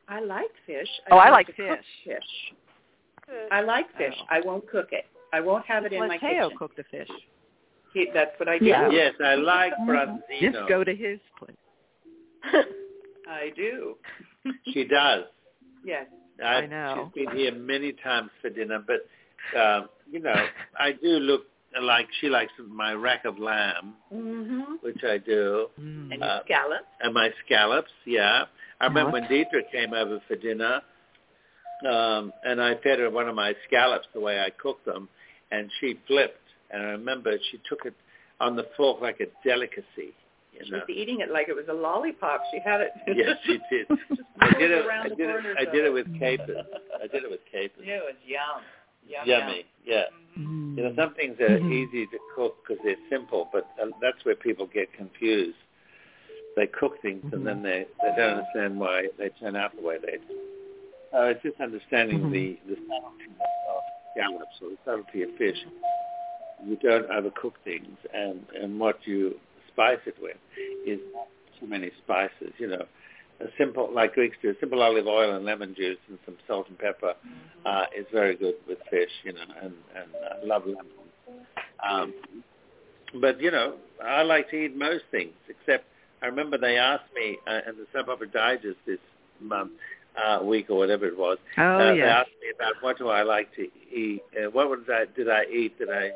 I 0.08 0.20
like 0.20 0.50
fish. 0.66 0.88
Oh, 1.10 1.16
I 1.16 1.30
like 1.30 1.46
to 1.46 1.52
cook 1.52 1.78
fish. 2.04 2.16
Fish. 2.16 2.54
I 3.50 3.62
like 3.62 3.86
fish. 3.96 4.14
Oh. 4.20 4.24
I 4.30 4.40
won't 4.44 4.68
cook 4.68 4.88
it. 4.92 5.06
I 5.32 5.40
won't 5.40 5.64
have 5.66 5.84
it 5.84 5.92
in 5.92 6.00
Let 6.00 6.08
my 6.08 6.18
Thaao 6.18 6.44
kitchen. 6.44 6.58
cook 6.58 6.76
the 6.76 6.84
fish. 6.90 7.08
He, 7.94 8.08
that's 8.12 8.32
what 8.38 8.48
I 8.48 8.58
do. 8.58 8.66
Yeah. 8.66 8.90
Yes, 8.90 9.14
I 9.24 9.34
like 9.34 9.72
Just 10.40 10.56
go 10.68 10.84
to 10.84 10.94
his 10.94 11.18
place. 11.38 11.56
I 13.28 13.52
do. 13.56 13.96
She 14.72 14.84
does. 14.84 15.22
Yes. 15.84 16.06
I've, 16.44 16.64
I 16.64 16.66
know. 16.66 17.12
She's 17.14 17.26
been 17.26 17.36
here 17.36 17.54
many 17.54 17.92
times 17.92 18.30
for 18.40 18.50
dinner, 18.50 18.82
but 18.84 19.06
uh, 19.56 19.86
you 20.10 20.18
know, 20.18 20.34
I 20.76 20.92
do 20.92 21.08
look 21.08 21.44
like 21.80 22.06
she 22.20 22.28
likes 22.28 22.52
my 22.68 22.92
rack 22.92 23.24
of 23.24 23.38
lamb, 23.38 23.94
Mm-hmm. 24.12 24.74
which 24.82 25.02
I 25.04 25.18
do, 25.18 25.68
Mm. 25.80 26.12
And 26.14 26.22
Uh, 26.22 26.40
scallops. 26.44 26.84
and 27.00 27.14
my 27.14 27.30
scallops. 27.44 27.90
Yeah, 28.04 28.44
I 28.80 28.86
remember 28.86 29.12
when 29.12 29.24
Scallops. 29.24 29.52
Deidre 29.54 29.70
came 29.72 29.94
over 29.94 30.20
for 30.28 30.36
dinner, 30.36 30.82
um, 31.88 32.32
and 32.44 32.60
I 32.62 32.74
fed 32.76 32.98
her 33.00 33.10
one 33.10 33.28
of 33.28 33.34
my 33.34 33.54
scallops 33.66 34.06
the 34.14 34.20
way 34.20 34.40
I 34.40 34.50
cooked 34.50 34.84
them, 34.84 35.08
and 35.50 35.70
she 35.80 35.98
flipped. 36.06 36.38
And 36.70 36.82
I 36.82 36.86
remember 36.90 37.36
she 37.50 37.58
took 37.68 37.84
it 37.84 37.94
on 38.40 38.56
the 38.56 38.64
fork 38.76 39.00
like 39.00 39.20
a 39.20 39.26
delicacy. 39.46 40.14
You 40.52 40.60
She 40.64 40.70
know. 40.70 40.78
was 40.78 40.88
eating 40.90 41.20
it 41.20 41.30
like 41.30 41.48
it 41.48 41.54
was 41.56 41.66
a 41.68 41.72
lollipop. 41.72 42.42
She 42.52 42.58
had 42.60 42.80
it. 42.82 42.92
Yes, 43.16 43.36
she 43.44 43.58
did. 43.70 43.86
Just 44.08 44.20
I 44.40 44.50
did 44.58 44.70
it. 44.70 44.86
I 44.86 45.08
did 45.08 45.20
it. 45.20 45.56
I 45.58 45.64
did 45.64 45.84
it 45.84 45.92
with 45.92 46.06
capers. 46.18 46.64
I 47.02 47.06
did 47.08 47.24
it 47.24 47.30
with 47.30 47.40
capers. 47.50 47.84
Yeah, 47.86 47.96
it 47.96 48.04
was 48.04 48.14
yum. 48.26 48.62
Yum, 49.08 49.26
Yummy. 49.26 49.64
Yeah. 49.84 50.04
Mm. 50.38 50.76
You 50.76 50.82
know, 50.84 50.94
some 50.96 51.14
things 51.14 51.38
are 51.40 51.58
Mhm. 51.58 51.70
easy 51.72 52.06
to 52.06 52.18
cook 52.34 52.56
because 52.66 52.82
they're 52.84 52.96
simple, 53.10 53.48
but 53.52 53.66
uh, 53.82 53.86
that's 54.00 54.24
where 54.24 54.36
people 54.36 54.66
get 54.66 54.92
confused. 54.94 55.56
they 56.56 56.66
cook 56.66 57.00
things 57.02 57.24
and 57.32 57.46
then 57.46 57.62
they 57.62 57.86
they 58.02 58.10
don't 58.16 58.38
understand 58.38 58.78
why 58.78 59.06
they 59.18 59.28
turn 59.40 59.56
out 59.56 59.74
the 59.76 59.82
way 59.82 59.96
they 59.98 60.18
do. 60.18 60.38
Uh, 61.14 61.24
it's 61.32 61.42
just 61.42 61.60
understanding 61.60 62.20
Mhm. 62.20 62.32
the 62.32 62.58
the 62.68 62.76
subtlety 62.76 63.30
of 63.70 63.82
scallops 64.12 64.60
or 64.62 64.70
the 64.70 64.78
subtlety 64.84 65.22
of 65.22 65.30
fish. 65.36 65.64
You 66.64 66.76
don't 66.76 67.08
overcook 67.08 67.54
things, 67.64 67.96
and 68.12 68.46
and 68.60 68.78
what 68.78 69.06
you 69.06 69.38
spice 69.68 70.00
it 70.06 70.16
with 70.20 70.36
is 70.86 71.00
not 71.14 71.28
too 71.58 71.66
many 71.66 71.90
spices. 72.04 72.52
You 72.58 72.68
know, 72.68 72.86
a 73.42 73.48
simple 73.58 73.90
like 73.92 74.14
Greeks 74.14 74.36
do, 74.42 74.54
simple 74.60 74.82
olive 74.82 75.06
oil 75.06 75.36
and 75.36 75.44
lemon 75.44 75.74
juice 75.74 75.98
and 76.08 76.18
some 76.24 76.36
salt 76.46 76.68
and 76.68 76.78
pepper 76.78 77.14
uh, 77.66 77.84
is 77.96 78.06
very 78.12 78.36
good 78.36 78.54
with 78.68 78.78
fish. 78.90 79.10
You 79.24 79.32
know, 79.32 79.40
and 79.62 79.72
and 79.94 80.08
I 80.42 80.46
love 80.46 80.62
lemon. 80.66 80.86
Um, 81.88 82.14
but 83.20 83.40
you 83.40 83.50
know, 83.50 83.74
I 84.04 84.22
like 84.22 84.50
to 84.50 84.56
eat 84.56 84.76
most 84.76 85.04
things 85.10 85.32
except 85.48 85.84
I 86.22 86.26
remember 86.26 86.56
they 86.56 86.76
asked 86.76 87.12
me 87.14 87.38
uh, 87.48 87.68
in 87.68 87.76
the 87.76 87.86
Soap 87.92 88.08
Opera 88.08 88.28
Digest 88.28 88.78
this 88.86 88.98
month, 89.40 89.72
uh, 90.16 90.42
week 90.44 90.70
or 90.70 90.78
whatever 90.78 91.06
it 91.06 91.18
was. 91.18 91.38
Oh 91.58 91.62
uh, 91.62 91.94
They 91.94 92.02
asked 92.02 92.30
me 92.40 92.52
about 92.54 92.74
what 92.80 92.96
do 92.98 93.08
I 93.08 93.22
like 93.22 93.54
to 93.56 93.62
eat. 93.62 94.22
Uh, 94.36 94.50
what 94.50 94.68
was 94.68 94.80
I, 94.88 95.04
did 95.16 95.28
I 95.28 95.44
eat? 95.52 95.78
Did 95.78 95.90
I? 95.90 96.10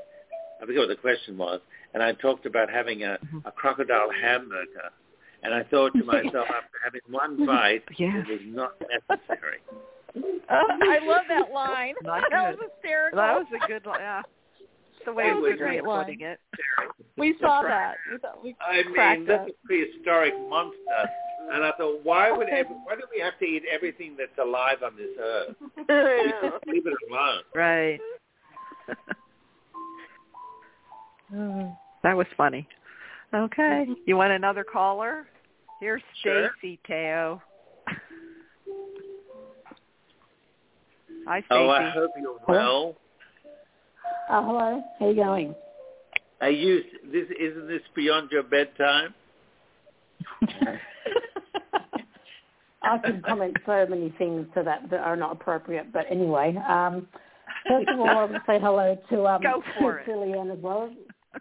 I 0.63 0.67
forget 0.67 0.79
what 0.79 0.89
the 0.89 0.97
question 0.97 1.37
was. 1.37 1.61
And 1.93 2.03
I 2.03 2.13
talked 2.13 2.47
about 2.47 2.71
having 2.71 3.03
a, 3.05 3.19
a 3.45 3.51
crocodile 3.51 4.11
hamburger. 4.23 4.91
And 5.43 5.55
I 5.55 5.63
thought 5.65 5.93
to 5.95 6.05
myself, 6.05 6.47
after 6.49 6.79
having 6.85 7.01
one 7.11 7.45
bite, 7.47 7.85
Yeah. 7.99 8.19
it 8.19 8.29
was 8.29 8.41
not 8.45 8.73
necessary. 8.81 9.59
Oh, 10.49 10.67
I 10.81 10.99
love 11.07 11.23
that 11.29 11.53
line. 11.53 11.93
Not 12.03 12.23
that 12.31 12.53
good. 12.53 12.59
was 12.61 12.71
hysterical. 12.81 13.19
That 13.19 13.35
was 13.37 13.47
a 13.63 13.67
good 13.69 13.85
line. 13.85 14.01
Yeah. 14.01 14.23
The 15.05 15.13
way 15.13 15.25
That 15.29 15.35
was 15.37 15.45
a 15.45 15.51
were 15.51 15.57
great 15.59 15.85
line. 15.85 16.05
putting 16.07 16.21
it. 16.23 16.41
we 17.19 17.35
saw 17.39 17.61
that. 17.63 17.97
We 18.11 18.17
thought 18.19 18.43
we 18.43 18.57
I 18.61 18.83
cracked 18.95 19.21
mean, 19.23 19.31
up. 19.31 19.41
that's 19.47 19.51
a 19.63 19.67
prehistoric 19.67 20.33
monster. 20.49 20.79
And 21.53 21.63
I 21.63 21.73
thought, 21.77 22.01
why 22.03 22.33
would 22.33 22.49
every, 22.49 22.75
why 22.85 22.95
do 22.97 23.03
we 23.15 23.21
have 23.21 23.39
to 23.41 23.45
eat 23.45 23.65
everything 23.71 24.17
that's 24.19 24.33
alive 24.43 24.79
on 24.83 24.97
this 24.97 25.11
earth? 25.21 25.55
We 25.77 26.49
just 26.49 26.67
leave 26.67 26.87
it 26.87 26.95
alone. 27.11 27.43
Right. 27.55 28.01
that 31.31 32.17
was 32.17 32.27
funny. 32.39 32.67
Okay. 33.35 33.87
You 34.07 34.17
want 34.17 34.33
another 34.33 34.65
caller? 34.65 35.27
Here's 35.81 36.03
Sure. 36.23 36.51
Stacy 36.59 36.79
Thaao. 36.89 37.41
Hi, 41.27 41.41
Stacy. 41.41 41.47
Oh, 41.51 41.69
I 41.69 41.91
hope 41.91 42.11
you're 42.21 42.39
well. 42.49 42.95
Oh, 44.31 44.45
hello. 44.47 44.83
How 44.99 45.09
you 45.09 45.15
going? 45.17 45.55
Are 46.41 46.51
you? 46.51 46.83
This 47.13 47.27
isn't 47.39 47.67
this 47.69 47.83
beyond 47.95 48.31
your 48.31 48.43
bedtime? 48.43 49.15
I 52.83 52.99
can 52.99 53.23
comment 53.27 53.57
so 53.67 53.87
many 53.89 54.15
things 54.19 54.47
to 54.55 54.63
that 54.63 54.89
that 54.91 55.01
are 55.01 55.17
not 55.17 55.33
appropriate, 55.33 55.93
but 55.93 56.07
anyway. 56.11 56.55
Um, 56.69 57.09
first 57.69 57.89
of 57.89 57.99
all, 57.99 58.09
I 58.09 58.15
want 58.15 58.33
to 58.33 58.43
say 58.47 58.61
hello 58.61 58.97
to 59.11 59.27
um 59.27 59.43
Go 59.43 59.63
for 59.81 59.99
it. 60.01 60.05
to 60.07 60.17
Leann 60.21 60.51
as 60.51 60.59
well. 60.61 60.91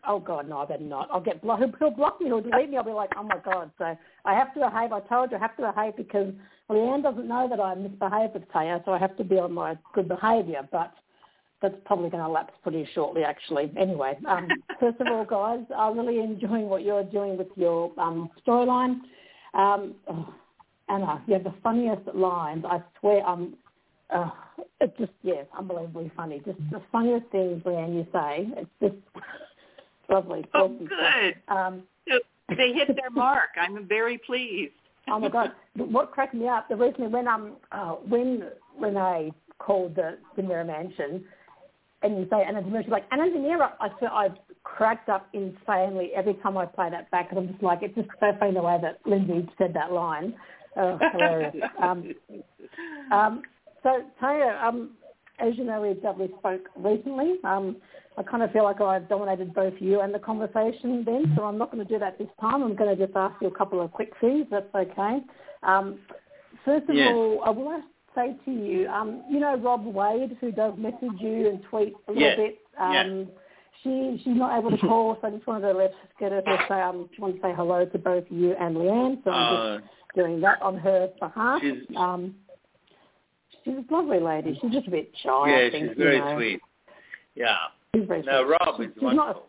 Oh 0.08 0.20
God, 0.20 0.48
no, 0.50 0.60
I 0.60 0.66
better 0.66 0.84
not. 0.84 1.10
I'll 1.12 1.22
get 1.22 1.41
blocked. 1.41 1.64
He'll, 1.80 1.91
block 1.91 2.20
me. 2.20 2.28
He'll 2.28 2.41
delete 2.41 2.70
me. 2.70 2.78
I'll 2.78 2.84
be 2.84 2.91
like, 2.91 3.12
oh 3.18 3.24
my 3.24 3.38
God. 3.43 3.72
So 3.78 3.98
I 4.26 4.34
have 4.34 4.54
to 4.54 4.60
behave. 4.60 4.91
I 4.91 5.00
told 5.02 5.32
you 5.32 5.38
I 5.38 5.39
have 5.39 5.56
to 5.58 5.74
behave 5.74 5.96
because 5.98 6.34
Leann 6.70 7.02
doesn't 7.02 7.28
know 7.28 7.48
that 7.50 7.60
I 7.60 7.76
misbehaved 7.76 8.34
with 8.34 8.48
Thaao, 8.50 8.84
so 8.86 8.91
I 8.91 8.98
have 8.98 9.16
to 9.18 9.24
be 9.24 9.38
on 9.39 9.54
my 9.54 9.78
good 9.93 10.08
behaviour. 10.08 10.68
But 10.72 10.93
that's 11.62 11.76
probably 11.86 12.10
going 12.10 12.24
to 12.24 12.30
lapse 12.30 12.54
pretty 12.64 12.88
shortly, 12.93 13.24
actually. 13.24 13.72
Anyway, 13.78 14.18
um, 14.28 14.48
first 14.80 15.00
of 15.00 15.08
all, 15.08 15.26
guys, 15.26 15.66
I'm 15.76 15.98
really 15.98 16.20
enjoying 16.20 16.70
what 16.70 16.84
you're 16.84 17.04
doing 17.04 17.38
with 17.38 17.48
your 17.56 17.91
um, 18.00 18.30
storyline. 18.46 19.00
Um, 19.54 19.96
oh, 20.10 20.34
Anna, 20.89 21.24
you 21.28 21.34
have 21.34 21.43
the 21.43 21.54
funniest 21.64 22.04
lines. 22.14 22.66
I 22.68 22.82
swear, 23.00 23.26
um, 23.26 23.56
uh, 24.14 24.30
it's 24.80 24.96
just 25.00 25.12
yeah, 25.24 25.43
unbelievably 25.58 26.12
funny. 26.16 26.41
Just 26.46 26.60
the 26.72 26.82
funniest 26.91 27.26
things, 27.32 27.62
Leann, 27.66 27.96
you 27.96 28.06
say. 28.14 28.48
It's 28.58 28.70
just 28.82 28.96
lovely. 30.10 30.45
Oh, 30.53 30.66
awesome 30.66 30.88
good. 30.88 31.36
Um, 31.47 31.84
They 32.49 32.74
hit 32.74 32.95
their 32.95 33.10
mark. 33.10 33.49
I'm 33.60 33.88
very 33.88 34.18
pleased. 34.20 34.74
oh 35.08 35.20
my 35.20 35.30
god, 35.30 35.51
what 35.76 36.12
cracked 36.12 36.34
me 36.34 36.47
up 36.47 36.68
the 36.68 36.76
reason 36.76 37.12
when 37.12 37.28
um 37.28 37.58
uh, 37.72 37.93
when 38.08 38.49
when 38.78 38.97
I 38.97 39.32
called 39.60 39.95
the 39.95 40.18
DiMera 40.38 40.66
mansion, 40.66 41.24
and 42.01 42.18
you 42.18 42.28
say 42.30 42.43
Anna 42.43 42.62
DiMera, 42.62 42.84
she's 42.84 42.91
like 42.91 43.06
Anna 43.12 43.26
DiMera. 43.26 43.72
I 43.80 43.89
feel 43.99 44.10
I 44.12 44.30
cracked 44.64 45.10
up 45.10 45.28
insanely 45.34 46.12
every 46.16 46.34
time 46.36 46.58
I 46.58 46.66
play 46.66 46.89
that 46.89 47.10
back, 47.12 47.28
and 47.30 47.39
I'm 47.39 47.47
just 47.49 47.64
like 47.64 47.80
it's 47.82 47.95
just 47.95 48.10
so 48.20 48.32
funny 48.39 48.53
the 48.53 48.62
way 48.62 48.78
that 48.82 48.99
Lindsay 49.06 49.47
said 49.58 49.74
that 49.74 49.91
line. 49.91 50.34
Oh, 50.76 50.99
hilarious. 51.14 51.56
um, 51.82 52.14
um, 53.12 53.41
so 53.84 54.03
Thaao, 54.22 54.64
um, 54.64 54.91
as 55.39 55.57
you 55.57 55.63
know, 55.63 55.81
we've 55.81 56.01
doubly 56.01 56.29
spoke 56.39 56.69
recently. 56.77 57.36
Um, 57.43 57.77
I 58.17 58.23
kind 58.23 58.43
of 58.43 58.51
feel 58.51 58.63
like 58.63 58.79
I've 58.79 59.09
dominated 59.09 59.53
both 59.53 59.73
you 59.79 59.99
and 60.01 60.13
the 60.13 60.19
conversation 60.19 61.03
then, 61.05 61.33
so 61.36 61.43
I'm 61.43 61.57
not 61.57 61.71
going 61.71 61.86
to 61.86 61.93
do 61.93 61.99
that 61.99 62.17
this 62.17 62.29
time. 62.39 62.63
I'm 62.63 62.75
going 62.75 62.95
to 62.97 63.05
just 63.05 63.15
ask 63.17 63.36
you 63.41 63.47
a 63.47 63.51
couple 63.57 63.81
of 63.81 63.91
quick 63.91 64.13
things. 64.21 64.47
That's 64.49 64.73
okay. 64.73 65.19
Um, 65.63 65.99
first 66.63 66.89
of 66.89 66.95
Yes. 66.95 67.07
all, 67.09 67.41
I 67.43 67.49
will 67.49 67.81
say 68.15 68.36
to 68.45 68.51
you, 68.51 68.88
um, 68.88 69.23
you 69.29 69.39
know 69.39 69.57
Rob 69.57 69.86
Wade, 69.86 70.38
who 70.39 70.51
does 70.51 70.73
message 70.77 71.19
you 71.19 71.49
and 71.49 71.61
tweet 71.69 71.93
a 72.07 72.11
little 72.11 72.27
Yes. 72.29 72.38
bit. 72.38 72.59
Um, 72.79 73.27
She 73.83 74.19
she's 74.23 74.38
not 74.38 74.57
able 74.57 74.71
to 74.71 74.77
call, 74.88 75.17
so 75.21 75.27
I 75.27 75.31
just 75.31 75.45
wanted 75.45 75.67
to 75.67 75.73
let 75.77 75.93
get 76.19 76.31
her 76.31 76.41
to 76.41 76.65
say 76.69 76.81
um, 76.81 77.09
want 77.19 77.36
to 77.36 77.41
say 77.41 77.53
hello 77.53 77.86
to 77.86 77.97
both 77.99 78.23
you 78.29 78.53
and 78.59 78.77
Leann. 78.77 79.21
So 79.23 79.31
I'm 79.31 79.45
Uh, 79.53 79.77
just 79.81 79.88
doing 80.15 80.39
that 80.41 80.61
on 80.61 80.77
her 80.77 81.09
behalf. 81.19 81.61
Um, 81.97 82.36
she's 83.66 83.74
a 83.76 83.93
lovely 83.93 84.20
lady. 84.20 84.57
She's 84.61 84.72
just 84.72 84.88
a 84.88 84.91
bit 84.91 85.11
shy. 85.22 85.49
yeah, 85.49 85.68
I 85.68 85.72
think, 85.72 85.89
she's 85.89 85.97
very 85.97 86.20
know. 86.20 86.36
sweet. 86.38 86.61
Yeah. 87.36 87.55
She's 87.93 88.07
very 88.07 88.22
No, 88.24 88.43
sweet. 88.43 88.57
Rob 88.61 88.76
She's- 88.78 88.88
is 88.89 88.93
she's 88.95 89.03
not- 89.03 89.16
wonderful. 89.18 89.47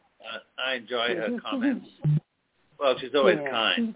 I, 0.58 0.70
I 0.72 0.74
enjoy 0.74 1.14
her 1.14 1.26
she's- 1.28 1.40
comments. 1.48 1.86
Well, 2.80 2.94
she's 2.98 3.14
always 3.14 3.38
yeah, 3.40 3.50
kind. 3.50 3.94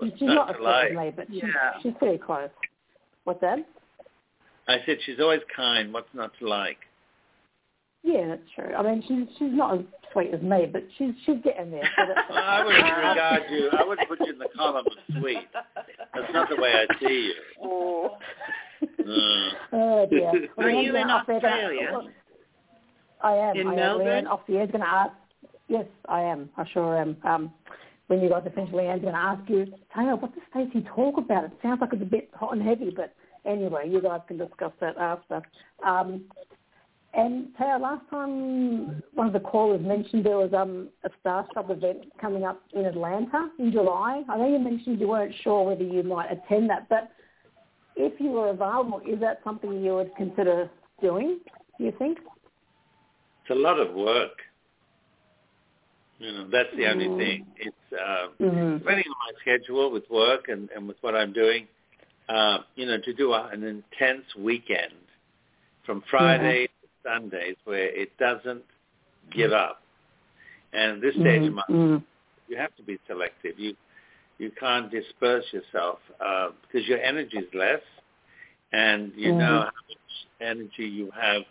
She's, 0.00 0.12
she's 0.18 0.22
not 0.28 0.34
not 0.48 0.50
as 0.56 0.60
like? 0.62 0.90
as 0.92 1.14
but 1.16 1.26
she's, 1.30 1.42
Yeah. 1.42 1.72
she's 1.82 1.92
pretty 1.98 2.18
close. 2.18 2.50
What's 3.24 3.40
that? 3.42 3.58
I 4.66 4.78
said 4.86 4.98
she's 5.04 5.20
always 5.20 5.40
kind. 5.54 5.92
What's 5.92 6.08
not 6.14 6.32
to 6.40 6.48
like? 6.48 6.78
Yeah, 8.02 8.28
that's 8.28 8.42
true. 8.54 8.74
I 8.74 8.82
mean, 8.82 9.02
she's 9.06 9.36
she's 9.38 9.52
not 9.52 9.74
as 9.78 9.84
sweet 10.12 10.32
as 10.32 10.40
me, 10.42 10.66
but 10.72 10.82
she's 10.96 11.12
she's 11.26 11.36
getting 11.42 11.70
there. 11.70 11.88
So 11.96 12.14
Well, 12.30 12.38
I 12.44 12.64
wouldn't 12.64 12.84
regard 12.84 13.42
you. 13.50 13.70
I 13.76 13.84
wouldn't 13.84 14.08
put 14.08 14.20
you 14.20 14.32
in 14.32 14.38
the 14.38 14.48
column 14.56 14.86
of 14.86 14.92
sweet. 15.20 15.46
That's 16.14 16.32
not 16.32 16.48
the 16.48 16.56
way 16.56 16.72
I 16.72 16.98
see 17.00 17.32
you. 17.32 17.34
Oh. 17.62 18.16
Mm. 19.08 19.48
Oh 19.72 20.06
dear. 20.10 20.28
Are 20.58 20.66
Leann's 20.66 20.86
you 20.86 20.96
in 20.96 21.10
off 21.10 21.26
gonna- 21.26 21.38
Australia? 21.38 22.00
I 23.20 23.32
am. 23.34 23.56
In 23.56 23.66
I. 23.68 23.74
Melbourne? 23.74 24.06
Leann 24.06 24.26
off 24.28 24.40
the 24.46 24.56
air's 24.58 24.70
going 24.70 24.82
to 24.82 24.88
ask. 24.88 25.12
Yes, 25.68 25.86
I 26.08 26.20
am. 26.20 26.48
I 26.56 26.64
sure 26.72 26.96
am. 27.00 27.16
Um, 27.24 27.52
when 28.06 28.20
you 28.20 28.28
guys 28.28 28.42
are 28.46 28.50
finished, 28.50 28.72
Leann's 28.72 29.02
going 29.02 29.12
to 29.14 29.18
ask 29.20 29.42
you, 29.50 29.66
Taylor, 29.94 30.16
what 30.16 30.32
does 30.34 30.42
Stacey 30.50 30.86
talk 30.94 31.18
about? 31.18 31.44
It 31.44 31.52
sounds 31.62 31.80
like 31.80 31.92
it's 31.92 32.00
a 32.02 32.06
bit 32.06 32.30
hot 32.32 32.52
and 32.56 32.62
heavy, 32.62 32.90
but 32.94 33.14
anyway, 33.44 33.88
you 33.90 34.00
guys 34.00 34.20
can 34.28 34.38
discuss 34.38 34.72
that 34.80 34.96
after. 34.98 35.42
Um, 35.84 36.22
and 37.12 37.48
Taylor, 37.58 37.80
last 37.80 38.08
time 38.08 39.02
one 39.14 39.26
of 39.26 39.32
the 39.32 39.40
callers 39.40 39.80
mentioned 39.84 40.24
there 40.24 40.36
was 40.38 40.52
um, 40.54 40.88
a 41.04 41.10
Starstruck 41.22 41.70
event 41.70 42.04
coming 42.20 42.44
up 42.44 42.62
in 42.72 42.84
Atlanta 42.86 43.48
in 43.58 43.72
July. 43.72 44.22
I 44.28 44.36
know 44.38 44.48
you 44.48 44.58
mentioned 44.60 45.00
you 45.00 45.08
weren't 45.08 45.34
sure 45.42 45.64
whether 45.64 45.82
you 45.82 46.02
might 46.02 46.30
attend 46.30 46.70
that, 46.70 46.88
but 46.88 47.10
if 47.98 48.20
you 48.20 48.30
were 48.30 48.50
available, 48.50 49.00
is 49.06 49.20
that 49.20 49.40
something 49.44 49.82
you 49.84 49.94
would 49.96 50.14
consider 50.16 50.70
doing, 51.02 51.40
do 51.78 51.84
you 51.84 51.92
think? 51.98 52.18
It's 53.42 53.50
a 53.50 53.54
lot 53.54 53.78
of 53.78 53.94
work. 53.94 54.32
You 56.18 56.32
know, 56.32 56.48
that's 56.48 56.74
the 56.76 56.86
only 56.86 57.08
Mm. 57.08 57.16
thing. 57.16 57.46
It's 57.56 57.92
uh, 57.92 58.28
Mm-hmm. 58.40 58.78
depending 58.78 59.06
on 59.08 59.16
my 59.26 59.40
schedule 59.40 59.90
with 59.90 60.08
work 60.10 60.48
and, 60.48 60.70
and 60.70 60.86
with 60.88 60.96
what 61.02 61.14
I'm 61.14 61.32
doing. 61.32 61.68
Uh, 62.28 62.58
you 62.76 62.86
know, 62.86 62.98
to 62.98 63.12
do 63.14 63.32
a, 63.32 63.46
an 63.48 63.64
intense 63.64 64.26
weekend 64.36 64.92
from 65.84 66.02
Friday 66.10 66.66
to 66.66 66.88
Sundays 67.02 67.56
where 67.64 67.88
it 67.88 68.16
doesn't 68.18 68.64
give 69.30 69.52
up. 69.52 69.82
And 70.72 70.92
at 70.96 71.00
this 71.00 71.14
stage 71.14 71.46
of 71.46 71.54
my 71.54 71.62
Mm-hmm. 71.70 72.04
you 72.48 72.56
have 72.56 72.74
to 72.76 72.82
be 72.82 72.98
selective. 73.06 73.58
You 73.58 73.74
you 74.38 74.50
can't 74.58 74.90
disperse 74.90 75.44
yourself 75.52 75.98
uh, 76.24 76.50
because 76.62 76.86
your 76.88 77.00
energy 77.00 77.38
is 77.38 77.54
less, 77.54 77.80
and 78.72 79.12
you 79.16 79.32
Mhm. 79.32 79.38
know 79.38 79.60
how 79.60 79.82
much 79.88 80.26
energy 80.40 80.86
you 80.86 81.10
have 81.10 81.44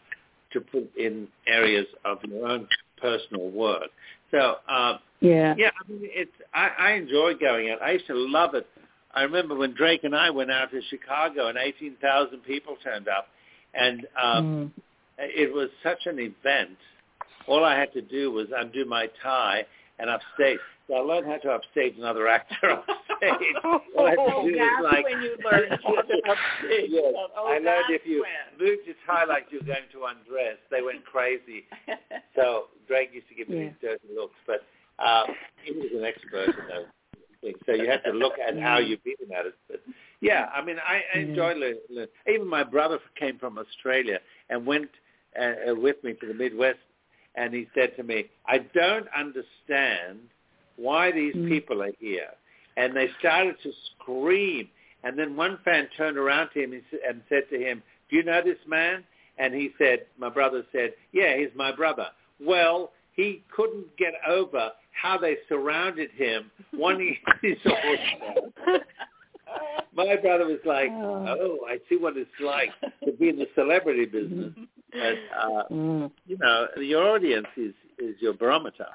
to 0.51 0.61
put 0.61 0.95
in 0.95 1.27
areas 1.45 1.87
of 2.05 2.23
your 2.23 2.47
own 2.47 2.67
personal 2.97 3.49
work. 3.49 3.89
So 4.31 4.59
uh, 4.67 4.97
Yeah. 5.19 5.55
yeah, 5.57 5.71
I 5.79 5.91
mean 5.91 6.01
it's 6.13 6.31
I, 6.53 6.69
I 6.77 6.91
enjoy 6.93 7.35
going 7.35 7.69
out. 7.71 7.81
I 7.81 7.91
used 7.91 8.07
to 8.07 8.15
love 8.15 8.55
it. 8.55 8.67
I 9.13 9.23
remember 9.23 9.55
when 9.55 9.73
Drake 9.73 10.03
and 10.03 10.15
I 10.15 10.29
went 10.29 10.51
out 10.51 10.71
to 10.71 10.81
Chicago 10.83 11.47
and 11.47 11.57
eighteen 11.57 11.95
thousand 12.01 12.39
people 12.43 12.77
turned 12.83 13.07
up, 13.07 13.27
and 13.73 14.07
um, 14.21 14.43
Mm. 14.45 14.71
it 15.17 15.51
was 15.53 15.69
such 15.83 16.05
an 16.05 16.19
event. 16.19 16.77
All 17.47 17.63
I 17.63 17.77
had 17.77 17.91
to 17.93 18.01
do 18.01 18.31
was 18.31 18.47
undo 18.55 18.85
my 18.85 19.07
tie 19.23 19.65
and 19.99 20.09
upstage. 20.09 20.59
So 20.87 20.95
I 20.95 20.99
learned 20.99 21.27
how 21.27 21.37
to 21.37 21.49
upstage 21.51 21.95
another 21.97 22.27
actor 22.27 22.69
on 22.71 22.83
stage. 23.17 23.55
Oh, 23.63 23.81
I 24.05 24.09
had 24.11 24.15
to 24.15 24.51
do 24.51 24.51
was 24.51 24.53
that's 24.57 24.83
like, 24.83 25.03
when 25.03 25.21
you 25.21 25.35
learned 25.43 25.79
how 25.83 26.01
to 26.01 26.15
upstage. 26.31 26.89
yes, 26.89 27.13
Oh, 27.35 27.47
I 27.47 27.57
learned 27.59 27.89
if 27.89 28.05
you 28.05 28.23
when. 28.23 28.67
moved 28.67 28.85
your 28.85 28.95
tie 29.05 29.25
like 29.25 29.47
you 29.51 29.59
were 29.59 29.65
going 29.65 29.89
to 29.91 30.05
undress, 30.05 30.57
they 30.71 30.81
went 30.81 31.03
crazy. 31.05 31.65
So 32.35 32.65
Greg 32.87 33.09
used 33.13 33.27
to 33.29 33.35
give 33.35 33.49
me 33.49 33.55
Yeah. 33.57 33.63
these 33.63 33.73
dirty 33.81 34.07
looks, 34.15 34.35
but 34.45 34.61
uh, 34.99 35.23
he 35.63 35.71
was 35.73 35.89
an 35.93 36.05
expert 36.05 36.49
in 36.57 36.67
those 36.67 36.85
things. 37.41 37.57
So 37.65 37.73
you 37.73 37.89
had 37.89 38.03
to 38.05 38.11
look 38.11 38.33
at 38.39 38.59
how 38.59 38.77
you 38.77 38.97
beat 39.03 39.19
him 39.19 39.31
at 39.37 39.45
it. 39.47 39.55
But 39.67 39.81
yeah, 40.21 40.49
I 40.55 40.63
mean, 40.63 40.77
I, 40.79 41.01
I 41.13 41.19
enjoy 41.21 41.53
learning. 41.53 42.07
Even 42.31 42.47
my 42.47 42.63
brother 42.63 42.99
came 43.19 43.37
from 43.37 43.57
Australia 43.57 44.19
and 44.49 44.65
went 44.65 44.89
uh, 45.39 45.75
with 45.75 46.01
me 46.03 46.13
to 46.13 46.27
the 46.27 46.33
Midwest, 46.33 46.79
and 47.37 47.53
he 47.53 47.67
said 47.73 47.95
to 47.95 48.03
me, 48.03 48.25
"I 48.47 48.57
don't 48.57 49.07
understand 49.15 50.19
why 50.75 51.11
these 51.11 51.35
Mm. 51.35 51.47
people 51.47 51.81
are 51.83 51.93
here." 51.99 52.31
And 52.75 52.95
they 52.95 53.07
started 53.19 53.55
to 53.63 53.71
scream. 53.91 54.69
And 55.03 55.17
then 55.17 55.35
one 55.37 55.57
fan 55.59 55.87
turned 55.95 56.17
around 56.17 56.49
to 56.49 56.59
him 56.63 56.73
and 57.07 57.21
said 57.29 57.47
to 57.49 57.57
him, 57.59 57.81
"Do 58.09 58.15
you 58.17 58.23
know 58.23 58.41
this 58.41 58.59
man?" 58.67 59.05
And 59.37 59.53
he 59.53 59.73
said, 59.77 60.07
"My 60.17 60.29
brother 60.29 60.65
said, 60.71 60.95
yeah, 61.11 61.37
he's 61.37 61.53
my 61.55 61.71
brother." 61.71 62.09
Well, 62.39 62.91
he 63.13 63.43
couldn't 63.55 63.95
get 63.97 64.13
over 64.27 64.71
how 64.91 65.17
they 65.17 65.37
surrounded 65.47 66.09
him, 66.11 66.51
wanting 66.73 67.17
his 67.41 67.57
horse. 67.63 68.81
My 69.93 70.15
brother 70.17 70.45
was 70.45 70.63
like, 70.65 70.89
Oh. 70.91 71.25
"Oh, 71.39 71.65
I 71.67 71.79
see 71.89 71.97
what 71.97 72.17
it's 72.17 72.29
like 72.39 72.71
to 73.05 73.11
be 73.13 73.29
in 73.29 73.37
the 73.37 73.47
celebrity 73.55 74.05
business." 74.17 74.53
But 74.91 75.17
uh, 75.37 75.63
Mm, 75.71 76.11
you 76.25 76.37
know, 76.37 76.67
your 76.77 77.03
audience 77.15 77.47
is 77.57 77.73
is 77.99 78.15
your 78.21 78.33
barometer, 78.33 78.87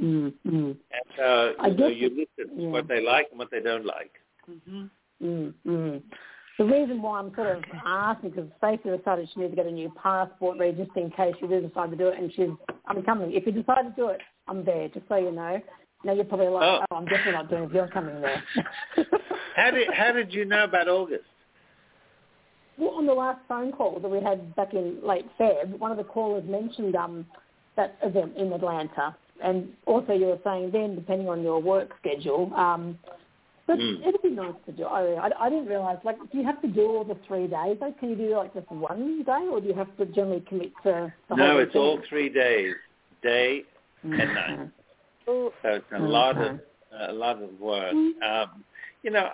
mm, 0.00 0.32
mm, 0.46 0.70
and 0.70 1.06
so 1.16 1.54
I 1.60 1.68
you 1.68 1.76
know 1.76 1.86
you 1.88 2.08
listen 2.10 2.60
yeah. 2.60 2.68
what 2.68 2.88
they 2.88 3.00
like 3.00 3.28
and 3.30 3.38
what 3.38 3.50
they 3.50 3.60
don't 3.60 3.86
like. 3.86 4.12
Mhm. 4.50 4.90
mm, 5.22 5.54
mm. 5.66 6.02
The 6.58 6.64
reason 6.64 7.02
why 7.02 7.18
I'm 7.18 7.34
sort 7.34 7.58
of 7.58 7.64
asking 7.84 8.30
because 8.30 8.48
Stacey 8.58 8.96
decided 8.96 9.28
she 9.32 9.40
needs 9.40 9.52
to 9.52 9.56
get 9.56 9.66
a 9.66 9.70
new 9.70 9.92
passport 10.02 10.58
ready 10.58 10.76
just 10.76 10.96
in 10.96 11.10
case 11.10 11.34
she 11.38 11.46
does 11.46 11.62
decide 11.64 11.90
to 11.90 11.96
do 11.96 12.08
it, 12.08 12.18
and 12.18 12.32
she's 12.32 12.48
I'm 12.86 13.02
coming. 13.02 13.32
If 13.32 13.46
you 13.46 13.52
decide 13.52 13.82
to 13.82 13.92
do 13.94 14.08
it, 14.08 14.20
I'm 14.48 14.64
there. 14.64 14.88
Just 14.88 15.06
so 15.08 15.16
you 15.16 15.32
know. 15.32 15.60
Now 16.04 16.12
you're 16.12 16.24
probably 16.24 16.48
like, 16.48 16.62
Oh. 16.62 16.84
oh, 16.90 16.96
I'm 16.96 17.04
definitely 17.04 17.32
not 17.32 17.50
doing 17.50 17.64
it. 17.64 17.72
You're 17.72 17.88
coming 17.88 18.20
there. 18.20 18.42
How 19.56 19.70
did 19.70 19.88
how 19.94 20.12
did 20.12 20.32
you 20.34 20.44
know 20.44 20.64
about 20.64 20.86
August? 20.88 21.24
Well, 22.78 22.90
on 22.90 23.06
the 23.06 23.14
last 23.14 23.40
phone 23.48 23.72
call 23.72 23.98
that 24.00 24.08
we 24.08 24.20
had 24.20 24.54
back 24.56 24.74
in 24.74 24.98
late 25.06 25.26
Feb, 25.38 25.78
one 25.78 25.90
of 25.90 25.96
the 25.96 26.04
callers 26.04 26.44
mentioned 26.46 26.94
um, 26.94 27.26
that 27.76 27.96
event 28.02 28.36
in 28.36 28.52
Atlanta, 28.52 29.16
and 29.42 29.68
also 29.86 30.12
you 30.12 30.26
were 30.26 30.38
saying 30.44 30.70
then, 30.72 30.94
depending 30.94 31.28
on 31.28 31.42
your 31.42 31.60
work 31.60 31.90
schedule, 32.00 32.52
um, 32.54 32.98
but 33.66 33.78
Mm. 33.78 34.06
it'd 34.06 34.22
be 34.22 34.30
nice 34.30 34.54
to 34.66 34.72
do. 34.72 34.84
I, 34.84 35.26
I, 35.28 35.46
I 35.46 35.50
didn't 35.50 35.66
realise, 35.66 35.98
like, 36.04 36.18
do 36.30 36.38
you 36.38 36.44
have 36.44 36.62
to 36.62 36.68
do 36.68 36.86
all 36.86 37.02
the 37.04 37.16
three 37.26 37.48
days? 37.48 37.76
Like, 37.80 37.98
can 37.98 38.10
you 38.10 38.16
do 38.16 38.36
like 38.36 38.54
just 38.54 38.70
one 38.70 39.24
day, 39.24 39.48
or 39.50 39.60
do 39.60 39.66
you 39.66 39.74
have 39.74 39.94
to 39.96 40.06
generally 40.06 40.44
commit 40.48 40.72
to? 40.84 41.12
The 41.28 41.34
No, 41.36 41.46
whole 41.52 41.58
it's 41.58 41.74
all 41.74 42.00
three 42.08 42.28
days, 42.28 42.74
day 43.22 43.64
and 44.04 44.34
night. 44.34 44.70
So 45.26 45.52
it's 45.64 45.84
a 45.92 45.98
lot 45.98 46.38
of 46.38 46.60
a 47.00 47.12
lot 47.12 47.42
of 47.42 47.58
work. 47.60 47.92
Um, 47.92 48.64
you 49.02 49.10
know, 49.10 49.30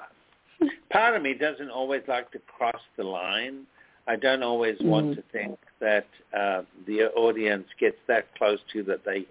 part 0.91 1.17
of 1.17 1.23
me 1.23 1.35
doesn't 1.35 1.71
always 1.71 2.03
like 2.09 2.31
to 2.33 2.39
cross 2.41 2.81
the 2.97 3.05
line. 3.05 3.67
I 4.07 4.17
don't 4.17 4.43
always 4.43 4.77
want 4.81 5.11
Mm. 5.11 5.15
to 5.17 5.23
think 5.33 5.59
that 5.81 6.07
uh, 6.33 6.63
the 6.87 7.05
audience 7.15 7.69
gets 7.79 7.99
that 8.09 8.35
close 8.37 8.61
to 8.73 8.83
that 8.85 9.05
they 9.05 9.27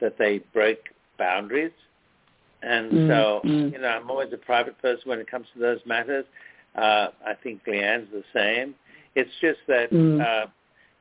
that 0.00 0.16
they 0.18 0.38
break 0.52 0.90
boundaries. 1.18 1.72
And 2.62 2.92
Mm, 2.92 3.06
so, 3.06 3.40
you 3.72 3.78
know, 3.78 3.88
I'm 3.88 4.10
always 4.10 4.32
a 4.32 4.38
private 4.38 4.78
person 4.80 5.08
when 5.08 5.18
it 5.18 5.30
comes 5.30 5.46
to 5.54 5.58
those 5.58 5.80
matters. 5.86 6.26
Uh, 6.74 7.08
I 7.26 7.34
think 7.42 7.66
Leann's 7.66 8.08
the 8.12 8.24
same. 8.32 8.74
It's 9.14 9.30
just 9.40 9.60
that, 9.66 9.90
Mm. 9.90 10.20
uh, 10.20 10.46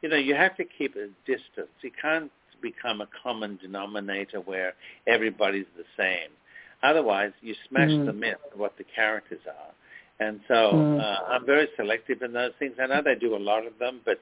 you 0.01 0.09
know, 0.09 0.17
you 0.17 0.35
have 0.35 0.55
to 0.57 0.65
keep 0.65 0.95
a 0.95 1.07
distance. 1.25 1.71
You 1.81 1.91
can't 1.91 2.31
become 2.61 3.01
a 3.01 3.07
common 3.23 3.57
denominator 3.61 4.39
where 4.41 4.73
everybody's 5.07 5.67
the 5.77 5.85
same. 5.97 6.31
Otherwise, 6.83 7.33
you 7.41 7.53
smash 7.67 7.91
Mm. 7.91 8.05
the 8.05 8.13
myth 8.13 8.37
of 8.53 8.59
what 8.59 8.77
the 8.77 8.83
characters 8.85 9.41
are. 9.47 9.73
And 10.19 10.41
so 10.47 10.73
Mm. 10.73 10.99
uh, 10.99 11.19
I'm 11.29 11.45
very 11.45 11.67
selective 11.75 12.21
in 12.21 12.33
those 12.33 12.53
things. 12.59 12.75
I 12.79 12.87
know 12.87 13.01
they 13.01 13.15
do 13.15 13.35
a 13.35 13.37
lot 13.37 13.65
of 13.65 13.77
them, 13.79 14.01
but 14.05 14.19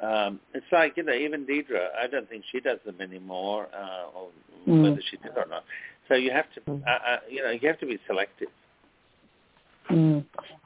um, 0.00 0.40
it's 0.54 0.66
like, 0.72 0.96
you 0.96 1.04
know, 1.04 1.12
even 1.12 1.46
Deidre, 1.46 1.88
I 1.96 2.08
don't 2.08 2.28
think 2.28 2.44
she 2.50 2.58
does 2.60 2.80
them 2.84 3.00
anymore, 3.00 3.68
uh, 3.72 4.06
or 4.14 4.30
Mm. 4.66 4.82
whether 4.82 5.00
she 5.02 5.16
did 5.18 5.36
or 5.36 5.46
not. 5.46 5.64
So 6.08 6.14
you 6.14 6.30
have 6.32 6.50
to, 6.54 6.60
Mm. 6.62 6.82
uh, 6.86 6.90
uh, 6.90 7.20
you 7.28 7.42
know, 7.42 7.50
you 7.50 7.68
have 7.68 7.78
to 7.78 7.86
be 7.86 7.98
selective. 8.06 8.48
Mm. 9.90 10.24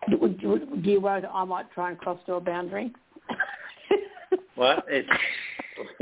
Do, 0.09 0.29
do, 0.29 0.59
do 0.81 0.91
you 0.91 1.01
worry 1.01 1.21
that 1.21 1.31
I 1.33 1.45
might 1.45 1.71
try 1.73 1.91
and 1.91 1.99
cross 1.99 2.19
your 2.27 2.41
boundary? 2.41 2.93
What? 4.55 4.85
It's, 4.89 5.09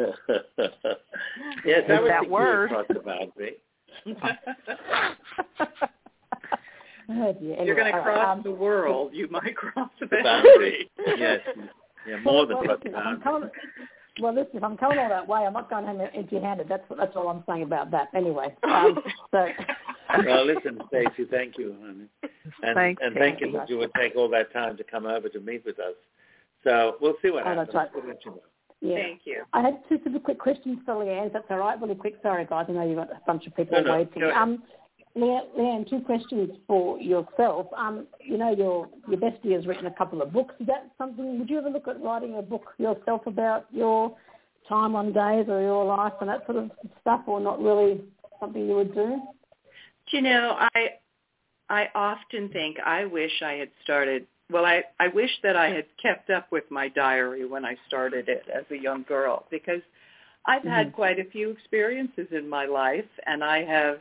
yes, 1.64 1.85
I 1.89 1.95
Is 1.95 2.01
would 2.01 2.11
that 2.11 2.20
think 2.20 2.33
word? 2.33 2.70
you 2.70 2.77
would 2.77 2.87
cross 2.87 2.87
the 2.89 3.01
boundary. 3.01 3.57
Oh, 7.09 7.32
dear. 7.40 7.62
You're 7.62 7.76
going 7.76 7.92
to 7.92 8.03
cross 8.03 8.36
um, 8.36 8.42
the 8.42 8.51
world. 8.51 9.12
You 9.14 9.28
might 9.30 9.55
cross 9.57 9.90
the 10.01 10.07
The 10.07 10.16
boundary. 10.24 10.90
boundary. 10.99 11.20
yes. 11.20 11.40
Yeah, 12.09 12.16
more 12.24 12.47
than 12.47 12.57
well, 12.57 12.64
the 12.66 12.72
listen, 12.72 12.86
if 12.88 12.94
I'm 12.97 13.05
boundary. 13.20 13.22
coming, 13.22 13.51
well, 14.20 14.34
listen, 14.34 14.51
if 14.57 14.64
I'm 14.64 14.76
coming 14.76 14.99
all 14.99 15.09
that 15.09 15.28
way, 15.28 15.40
I'm 15.47 15.53
not 15.53 15.70
going 15.70 15.86
home 15.86 16.01
empty-handed. 16.14 16.68
That's 16.68 16.82
that's 16.99 17.14
all 17.14 17.28
I'm 17.28 17.44
saying 17.49 17.62
about 17.62 17.92
that. 17.92 18.09
Anyway, 18.12 18.49
um, 18.64 18.99
so 19.30 19.47
Well, 20.24 20.47
listen, 20.47 20.80
Stacey, 20.88 21.28
thank 21.30 21.59
you, 21.59 21.76
honey. 21.80 22.09
And, 22.64 22.74
Thanks, 22.74 23.01
and 23.05 23.14
thank 23.14 23.40
you 23.40 23.53
that 23.53 23.70
you 23.70 23.78
would 23.78 23.90
take 23.97 24.16
all 24.16 24.28
that 24.30 24.53
time 24.53 24.76
to 24.76 24.82
come 24.84 25.07
over 25.07 25.28
to 25.28 25.38
meet 25.40 25.64
with 25.64 25.78
us. 25.78 25.94
So 26.64 26.97
we'll 27.01 27.16
see 27.22 27.30
what 27.30 27.44
Oh, 27.44 27.51
happens. 27.51 27.68
that's 27.68 27.74
right. 27.76 27.88
We'll 27.94 28.07
let 28.07 28.24
you 28.24 28.32
know. 28.32 28.42
Yeah. 28.81 28.97
Thank 28.97 29.20
you. 29.24 29.43
I 29.53 29.62
had 29.62 29.81
two 29.89 29.99
super 30.05 30.18
quick 30.18 30.39
questions 30.39 30.79
for 30.85 30.97
Leann. 30.97 31.31
That's 31.33 31.47
all 31.51 31.59
right, 31.59 31.81
really 31.81 31.95
quick. 31.95 32.14
Sorry, 32.22 32.45
guys. 32.45 32.66
I 32.68 32.72
know 32.72 32.87
you've 32.87 32.97
got 32.97 33.11
a 33.11 33.20
bunch 33.27 33.47
of 33.47 33.57
people 33.57 33.81
No, 33.81 33.85
no, 33.85 33.97
waiting. 33.97 34.22
Um, 34.35 34.62
Leann, 35.14 35.43
Leann, 35.57 35.87
two 35.89 36.01
questions 36.01 36.51
for 36.66 36.99
yourself. 37.01 37.66
Um, 37.77 38.07
you 38.20 38.37
know, 38.37 38.55
your 38.55 38.89
your 39.09 39.18
bestie 39.18 39.55
has 39.55 39.66
written 39.66 39.87
a 39.87 39.95
couple 39.95 40.20
of 40.20 40.33
books. 40.33 40.55
Is 40.61 40.66
that 40.66 40.91
something? 40.99 41.39
Would 41.39 41.49
you 41.49 41.59
ever 41.59 41.70
look 41.70 41.89
at 41.89 42.03
writing 42.03 42.37
a 42.37 42.43
book 42.43 42.74
yourself 42.79 43.27
about 43.27 43.66
your 43.72 44.14
time 44.68 44.95
on 44.95 45.12
days 45.12 45.47
or 45.49 45.61
your 45.62 45.85
life 45.85 46.12
and 46.20 46.29
that 46.29 46.45
sort 46.45 46.59
of 46.59 46.70
stuff, 47.01 47.22
or 47.27 47.41
not 47.41 47.62
really 47.62 48.03
something 48.41 48.66
you 48.66 48.74
would 48.74 48.95
do? 48.95 49.22
Do 50.11 50.16
you 50.16 50.22
know, 50.22 50.57
I 50.59 50.91
I 51.70 51.89
often 51.95 52.51
think 52.51 52.77
I 52.85 53.07
wish 53.07 53.33
I 53.43 53.55
had 53.55 53.70
started. 53.83 54.27
Well, 54.51 54.64
I 54.64 54.84
I 55.01 55.09
wish 55.09 55.30
that 55.42 55.57
I 55.57 55.68
had 55.70 55.86
kept 56.01 56.30
up 56.30 56.51
with 56.53 56.64
my 56.70 56.88
diary 56.88 57.44
when 57.47 57.64
I 57.64 57.76
started 57.88 58.28
it 58.28 58.44
as 58.55 58.64
a 58.70 58.76
young 58.80 59.03
girl 59.09 59.47
because 59.51 59.82
I've 60.47 60.62
had 60.62 60.92
quite 60.92 61.18
a 61.18 61.24
few 61.24 61.51
experiences 61.51 62.28
in 62.30 62.49
my 62.49 62.66
life, 62.66 63.05
and 63.26 63.42
I 63.42 63.64
have. 63.64 63.99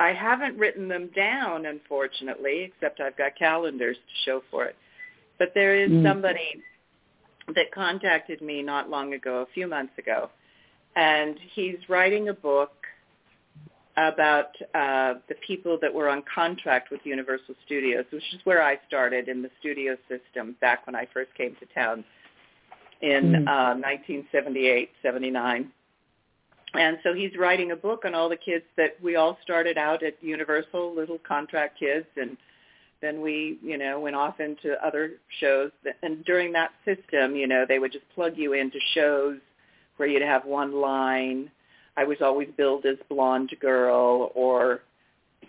I 0.00 0.12
haven't 0.12 0.56
written 0.56 0.86
them 0.88 1.08
down, 1.16 1.66
unfortunately, 1.66 2.62
except 2.72 3.00
I've 3.00 3.16
got 3.16 3.36
calendars 3.36 3.96
to 3.96 4.24
show 4.24 4.42
for 4.50 4.64
it. 4.64 4.76
But 5.38 5.52
there 5.54 5.74
is 5.74 5.90
Mm. 5.90 6.04
somebody 6.04 6.62
that 7.48 7.72
contacted 7.72 8.40
me 8.40 8.62
not 8.62 8.88
long 8.88 9.14
ago, 9.14 9.40
a 9.40 9.46
few 9.46 9.66
months 9.66 9.98
ago, 9.98 10.30
and 10.94 11.38
he's 11.54 11.88
writing 11.88 12.28
a 12.28 12.34
book 12.34 12.77
about 13.98 14.54
uh, 14.74 15.14
the 15.28 15.34
people 15.46 15.78
that 15.82 15.92
were 15.92 16.08
on 16.08 16.22
contract 16.32 16.90
with 16.90 17.00
Universal 17.04 17.54
Studios, 17.66 18.04
which 18.12 18.22
is 18.32 18.40
where 18.44 18.62
I 18.62 18.78
started 18.86 19.28
in 19.28 19.42
the 19.42 19.50
studio 19.58 19.96
system 20.08 20.56
back 20.60 20.86
when 20.86 20.94
I 20.94 21.06
first 21.12 21.34
came 21.34 21.56
to 21.58 21.66
town 21.74 22.04
in 23.00 23.32
Mm. 23.32 23.48
uh, 23.48 23.74
1978, 23.74 24.90
79. 25.02 25.70
And 26.74 26.98
so 27.02 27.14
he's 27.14 27.36
writing 27.36 27.72
a 27.72 27.76
book 27.76 28.04
on 28.04 28.14
all 28.14 28.28
the 28.28 28.36
kids 28.36 28.64
that 28.76 28.96
we 29.02 29.16
all 29.16 29.38
started 29.42 29.78
out 29.78 30.02
at 30.02 30.22
Universal, 30.22 30.94
little 30.94 31.18
contract 31.18 31.78
kids, 31.78 32.06
and 32.16 32.36
then 33.00 33.20
we, 33.20 33.58
you 33.62 33.78
know, 33.78 34.00
went 34.00 34.16
off 34.16 34.38
into 34.40 34.74
other 34.84 35.12
shows. 35.40 35.70
And 36.02 36.24
during 36.24 36.52
that 36.52 36.70
system, 36.84 37.36
you 37.36 37.46
know, 37.46 37.64
they 37.66 37.78
would 37.78 37.92
just 37.92 38.04
plug 38.14 38.36
you 38.36 38.52
into 38.52 38.78
shows 38.94 39.38
where 39.96 40.08
you'd 40.08 40.22
have 40.22 40.44
one 40.44 40.72
line. 40.72 41.50
I 41.98 42.04
was 42.04 42.18
always 42.22 42.48
billed 42.56 42.86
as 42.86 42.96
blonde 43.08 43.50
girl 43.60 44.30
or 44.34 44.80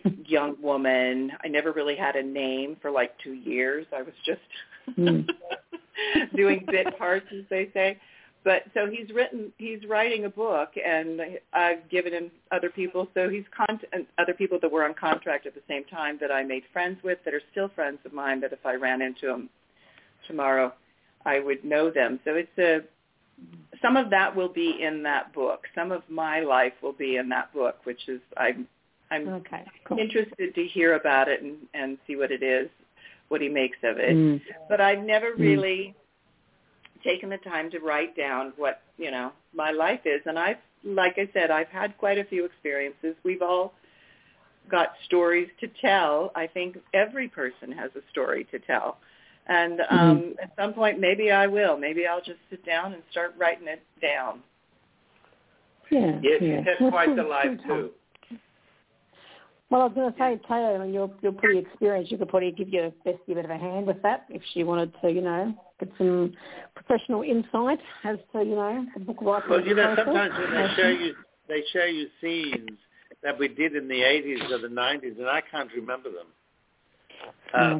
young 0.25 0.55
woman. 0.61 1.31
I 1.43 1.47
never 1.47 1.71
really 1.71 1.95
had 1.95 2.15
a 2.15 2.23
name 2.23 2.77
for 2.81 2.89
like 2.89 3.11
two 3.23 3.33
years. 3.33 3.85
I 3.95 4.01
was 4.01 4.15
just 4.25 4.41
Mm. 4.97 5.27
doing 6.35 6.65
bit 6.67 6.97
parts, 6.97 7.27
as 7.31 7.43
they 7.49 7.69
say. 7.73 7.97
But 8.43 8.63
so 8.73 8.87
he's 8.89 9.13
written, 9.13 9.51
he's 9.57 9.85
writing 9.87 10.25
a 10.25 10.29
book, 10.29 10.69
and 10.83 11.21
I've 11.53 11.87
given 11.89 12.13
him 12.13 12.31
other 12.51 12.69
people. 12.69 13.07
So 13.13 13.29
he's 13.29 13.43
con- 13.55 14.07
other 14.17 14.33
people 14.33 14.57
that 14.61 14.71
were 14.71 14.85
on 14.85 14.93
contract 14.93 15.45
at 15.45 15.53
the 15.53 15.61
same 15.67 15.83
time 15.85 16.17
that 16.21 16.31
I 16.31 16.43
made 16.43 16.63
friends 16.71 16.97
with, 17.03 17.19
that 17.25 17.33
are 17.33 17.41
still 17.51 17.69
friends 17.75 17.99
of 18.05 18.13
mine. 18.13 18.39
That 18.41 18.53
if 18.53 18.65
I 18.65 18.75
ran 18.75 19.01
into 19.01 19.27
them 19.27 19.49
tomorrow, 20.25 20.73
I 21.25 21.39
would 21.39 21.63
know 21.65 21.91
them. 21.91 22.19
So 22.23 22.31
it's 22.35 22.57
a 22.57 22.79
some 23.81 23.97
of 23.97 24.09
that 24.09 24.35
will 24.35 24.49
be 24.49 24.81
in 24.81 25.03
that 25.03 25.33
book. 25.33 25.65
Some 25.75 25.91
of 25.91 26.03
my 26.09 26.41
life 26.41 26.73
will 26.81 26.93
be 26.93 27.17
in 27.17 27.29
that 27.29 27.53
book, 27.53 27.77
which 27.85 28.07
is 28.07 28.21
I'm 28.37 28.67
I'm 29.11 29.27
Okay. 29.27 29.63
Cool. 29.85 29.97
interested 29.99 30.53
to 30.53 30.67
hear 30.67 30.95
about 30.95 31.27
it 31.27 31.41
and 31.41 31.57
and 31.73 31.97
see 32.05 32.15
what 32.15 32.31
it 32.31 32.43
is, 32.43 32.69
what 33.29 33.41
he 33.41 33.49
makes 33.49 33.77
of 33.83 33.97
it. 33.97 34.15
Mm. 34.15 34.41
But 34.67 34.81
I've 34.81 35.03
never 35.03 35.31
Mm. 35.31 35.39
really 35.39 35.95
taken 37.03 37.29
the 37.29 37.37
time 37.37 37.71
to 37.71 37.79
write 37.79 38.15
down 38.15 38.53
what 38.57 38.81
you 38.97 39.11
know 39.11 39.31
my 39.53 39.71
life 39.71 40.01
is, 40.05 40.21
and 40.25 40.37
I've 40.37 40.57
like 40.83 41.17
I 41.17 41.29
said, 41.33 41.51
I've 41.51 41.67
had 41.69 41.97
quite 41.97 42.17
a 42.17 42.23
few 42.23 42.45
experiences. 42.45 43.15
We've 43.23 43.41
all 43.41 43.73
got 44.69 44.93
stories 45.05 45.49
to 45.59 45.67
tell. 45.81 46.31
I 46.35 46.47
think 46.47 46.77
every 46.93 47.27
person 47.27 47.71
has 47.71 47.91
a 47.95 48.01
story 48.11 48.45
to 48.51 48.59
tell. 48.59 48.97
And 49.49 49.81
um, 49.89 50.35
at 50.41 50.53
some 50.55 50.73
point, 50.73 50.99
maybe 50.99 51.31
I 51.31 51.47
will. 51.47 51.75
Maybe 51.75 52.05
I'll 52.05 52.21
just 52.21 52.39
sit 52.51 52.63
down 52.65 52.93
and 52.93 53.01
start 53.09 53.33
writing 53.37 53.67
it 53.67 53.81
down. 53.99 54.41
Yeah. 55.89 56.19
Yes, 56.21 56.39
yeah. 56.39 56.59
she's 56.59 56.75
Well, 56.79 56.91
quite 56.91 57.15
the 57.15 57.23
life 57.23 57.59
too. 57.65 57.89
Well, 59.71 59.81
I 59.81 59.85
was 59.85 59.93
going 59.95 60.11
to 60.11 60.19
say, 60.19 60.39
Taylor, 60.47 60.75
I 60.75 60.77
mean, 60.83 60.93
you're 60.93 61.11
you're 61.21 61.31
pretty 61.31 61.59
experienced. 61.59 62.11
You 62.11 62.19
could 62.19 62.29
probably 62.29 62.51
give 62.51 62.69
your 62.69 62.91
bestie 63.05 63.31
a 63.31 63.35
bit 63.35 63.45
of 63.45 63.51
a 63.51 63.57
hand 63.57 63.87
with 63.87 64.01
that 64.03 64.25
if 64.29 64.41
she 64.53 64.63
wanted 64.63 64.93
to, 65.01 65.11
you 65.11 65.21
know, 65.21 65.53
get 65.79 65.89
some 65.97 66.33
professional 66.75 67.23
insight 67.23 67.79
as 68.03 68.17
to, 68.33 68.43
you 68.43 68.55
know, 68.55 68.85
the 68.93 68.99
book 68.99 69.17
writing. 69.21 69.49
Well, 69.49 69.65
you 69.65 69.73
know, 69.73 69.95
process. 69.95 70.05
sometimes 70.05 70.33
when 70.37 70.53
they 70.53 70.75
show 70.75 70.89
you 70.89 71.15
they 71.47 71.63
show 71.73 71.85
you 71.85 72.07
scenes 72.21 72.77
that 73.23 73.37
we 73.37 73.47
did 73.47 73.75
in 73.75 73.87
the 73.87 73.95
80s 73.95 74.51
or 74.51 74.59
the 74.59 74.67
90s, 74.67 75.17
and 75.17 75.27
I 75.27 75.41
can't 75.41 75.71
remember 75.75 76.09
them. 76.09 76.27
Uh, 77.53 77.79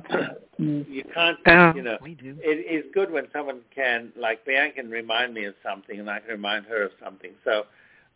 Mm. 0.60 0.86
you 0.88 1.04
can't, 1.14 1.38
Oh, 1.48 1.72
you 1.76 1.82
know. 1.84 1.98
we 2.02 2.16
do. 2.16 2.36
It 2.42 2.58
is 2.86 2.86
good 2.94 3.12
when 3.12 3.28
someone 3.32 3.62
can, 3.74 4.12
like 4.16 4.46
Leann 4.46 4.74
can 4.74 4.90
remind 4.90 5.34
me 5.34 5.46
of 5.46 5.56
something, 5.64 6.00
and 6.00 6.10
I 6.10 6.20
can 6.20 6.30
remind 6.32 6.66
her 6.66 6.84
of 6.84 6.92
something. 7.04 7.32
So, 7.44 7.66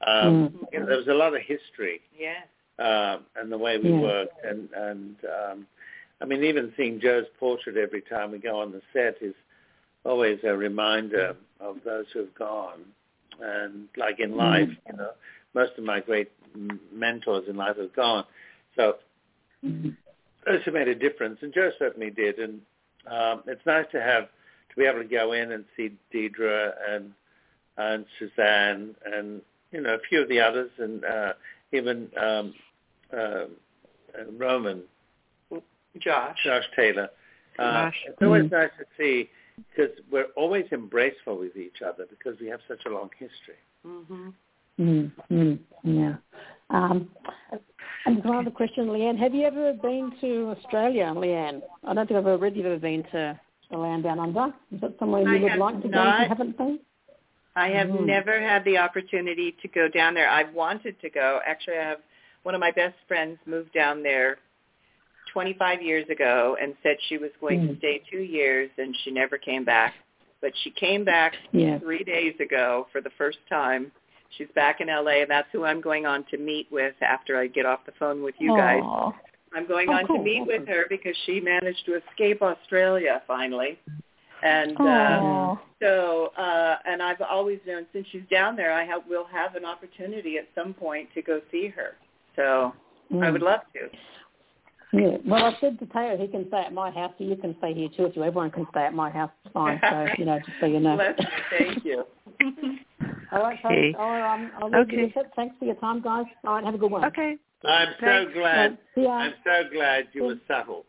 um, 0.05 0.49
Mm. 0.53 0.67
you 0.71 0.79
know, 0.79 0.85
there 0.87 0.97
was 0.97 1.07
a 1.07 1.13
lot 1.13 1.33
of 1.35 1.41
history 1.41 2.01
Yeah. 2.17 2.43
um, 2.79 3.25
and 3.35 3.51
the 3.51 3.57
way 3.57 3.77
we 3.77 3.91
Yeah. 3.91 3.99
worked, 4.01 4.43
and 4.43 4.69
and 4.73 5.15
um, 5.25 5.67
I 6.21 6.25
mean, 6.25 6.43
even 6.43 6.73
seeing 6.77 6.99
Joe's 6.99 7.27
portrait 7.39 7.77
every 7.77 8.01
time 8.01 8.31
we 8.31 8.39
go 8.39 8.59
on 8.59 8.71
the 8.71 8.81
set 8.93 9.21
is 9.21 9.35
always 10.05 10.39
a 10.43 10.55
reminder 10.55 11.35
of 11.59 11.77
those 11.83 12.05
who 12.13 12.19
have 12.19 12.35
gone. 12.35 12.81
And 13.41 13.87
like 13.97 14.19
in 14.19 14.35
life, 14.35 14.69
you 14.87 14.97
know, 14.97 15.11
most 15.53 15.71
of 15.77 15.83
my 15.83 15.99
great 15.99 16.31
m- 16.55 16.79
mentors 16.91 17.47
in 17.47 17.55
life 17.55 17.77
have 17.77 17.93
gone. 17.93 18.25
So 18.75 18.97
those 19.63 19.93
have 20.47 20.73
made 20.73 20.87
a 20.87 20.95
difference, 20.95 21.39
and 21.41 21.53
Joe 21.53 21.71
certainly 21.79 22.09
did. 22.09 22.39
And 22.39 22.61
um, 23.09 23.43
it's 23.47 23.65
nice 23.65 23.85
to 23.91 24.01
have 24.01 24.25
to 24.69 24.75
be 24.77 24.85
able 24.85 24.99
to 24.99 25.07
go 25.07 25.33
in 25.33 25.51
and 25.51 25.65
see 25.75 25.91
Deidre 26.13 26.71
and 26.89 27.11
and 27.77 28.05
Suzanne 28.19 28.95
and 29.05 29.41
you 29.71 29.81
know 29.81 29.95
a 29.95 29.99
few 30.09 30.21
of 30.21 30.29
the 30.29 30.39
others, 30.39 30.69
and 30.77 31.03
uh, 31.05 31.33
even 31.71 32.09
um, 32.21 32.53
uh, 33.11 33.17
uh, 33.17 33.45
Roman, 34.37 34.83
Josh. 35.99 36.37
Josh 36.43 36.63
Taylor. 36.75 37.09
Uh, 37.59 37.85
Josh. 37.85 38.03
it's 38.07 38.21
always 38.21 38.43
Mm. 38.43 38.51
nice 38.51 38.71
to 38.79 38.85
see 38.97 39.29
because 39.69 39.95
we're 40.11 40.31
always 40.35 40.65
embraceful 40.71 41.37
with 41.37 41.55
each 41.55 41.81
other 41.85 42.05
because 42.09 42.39
we 42.39 42.47
have 42.47 42.59
such 42.67 42.85
a 42.85 42.89
long 42.89 43.09
history. 43.19 43.59
Mm-hmm. 43.85 44.29
Mm, 44.79 45.11
mm, 45.31 45.59
yeah. 45.83 46.15
Um, 46.73 47.09
and 48.05 48.17
there's 48.17 48.25
one 48.25 48.37
other 48.37 48.51
question, 48.51 48.91
Leann. 48.91 49.17
Have 49.17 49.33
you 49.33 49.45
ever 49.45 49.73
been 49.73 50.11
to 50.19 50.55
Australia, 50.57 51.13
Leann? 51.15 51.61
I 51.85 51.93
don't 51.93 52.07
think 52.07 52.17
I've 52.17 52.27
ever 52.27 52.47
you've 52.47 52.65
ever 52.65 52.79
been 52.79 53.03
to 53.11 53.39
the 53.71 53.77
land 53.77 54.03
down 54.03 54.19
under. 54.19 54.53
Is 54.73 54.81
that 54.81 54.95
somewhere 54.99 55.21
you 55.21 55.47
I 55.47 55.51
would 55.51 55.59
like 55.59 55.81
to 55.81 55.87
go 55.87 56.09
if 56.09 56.19
you 56.21 56.27
haven't 56.27 56.57
been? 56.57 56.79
I 57.55 57.69
have 57.69 57.87
Mhm. 57.87 58.05
never 58.05 58.41
had 58.41 58.65
the 58.65 58.79
opportunity 58.79 59.51
to 59.61 59.67
go 59.67 59.87
down 59.87 60.15
there. 60.15 60.27
I've 60.27 60.53
wanted 60.53 60.99
to 61.01 61.09
go. 61.09 61.39
Actually, 61.45 61.77
I 61.77 61.83
have 61.83 62.01
one 62.41 62.55
of 62.55 62.59
my 62.59 62.71
best 62.71 62.97
friends 63.07 63.37
moved 63.45 63.71
down 63.73 64.01
there 64.01 64.39
25 65.27 65.81
years 65.81 66.09
ago 66.09 66.57
and 66.59 66.75
said 66.81 66.97
she 67.03 67.17
was 67.17 67.31
going 67.39 67.67
to 67.67 67.73
Mm. 67.73 67.77
stay 67.77 67.99
two 68.09 68.21
years, 68.21 68.71
and 68.77 68.95
she 68.97 69.11
never 69.11 69.37
came 69.37 69.63
back. 69.63 69.93
But 70.41 70.57
she 70.57 70.71
came 70.71 71.03
back 71.03 71.37
Yeah. 71.51 71.77
three 71.77 72.03
days 72.03 72.37
ago 72.39 72.87
for 72.91 73.01
the 73.01 73.11
first 73.11 73.39
time. 73.47 73.91
She's 74.37 74.47
back 74.55 74.81
in 74.81 74.87
LA, 74.87 75.21
and 75.21 75.29
that's 75.29 75.47
who 75.51 75.63
I'm 75.63 75.81
going 75.81 76.05
on 76.05 76.25
to 76.31 76.37
meet 76.37 76.67
with 76.71 76.95
after 77.01 77.37
I 77.37 77.47
get 77.47 77.65
off 77.65 77.85
the 77.85 77.93
phone 77.99 78.23
with 78.23 78.35
you 78.39 78.51
guys. 78.55 78.81
I'm 79.55 79.67
going 79.67 79.89
Oh, 79.89 79.93
on 79.93 80.07
cool. 80.07 80.17
to 80.17 80.23
meet 80.23 80.45
with 80.47 80.67
her 80.67 80.85
because 80.89 81.15
she 81.25 81.39
managed 81.39 81.85
to 81.85 81.95
escape 81.95 82.41
Australia 82.41 83.21
finally. 83.27 83.79
And 84.41 84.79
uh, 84.81 85.55
so, 85.81 86.31
uh, 86.37 86.77
and 86.85 87.01
I've 87.01 87.21
always 87.21 87.59
known 87.65 87.85
since 87.93 88.07
she's 88.11 88.23
down 88.31 88.55
there, 88.55 88.73
I 88.73 88.83
have, 88.83 89.03
will 89.07 89.25
have 89.31 89.55
an 89.55 89.63
opportunity 89.63 90.37
at 90.37 90.47
some 90.55 90.73
point 90.73 91.09
to 91.13 91.21
go 91.21 91.39
see 91.51 91.67
her. 91.67 91.95
So 92.35 92.73
I 93.11 93.15
Mm. 93.15 93.33
would 93.33 93.41
love 93.41 93.59
to. 93.73 93.89
Yeah. 94.93 95.17
Well, 95.25 95.45
I 95.45 95.57
said 95.59 95.79
to 95.79 95.85
Taylor 95.87 96.17
he 96.17 96.27
can 96.27 96.47
stay 96.47 96.61
at 96.61 96.73
my 96.73 96.91
house, 96.91 97.13
so 97.17 97.23
you 97.23 97.35
can 97.35 97.55
stay 97.57 97.73
here 97.73 97.89
too. 97.89 98.05
If 98.05 98.15
you 98.15 98.23
everyone 98.23 98.51
can 98.51 98.67
stay 98.71 98.83
at 98.85 98.93
my 98.93 99.09
house, 99.09 99.31
it's 99.43 99.53
fine. 99.53 99.79
So 99.89 100.07
you 100.17 100.25
know, 100.25 100.39
just 100.39 100.59
so 100.59 100.67
you 100.67 100.79
know. 100.79 100.95
Bless 100.95 101.19
you. 101.19 101.25
Thank 101.49 101.85
you. 101.85 102.05
All 103.31 103.41
right, 103.41 103.59
Okay. 103.65 103.91
folks. 103.93 103.99
I'll, 103.99 104.23
um, 104.23 104.51
I'll 104.57 104.69
leave 104.69 104.91
you 104.91 104.99
Okay. 105.05 105.13
with 105.15 105.25
it. 105.25 105.31
Thanks 105.35 105.55
for 105.59 105.65
your 105.65 105.75
time, 105.75 106.01
guys. 106.01 106.25
All 106.45 106.55
right, 106.55 106.63
have 106.65 106.75
a 106.75 106.77
good 106.77 106.91
one. 106.91 107.05
Okay. 107.05 107.37
I'm 107.63 107.93
so 107.99 108.25
glad. 108.33 108.77
See 108.95 109.03
ya. 109.03 109.11
I'm 109.11 109.33
so 109.43 109.63
glad 109.71 110.07
you 110.13 110.23
were 110.25 110.39
subtle. 110.47 110.85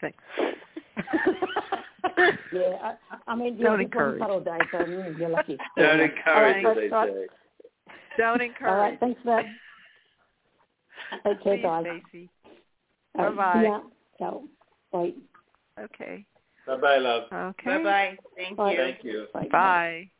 Thanks. 0.00 0.22
yeah, 2.52 2.76
I, 2.82 2.94
I 3.26 3.34
mean, 3.34 3.56
Don't 3.58 3.80
yeah, 3.80 3.86
it's 3.86 3.92
encourage. 3.92 4.20
subtle 4.20 4.40
day, 4.40 4.58
so 4.70 4.78
mm, 4.78 5.18
you're 5.18 5.30
lucky. 5.30 5.58
Don't 5.76 5.88
All 5.88 5.96
right, 5.98 6.10
encourage, 6.10 6.64
folks, 6.64 6.78
as 6.84 6.90
they 6.90 6.96
all 6.96 7.06
right. 7.06 7.14
say. 7.14 7.26
Don't 8.18 8.40
encourage. 8.42 8.62
All 8.70 8.76
right, 8.76 8.92
encourage. 8.92 9.00
thanks 9.00 9.20
for 9.22 9.42
that. 9.42 9.46
Take 11.24 11.42
care, 11.42 11.56
Please, 11.56 11.62
guys. 11.62 11.84
Stacy. 12.10 12.30
All 13.18 13.24
right, 13.26 13.36
Bye-bye. 13.36 13.60
see 13.62 13.66
ya. 13.68 13.80
Ciao. 14.18 14.44
Bye. 14.92 15.12
Okay. 15.80 16.26
Bye-bye, 16.66 16.98
love. 16.98 17.22
Okay. 17.32 17.78
Bye-bye. 17.78 18.16
Thank 18.36 18.56
Bye. 18.56 18.72
you. 18.72 18.76
Thank 18.78 19.04
you. 19.04 19.26
Bye. 19.32 19.48
Bye. 19.50 20.10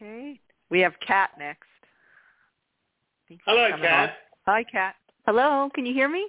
Okay. 0.00 0.40
We 0.70 0.80
have 0.80 0.94
Kat 1.06 1.30
next. 1.38 1.66
I 1.82 3.28
think 3.28 3.40
she's 3.40 3.44
Hello, 3.46 3.68
coming 3.70 3.84
Kat. 3.86 4.10
on. 4.10 4.14
Hi, 4.54 4.64
Kat. 4.64 4.94
Hello, 5.26 5.68
can 5.74 5.84
you 5.84 5.92
hear 5.92 6.08
me? 6.08 6.26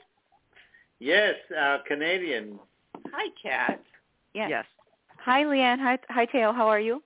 Yes, 1.00 1.36
our 1.58 1.80
Canadian. 1.88 2.60
Hi, 3.14 3.30
Kat. 3.42 3.82
Yes. 4.34 4.50
Yes. 4.50 4.66
Hi, 5.20 5.44
Leann. 5.44 5.80
Hi, 5.80 5.98
hi, 6.10 6.26
Thaao. 6.28 6.54
How 6.56 6.68
are 6.68 6.80
you? 6.80 7.02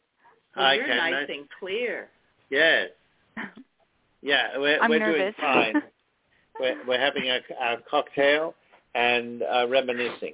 Well, 0.55 0.65
Hi, 0.65 0.73
you're 0.75 0.85
Kat. 0.87 0.97
nice 0.97 1.11
Nice- 1.13 1.29
and 1.37 1.47
clear. 1.59 2.09
Yes. 2.49 2.89
Yeah, 4.21 4.57
we're, 4.57 4.79
I'm 4.81 4.89
we're 4.89 4.97
doing 4.97 5.19
nervous. 5.19 5.35
fine. 5.39 5.75
we're, 6.59 6.75
we're 6.87 6.99
having 6.99 7.29
a, 7.29 7.41
a 7.61 7.77
cocktail 7.87 8.55
and 8.95 9.43
uh, 9.43 9.67
reminiscing. 9.67 10.33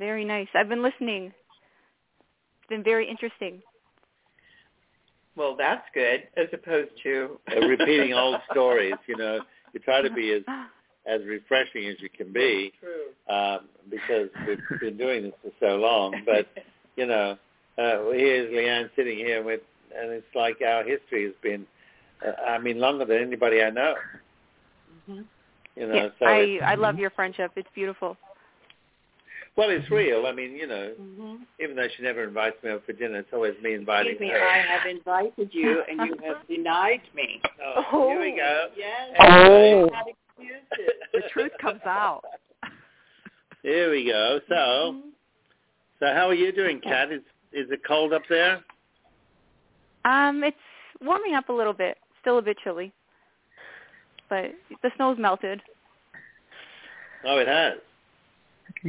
Very 0.00 0.24
nice. 0.24 0.48
I've 0.52 0.68
been 0.68 0.82
listening. 0.82 1.26
It's 1.26 2.68
been 2.68 2.82
very 2.82 3.08
interesting. 3.08 3.62
Well, 5.36 5.56
that's 5.56 5.84
good, 5.94 6.24
as 6.36 6.46
opposed 6.52 6.90
to 7.02 7.38
Uh, 7.56 7.66
repeating 7.66 8.14
old 8.14 8.36
stories, 8.50 8.94
you 9.06 9.16
know. 9.16 9.40
You 9.72 9.80
try 9.80 10.02
to 10.02 10.10
be 10.10 10.32
as 10.32 10.42
as 11.06 11.20
refreshing 11.26 11.86
as 11.88 11.96
you 12.00 12.08
can 12.08 12.32
be 12.32 12.72
True. 12.80 13.34
um, 13.34 13.68
because 13.90 14.28
we've 14.46 14.80
been 14.80 14.96
doing 14.96 15.24
this 15.24 15.32
for 15.42 15.50
so 15.60 15.76
long. 15.76 16.22
But 16.24 16.46
you 16.96 17.06
know, 17.06 17.36
uh, 17.78 18.10
here's 18.12 18.52
Leann 18.52 18.90
sitting 18.96 19.18
here 19.18 19.42
with, 19.42 19.60
and 19.96 20.12
it's 20.12 20.26
like 20.34 20.58
our 20.66 20.84
history 20.84 21.24
has 21.24 21.34
been, 21.42 21.66
uh, 22.26 22.40
I 22.48 22.58
mean, 22.58 22.78
longer 22.78 23.04
than 23.04 23.18
anybody 23.18 23.62
I 23.62 23.70
know. 23.70 23.94
Mhm. 25.10 25.24
You 25.76 25.86
know, 25.88 25.94
Yeah, 25.94 26.08
so 26.20 26.26
I 26.26 26.60
I 26.64 26.74
love 26.76 26.98
your 26.98 27.10
friendship. 27.10 27.52
It's 27.56 27.68
beautiful. 27.74 28.16
Well, 29.56 29.70
it's 29.70 29.90
real. 29.90 30.26
I 30.26 30.32
mean, 30.32 30.52
you 30.52 30.66
know, 30.66 30.92
hmm 30.98 31.34
even 31.60 31.76
though 31.76 31.86
she 31.96 32.02
never 32.02 32.24
invites 32.24 32.56
me 32.64 32.70
over 32.70 32.82
for 32.84 32.92
dinner, 32.92 33.18
it's 33.18 33.28
always 33.32 33.54
me 33.62 33.74
inviting 33.74 34.12
Excuse 34.12 34.32
me, 34.32 34.38
her. 34.38 34.44
I 34.44 34.58
have 34.58 34.86
invited 34.86 35.50
you, 35.52 35.82
and 35.88 36.00
you 36.08 36.16
have 36.26 36.46
denied 36.48 37.00
me. 37.14 37.40
Oh, 37.92 38.08
here 38.08 38.20
we 38.20 38.36
go. 38.36 38.66
Yes. 38.76 39.16
Oh. 39.20 39.90
I 39.92 39.96
had. 39.96 40.04
The 41.12 41.22
truth 41.32 41.52
comes 41.60 41.80
out. 41.86 42.22
Here 43.62 43.90
we 43.90 44.04
go. 44.04 44.40
So, 44.48 45.00
so 46.00 46.06
how 46.06 46.28
are 46.28 46.34
you 46.34 46.52
doing, 46.52 46.80
Kat? 46.80 47.12
Is 47.12 47.22
is 47.52 47.70
it 47.70 47.80
cold 47.86 48.12
up 48.12 48.22
there? 48.28 48.60
Um, 50.04 50.42
it's 50.44 50.56
warming 51.00 51.34
up 51.34 51.48
a 51.48 51.52
little 51.52 51.72
bit. 51.72 51.96
Still 52.20 52.38
a 52.38 52.42
bit 52.42 52.58
chilly, 52.64 52.92
but 54.28 54.46
the 54.82 54.90
snow's 54.96 55.18
melted. 55.18 55.62
Oh, 57.24 57.38
it 57.38 57.46
has. 57.48 57.74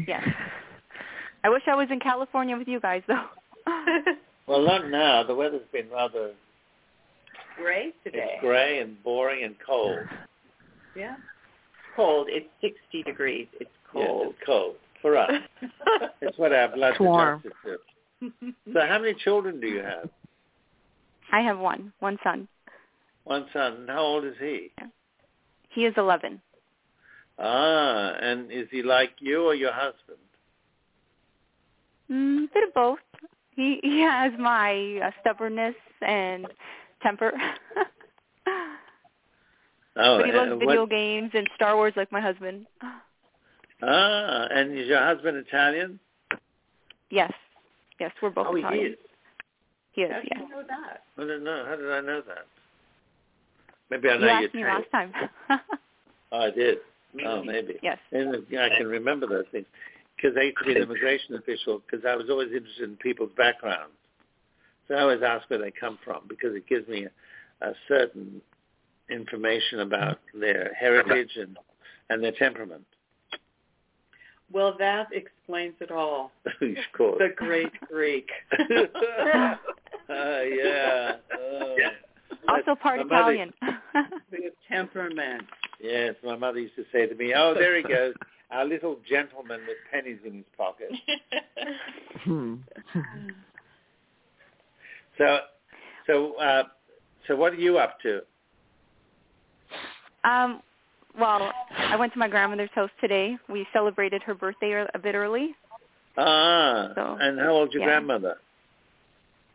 Yes. 0.07 0.27
I 1.43 1.49
wish 1.49 1.61
I 1.67 1.75
was 1.75 1.87
in 1.91 1.99
California 1.99 2.57
with 2.57 2.67
you 2.67 2.79
guys, 2.79 3.01
though. 3.07 3.25
Well, 4.47 4.61
not 4.63 4.89
now. 4.91 5.23
The 5.23 5.33
weather's 5.33 5.65
been 5.73 5.89
rather 5.89 6.31
Gray 7.57 7.93
today. 8.03 8.33
it's 8.33 8.41
grey 8.41 8.79
and 8.79 9.01
boring 9.03 9.43
and 9.43 9.55
cold. 9.65 9.97
Yeah. 10.95 11.15
Cold. 11.95 12.27
It's 12.29 12.45
60 12.61 13.01
degrees. 13.03 13.47
It's 13.59 13.69
Yes, 13.95 14.05
cold. 14.07 14.27
it's 14.35 14.45
cold 14.45 14.75
for 15.01 15.17
us. 15.17 15.31
it's 16.21 16.37
what 16.37 16.53
our 16.53 16.67
blood 16.67 16.91
It's 16.91 16.99
warm. 16.99 17.39
adjusted 17.43 17.79
to. 18.29 18.53
So 18.71 18.81
how 18.87 18.99
many 18.99 19.15
children 19.15 19.59
do 19.59 19.65
you 19.65 19.79
have? 19.81 20.09
I 21.31 21.41
have 21.41 21.57
one, 21.57 21.91
one 22.01 22.19
son. 22.23 22.47
One 23.23 23.47
son. 23.51 23.73
And 23.79 23.89
How 23.89 24.01
old 24.01 24.25
is 24.25 24.35
he? 24.39 24.71
He 25.71 25.85
is 25.85 25.93
11. 25.97 26.39
Ah, 27.37 28.13
and 28.21 28.51
is 28.51 28.67
he 28.71 28.81
like 28.81 29.11
you 29.19 29.43
or 29.45 29.55
your 29.55 29.73
husband? 29.73 30.17
Mm, 32.09 32.53
bit 32.53 32.67
of 32.67 32.73
both. 32.73 32.99
He 33.55 33.79
he 33.83 34.01
has 34.01 34.31
my 34.39 34.99
uh, 35.03 35.11
stubbornness 35.21 35.75
and 36.01 36.47
temper. 37.01 37.31
Oh, 39.97 40.17
but 40.17 40.25
he 40.25 40.31
loves 40.33 40.51
uh, 40.51 40.55
video 40.57 40.81
what- 40.81 40.89
games 40.89 41.31
and 41.33 41.49
Star 41.55 41.75
Wars 41.75 41.93
like 41.95 42.11
my 42.11 42.21
husband. 42.21 42.65
Ah, 43.83 44.47
and 44.51 44.77
is 44.77 44.87
your 44.87 45.03
husband 45.03 45.35
Italian? 45.35 45.99
Yes. 47.09 47.31
Yes, 47.99 48.11
we're 48.21 48.29
both 48.29 48.47
oh, 48.49 48.55
Italian. 48.55 48.79
he 48.79 48.89
is. 48.89 48.97
He 49.91 50.01
is, 50.03 50.11
How 50.11 50.19
yes. 50.23 50.39
you 50.41 50.49
know 50.49 50.63
that? 50.67 51.03
I 51.17 51.27
don't 51.27 51.43
know. 51.43 51.65
How 51.67 51.75
did 51.75 51.91
I 51.91 51.99
know 51.99 52.21
that? 52.25 52.45
Maybe 53.91 54.09
I 54.09 54.17
know 54.17 54.21
You 54.21 54.27
know 54.27 54.45
asked 54.45 54.55
me 54.55 54.63
last 54.63 54.91
time. 54.91 55.13
Oh, 56.31 56.39
I 56.39 56.51
did. 56.51 56.77
Oh, 57.25 57.43
maybe. 57.43 57.79
yes. 57.81 57.97
And 58.11 58.45
I 58.59 58.69
can 58.77 58.87
remember 58.87 59.27
those 59.27 59.45
things 59.51 59.65
because 60.15 60.37
I 60.37 60.43
used 60.43 60.57
to 60.59 60.65
be 60.65 60.75
an 60.75 60.81
immigration 60.83 61.35
official 61.35 61.81
because 61.85 62.05
I 62.05 62.15
was 62.15 62.29
always 62.29 62.51
interested 62.51 62.89
in 62.89 62.97
people's 62.97 63.31
backgrounds. 63.37 63.93
So 64.87 64.95
I 64.95 65.01
always 65.01 65.21
ask 65.23 65.49
where 65.49 65.59
they 65.59 65.71
come 65.71 65.97
from 66.03 66.21
because 66.27 66.55
it 66.55 66.67
gives 66.67 66.87
me 66.87 67.05
a, 67.61 67.69
a 67.69 67.73
certain 67.87 68.41
information 69.09 69.79
about 69.81 70.19
their 70.33 70.73
heritage 70.79 71.31
and 71.35 71.57
and 72.09 72.23
their 72.23 72.33
temperament. 72.33 72.85
Well, 74.51 74.75
that 74.77 75.07
explains 75.11 75.73
it 75.79 75.91
all. 75.91 76.31
of 76.45 76.75
course. 76.95 77.17
The 77.19 77.29
great 77.35 77.71
Greek. 77.91 78.29
uh, 78.59 79.55
yeah. 80.07 81.13
Oh. 81.37 81.75
Also 82.47 82.75
part 82.75 82.99
My 82.99 83.03
mother- 83.05 83.31
Italian. 83.33 83.53
the 84.31 84.51
temperament. 84.69 85.43
Yes, 85.79 86.15
my 86.23 86.35
mother 86.35 86.59
used 86.59 86.75
to 86.75 86.85
say 86.91 87.05
to 87.05 87.15
me, 87.15 87.33
"Oh, 87.35 87.53
there 87.53 87.75
he 87.77 87.83
goes, 87.83 88.13
our 88.51 88.65
little 88.65 88.97
gentleman 89.07 89.61
with 89.67 89.77
pennies 89.91 90.19
in 90.25 90.33
his 90.35 90.45
pocket." 90.57 90.91
So, 95.17 95.39
so, 96.07 96.33
uh, 96.35 96.63
so, 97.27 97.35
what 97.35 97.53
are 97.53 97.57
you 97.57 97.77
up 97.77 97.99
to? 98.01 98.21
um, 100.23 100.61
well, 101.19 101.51
I 101.77 101.95
went 101.95 102.11
to 102.13 102.19
my 102.19 102.27
grandmother's 102.27 102.69
house 102.73 102.89
today. 102.99 103.37
We 103.47 103.65
celebrated 103.71 104.21
her 104.23 104.33
birthday 104.33 104.85
a 104.93 104.99
bit 104.99 105.15
early. 105.15 105.55
Ah, 106.17 106.89
So, 106.95 107.17
and 107.19 107.39
how 107.39 107.51
old's 107.51 107.73
your 107.73 107.81
yeah. 107.83 107.87
grandmother? 107.87 108.37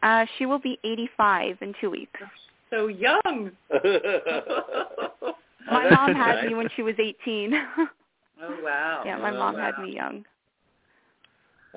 Uh, 0.02 0.24
she 0.38 0.46
will 0.46 0.58
be 0.58 0.78
85 0.82 1.58
in 1.60 1.74
two 1.80 1.90
weeks. 1.90 2.18
So 2.70 2.86
young. 2.86 3.50
My 5.66 5.84
that's 5.84 5.94
mom 5.94 6.14
had 6.14 6.34
nice. 6.36 6.46
me 6.48 6.54
when 6.54 6.68
she 6.76 6.82
was 6.82 6.94
18. 6.98 7.52
Oh 8.42 8.56
wow. 8.64 9.02
yeah, 9.04 9.18
my 9.18 9.30
Oh, 9.32 9.38
mom 9.38 9.54
had 9.56 9.78
me 9.82 9.94
young. 9.94 10.24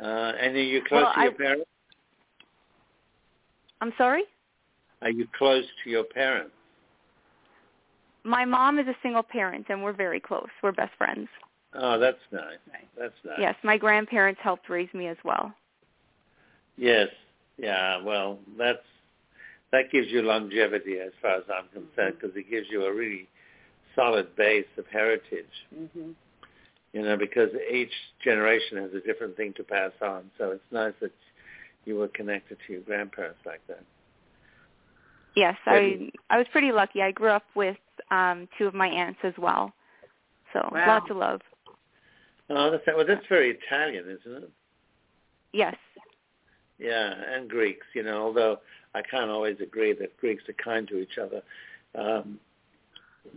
Uh, 0.02 0.06
and 0.40 0.56
are 0.56 0.62
you 0.64 0.82
close 0.88 1.04
Well, 1.04 1.14
to 1.14 1.22
your 1.24 1.32
I- 1.32 1.36
parents? 1.36 1.66
I'm 3.82 3.92
sorry? 3.98 4.24
Are 5.02 5.10
you 5.10 5.28
close 5.38 5.66
to 5.84 5.90
your 5.90 6.06
parents? 6.06 6.52
My 8.24 8.46
mom 8.46 8.80
is 8.80 8.88
a 8.88 8.96
single 9.04 9.24
parent, 9.24 9.66
and 9.68 9.84
we're 9.84 9.92
very 9.92 10.22
close. 10.22 10.48
We're 10.62 10.72
best 10.72 10.94
friends. 10.98 11.28
Oh, 11.74 12.00
that's 12.00 12.16
nice. 12.32 12.60
Nice. 12.72 12.86
That's 12.98 13.14
nice. 13.26 13.36
Yes, 13.40 13.56
my 13.64 13.78
grandparents 13.78 14.40
helped 14.42 14.70
raise 14.70 14.88
me 14.94 15.08
as 15.08 15.18
well. 15.26 15.54
Yes. 16.78 17.10
Yeah. 17.58 18.02
Well, 18.02 18.40
that's 18.58 18.80
that 19.74 19.92
gives 19.92 20.08
you 20.08 20.22
longevity 20.22 21.00
as 21.00 21.12
far 21.22 21.36
as 21.36 21.44
I'm 21.54 21.68
concerned 21.74 22.16
because 22.22 22.38
it 22.38 22.50
gives 22.50 22.68
you 22.70 22.86
a 22.86 22.94
really 22.94 23.28
solid 23.96 24.36
base 24.36 24.66
of 24.78 24.86
heritage. 24.88 25.46
hmm 25.74 26.12
You 26.94 27.02
know, 27.02 27.18
because 27.18 27.50
each 27.72 27.92
generation 28.24 28.78
has 28.78 28.92
a 28.94 29.02
different 29.06 29.36
thing 29.36 29.54
to 29.58 29.64
pass 29.64 29.92
on. 30.02 30.30
So 30.38 30.52
it's 30.52 30.72
nice 30.72 30.94
that 31.02 31.12
you 31.86 31.96
were 31.98 32.08
connected 32.10 32.58
to 32.66 32.74
your 32.74 32.82
grandparents 32.82 33.40
like 33.46 33.66
that. 33.68 33.84
Yes, 35.36 35.56
I 35.66 36.12
I 36.30 36.38
was 36.38 36.48
pretty 36.52 36.72
lucky. 36.72 37.02
I 37.02 37.12
grew 37.12 37.30
up 37.30 37.46
with 37.56 37.78
um 38.12 38.48
two 38.58 38.68
of 38.68 38.74
my 38.74 38.88
aunts 38.88 39.20
as 39.24 39.34
well. 39.38 39.74
So 40.54 40.60
Wow. 40.72 40.88
lots 40.88 41.10
of 41.10 41.18
love. 41.18 41.42
Oh, 42.50 42.70
that's 42.70 42.84
well. 42.86 43.06
That's 43.06 43.26
very 43.28 43.58
Italian, 43.58 44.06
isn't 44.10 44.44
it? 44.44 44.52
Yes. 45.54 45.76
Yeah, 46.78 47.14
and 47.34 47.50
Greeks. 47.50 47.88
You 47.96 48.04
know, 48.04 48.22
although 48.22 48.60
I 48.94 49.02
can't 49.02 49.30
always 49.32 49.58
agree 49.60 49.94
that 49.94 50.16
Greeks 50.18 50.44
are 50.50 50.54
kind 50.54 50.88
to 50.90 51.00
each 51.00 51.18
other. 51.18 51.42
Um, 51.96 52.40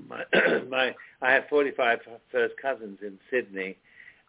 my, 0.09 0.25
my, 0.69 0.95
I 1.23 1.33
have 1.33 1.45
45 1.49 2.01
first 2.31 2.55
cousins 2.61 2.99
in 3.03 3.19
Sydney, 3.31 3.77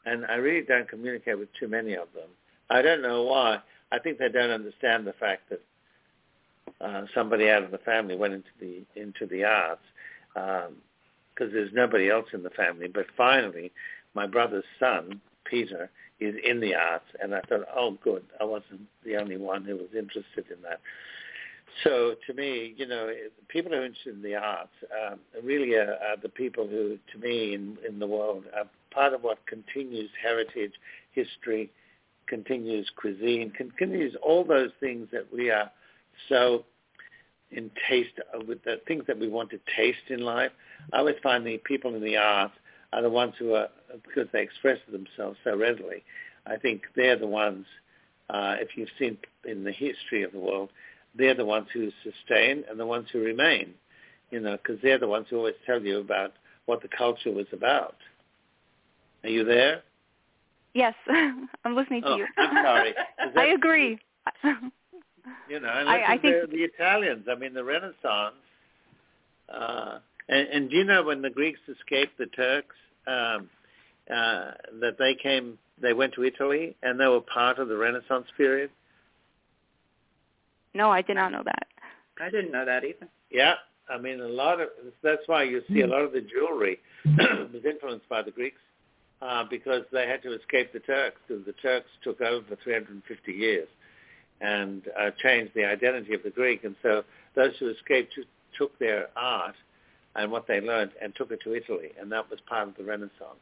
and 0.06 0.26
I 0.26 0.36
really 0.36 0.66
don't 0.66 0.88
communicate 0.88 1.38
with 1.38 1.50
too 1.60 1.68
many 1.68 1.94
of 1.94 2.08
them. 2.14 2.30
I 2.70 2.82
don't 2.82 3.02
know 3.02 3.24
why. 3.24 3.60
I 3.92 4.00
think 4.00 4.18
they 4.18 4.30
don't 4.30 4.52
understand 4.52 5.08
the 5.08 5.14
fact 5.14 5.50
that 5.50 5.62
uh, 6.82 7.06
somebody 7.16 7.50
out 7.50 7.64
of 7.64 7.72
the 7.72 7.78
family 7.80 8.16
went 8.16 8.34
into 8.34 8.50
the 8.60 8.84
into 8.96 9.26
the 9.26 9.44
arts 9.46 9.82
because 10.34 11.54
there's 11.54 11.72
nobody 11.74 12.10
else 12.10 12.28
in 12.34 12.44
the 12.44 12.50
family. 12.52 12.88
But 12.88 13.06
finally, 13.16 13.72
my 14.14 14.28
brother's 14.28 14.66
son, 14.80 15.22
Peter, 15.46 15.90
is 16.20 16.36
in 16.44 16.60
the 16.60 16.76
arts, 16.76 17.06
and 17.22 17.34
I 17.34 17.42
thought, 17.42 17.62
oh, 17.76 17.98
good, 18.04 18.24
I 18.42 18.44
wasn't 18.44 18.82
the 19.06 19.18
only 19.18 19.38
one 19.38 19.64
who 19.64 19.76
was 19.76 19.90
interested 19.98 20.46
in 20.52 20.62
that. 20.64 20.80
So 21.84 22.16
to 22.26 22.34
me, 22.34 22.74
you 22.78 22.88
know, 22.88 23.12
people 23.50 23.72
who 23.72 23.78
are 23.78 23.86
interested 23.86 24.16
in 24.16 24.22
the 24.22 24.36
arts 24.36 24.72
um, 25.06 25.20
really 25.44 25.76
are, 25.76 25.94
are 25.94 26.18
the 26.22 26.30
people 26.30 26.68
who, 26.68 26.98
to 27.12 27.18
me, 27.20 27.54
in, 27.54 27.78
in 27.88 28.00
the 28.00 28.08
world, 28.08 28.46
are 28.56 28.66
part 28.92 29.14
of 29.14 29.22
what 29.22 29.46
continues 29.46 30.10
heritage, 30.22 30.74
history, 31.12 31.70
continues 32.28 32.90
cuisine, 32.96 33.52
continues 33.52 34.16
all 34.22 34.44
those 34.44 34.72
things 34.80 35.08
that 35.12 35.28
we 35.32 35.50
are 35.50 35.72
so 36.30 36.66
in 37.52 37.72
taste 37.90 38.20
uh, 38.34 38.40
with 38.48 38.64
the 38.64 38.82
things 38.88 39.04
that 39.08 39.18
we 39.18 39.30
want 39.30 39.50
to 39.52 39.60
taste 39.76 40.10
in 40.10 40.22
life. 40.22 40.52
I 40.94 40.98
always 40.98 41.16
find 41.24 41.46
the 41.46 41.58
people 41.60 41.96
in 41.96 42.04
the 42.04 42.18
arts 42.18 42.54
are 42.94 43.02
the 43.02 43.10
ones 43.10 43.34
who 43.38 43.54
are, 43.54 43.68
because 44.06 44.28
they 44.34 44.42
express 44.42 44.80
themselves 44.92 45.38
so 45.44 45.56
readily, 45.56 46.04
I 46.46 46.58
think 46.58 46.84
they're 46.96 47.20
the 47.20 47.28
ones, 47.28 47.66
uh, 48.30 48.56
if 48.60 48.70
you've 48.76 48.90
seen 48.98 49.18
in 49.46 49.64
the 49.64 49.72
history 49.72 50.24
of 50.24 50.32
the 50.32 50.40
world, 50.40 50.70
they're 51.18 51.36
the 51.36 51.46
ones 51.46 51.68
who 51.74 51.90
sustain 52.04 52.64
and 52.70 52.80
the 52.80 52.86
ones 52.86 53.08
who 53.12 53.20
remain, 53.20 53.74
you 54.32 54.40
know, 54.40 54.58
because 54.58 54.80
they're 54.82 55.00
the 55.00 55.08
ones 55.08 55.28
who 55.30 55.38
always 55.38 55.56
tell 55.66 55.82
you 55.82 56.00
about 56.00 56.34
what 56.66 56.82
the 56.82 56.88
culture 56.90 57.32
was 57.32 57.48
about. 57.54 57.96
Are 59.24 59.30
you 59.30 59.44
there? 59.44 59.82
Yes. 60.74 60.94
I'm 61.08 61.76
listening 61.76 62.02
to 62.04 62.08
Oh, 62.10 62.16
you. 62.18 62.28
I'm 62.38 62.64
sorry. 62.66 62.94
I 63.38 63.46
agree. 63.48 64.00
You 65.50 65.60
know, 65.60 65.68
and 65.70 65.90
I- 65.90 66.14
I 66.14 66.18
think- 66.18 66.50
the, 66.50 66.58
the 66.58 66.64
Italians. 66.64 67.26
I 67.30 67.36
mean, 67.36 67.54
the 67.54 67.64
Renaissance. 67.64 68.36
Uh, 69.54 70.00
and, 70.30 70.48
and 70.48 70.70
do 70.70 70.78
you 70.78 70.84
know 70.86 71.04
when 71.04 71.22
the 71.22 71.30
Greeks 71.30 71.60
escaped 71.68 72.18
the 72.18 72.28
Turks, 72.28 72.76
um, 73.08 73.50
uh, 74.10 74.52
that 74.80 74.96
they 74.98 75.16
came, 75.22 75.58
they 75.82 75.92
went 75.92 76.14
to 76.14 76.24
Italy, 76.24 76.78
and 76.82 76.98
they 76.98 77.08
were 77.08 77.20
part 77.20 77.60
of 77.60 77.68
the 77.68 77.76
Renaissance 77.76 78.28
period? 78.38 78.70
No, 80.78 80.92
I 80.92 81.02
did 81.02 81.16
not 81.16 81.32
know 81.32 81.44
that. 81.44 81.68
I 82.22 82.30
didn't 82.30 82.52
know 82.52 82.66
that 82.66 82.84
either. 82.84 83.08
Yeah, 83.32 83.56
I 83.90 83.98
mean, 83.98 84.22
a 84.22 84.28
lot 84.28 84.62
of 84.62 84.70
that's 85.04 85.24
why 85.26 85.44
you 85.44 85.62
see 85.68 85.82
a 85.82 85.88
lot 85.88 86.02
of 86.02 86.12
the 86.12 86.22
jewelry 86.22 86.80
was 87.06 87.66
influenced 87.66 88.08
by 88.08 88.22
the 88.22 88.32
Greeks 88.32 88.62
uh, 89.22 89.44
because 89.50 89.84
they 89.92 90.08
had 90.08 90.22
to 90.24 90.34
escape 90.34 90.72
the 90.74 90.80
Turks 90.80 91.18
because 91.28 91.46
the 91.46 91.54
Turks 91.54 91.90
took 92.04 92.22
over 92.22 92.46
for 92.48 92.56
350 92.64 93.32
years 93.32 93.68
and 94.40 94.84
uh, 95.00 95.10
changed 95.22 95.52
the 95.56 95.66
identity 95.66 96.14
of 96.14 96.22
the 96.24 96.30
Greek, 96.30 96.64
and 96.64 96.76
so 96.84 97.04
those 97.36 97.54
who 97.60 97.70
escaped 97.70 98.14
t- 98.16 98.24
took 98.56 98.78
their 98.78 99.08
art 99.16 99.56
and 100.16 100.32
what 100.32 100.48
they 100.48 100.62
learned 100.62 100.92
and 101.02 101.16
took 101.16 101.32
it 101.32 101.40
to 101.44 101.56
Italy, 101.56 101.90
and 102.00 102.12
that 102.12 102.30
was 102.30 102.40
part 102.48 102.68
of 102.68 102.76
the 102.78 102.84
Renaissance. 102.84 103.42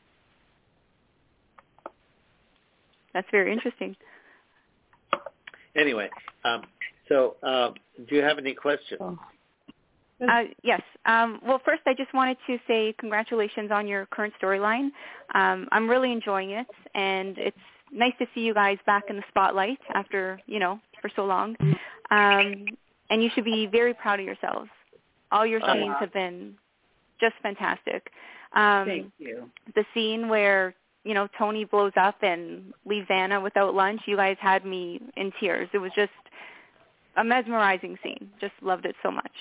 That's 3.13 3.27
very 3.31 3.51
interesting. 3.51 3.95
Anyway, 5.75 6.09
um, 6.45 6.63
so 7.07 7.35
uh, 7.43 7.71
do 8.07 8.15
you 8.15 8.21
have 8.21 8.37
any 8.37 8.53
questions? 8.53 9.01
Uh, 10.21 10.43
yes. 10.63 10.81
Um, 11.05 11.39
well, 11.45 11.61
first, 11.65 11.81
I 11.85 11.93
just 11.93 12.13
wanted 12.13 12.37
to 12.47 12.57
say 12.67 12.95
congratulations 12.99 13.69
on 13.71 13.87
your 13.87 14.05
current 14.07 14.33
storyline. 14.41 14.89
Um, 15.33 15.67
I'm 15.71 15.89
really 15.89 16.11
enjoying 16.11 16.51
it, 16.51 16.67
and 16.93 17.37
it's 17.37 17.57
nice 17.91 18.13
to 18.19 18.25
see 18.33 18.41
you 18.41 18.53
guys 18.53 18.77
back 18.85 19.03
in 19.09 19.17
the 19.17 19.23
spotlight 19.29 19.79
after, 19.93 20.39
you 20.47 20.59
know, 20.59 20.79
for 21.01 21.09
so 21.15 21.25
long. 21.25 21.55
Um, 22.11 22.65
and 23.09 23.21
you 23.21 23.29
should 23.33 23.45
be 23.45 23.67
very 23.67 23.93
proud 23.93 24.19
of 24.19 24.25
yourselves. 24.25 24.69
All 25.31 25.45
your 25.45 25.61
Oh, 25.63 25.73
scenes 25.73 25.87
wow. 25.87 25.97
have 25.99 26.13
been 26.13 26.55
just 27.19 27.35
fantastic. 27.41 28.11
Um, 28.53 28.85
Thank 28.85 29.13
you. 29.17 29.49
the 29.75 29.85
scene 29.93 30.29
where 30.29 30.75
you 31.03 31.13
know 31.13 31.27
Tony 31.37 31.65
blows 31.65 31.93
up 31.97 32.15
and 32.21 32.73
leaves 32.85 33.07
Anna 33.09 33.41
without 33.41 33.73
lunch, 33.75 34.01
you 34.05 34.15
guys 34.15 34.37
had 34.39 34.65
me 34.65 35.01
in 35.17 35.31
tears. 35.39 35.69
It 35.73 35.79
was 35.79 35.91
just 35.95 36.11
a 37.17 37.23
mesmerizing 37.23 37.97
scene. 38.03 38.29
Just 38.39 38.53
loved 38.61 38.85
it 38.85 38.95
so 39.03 39.11
much. 39.11 39.31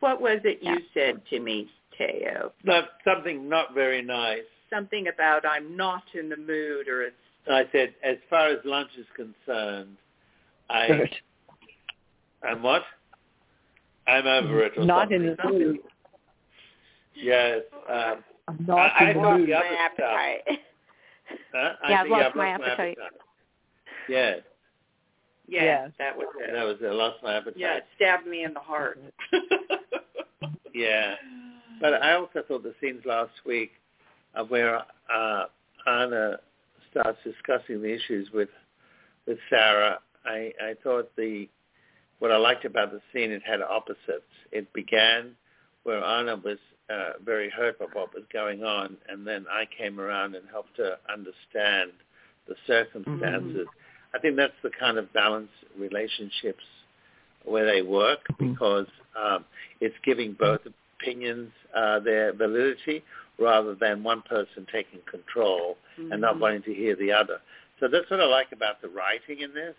What 0.00 0.20
was 0.20 0.40
it 0.44 0.58
Yeah. 0.62 0.74
you 0.74 0.78
said 0.94 1.20
to 1.30 1.40
me, 1.40 1.70
Thaao? 1.98 2.52
Not 2.64 2.88
something 3.04 3.48
not 3.48 3.74
very 3.74 4.02
nice. 4.02 4.42
Something 4.70 5.08
about 5.08 5.44
I'm 5.46 5.76
not 5.76 6.02
in 6.14 6.28
the 6.28 6.36
mood, 6.36 6.88
or 6.88 7.02
it's 7.02 7.16
I 7.48 7.64
said, 7.70 7.94
as 8.02 8.16
far 8.28 8.48
as 8.48 8.58
lunch 8.64 8.90
is 8.98 9.06
concerned, 9.14 9.96
I 10.68 10.86
Good. 10.88 11.14
I'm 12.42 12.62
what? 12.62 12.82
I'm 14.08 14.26
over 14.26 14.64
it. 14.64 14.72
Or 14.76 14.84
Not 14.84 15.02
something. 15.02 15.22
in 15.24 15.36
the 15.42 15.48
mood. 15.50 15.78
Yes. 17.14 17.60
Um, 17.88 18.24
I'm 18.48 18.64
not 18.66 18.78
I- 18.78 19.06
I 19.06 19.10
in 19.10 19.16
the 19.16 19.22
thought 19.22 19.40
My 19.40 19.76
appetite. 19.78 20.58
huh? 21.54 21.72
I 21.82 21.90
Yeah, 21.90 22.00
I've 22.02 22.08
lost 22.10 22.24
I've 22.26 22.34
my 22.36 22.50
lost 22.56 22.62
appetite. 22.64 22.98
Yes, 24.08 24.40
yes, 25.48 25.62
Yes. 25.64 25.90
that 25.98 26.16
was 26.16 26.26
it. 26.40 26.52
that 26.52 26.64
was 26.64 26.76
it. 26.80 26.86
I 26.86 26.92
lost 26.92 27.22
my 27.22 27.34
appetite. 27.36 27.58
Yeah, 27.58 27.76
it 27.76 27.84
stabbed 27.96 28.26
me 28.26 28.44
in 28.44 28.54
the 28.54 28.60
heart. 28.60 28.98
Yeah. 30.76 31.14
But 31.80 31.94
I 32.02 32.12
also 32.12 32.42
thought 32.46 32.62
the 32.62 32.74
scenes 32.80 33.02
last 33.06 33.32
week 33.46 33.70
of 34.34 34.50
where 34.50 34.82
uh, 35.12 35.44
Anna 35.86 36.36
starts 36.90 37.18
discussing 37.24 37.80
the 37.82 37.92
issues 37.94 38.28
with 38.32 38.50
with 39.26 39.38
Sarah, 39.50 39.98
I, 40.24 40.52
I 40.62 40.74
thought 40.84 41.10
the 41.16 41.48
what 42.18 42.30
I 42.30 42.36
liked 42.36 42.64
about 42.64 42.92
the 42.92 43.00
scene 43.12 43.30
it 43.32 43.42
had 43.44 43.60
opposites. 43.62 44.30
It 44.52 44.72
began 44.72 45.32
where 45.82 46.04
Anna 46.04 46.36
was 46.36 46.58
uh, 46.90 47.12
very 47.24 47.50
hurt 47.50 47.78
by 47.78 47.86
what 47.92 48.14
was 48.14 48.24
going 48.32 48.62
on, 48.62 48.96
and 49.08 49.26
then 49.26 49.46
I 49.50 49.64
came 49.76 49.98
around 49.98 50.34
and 50.34 50.44
helped 50.50 50.76
her 50.76 50.96
understand 51.12 51.92
the 52.46 52.54
circumstances. 52.66 53.66
I 54.14 54.18
think 54.18 54.36
that's 54.36 54.52
the 54.62 54.70
kind 54.78 54.98
of 54.98 55.12
balanced 55.12 55.52
relationships 55.78 56.62
where 57.44 57.66
they 57.66 57.82
work 57.82 58.20
because 58.38 58.86
um, 59.20 59.44
it's 59.80 59.94
giving 60.04 60.32
both 60.38 60.60
opinions 61.00 61.50
uh, 61.74 62.00
their 62.00 62.32
validity 62.32 63.02
rather 63.38 63.74
than 63.74 64.02
one 64.02 64.22
person 64.22 64.66
taking 64.72 65.00
control 65.10 65.76
and 66.10 66.20
not 66.20 66.38
wanting 66.40 66.62
to 66.62 66.74
hear 66.74 66.96
the 66.96 67.12
other. 67.12 67.38
So 67.80 67.88
that's 67.88 68.10
what 68.10 68.20
I 68.20 68.24
like 68.24 68.52
about 68.52 68.80
the 68.80 68.88
writing 68.88 69.42
in 69.42 69.52
this. 69.54 69.74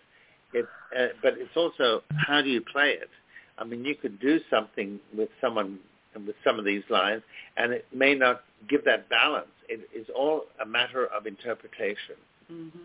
It, 0.54 0.66
uh, 0.96 1.08
but 1.22 1.34
it's 1.36 1.56
also 1.56 2.02
how 2.26 2.40
do 2.40 2.48
you 2.48 2.62
play 2.62 2.90
it? 2.90 3.10
I 3.58 3.64
mean, 3.64 3.84
you 3.84 3.96
could 3.96 4.20
do 4.20 4.40
something 4.48 5.00
with 5.16 5.28
someone 5.40 5.78
with 6.14 6.36
some 6.42 6.58
of 6.58 6.64
these 6.64 6.82
lines, 6.88 7.22
and 7.56 7.72
it 7.72 7.86
may 7.94 8.14
not 8.14 8.42
give 8.68 8.84
that 8.84 9.08
balance. 9.08 9.48
It 9.68 9.88
is 9.94 10.06
all 10.16 10.44
a 10.60 10.66
matter 10.66 11.06
of 11.06 11.26
interpretation 11.26 12.16
mm-hmm. 12.50 12.78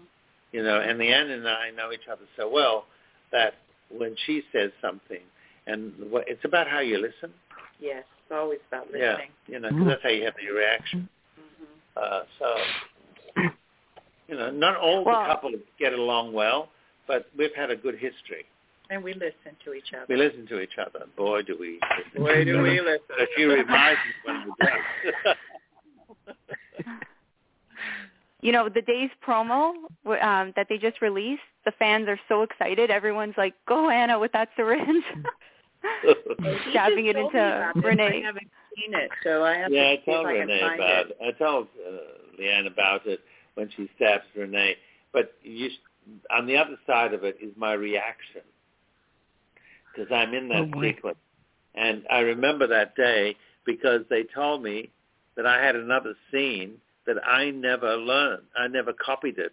You 0.54 0.64
know, 0.64 0.80
and 0.80 0.98
Leann 1.00 1.32
and 1.32 1.48
I 1.48 1.72
know 1.72 1.92
each 1.92 2.08
other 2.10 2.22
so 2.38 2.48
well 2.50 2.86
that 3.32 3.56
when 3.90 4.16
she 4.26 4.44
says 4.54 4.72
something, 4.82 5.20
and 5.68 5.92
what, 6.10 6.26
it's 6.28 6.46
about 6.46 6.68
how 6.68 6.80
you 6.80 6.98
listen. 6.98 7.34
Yes, 7.80 8.04
it's 8.22 8.32
always 8.32 8.60
about 8.70 8.86
listening. 8.92 9.02
Yeah, 9.48 9.54
you 9.54 9.60
know, 9.60 9.70
'cause 9.70 9.88
that's 9.88 10.04
how 10.04 10.10
you 10.10 10.24
have 10.26 10.36
the 10.40 10.52
reaction. 10.54 11.10
Mm-hmm. 11.40 11.98
Uh, 11.98 12.22
so, 12.40 13.44
you 14.28 14.36
know, 14.38 14.52
not 14.52 14.78
all 14.78 15.04
Well- 15.04 15.22
the 15.24 15.34
couples 15.34 15.56
get 15.80 15.94
along 15.94 16.34
well, 16.34 16.70
but 17.08 17.28
we've 17.38 17.54
had 17.56 17.70
a 17.72 17.76
good 17.76 17.96
history. 17.96 18.46
And 18.90 19.04
we 19.04 19.14
listen 19.14 19.56
to 19.66 19.74
each 19.74 19.92
other. 19.96 20.06
We 20.08 20.18
listen 20.18 20.46
to 20.48 20.60
each 20.60 20.78
other. 20.78 21.06
Boy, 21.18 21.42
do 21.42 21.58
we! 21.60 21.80
listen 21.98 22.22
Boy, 22.22 22.44
do 22.46 22.62
we 22.62 22.80
listen. 22.80 23.16
She 23.36 23.44
reminds 23.44 24.00
me 24.06 24.14
when 24.26 24.44
we 24.46 24.52
don't. 24.60 25.38
You 28.44 28.52
know, 28.52 28.70
the 28.70 28.82
day's 28.82 29.12
promo 29.28 29.74
um, 30.22 30.54
that 30.56 30.68
they 30.70 30.78
just 30.78 31.02
released, 31.02 31.42
the 31.66 31.72
fans 31.80 32.08
are 32.10 32.20
so 32.30 32.44
excited. 32.44 32.92
Everyone's 32.92 33.36
like, 33.38 33.56
"Go 33.68 33.90
Anna 33.90 34.20
with 34.20 34.34
that 34.34 34.50
syringe." 34.58 35.04
She 36.64 36.72
Jabbing 36.74 37.06
just 37.06 37.08
it 37.08 37.18
into 37.18 37.38
about. 37.38 37.76
Renee. 37.84 38.22
I 38.24 38.26
haven't 38.28 38.52
seen 38.76 38.94
it, 38.94 39.12
so 39.24 39.44
I 39.44 39.56
have 39.58 39.72
yeah, 39.72 39.90
I 39.92 39.96
to 39.96 40.02
see 40.06 40.12
if 40.12 40.26
told 40.26 40.26
I 40.26 40.34
can 40.36 40.50
Renee 40.50 40.62
find 40.62 40.82
about 40.82 41.06
it. 41.08 41.12
it. 41.12 41.18
I 41.22 41.32
told 41.44 41.68
uh, 41.88 41.98
Leann 42.40 42.68
about 42.68 43.08
it 43.08 43.22
when 43.56 43.70
she 43.76 43.90
stabs 43.96 44.24
Renee. 44.36 44.76
But 45.14 45.34
you, 45.44 45.70
on 46.32 46.48
the 46.48 46.58
other 46.58 46.78
side 46.88 47.14
of 47.14 47.24
it 47.24 47.38
is 47.42 47.54
my 47.58 47.74
reaction 47.74 48.42
because 49.94 50.12
I'm 50.12 50.34
in 50.34 50.50
that 50.50 50.70
Oh, 50.76 50.82
sequence, 50.82 51.18
and 51.76 52.04
I 52.12 52.20
remember 52.20 52.68
that 52.68 52.96
day 52.96 53.36
because 53.66 54.02
they 54.10 54.24
told 54.36 54.64
me 54.64 54.92
that 55.36 55.46
I 55.46 55.64
had 55.64 55.76
another 55.76 56.16
scene 56.32 56.76
that 57.08 57.18
I 57.26 57.52
never 57.52 57.96
learned. 57.98 58.44
I 58.58 58.68
never 58.68 58.94
copied 58.94 59.38
it, 59.38 59.52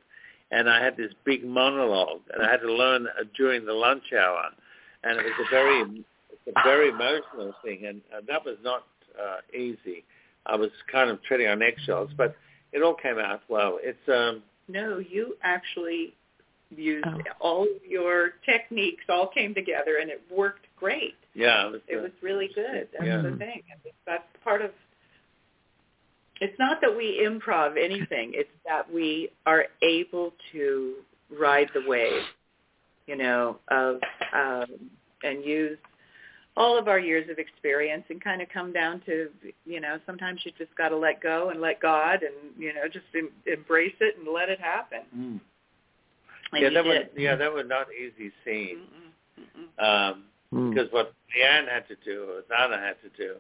and 0.51 0.69
I 0.69 0.83
had 0.83 0.97
this 0.97 1.13
big 1.25 1.45
monologue, 1.45 2.21
and 2.33 2.43
I 2.47 2.51
had 2.51 2.61
to 2.61 2.73
learn 2.73 3.07
uh, 3.07 3.25
during 3.37 3.65
the 3.67 3.73
lunch 3.73 4.13
hour, 4.13 4.45
and 5.05 5.19
it 5.19 5.25
was 5.25 5.33
a 5.47 5.51
very 5.51 6.05
it's 6.47 6.57
a 6.57 6.63
very 6.69 6.89
emotional 6.91 7.55
thing, 7.65 7.87
and, 7.87 8.01
and 8.15 8.27
that 8.27 8.45
was 8.45 8.57
not 8.63 8.85
uh, 9.21 9.39
easy. 9.57 10.05
I 10.47 10.57
was 10.57 10.71
kind 10.91 11.11
of 11.11 11.23
treading 11.23 11.49
on 11.49 11.63
eggshells, 11.63 12.11
but 12.17 12.35
it 12.73 12.83
all 12.83 12.95
came 12.95 13.19
out 13.19 13.43
well. 13.49 13.79
It's 13.83 14.09
um, 14.09 14.43
No, 14.69 14.99
you 14.99 15.37
actually 15.43 16.15
used 16.75 17.05
Oh. 17.07 17.21
all 17.41 17.63
of 17.65 17.85
your 17.87 18.31
techniques 18.47 19.05
all 19.09 19.27
came 19.27 19.55
together 19.55 19.97
and 20.01 20.09
it 20.11 20.23
worked 20.31 20.67
great. 20.77 21.15
yeah, 21.35 21.67
it 21.67 21.73
was, 21.73 21.81
It 21.89 21.97
uh, 21.99 22.03
was 22.03 22.13
really 22.23 22.49
good. 22.55 22.89
That's 22.93 23.05
Yeah. 23.05 23.23
the 23.23 23.37
thing. 23.37 23.63
I 23.71 23.91
that's 24.07 24.25
part 24.45 24.63
of 24.63 24.71
it's 26.41 26.59
not 26.59 26.81
that 26.81 26.95
we 26.95 27.21
improv 27.27 27.77
anything, 27.83 28.33
it's 28.35 28.51
that 28.67 28.91
we 28.93 29.31
are 29.47 29.67
able 29.83 30.33
to 30.53 30.95
ride 31.31 31.69
the 31.75 31.83
wave, 31.87 32.23
you 33.07 33.17
know, 33.17 33.59
of 33.69 34.01
um 34.35 34.67
and 35.23 35.45
use 35.45 35.79
all 36.57 36.79
of 36.79 36.89
our 36.89 36.99
years 36.99 37.29
of 37.31 37.39
experience 37.39 38.05
and 38.11 38.23
kind 38.23 38.43
of 38.43 38.49
come 38.49 38.73
down 38.73 39.01
to, 39.07 39.29
you 39.65 39.81
know, 39.81 39.99
sometimes 40.05 40.41
you 40.45 40.53
just 40.59 40.75
got 40.77 40.89
to 40.89 40.97
let 40.97 41.23
go 41.23 41.51
and 41.51 41.61
let 41.61 41.81
God 41.81 42.23
and, 42.23 42.35
you 42.59 42.75
know, 42.75 42.89
just 42.93 43.07
em- 43.17 43.31
embrace 43.47 43.95
it 44.01 44.17
and 44.19 44.27
let 44.35 44.49
it 44.49 44.61
happen. 44.61 45.01
mm. 45.17 45.41
And 46.53 46.63
yeah, 46.63 46.69
you 46.69 46.75
that 46.75 46.85
was 46.85 46.97
yeah, 47.17 47.37
that 47.37 47.53
was 47.53 47.65
not 47.69 47.87
easy 47.93 48.33
scene. 48.45 48.79
Mm-mm, 49.39 49.79
mm-mm. 49.79 50.11
Um, 50.11 50.25
Mm. 50.53 50.75
because 50.75 50.91
what 50.93 51.15
Leann 51.37 51.69
had 51.69 51.87
to 51.87 51.97
do, 52.05 52.25
or 52.25 52.43
Zana 52.51 52.77
had 52.81 52.97
to 53.03 53.09
do, 53.17 53.37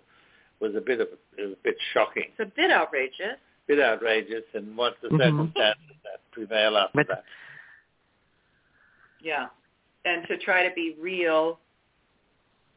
was 0.61 0.75
a 0.77 0.81
bit 0.81 1.01
of 1.01 1.09
it 1.37 1.43
was 1.43 1.53
a 1.53 1.63
bit 1.63 1.77
shocking, 1.93 2.25
It's 2.37 2.41
a 2.41 2.47
bit 2.55 2.71
outrageous. 2.71 3.37
a 3.37 3.67
bit 3.67 3.81
outrageous, 3.81 4.45
and 4.55 4.77
what 4.77 5.01
the 5.01 5.09
Mhm. 5.09 5.19
circumstances 5.19 5.97
that 6.05 6.31
prevail 6.33 6.77
after 6.77 6.97
But- 6.97 7.09
that. 7.09 7.25
Yeah. 9.21 9.49
And 10.05 10.27
to 10.29 10.39
try 10.39 10.67
to 10.67 10.75
be 10.75 10.95
real, 10.99 11.61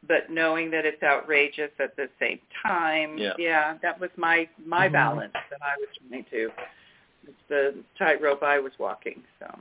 but 0.04 0.30
knowing 0.30 0.72
that 0.72 0.86
it's 0.86 1.02
outrageous 1.02 1.72
at 1.80 1.96
the 1.96 2.10
same 2.20 2.40
time. 2.62 3.18
Yeah. 3.18 3.78
that 3.82 4.00
was 4.00 4.10
my 4.18 4.48
my 4.66 4.88
Mhm. 4.90 4.94
balance 4.94 5.34
that 5.34 5.62
I 5.62 5.76
was 5.78 5.90
trying 6.10 6.24
to. 6.26 6.52
It's 7.28 7.42
the 7.48 7.84
tightrope 7.98 8.44
I 8.44 8.60
was 8.60 8.78
walking. 8.80 9.24
So. 9.40 9.60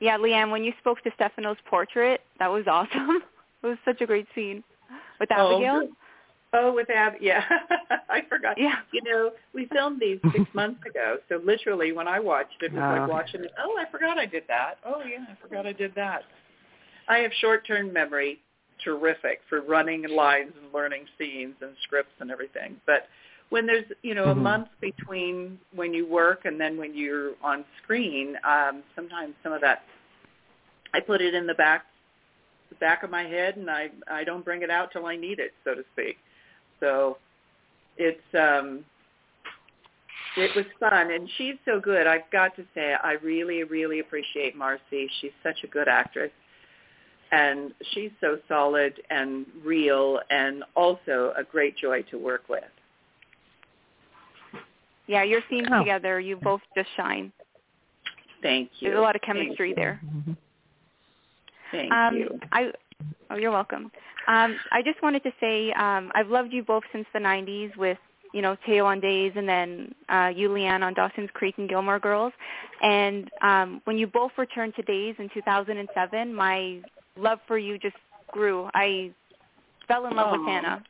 Yeah, 0.00 0.18
Leann, 0.18 0.50
when 0.50 0.64
you 0.64 0.72
spoke 0.80 1.00
to 1.02 1.10
Stefano's 1.12 1.56
portrait, 1.64 2.20
that 2.38 2.48
was 2.50 2.66
awesome. 2.66 3.22
It 3.62 3.68
was 3.68 3.78
such 3.86 4.02
a 4.02 4.06
great 4.06 4.26
scene 4.34 4.62
with 5.20 5.30
Oh, 5.32 5.56
Abigail. 5.56 5.80
good. 5.80 5.90
Oh, 6.56 6.72
with 6.72 6.88
Ab, 6.88 7.14
yeah, 7.20 7.42
I 8.08 8.20
forgot. 8.28 8.56
Yeah. 8.56 8.76
You 8.92 9.02
know, 9.02 9.32
we 9.54 9.66
filmed 9.72 10.00
these 10.00 10.20
six 10.32 10.44
months 10.54 10.80
ago, 10.88 11.16
so 11.28 11.40
literally 11.44 11.92
when 11.92 12.06
I 12.06 12.20
watched 12.20 12.62
it, 12.62 12.66
it 12.66 12.74
was 12.74 12.84
Ah. 12.84 12.92
like 12.92 13.08
watching 13.08 13.42
it. 13.42 13.52
Oh, 13.58 13.76
I 13.76 13.90
forgot 13.90 14.18
I 14.18 14.26
did 14.26 14.44
that. 14.48 14.74
Oh, 14.86 15.02
yeah, 15.02 15.24
I 15.28 15.34
forgot 15.42 15.66
I 15.66 15.72
did 15.72 15.94
that. 15.96 16.22
I 17.08 17.18
have 17.18 17.32
short-term 17.40 17.92
memory, 17.92 18.38
terrific 18.84 19.40
for 19.48 19.62
running 19.62 20.08
lines 20.08 20.52
and 20.62 20.72
learning 20.72 21.06
scenes 21.18 21.54
and 21.60 21.72
scripts 21.82 22.14
and 22.20 22.30
everything. 22.30 22.76
But 22.86 23.08
when 23.50 23.66
there's, 23.66 23.84
you 24.02 24.14
know, 24.14 24.28
a 24.30 24.34
Mhm. 24.34 24.42
month 24.42 24.68
between 24.80 25.58
when 25.74 25.92
you 25.92 26.06
work 26.06 26.44
and 26.44 26.60
then 26.60 26.76
when 26.76 26.94
you're 26.94 27.32
on 27.42 27.64
screen, 27.82 28.38
um, 28.44 28.82
sometimes 28.94 29.34
some 29.42 29.52
of 29.52 29.60
that, 29.60 29.82
I 30.92 31.00
put 31.00 31.20
it 31.20 31.34
in 31.34 31.46
the 31.46 31.54
back 31.54 31.84
the 32.74 32.84
back 32.84 33.02
of 33.02 33.10
my 33.10 33.22
head 33.22 33.56
and 33.56 33.70
I 33.70 33.88
I 34.10 34.24
don't 34.24 34.44
bring 34.44 34.62
it 34.62 34.70
out 34.70 34.90
till 34.92 35.06
I 35.06 35.16
need 35.16 35.38
it, 35.38 35.52
so 35.64 35.74
to 35.74 35.82
speak. 35.92 36.16
So 36.80 37.18
it's 37.96 38.20
um 38.34 38.84
it 40.36 40.54
was 40.56 40.64
fun 40.80 41.10
and 41.12 41.28
she's 41.38 41.54
so 41.64 41.80
good. 41.80 42.06
I've 42.06 42.28
got 42.32 42.56
to 42.56 42.64
say 42.74 42.94
I 43.02 43.12
really 43.22 43.62
really 43.64 44.00
appreciate 44.00 44.56
Marci. 44.56 45.06
She's 45.20 45.32
such 45.42 45.58
a 45.64 45.66
good 45.66 45.88
actress. 45.88 46.30
And 47.32 47.72
she's 47.92 48.10
so 48.20 48.38
solid 48.48 48.94
and 49.10 49.46
real 49.64 50.20
and 50.30 50.62
also 50.76 51.32
a 51.36 51.42
great 51.42 51.76
joy 51.76 52.02
to 52.10 52.18
work 52.18 52.42
with. 52.48 52.62
Yeah, 55.06 55.22
your 55.24 55.40
scenes 55.50 55.68
Oh. 55.72 55.80
together, 55.80 56.20
you 56.20 56.36
both 56.36 56.60
just 56.76 56.88
shine. 56.96 57.32
Thank 58.40 58.70
you. 58.80 58.88
There's 58.90 58.98
a 58.98 59.02
lot 59.02 59.16
of 59.16 59.22
chemistry 59.22 59.70
you. 59.70 59.74
there. 59.74 60.00
Mhm. 60.04 60.36
Thank 61.70 61.92
um, 61.92 62.16
you. 62.16 62.40
I, 62.52 62.70
oh, 63.30 63.36
you're 63.36 63.50
welcome. 63.50 63.90
Um, 64.26 64.56
I 64.72 64.82
just 64.82 65.02
wanted 65.02 65.22
to 65.24 65.32
say 65.40 65.72
um, 65.72 66.10
I've 66.14 66.28
loved 66.28 66.52
you 66.52 66.62
both 66.62 66.84
since 66.92 67.06
the 67.12 67.18
'90s 67.18 67.76
with 67.76 67.98
you 68.32 68.42
know, 68.42 68.56
Thaao 68.66 68.84
on 68.84 68.98
Days 68.98 69.32
and 69.36 69.48
then 69.48 69.94
uh, 70.08 70.28
you, 70.34 70.48
Leann, 70.48 70.82
on 70.82 70.92
Dawson's 70.92 71.30
Creek 71.34 71.54
and 71.56 71.68
Gilmore 71.68 72.00
Girls. 72.00 72.32
And 72.82 73.30
um, 73.42 73.80
when 73.84 73.96
you 73.96 74.08
both 74.08 74.32
returned 74.36 74.74
to 74.74 74.82
Days 74.82 75.14
in 75.20 75.30
2007, 75.32 76.34
my 76.34 76.80
love 77.16 77.38
for 77.46 77.58
you 77.58 77.78
just 77.78 77.94
grew. 78.32 78.68
I 78.74 79.12
fell 79.86 80.06
in 80.06 80.16
love 80.16 80.30
Aw. 80.30 80.32
with 80.32 80.48
Hannah. 80.48 80.82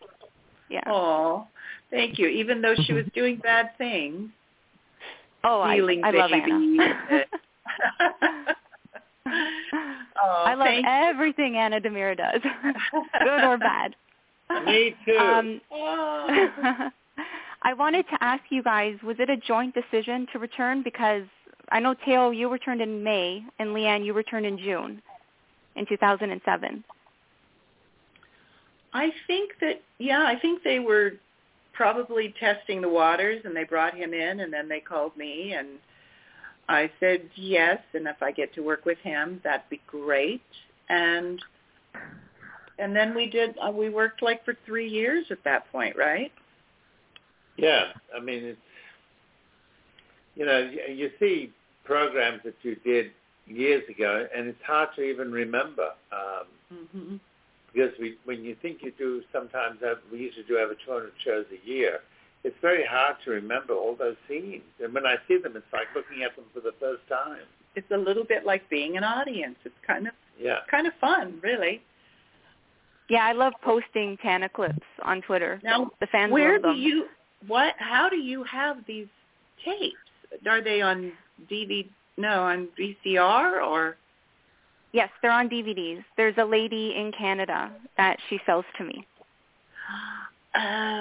Yeah. 0.70 0.80
Oh, 0.86 1.46
thank 1.90 2.18
you. 2.18 2.28
Even 2.28 2.62
though 2.62 2.74
she 2.86 2.94
was 2.94 3.04
doing 3.14 3.36
bad 3.36 3.76
things, 3.76 4.30
Oh, 5.46 5.60
I, 5.60 5.74
I 5.74 6.10
love 6.10 6.30
babies. 6.30 6.80
Anna. 6.80 7.24
oh, 10.22 10.44
I 10.46 10.54
love 10.54 10.84
everything 10.86 11.56
Anna 11.56 11.80
DiMera 11.80 12.16
does, 12.16 12.40
good 13.20 13.44
or 13.44 13.58
bad. 13.58 13.94
Me 14.66 14.94
too. 15.04 15.16
Um, 15.16 15.60
Oh. 15.70 16.90
I 17.66 17.72
wanted 17.72 18.04
to 18.10 18.18
ask 18.22 18.42
you 18.50 18.62
guys, 18.62 18.96
was 19.02 19.16
it 19.18 19.30
a 19.30 19.38
joint 19.38 19.74
decision 19.74 20.26
to 20.32 20.38
return? 20.38 20.82
Because 20.82 21.22
I 21.72 21.80
know 21.80 21.94
Thaao, 22.06 22.36
you 22.36 22.50
returned 22.50 22.82
in 22.82 23.02
May, 23.02 23.42
and 23.58 23.72
Leann, 23.72 24.04
you 24.04 24.12
returned 24.12 24.44
in 24.44 24.58
June, 24.58 25.00
in 25.74 25.86
2007. 25.86 26.84
I 28.92 29.10
think 29.26 29.52
that 29.60 29.82
yeah, 29.98 30.24
I 30.24 30.38
think 30.38 30.62
they 30.62 30.78
were 30.78 31.12
probably 31.72 32.34
testing 32.38 32.80
the 32.80 32.88
waters 32.88 33.42
and 33.44 33.56
they 33.56 33.64
brought 33.64 33.94
him 33.94 34.14
in 34.14 34.40
and 34.40 34.52
then 34.52 34.68
they 34.68 34.78
called 34.80 35.16
me 35.16 35.54
and 35.58 35.68
I 36.68 36.90
said 37.00 37.28
yes 37.34 37.78
and 37.94 38.06
if 38.06 38.22
I 38.22 38.30
get 38.32 38.54
to 38.54 38.62
work 38.62 38.84
with 38.84 38.98
him 38.98 39.40
that'd 39.44 39.68
be 39.70 39.80
great 39.86 40.42
and 40.88 41.42
and 42.78 42.94
then 42.94 43.14
we 43.14 43.28
did 43.28 43.56
uh, 43.58 43.70
we 43.70 43.88
worked 43.88 44.22
like 44.22 44.44
for 44.44 44.56
3 44.66 44.88
years 44.88 45.26
at 45.30 45.42
that 45.44 45.70
point, 45.70 45.96
right? 45.96 46.32
Yeah, 47.56 47.92
I 48.16 48.20
mean, 48.20 48.44
it's 48.44 48.58
you 50.34 50.44
know 50.44 50.58
you, 50.58 50.94
you 50.94 51.10
see 51.20 51.52
programs 51.84 52.40
that 52.44 52.54
you 52.62 52.76
did 52.84 53.12
years 53.46 53.82
ago, 53.88 54.26
and 54.34 54.48
it's 54.48 54.62
hard 54.66 54.88
to 54.96 55.02
even 55.02 55.30
remember 55.30 55.90
um, 56.12 56.46
Mhm. 56.72 57.20
because 57.72 57.96
we, 57.98 58.16
when 58.24 58.42
you 58.44 58.54
think 58.62 58.82
you 58.82 58.92
do, 58.92 59.22
sometimes 59.32 59.82
uh, 59.82 59.94
we 60.10 60.18
used 60.18 60.36
to 60.36 60.42
do 60.44 60.58
over 60.58 60.74
200 60.74 61.12
shows 61.24 61.46
a 61.52 61.68
year. 61.68 62.00
It's 62.44 62.56
very 62.60 62.84
hard 62.84 63.16
to 63.24 63.30
remember 63.30 63.74
all 63.74 63.96
those 63.96 64.16
scenes, 64.28 64.62
and 64.82 64.92
when 64.94 65.06
I 65.06 65.16
see 65.26 65.38
them, 65.38 65.56
it's 65.56 65.66
like 65.72 65.86
looking 65.96 66.22
at 66.22 66.36
them 66.36 66.44
for 66.52 66.60
the 66.60 66.72
first 66.78 67.02
time. 67.08 67.40
It's 67.74 67.90
a 67.90 67.96
little 67.96 68.24
bit 68.24 68.44
like 68.44 68.68
being 68.70 68.96
an 68.96 69.04
audience. 69.04 69.56
It's 69.64 69.74
kind 69.86 70.06
of 70.06 70.14
Yeah. 70.38 70.60
kind 70.70 70.86
of 70.86 70.94
fun, 71.00 71.40
really. 71.42 71.82
Yeah, 73.08 73.24
I 73.26 73.32
love 73.32 73.52
posting 73.62 74.16
Tana 74.18 74.48
clips 74.48 74.86
on 75.02 75.22
Twitter. 75.22 75.60
Now, 75.62 75.90
the 76.00 76.06
fans 76.08 76.32
Where 76.32 76.58
love 76.60 76.74
do 76.76 76.80
you 76.80 77.08
what 77.46 77.74
how 77.78 78.08
do 78.08 78.16
you 78.16 78.44
have 78.44 78.84
these 78.86 79.08
tapes? 79.64 79.96
Are 80.48 80.62
they 80.62 80.80
on 80.80 81.12
DVD 81.50 81.88
no, 82.16 82.42
on 82.44 82.68
VCR 82.78 83.62
or 83.66 83.96
Yes, 84.92 85.10
they're 85.20 85.32
on 85.32 85.48
DVDs. 85.48 86.04
There's 86.16 86.36
a 86.38 86.44
lady 86.44 86.94
in 86.96 87.10
Canada 87.18 87.72
that 87.96 88.16
she 88.28 88.38
sells 88.46 88.64
to 88.78 88.84
me. 88.84 89.06
Oh. 89.90 90.20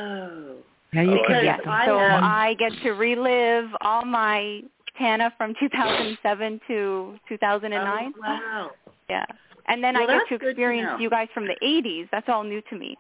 Yeah, 0.94 1.02
you 1.02 1.24
can 1.28 1.44
get 1.44 1.58
Because 1.60 1.74
I 1.74 1.86
so 1.86 1.98
I 1.98 2.56
get 2.60 2.72
to 2.84 2.92
relive 2.92 3.70
all 3.82 4.06
my 4.06 4.62
Tana 4.98 5.34
from 5.38 5.54
2007 5.60 6.62
to 6.68 7.16
2009. 7.28 8.14
Oh, 8.16 8.22
wow. 8.22 8.72
Yeah. 9.10 9.26
And 9.68 9.84
then 9.84 9.96
Well, 9.96 10.04
I 10.04 10.20
get 10.20 10.28
to 10.30 10.38
good 10.38 10.46
to 10.46 10.50
experience 10.52 11.00
you 11.00 11.10
guys 11.10 11.28
from 11.34 11.48
the 11.48 11.56
80s. 11.64 12.10
That's 12.12 12.28
all 12.30 12.44
new 12.44 12.62
to 12.70 12.76
me. 12.78 12.98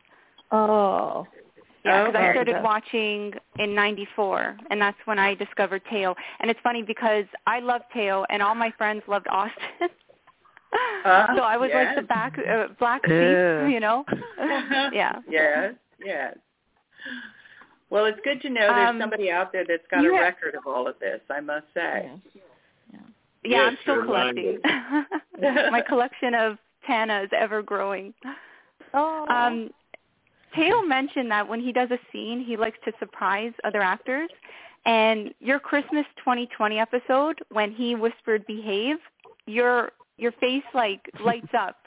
Oh. 0.51 1.27
Yeah, 1.85 2.05
because 2.05 2.21
I 2.21 2.31
started 2.31 2.63
watching 2.63 3.33
in 3.59 3.75
'94, 3.75 4.57
and 4.69 4.79
that's 4.81 4.97
when 5.03 5.19
I 5.19 5.33
discovered 5.35 5.81
Thaao. 5.91 6.15
And 6.39 6.49
it's 6.49 6.59
funny 6.63 6.81
because 6.81 7.25
I 7.45 7.59
love 7.59 7.81
Thaao, 7.93 8.25
and 8.29 8.41
all 8.41 8.55
my 8.55 8.71
friends 8.77 9.03
loved 9.05 9.27
Austin. 9.29 9.89
Uh, 11.03 11.27
so 11.35 11.41
I 11.43 11.57
was 11.57 11.69
like 11.73 11.93
the 11.97 12.03
back 12.03 12.37
uh, 12.39 12.67
black 12.79 13.01
sheep, 13.05 13.11
Yeah. 13.11 13.67
you 13.67 13.81
know. 13.81 14.05
yeah. 14.93 15.17
Yes, 15.29 15.73
yes. 16.03 16.37
Well, 17.93 18.05
it's 18.05 18.19
good 18.23 18.41
to 18.41 18.49
know 18.49 18.73
there's 18.73 18.89
Um, 18.89 18.99
somebody 18.99 19.29
out 19.29 19.51
there 19.51 19.63
that's 19.65 19.85
got 19.91 19.99
a 20.03 20.11
have- 20.11 20.19
record 20.19 20.55
of 20.55 20.65
all 20.65 20.87
of 20.87 20.97
this, 20.97 21.21
I 21.29 21.39
must 21.41 21.67
say. 21.75 22.09
Yeah, 22.91 22.99
Yes, 23.43 23.67
I'm 23.67 23.77
still 23.83 24.03
collecting. 24.03 24.59
my 25.71 25.79
collection 25.87 26.33
of 26.33 26.57
Tana 26.87 27.21
is 27.21 27.29
ever 27.37 27.61
growing. 27.61 28.15
Oh. 28.95 29.27
Um, 29.29 29.69
Thaao 30.55 30.87
mentioned 30.87 31.29
that 31.29 31.47
when 31.47 31.59
he 31.59 31.71
does 31.71 31.91
a 31.91 31.99
scene, 32.11 32.43
he 32.43 32.57
likes 32.57 32.79
to 32.85 32.93
surprise 32.97 33.53
other 33.63 33.83
actors. 33.83 34.31
And 34.85 35.31
your 35.39 35.59
Christmas 35.59 36.07
2020 36.17 36.79
episode, 36.79 37.39
when 37.51 37.71
he 37.71 37.93
whispered 37.93 38.43
"behave," 38.47 38.97
your 39.45 39.91
your 40.17 40.31
face 40.33 40.63
like 40.73 41.01
lights 41.23 41.53
up. 41.57 41.77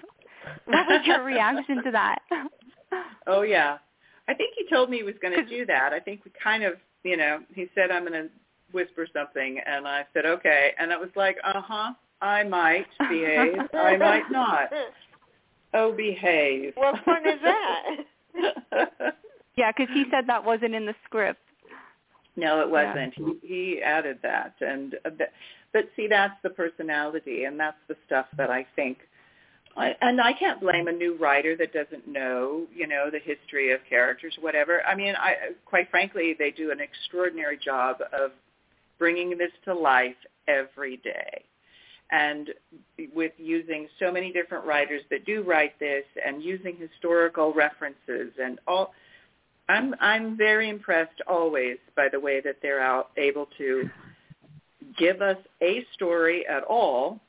What 0.66 0.86
was 0.86 1.04
your 1.04 1.24
reaction 1.24 1.82
to 1.82 1.90
that? 1.90 2.18
Oh 3.26 3.42
yeah. 3.42 3.78
I 4.28 4.34
think 4.34 4.54
he 4.56 4.68
told 4.68 4.90
me 4.90 4.98
he 4.98 5.02
was 5.02 5.14
going 5.22 5.34
to 5.34 5.44
do 5.44 5.66
that. 5.66 5.92
I 5.92 6.00
think 6.00 6.24
we 6.24 6.32
kind 6.42 6.64
of, 6.64 6.74
you 7.04 7.16
know, 7.16 7.40
he 7.54 7.68
said 7.74 7.90
I'm 7.90 8.06
going 8.06 8.24
to 8.24 8.28
whisper 8.72 9.06
something 9.12 9.60
and 9.64 9.86
I 9.86 10.04
said 10.12 10.26
okay 10.26 10.72
and 10.78 10.90
it 10.90 10.98
was 10.98 11.10
like, 11.14 11.36
"Uh-huh, 11.44 11.92
I 12.20 12.42
might 12.42 12.86
behave. 13.08 13.54
I 13.74 13.96
might 13.96 14.30
not." 14.30 14.70
Oh, 15.74 15.92
behave. 15.92 16.72
What 16.76 17.04
fun 17.04 17.28
is 17.28 17.38
that? 17.42 19.14
yeah, 19.56 19.72
because 19.76 19.92
he 19.92 20.04
said 20.10 20.24
that 20.26 20.42
wasn't 20.42 20.74
in 20.74 20.86
the 20.86 20.94
script. 21.04 21.40
No, 22.36 22.60
it 22.60 22.70
wasn't. 22.70 23.14
He 23.14 23.34
he 23.42 23.82
added 23.82 24.18
that, 24.22 24.54
and 24.60 24.94
uh, 25.04 25.10
but, 25.16 25.32
but 25.72 25.84
see, 25.96 26.06
that's 26.06 26.34
the 26.42 26.50
personality, 26.50 27.44
and 27.44 27.58
that's 27.58 27.78
the 27.88 27.96
stuff 28.06 28.26
that 28.36 28.50
I 28.50 28.66
think. 28.76 28.98
I, 29.76 29.94
and 30.00 30.20
I 30.20 30.32
can't 30.32 30.60
blame 30.60 30.88
a 30.88 30.92
new 30.92 31.16
writer 31.16 31.54
that 31.56 31.72
doesn't 31.72 32.08
know, 32.08 32.66
you 32.74 32.86
know, 32.86 33.10
the 33.10 33.18
history 33.18 33.72
of 33.72 33.80
characters, 33.88 34.34
whatever. 34.40 34.82
I 34.86 34.94
mean, 34.94 35.14
I 35.18 35.34
quite 35.66 35.90
frankly, 35.90 36.34
they 36.38 36.50
do 36.50 36.70
an 36.70 36.80
extraordinary 36.80 37.58
job 37.62 37.98
of 38.12 38.30
bringing 38.98 39.36
this 39.36 39.52
to 39.66 39.74
life 39.74 40.16
every 40.48 40.96
day, 40.98 41.44
and 42.10 42.50
with 43.14 43.32
using 43.36 43.88
so 43.98 44.10
many 44.10 44.32
different 44.32 44.64
writers 44.64 45.02
that 45.10 45.26
do 45.26 45.42
write 45.42 45.78
this, 45.78 46.04
and 46.24 46.42
using 46.42 46.76
historical 46.76 47.52
references 47.52 48.32
and 48.42 48.58
all. 48.66 48.94
I'm 49.68 49.94
I'm 50.00 50.36
very 50.36 50.70
impressed 50.70 51.20
always 51.26 51.76
by 51.96 52.08
the 52.10 52.20
way 52.20 52.40
that 52.40 52.58
they're 52.62 52.80
out 52.80 53.10
able 53.16 53.48
to 53.58 53.90
give 54.96 55.20
us 55.20 55.36
a 55.60 55.84
story 55.94 56.46
at 56.46 56.62
all, 56.62 57.20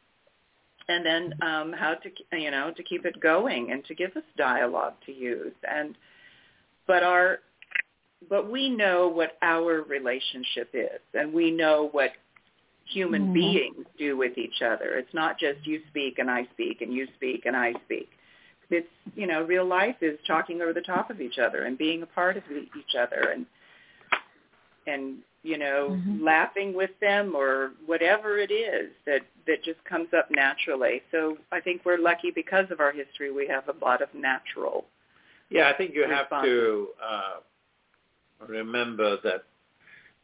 and 0.90 1.06
then 1.06 1.34
um, 1.42 1.74
how 1.74 1.94
to 1.96 2.10
you 2.38 2.52
know 2.52 2.72
to 2.76 2.84
keep 2.84 3.06
it 3.06 3.20
going 3.20 3.72
and 3.72 3.84
to 3.86 3.96
give 3.96 4.16
us 4.16 4.24
dialogue 4.38 4.94
to 5.06 5.12
use 5.12 5.54
and 5.70 5.96
but 6.88 7.04
our 7.04 7.40
but 8.30 8.52
we 8.52 8.70
know 8.70 9.08
what 9.08 9.38
our 9.42 9.84
relationship 9.84 10.70
is 10.74 11.00
and 11.14 11.32
we 11.34 11.52
know 11.52 11.90
what 11.92 12.12
human 12.86 13.28
Mhm. 13.28 13.34
beings 13.34 13.86
do 13.98 14.16
with 14.16 14.38
each 14.38 14.62
other. 14.62 14.98
It's 14.98 15.14
not 15.14 15.38
just 15.38 15.68
you 15.68 15.82
speak 15.90 16.20
and 16.20 16.32
I 16.32 16.46
speak 16.54 16.82
and 16.82 16.94
you 16.94 17.06
speak 17.18 17.46
and 17.46 17.56
I 17.56 17.74
speak 17.86 18.10
it's 18.70 18.88
you 19.16 19.28
know 19.28 19.44
real 19.44 19.66
life 19.66 19.96
is 20.02 20.20
talking 20.28 20.62
over 20.62 20.74
the 20.74 20.82
top 20.82 21.10
of 21.10 21.22
each 21.22 21.38
other 21.40 21.64
and 21.64 21.78
being 21.78 22.04
a 22.04 22.06
part 22.06 22.38
of 22.38 22.44
each 22.52 22.96
other 23.00 23.34
and 23.34 23.46
and 24.86 25.18
you 25.52 25.58
know 25.58 25.82
Mhm. 25.98 26.22
laughing 26.34 26.70
with 26.82 26.94
them 27.00 27.26
or 27.36 27.72
whatever 27.86 28.30
it 28.46 28.52
is 28.52 28.88
that 29.06 29.22
that 29.48 29.60
just 29.64 29.82
comes 29.92 30.10
up 30.20 30.28
naturally 30.30 30.96
so 31.12 31.20
i 31.58 31.60
think 31.66 31.86
we're 31.86 32.04
lucky 32.12 32.32
because 32.32 32.68
of 32.72 32.80
our 32.86 32.92
history 33.02 33.30
we 33.32 33.46
have 33.56 33.66
a 33.70 33.76
lot 33.86 34.00
of 34.06 34.10
natural 34.14 34.78
Yeah, 35.50 35.70
I 35.70 35.74
think 35.78 35.90
you 35.96 36.04
have 36.18 36.30
to 36.50 36.88
uh, 37.12 37.36
remember 38.48 39.10
that 39.28 39.42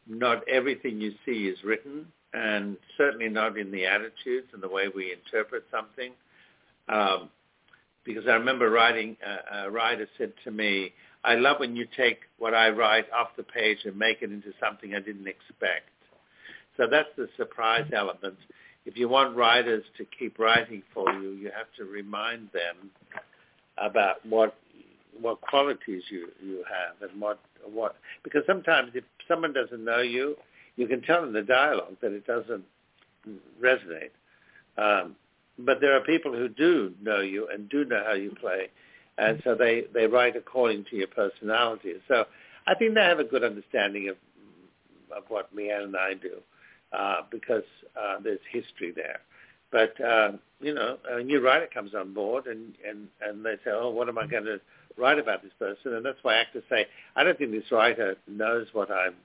not 0.07 0.37
everything 0.47 0.99
you 0.99 1.11
see 1.25 1.47
is 1.47 1.57
written, 1.63 2.05
and 2.33 2.77
certainly 2.97 3.29
not 3.29 3.57
in 3.57 3.71
the 3.71 3.85
attitudes 3.85 4.47
and 4.53 4.61
the 4.61 4.67
way 4.67 4.85
we 4.93 5.13
interpret 5.13 5.63
something. 5.71 6.11
Um, 6.89 7.29
because 8.03 8.25
I 8.27 8.33
remember 8.33 8.69
writing, 8.69 9.15
uh, 9.25 9.67
a 9.67 9.71
writer 9.71 10.07
said 10.17 10.33
to 10.43 10.51
me, 10.51 10.93
I 11.23 11.35
love 11.35 11.59
when 11.59 11.75
you 11.75 11.87
take 11.95 12.19
what 12.37 12.53
I 12.53 12.69
write 12.69 13.05
off 13.11 13.29
the 13.37 13.43
page 13.43 13.79
and 13.85 13.97
make 13.97 14.21
it 14.21 14.31
into 14.31 14.51
something 14.59 14.93
I 14.93 14.99
didn't 14.99 15.27
expect. 15.27 15.89
So 16.77 16.87
that's 16.89 17.09
the 17.15 17.29
surprise 17.37 17.89
element. 17.95 18.37
If 18.85 18.97
you 18.97 19.07
want 19.07 19.35
writers 19.35 19.83
to 19.97 20.05
keep 20.17 20.39
writing 20.39 20.83
for 20.93 21.11
you, 21.13 21.31
you 21.31 21.51
have 21.55 21.67
to 21.77 21.85
remind 21.85 22.49
them 22.51 22.91
about 23.77 24.25
what 24.25 24.55
what 25.21 25.39
qualities 25.41 26.01
you 26.09 26.29
you 26.43 26.63
have 26.67 27.09
and 27.09 27.21
what 27.21 27.39
what 27.71 27.95
because 28.23 28.41
sometimes 28.47 28.91
if 28.95 29.03
someone 29.27 29.53
doesn't 29.53 29.83
know 29.85 30.01
you, 30.01 30.35
you 30.75 30.87
can 30.87 31.01
tell 31.01 31.23
in 31.23 31.33
the 31.33 31.41
dialogue 31.43 31.95
that 32.01 32.11
it 32.11 32.25
doesn't 32.25 32.63
resonate. 33.61 34.09
Um, 34.77 35.15
but 35.59 35.79
there 35.81 35.95
are 35.95 36.01
people 36.01 36.33
who 36.33 36.49
do 36.49 36.93
know 37.01 37.19
you 37.21 37.47
and 37.53 37.69
do 37.69 37.85
know 37.85 38.03
how 38.05 38.13
you 38.13 38.31
play, 38.41 38.69
and 39.17 39.41
so 39.43 39.55
they 39.55 39.85
they 39.93 40.07
write 40.07 40.35
according 40.35 40.85
to 40.89 40.95
your 40.95 41.07
personality. 41.07 41.93
So 42.07 42.25
I 42.67 42.75
think 42.75 42.95
they 42.95 43.01
have 43.01 43.19
a 43.19 43.23
good 43.23 43.43
understanding 43.43 44.09
of 44.09 44.17
of 45.15 45.23
what 45.29 45.53
Leann 45.55 45.83
and 45.83 45.95
I 45.95 46.13
do 46.15 46.41
uh, 46.91 47.21
because 47.31 47.63
uh, 47.99 48.15
there's 48.23 48.39
history 48.51 48.91
there. 48.95 49.19
But 49.71 49.99
uh, 50.03 50.33
you 50.61 50.73
know, 50.73 50.97
a 51.09 51.23
new 51.23 51.41
writer 51.41 51.67
comes 51.73 51.95
on 51.95 52.13
board, 52.13 52.45
and 52.45 52.73
and 52.87 53.07
and 53.21 53.43
they 53.45 53.55
say, 53.63 53.71
"Oh, 53.71 53.89
what 53.89 54.07
am 54.07 54.17
I 54.17 54.27
going 54.27 54.45
to 54.45 54.59
write 54.97 55.19
about 55.19 55.41
this 55.41 55.51
person?" 55.57 55.95
And 55.95 56.05
that's 56.05 56.19
why 56.21 56.35
actors 56.35 56.63
say, 56.69 56.85
"I 57.15 57.23
don't 57.23 57.37
think 57.37 57.51
this 57.51 57.71
writer 57.71 58.15
knows 58.27 58.67
what 58.73 58.91
I'm, 58.91 59.15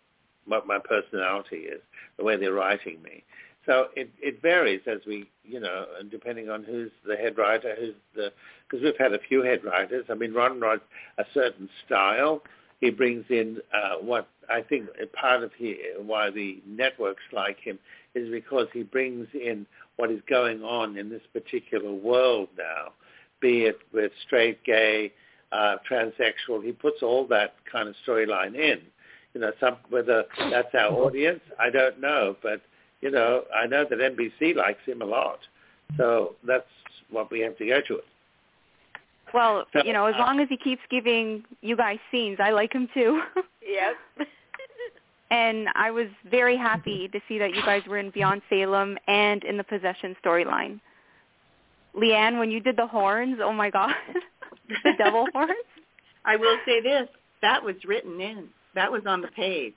what 0.46 0.66
my 0.66 0.78
personality 0.78 1.66
is, 1.66 1.80
the 2.16 2.24
way 2.24 2.36
they're 2.36 2.54
writing 2.54 3.02
me." 3.02 3.24
So 3.68 3.88
it 3.94 4.10
it 4.18 4.40
varies 4.40 4.80
as 4.86 5.00
we, 5.06 5.28
you 5.44 5.60
know, 5.60 5.84
and 6.00 6.10
depending 6.10 6.48
on 6.48 6.64
who's 6.64 6.90
the 7.06 7.16
head 7.16 7.36
writer, 7.36 7.76
who's 7.78 7.94
the 8.16 8.32
because 8.66 8.82
we've 8.82 8.96
had 8.98 9.12
a 9.12 9.18
few 9.28 9.42
head 9.42 9.62
writers. 9.62 10.06
I 10.08 10.14
mean, 10.14 10.32
Ron 10.32 10.58
writes 10.58 10.82
a 11.18 11.24
certain 11.34 11.68
style. 11.84 12.42
He 12.80 12.88
brings 12.88 13.26
in 13.28 13.58
uh, 13.74 13.96
what 14.00 14.26
I 14.48 14.62
think 14.62 14.86
part 15.12 15.42
of 15.42 15.52
he, 15.52 15.76
why 16.00 16.30
the 16.30 16.62
networks 16.66 17.22
like 17.30 17.58
him 17.60 17.78
is 18.14 18.30
because 18.30 18.68
he 18.72 18.84
brings 18.84 19.28
in 19.34 19.66
what 19.96 20.10
is 20.10 20.20
going 20.30 20.62
on 20.62 20.96
in 20.96 21.10
this 21.10 21.22
particular 21.34 21.92
world 21.92 22.48
now, 22.56 22.92
be 23.40 23.64
it 23.64 23.80
with 23.92 24.12
straight, 24.26 24.64
gay, 24.64 25.12
uh, 25.52 25.76
transsexual. 25.90 26.64
He 26.64 26.72
puts 26.72 27.02
all 27.02 27.26
that 27.26 27.56
kind 27.70 27.86
of 27.86 27.94
storyline 28.06 28.54
in. 28.54 28.80
You 29.34 29.42
know, 29.42 29.52
some 29.60 29.76
whether 29.90 30.24
that's 30.50 30.74
our 30.74 30.92
audience, 30.92 31.40
I 31.58 31.68
don't 31.68 32.00
know, 32.00 32.34
but 32.42 32.62
you 33.00 33.10
know, 33.10 33.42
I 33.54 33.66
know 33.66 33.84
that 33.88 33.98
NBC 33.98 34.54
likes 34.56 34.80
him 34.86 35.02
a 35.02 35.04
lot, 35.04 35.38
so 35.96 36.34
that's 36.46 36.66
what 37.10 37.30
we 37.30 37.40
have 37.40 37.56
to 37.58 37.66
go 37.66 37.80
to 37.88 37.96
it. 37.96 38.04
Well, 39.32 39.66
So, 39.72 39.82
you 39.84 39.92
know, 39.92 40.06
as 40.06 40.14
uh, 40.16 40.20
long 40.20 40.40
as 40.40 40.48
he 40.48 40.56
keeps 40.56 40.80
giving 40.90 41.44
you 41.60 41.76
guys 41.76 41.98
scenes, 42.10 42.38
I 42.40 42.50
like 42.50 42.72
him 42.72 42.88
too. 42.94 43.22
Yep. 43.70 44.26
and 45.30 45.68
I 45.74 45.90
was 45.90 46.06
very 46.30 46.56
happy 46.56 47.06
to 47.08 47.20
see 47.28 47.38
that 47.38 47.54
you 47.54 47.60
guys 47.60 47.82
were 47.86 47.98
in 47.98 48.08
Beyond 48.08 48.40
Salem 48.48 48.96
and 49.06 49.44
in 49.44 49.58
the 49.58 49.64
Possession 49.64 50.16
storyline. 50.24 50.80
Leann, 51.94 52.38
when 52.38 52.50
you 52.50 52.60
did 52.60 52.78
the 52.78 52.86
horns, 52.86 53.40
oh 53.42 53.52
my 53.52 53.68
god, 53.68 53.92
the 54.84 54.92
devil 54.96 55.26
horns. 55.34 55.52
I 56.24 56.36
will 56.36 56.56
say 56.64 56.80
this: 56.80 57.08
that 57.42 57.62
was 57.62 57.74
written 57.86 58.22
in. 58.22 58.48
That 58.74 58.90
was 58.90 59.02
on 59.06 59.20
the 59.20 59.28
page. 59.28 59.74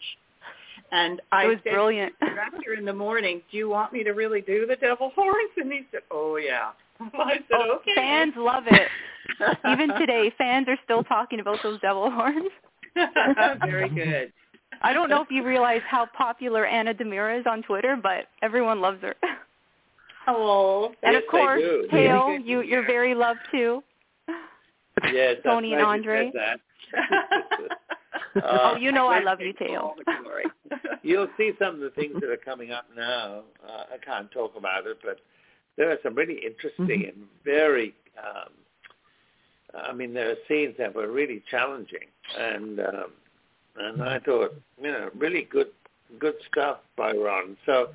And 0.91 1.21
I 1.31 1.45
It 1.45 1.47
was 1.47 1.57
said 1.63 1.73
brilliant. 1.73 2.13
director 2.19 2.73
in 2.73 2.83
the 2.85 2.93
morning, 2.93 3.41
"Do 3.49 3.57
you 3.57 3.69
want 3.69 3.93
me 3.93 4.03
to 4.03 4.11
really 4.11 4.41
do 4.41 4.65
the 4.65 4.75
devil 4.75 5.11
horns?" 5.15 5.51
And 5.57 5.71
he 5.71 5.85
said, 5.91 6.01
"Oh 6.11 6.35
yeah." 6.35 6.71
I 7.13 7.35
said, 7.35 7.43
Oh, 7.53 7.75
"Okay." 7.77 7.95
Fans 7.95 8.33
love 8.35 8.63
it. 8.67 8.89
Even 9.69 9.89
today, 9.99 10.31
fans 10.37 10.67
are 10.67 10.77
still 10.83 11.03
talking 11.03 11.39
about 11.39 11.59
those 11.63 11.79
devil 11.81 12.11
horns. 12.11 12.49
Very 13.65 13.89
good. 13.89 14.33
I 14.81 14.93
don't 14.93 15.09
know 15.09 15.21
if 15.21 15.29
you 15.31 15.43
realize 15.43 15.81
how 15.87 16.07
popular 16.07 16.65
Anna 16.65 16.93
DiMera 16.93 17.39
is 17.39 17.45
on 17.47 17.61
Twitter, 17.63 17.95
but 18.01 18.27
everyone 18.41 18.81
loves 18.81 19.01
her. 19.01 19.15
Oh, 20.27 20.93
And 21.03 21.13
Yes, 21.13 21.23
of 21.23 21.29
course, 21.31 21.61
do. 21.61 21.87
Tail, 21.89 22.25
Very 22.25 22.37
good 22.39 22.43
to 22.43 22.49
you 22.49 22.61
you're 22.61 22.85
very 22.85 23.15
loved 23.15 23.39
too. 23.51 23.83
Yes, 25.11 25.37
Tony 25.43 25.73
and 25.73 25.81
Andre. 25.83 26.31
That. 28.35 28.43
Uh, 28.43 28.73
oh, 28.73 28.75
you 28.77 28.91
know 28.91 29.07
I 29.07 29.19
love 29.21 29.41
you, 29.41 29.53
Tail. 29.53 29.81
all 29.81 29.95
the 29.97 30.03
glory. 30.21 30.45
You'll 31.03 31.27
see 31.37 31.51
some 31.59 31.75
of 31.75 31.81
the 31.81 31.89
things 31.91 32.15
that 32.19 32.29
are 32.29 32.37
coming 32.37 32.71
up 32.71 32.85
now. 32.95 33.43
Uh, 33.67 33.83
I 33.93 33.97
can't 34.03 34.31
talk 34.31 34.55
about 34.55 34.85
it, 34.87 34.99
but 35.03 35.19
there 35.77 35.91
are 35.91 35.97
some 36.03 36.15
really 36.15 36.39
interesting 36.45 37.05
and 37.05 37.25
very. 37.43 37.93
Um, 38.17 38.51
I 39.73 39.93
mean, 39.93 40.13
there 40.13 40.29
are 40.31 40.35
scenes 40.47 40.75
that 40.77 40.93
were 40.93 41.09
really 41.11 41.41
challenging, 41.49 42.07
and 42.37 42.79
um, 42.79 43.11
and 43.77 44.03
I 44.03 44.19
thought, 44.19 44.53
you 44.81 44.91
know, 44.91 45.09
really 45.17 45.47
good 45.49 45.69
good 46.19 46.35
stuff 46.51 46.77
by 46.97 47.13
Ron. 47.13 47.57
So 47.65 47.89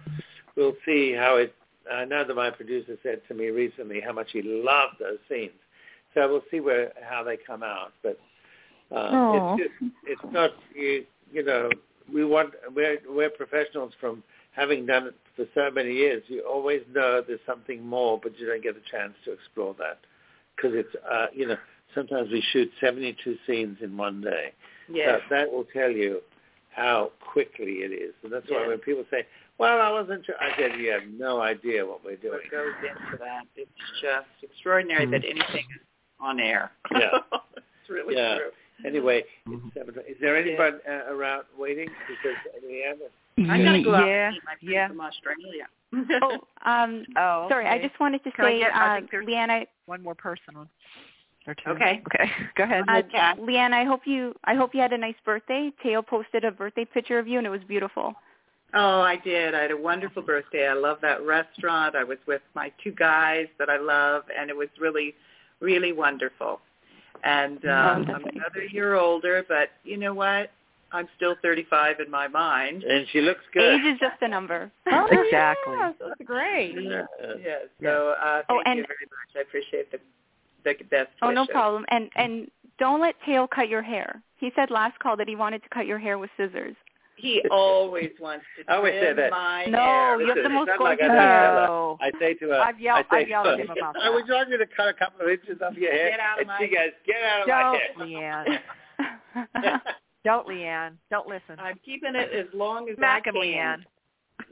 we'll 0.56 0.76
see 0.84 1.12
how 1.12 1.36
it. 1.36 1.54
I 1.92 2.04
know 2.04 2.24
that 2.26 2.34
my 2.34 2.50
producer 2.50 2.96
said 3.02 3.20
to 3.28 3.34
me 3.34 3.46
recently 3.48 4.00
how 4.00 4.12
much 4.12 4.28
he 4.32 4.42
loved 4.42 4.96
those 4.98 5.18
scenes. 5.28 5.52
So 6.14 6.26
we'll 6.28 6.42
see 6.50 6.60
where 6.60 6.92
how 7.02 7.22
they 7.22 7.36
come 7.36 7.62
out, 7.62 7.92
but. 8.02 8.18
Um, 8.94 9.58
it's 9.58 9.62
just, 9.80 9.92
it's 10.04 10.32
not 10.32 10.50
you, 10.74 11.04
you 11.32 11.44
know 11.44 11.70
we 12.12 12.24
want 12.24 12.50
we're 12.74 12.98
we're 13.08 13.30
professionals 13.30 13.92
from 14.00 14.22
having 14.52 14.86
done 14.86 15.08
it 15.08 15.14
for 15.34 15.44
so 15.54 15.70
many 15.70 15.92
years. 15.92 16.22
You 16.28 16.42
always 16.42 16.82
know 16.94 17.22
there's 17.26 17.40
something 17.46 17.84
more, 17.84 18.18
but 18.22 18.38
you 18.38 18.46
don't 18.46 18.62
get 18.62 18.76
a 18.76 18.90
chance 18.90 19.12
to 19.24 19.32
explore 19.32 19.74
that 19.78 19.98
because 20.56 20.72
it's 20.74 20.94
uh, 21.10 21.26
you 21.32 21.46
know 21.48 21.56
sometimes 21.94 22.30
we 22.30 22.42
shoot 22.52 22.70
72 22.80 23.36
scenes 23.46 23.78
in 23.82 23.96
one 23.96 24.20
day. 24.20 24.52
Yes. 24.88 25.20
So 25.28 25.34
that 25.34 25.50
will 25.50 25.66
tell 25.72 25.90
you 25.90 26.20
how 26.70 27.10
quickly 27.32 27.80
it 27.80 27.92
is, 27.92 28.14
and 28.22 28.32
that's 28.32 28.48
why 28.50 28.66
when 28.68 28.78
people 28.78 29.04
say, 29.10 29.26
"Well, 29.58 29.80
I 29.80 29.90
wasn't," 29.90 30.26
sure, 30.26 30.36
I 30.40 30.56
said, 30.58 30.78
"You 30.78 30.90
have 30.92 31.02
no 31.18 31.40
idea 31.40 31.84
what 31.84 32.04
we're 32.04 32.16
doing." 32.16 32.34
What 32.34 32.50
goes 32.50 32.72
into 32.82 33.18
that? 33.18 33.44
It's 33.56 33.70
just 34.00 34.26
extraordinary 34.42 35.06
that 35.06 35.24
anything 35.24 35.64
is 35.74 35.82
on 36.20 36.38
air. 36.38 36.70
Yeah. 36.92 37.10
it's 37.56 37.90
really 37.90 38.14
Yeah. 38.14 38.36
true. 38.36 38.50
Anyway, 38.84 39.24
it's 39.46 39.74
seven. 39.74 39.94
Is 40.08 40.16
there 40.20 40.36
anybody 40.36 40.76
uh, 40.88 41.12
around 41.12 41.44
waiting? 41.58 41.88
Because 42.08 42.36
Leann, 42.68 43.50
I'm 43.50 43.64
gonna 43.64 43.82
go 43.82 43.94
out 43.94 44.06
yeah, 44.06 44.26
and 44.28 44.34
meet 44.34 44.42
my 44.44 44.54
friend 44.54 44.74
yeah. 44.74 44.88
from 44.88 45.00
Australia. 45.00 45.66
Oh, 46.22 46.70
um, 46.70 47.04
Oh, 47.16 47.46
sorry, 47.48 47.66
I 47.66 47.80
just 47.80 47.98
wanted 48.00 48.22
to 48.24 48.32
Can 48.32 48.44
I 48.44 48.50
say, 48.50 48.58
get- 48.60 48.74
I 48.74 48.92
uh, 48.96 48.98
think 48.98 49.10
there's- 49.10 49.26
Leann, 49.26 49.50
I, 49.50 49.66
one 49.86 50.02
more 50.02 50.14
person 50.14 50.56
on. 50.56 50.68
Okay. 51.48 51.70
Okay. 51.70 52.02
Go 52.56 52.64
ahead. 52.64 52.84
uh, 52.88 52.98
Okay. 52.98 53.32
Leann, 53.40 53.72
I 53.72 53.84
hope 53.84 54.00
you, 54.04 54.34
I 54.44 54.54
hope 54.54 54.74
you 54.74 54.80
had 54.80 54.92
a 54.92 54.98
nice 54.98 55.14
birthday. 55.24 55.72
Thaao 55.84 56.04
posted 56.06 56.44
a 56.44 56.50
birthday 56.50 56.84
picture 56.84 57.18
of 57.18 57.28
you, 57.28 57.38
and 57.38 57.46
it 57.46 57.50
was 57.50 57.60
beautiful. 57.68 58.14
Oh, 58.74 59.00
I 59.00 59.16
did. 59.16 59.54
I 59.54 59.62
had 59.62 59.70
a 59.70 59.76
wonderful 59.76 60.22
birthday. 60.22 60.66
I 60.66 60.74
love 60.74 60.98
that 61.02 61.24
restaurant. 61.24 61.94
I 61.94 62.02
was 62.04 62.18
with 62.26 62.42
my 62.54 62.72
two 62.82 62.90
guys 62.90 63.46
that 63.58 63.70
I 63.70 63.78
love, 63.78 64.24
and 64.36 64.50
it 64.50 64.56
was 64.56 64.68
really, 64.80 65.14
really 65.60 65.92
wonderful. 65.92 66.60
And 67.24 67.64
um, 67.64 68.06
Oh, 68.08 68.14
I'm 68.14 68.24
another 68.24 68.64
year 68.70 68.94
older, 68.94 69.44
but 69.48 69.70
you 69.84 69.96
know 69.96 70.14
what? 70.14 70.50
I'm 70.92 71.08
still 71.16 71.34
35 71.42 72.00
in 72.00 72.10
my 72.10 72.28
mind. 72.28 72.84
and 72.84 73.06
she 73.12 73.20
looks 73.20 73.40
good. 73.52 73.80
Age 73.80 73.94
is 73.94 73.98
just 73.98 74.22
a 74.22 74.28
number. 74.28 74.70
Oh, 74.90 75.06
Exactly. 75.10 75.74
yes, 75.78 75.94
that's 76.00 76.20
great. 76.24 76.76
Uh, 76.78 77.04
Yes. 77.42 77.62
So 77.82 78.14
uh, 78.22 78.42
Oh, 78.48 78.60
thank 78.64 78.66
and- 78.68 78.78
you 78.78 78.84
very 78.86 79.06
much. 79.10 79.36
I 79.36 79.40
appreciate 79.40 79.90
the 79.90 79.98
the 80.64 80.74
best 80.90 81.10
Oh, 81.22 81.30
no 81.30 81.46
problem. 81.46 81.84
And 81.90 82.10
and 82.16 82.50
don't 82.78 83.00
let 83.00 83.14
Thaao 83.26 83.48
cut 83.50 83.68
your 83.68 83.82
hair. 83.82 84.20
He 84.38 84.50
said 84.56 84.70
last 84.70 84.98
call 84.98 85.16
that 85.16 85.28
he 85.28 85.36
wanted 85.36 85.62
to 85.62 85.68
cut 85.70 85.86
your 85.86 85.98
hair 85.98 86.18
with 86.18 86.30
scissors. 86.36 86.74
He 87.16 87.42
always 87.50 88.10
wants 88.20 88.44
to 88.58 88.64
I 88.72 88.76
always 88.76 88.92
say 88.94 89.00
trim 89.00 89.16
that. 89.16 89.30
my 89.30 89.64
No, 89.66 89.78
hair. 89.78 90.20
you 90.20 90.26
have 90.28 90.36
the 90.42 90.48
most 90.50 90.68
it's 90.68 90.78
not 90.78 90.84
like 90.84 90.98
gorgeous 90.98 91.16
hair. 91.16 91.54
No. 91.66 91.98
I 92.00 92.10
say 92.20 92.34
to 92.34 92.48
her, 92.50 92.60
I've 92.60 92.78
yelled- 92.80 93.04
I 93.10 93.16
say 93.16 93.22
I've 93.22 93.28
yelled 93.28 93.46
at 93.46 93.54
uh, 93.54 93.56
him 93.56 93.70
about 93.70 93.96
it. 93.96 94.02
I 94.04 94.10
would 94.10 94.26
that. 94.26 94.32
like 94.34 94.48
you 94.50 94.58
to 94.58 94.66
cut 94.76 94.88
a 94.88 94.94
couple 94.94 95.24
of 95.24 95.30
inches 95.32 95.58
off 95.64 95.74
your 95.74 95.92
hair. 95.92 96.10
Get 96.10 96.20
out 96.20 96.38
of 96.38 96.40
and 96.40 96.48
my- 96.48 96.58
she 96.58 96.66
goes, 96.68 96.92
get 97.06 97.22
out 97.22 97.40
of 97.42 97.46
Don't, 97.48 98.08
hair. 98.08 98.44
Leann. 98.44 99.80
Don't, 100.24 100.48
Leann. 100.48 100.98
Don't 101.10 101.28
listen. 101.28 101.56
I'm 101.58 101.78
keeping 101.84 102.14
it 102.14 102.30
as 102.32 102.46
long 102.52 102.88
as 102.88 102.96
Smack 102.96 103.22
I 103.26 103.28
him, 103.30 103.34
can. 103.34 103.42
Leann. 103.42 103.84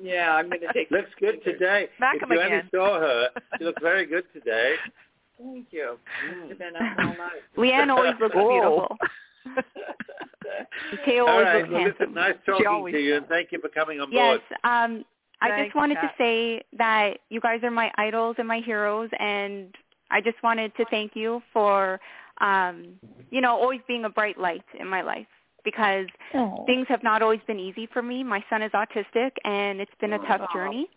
Yeah, 0.02 0.34
I'm 0.36 0.48
going 0.48 0.60
to 0.62 0.72
take. 0.72 0.90
looks 0.90 1.10
good 1.20 1.34
pictures. 1.42 1.58
today. 1.58 1.88
Smack 1.98 2.16
if 2.16 2.22
him 2.22 2.32
you 2.32 2.40
only 2.40 2.62
saw 2.72 2.98
her, 3.00 3.28
she 3.58 3.64
looks 3.64 3.82
very 3.82 4.06
good 4.06 4.24
today. 4.32 4.74
Thank 5.38 5.66
you. 5.72 5.98
Must 6.38 6.48
have 6.50 6.58
been 6.58 6.76
up 6.76 6.98
all 6.98 7.04
night. 7.06 7.42
Leann 7.56 7.90
always 7.90 8.14
looks 8.20 8.34
Oh. 8.38 8.48
beautiful. 8.48 8.96
Thaao 11.06 11.28
always 11.28 11.44
right. 11.46 11.54
looks 11.62 11.72
Well, 11.72 11.84
listen, 11.84 12.14
nice 12.14 12.34
talking 12.46 12.92
to 12.92 12.98
you, 12.98 13.16
and 13.16 13.26
thank 13.28 13.52
you 13.52 13.60
for 13.60 13.68
coming 13.68 14.00
on 14.00 14.10
Yes, 14.10 14.40
board. 14.50 14.58
um, 14.64 15.04
I 15.40 15.50
Thanks, 15.50 15.66
just 15.66 15.76
wanted 15.76 15.98
Kat. 16.00 16.14
to 16.16 16.22
say 16.22 16.62
that 16.78 17.18
you 17.30 17.40
guys 17.40 17.60
are 17.62 17.70
my 17.70 17.90
idols 17.96 18.36
and 18.38 18.48
my 18.48 18.60
heroes, 18.60 19.10
and 19.18 19.74
I 20.10 20.20
just 20.20 20.42
wanted 20.42 20.74
to 20.76 20.84
thank 20.90 21.12
you 21.14 21.42
for, 21.52 22.00
um, 22.40 22.98
you 23.30 23.40
know, 23.40 23.52
always 23.52 23.80
being 23.88 24.04
a 24.04 24.10
bright 24.10 24.38
light 24.38 24.64
in 24.78 24.86
my 24.88 25.02
life 25.02 25.26
because 25.64 26.06
Oh. 26.34 26.64
things 26.66 26.86
have 26.88 27.02
not 27.02 27.22
always 27.22 27.40
been 27.46 27.58
easy 27.58 27.86
for 27.86 28.02
me. 28.02 28.22
My 28.22 28.44
son 28.50 28.62
is 28.62 28.72
autistic, 28.72 29.32
and 29.44 29.80
it's 29.80 29.94
been 30.00 30.12
a 30.12 30.18
tough 30.26 30.52
journey, 30.52 30.88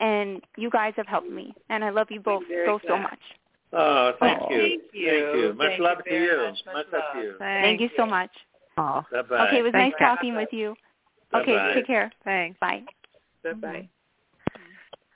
and 0.00 0.42
you 0.56 0.70
guys 0.70 0.92
have 0.96 1.06
helped 1.06 1.30
me, 1.30 1.54
and 1.70 1.84
I 1.84 1.90
love 1.90 2.10
you 2.10 2.20
both 2.20 2.42
very 2.48 2.66
so 2.66 2.80
so 2.86 2.98
much. 2.98 3.20
Oh, 3.72 4.12
thank 4.20 4.40
Oh, 4.42 4.50
you. 4.50 4.58
thank 4.60 4.82
you. 4.94 5.10
Thank 5.10 5.36
you. 5.36 5.54
Much 5.54 5.68
Thank 5.68 5.80
love 5.80 5.98
you 6.06 6.12
to 6.12 6.24
you. 6.24 6.36
much. 6.38 6.66
Much 6.66 6.74
love 6.74 6.86
love. 6.92 7.02
to 7.14 7.20
you. 7.20 7.34
Thank 7.38 7.80
you 7.80 7.90
so 7.96 8.06
much. 8.06 8.30
Oh, 8.76 9.02
Bye-bye. 9.12 9.48
Okay, 9.48 9.58
it 9.58 9.62
was 9.62 9.72
nice 9.72 9.82
Thanks, 9.92 9.98
Kat. 9.98 10.16
talking 10.16 10.36
with 10.36 10.48
you. 10.52 10.74
Bye-bye. 11.32 11.42
Okay, 11.42 11.74
take 11.74 11.86
care. 11.86 12.12
thanks. 12.24 12.58
Bye. 12.60 12.84
Bye 13.44 13.52
bye. 13.54 13.88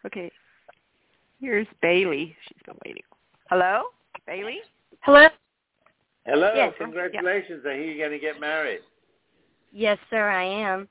Okay. 0.06 0.30
Here's 1.40 1.66
Bailey. 1.80 2.36
She's 2.48 2.62
been 2.66 2.76
waiting. 2.84 3.02
Hello? 3.48 3.84
Bailey? 4.26 4.58
Hello? 5.00 5.28
Hello. 6.26 6.52
Yes. 6.54 6.72
Congratulations. 6.78 7.64
I 7.66 7.74
hear 7.74 7.82
you're 7.84 8.08
going 8.08 8.18
to 8.20 8.24
get 8.24 8.40
married. 8.40 8.80
Yes, 9.72 9.98
sir, 10.10 10.28
I 10.28 10.44
am. 10.44 10.88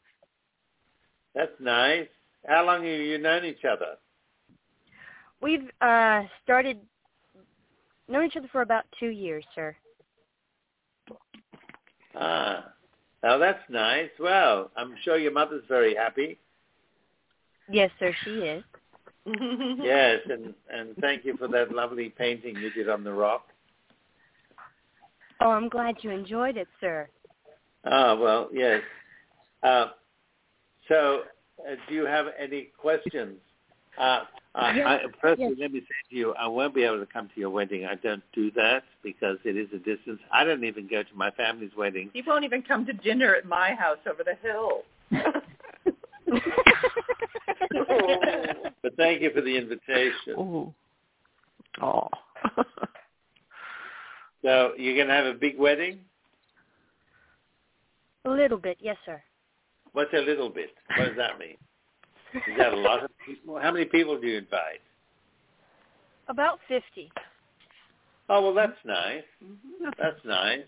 That's 1.36 1.52
nice. 1.60 2.08
How 2.48 2.66
long 2.66 2.84
have 2.84 3.00
you 3.00 3.18
known 3.18 3.46
each 3.46 3.64
other? 3.64 3.96
We've 5.42 5.70
uh 5.82 6.24
started 6.44 6.80
known 8.12 8.26
each 8.26 8.36
other 8.36 8.50
for 8.52 8.62
about 8.62 8.86
two 9.00 9.10
years, 9.10 9.46
sir. 9.56 9.76
Ah. 12.16 12.72
Oh, 13.24 13.38
that's 13.38 13.62
nice. 13.70 14.10
Well, 14.20 14.72
I'm 14.76 14.96
sure 15.04 15.18
your 15.18 15.32
mother's 15.32 15.64
very 15.68 15.96
happy. 15.96 16.40
Yes, 17.70 17.92
sir, 18.00 18.14
she 18.24 18.32
is. 18.32 18.64
yes, 19.26 20.20
and 20.30 20.54
and 20.74 20.96
thank 21.00 21.24
you 21.24 21.38
for 21.38 21.48
that 21.50 21.72
lovely 21.72 22.10
painting 22.10 22.56
you 22.58 22.72
did 22.72 22.90
on 22.90 23.04
the 23.04 23.14
rock. 23.14 23.46
Oh, 25.40 25.52
I'm 25.52 25.70
glad 25.70 25.98
you 26.02 26.10
enjoyed 26.10 26.58
it, 26.58 26.68
sir. 26.80 27.08
Ah, 27.86 28.16
well, 28.16 28.50
yes. 28.52 28.82
Uh, 29.64 29.88
so, 30.88 31.22
uh, 31.60 31.76
do 31.88 31.96
you 31.96 32.06
have 32.06 32.28
any 32.40 32.70
questions? 32.78 33.38
Uh, 33.98 34.22
uh, 34.56 34.74
Yes, 34.76 34.88
I, 34.88 35.00
firstly, 35.22 35.46
yes. 35.50 35.58
let 35.60 35.72
me 35.72 35.80
say 35.80 36.10
to 36.10 36.16
you, 36.16 36.34
I 36.34 36.48
won't 36.48 36.76
be 36.76 36.84
able 36.84 37.00
to 37.00 37.06
come 37.06 37.30
to 37.34 37.40
your 37.40 37.50
wedding. 37.50 37.86
I 37.86 37.96
don't 37.96 38.24
do 38.34 38.52
that 38.52 38.84
because 39.04 39.38
it 39.46 39.56
is 39.56 39.68
a 39.74 39.78
distance. 39.78 40.20
I 40.32 40.44
don't 40.44 40.64
even 40.64 40.88
go 40.88 41.04
to 41.04 41.16
my 41.16 41.32
family's 41.32 41.72
wedding. 41.78 42.10
You 42.14 42.24
won't 42.28 42.44
even 42.44 42.62
come 42.62 42.86
to 42.86 42.94
dinner 42.94 43.36
at 43.36 43.46
my 43.46 43.74
house 43.74 44.00
over 44.10 44.24
the 44.24 44.36
hill. 44.42 44.84
But 48.84 48.96
thank 48.98 49.22
you 49.22 49.32
for 49.32 49.42
the 49.42 49.56
invitation. 49.56 50.36
Oh. 50.38 50.74
Oh. 51.82 52.08
So, 54.44 54.72
you're 54.76 54.96
going 54.96 55.08
to 55.08 55.14
have 55.14 55.28
a 55.28 55.38
big 55.38 55.60
wedding? 55.60 56.00
A 58.26 58.30
little 58.30 58.58
bit, 58.58 58.78
yes, 58.80 58.98
sir. 59.06 59.22
What's 59.94 60.12
a 60.14 60.18
little 60.18 60.50
bit? 60.50 60.72
What 60.98 61.10
does 61.10 61.18
that 61.18 61.38
mean? 61.38 61.58
Is 62.34 62.58
that 62.58 62.74
a 62.74 62.78
lot 62.78 63.04
of 63.04 63.12
people? 63.26 63.60
How 63.60 63.72
many 63.72 63.86
people 63.86 64.20
do 64.20 64.28
you 64.28 64.38
invite? 64.38 64.82
About 66.28 66.60
50. 66.68 67.12
Oh, 68.30 68.42
well, 68.42 68.54
that's 68.54 68.78
nice. 68.86 69.24
Mm-hmm. 69.44 69.90
That's 70.00 70.24
nice. 70.26 70.64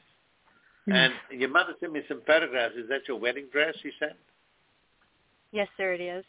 And 0.88 1.14
your 1.32 1.50
mother 1.50 1.74
sent 1.80 1.94
me 1.94 2.02
some 2.10 2.22
photographs. 2.28 2.76
Is 2.76 2.90
that 2.90 3.08
your 3.08 3.18
wedding 3.18 3.46
dress 3.54 3.74
you 3.84 3.92
sent? 4.00 4.18
Yes, 5.54 5.70
sir, 5.78 5.94
it 5.94 6.02
is. 6.02 6.26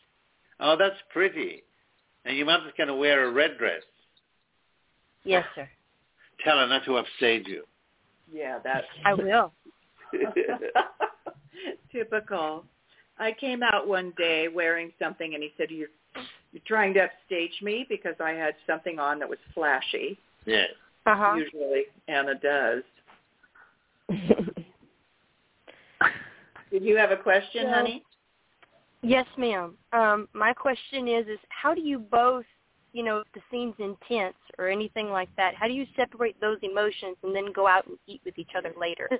Oh, 0.60 0.76
that's 0.78 0.94
pretty. 1.12 1.64
And 2.24 2.36
your 2.36 2.46
mother's 2.46 2.72
going 2.76 2.88
to 2.88 2.94
wear 2.94 3.26
a 3.26 3.32
red 3.32 3.58
dress. 3.58 3.82
Yes, 5.24 5.44
sir. 5.54 5.68
Tell 6.44 6.58
her 6.58 6.66
not 6.68 6.84
to 6.84 6.98
upstage 6.98 7.48
you. 7.48 7.64
Yeah, 8.32 8.58
that's 8.62 8.86
I 9.04 9.14
will. 9.14 9.52
typical. 11.92 12.64
I 13.18 13.32
came 13.32 13.62
out 13.62 13.86
one 13.86 14.12
day 14.16 14.48
wearing 14.48 14.92
something, 15.00 15.34
and 15.34 15.42
he 15.42 15.52
said, 15.56 15.70
"You're 15.70 15.88
you're 16.52 16.62
trying 16.66 16.94
to 16.94 17.04
upstage 17.04 17.60
me 17.62 17.86
because 17.88 18.14
I 18.20 18.30
had 18.32 18.54
something 18.66 18.98
on 18.98 19.18
that 19.20 19.28
was 19.28 19.38
flashy." 19.54 20.18
yes. 20.46 20.68
Uh-huh. 21.06 21.34
Usually 21.34 21.82
Anna 22.08 22.34
does. 22.34 22.82
Did 26.70 26.82
you 26.82 26.96
have 26.96 27.10
a 27.10 27.16
question, 27.16 27.64
So- 27.64 27.70
honey? 27.70 28.02
Yes, 29.02 29.26
ma'am. 29.36 29.76
Um, 29.92 30.28
my 30.32 30.54
question 30.54 31.06
is, 31.08 31.26
is 31.28 31.38
how 31.50 31.74
do 31.74 31.82
you 31.82 31.98
both, 31.98 32.46
you 32.94 33.02
know, 33.02 33.18
if 33.18 33.26
the 33.34 33.42
scene's 33.50 33.74
intense 33.78 34.34
or 34.58 34.68
anything 34.68 35.10
like 35.10 35.28
that, 35.36 35.54
how 35.54 35.66
do 35.66 35.74
you 35.74 35.84
separate 35.94 36.40
those 36.40 36.56
emotions 36.62 37.18
and 37.22 37.36
then 37.36 37.52
go 37.52 37.66
out 37.66 37.86
and 37.86 37.98
eat 38.06 38.22
with 38.24 38.38
each 38.38 38.52
other 38.56 38.72
later? 38.80 39.10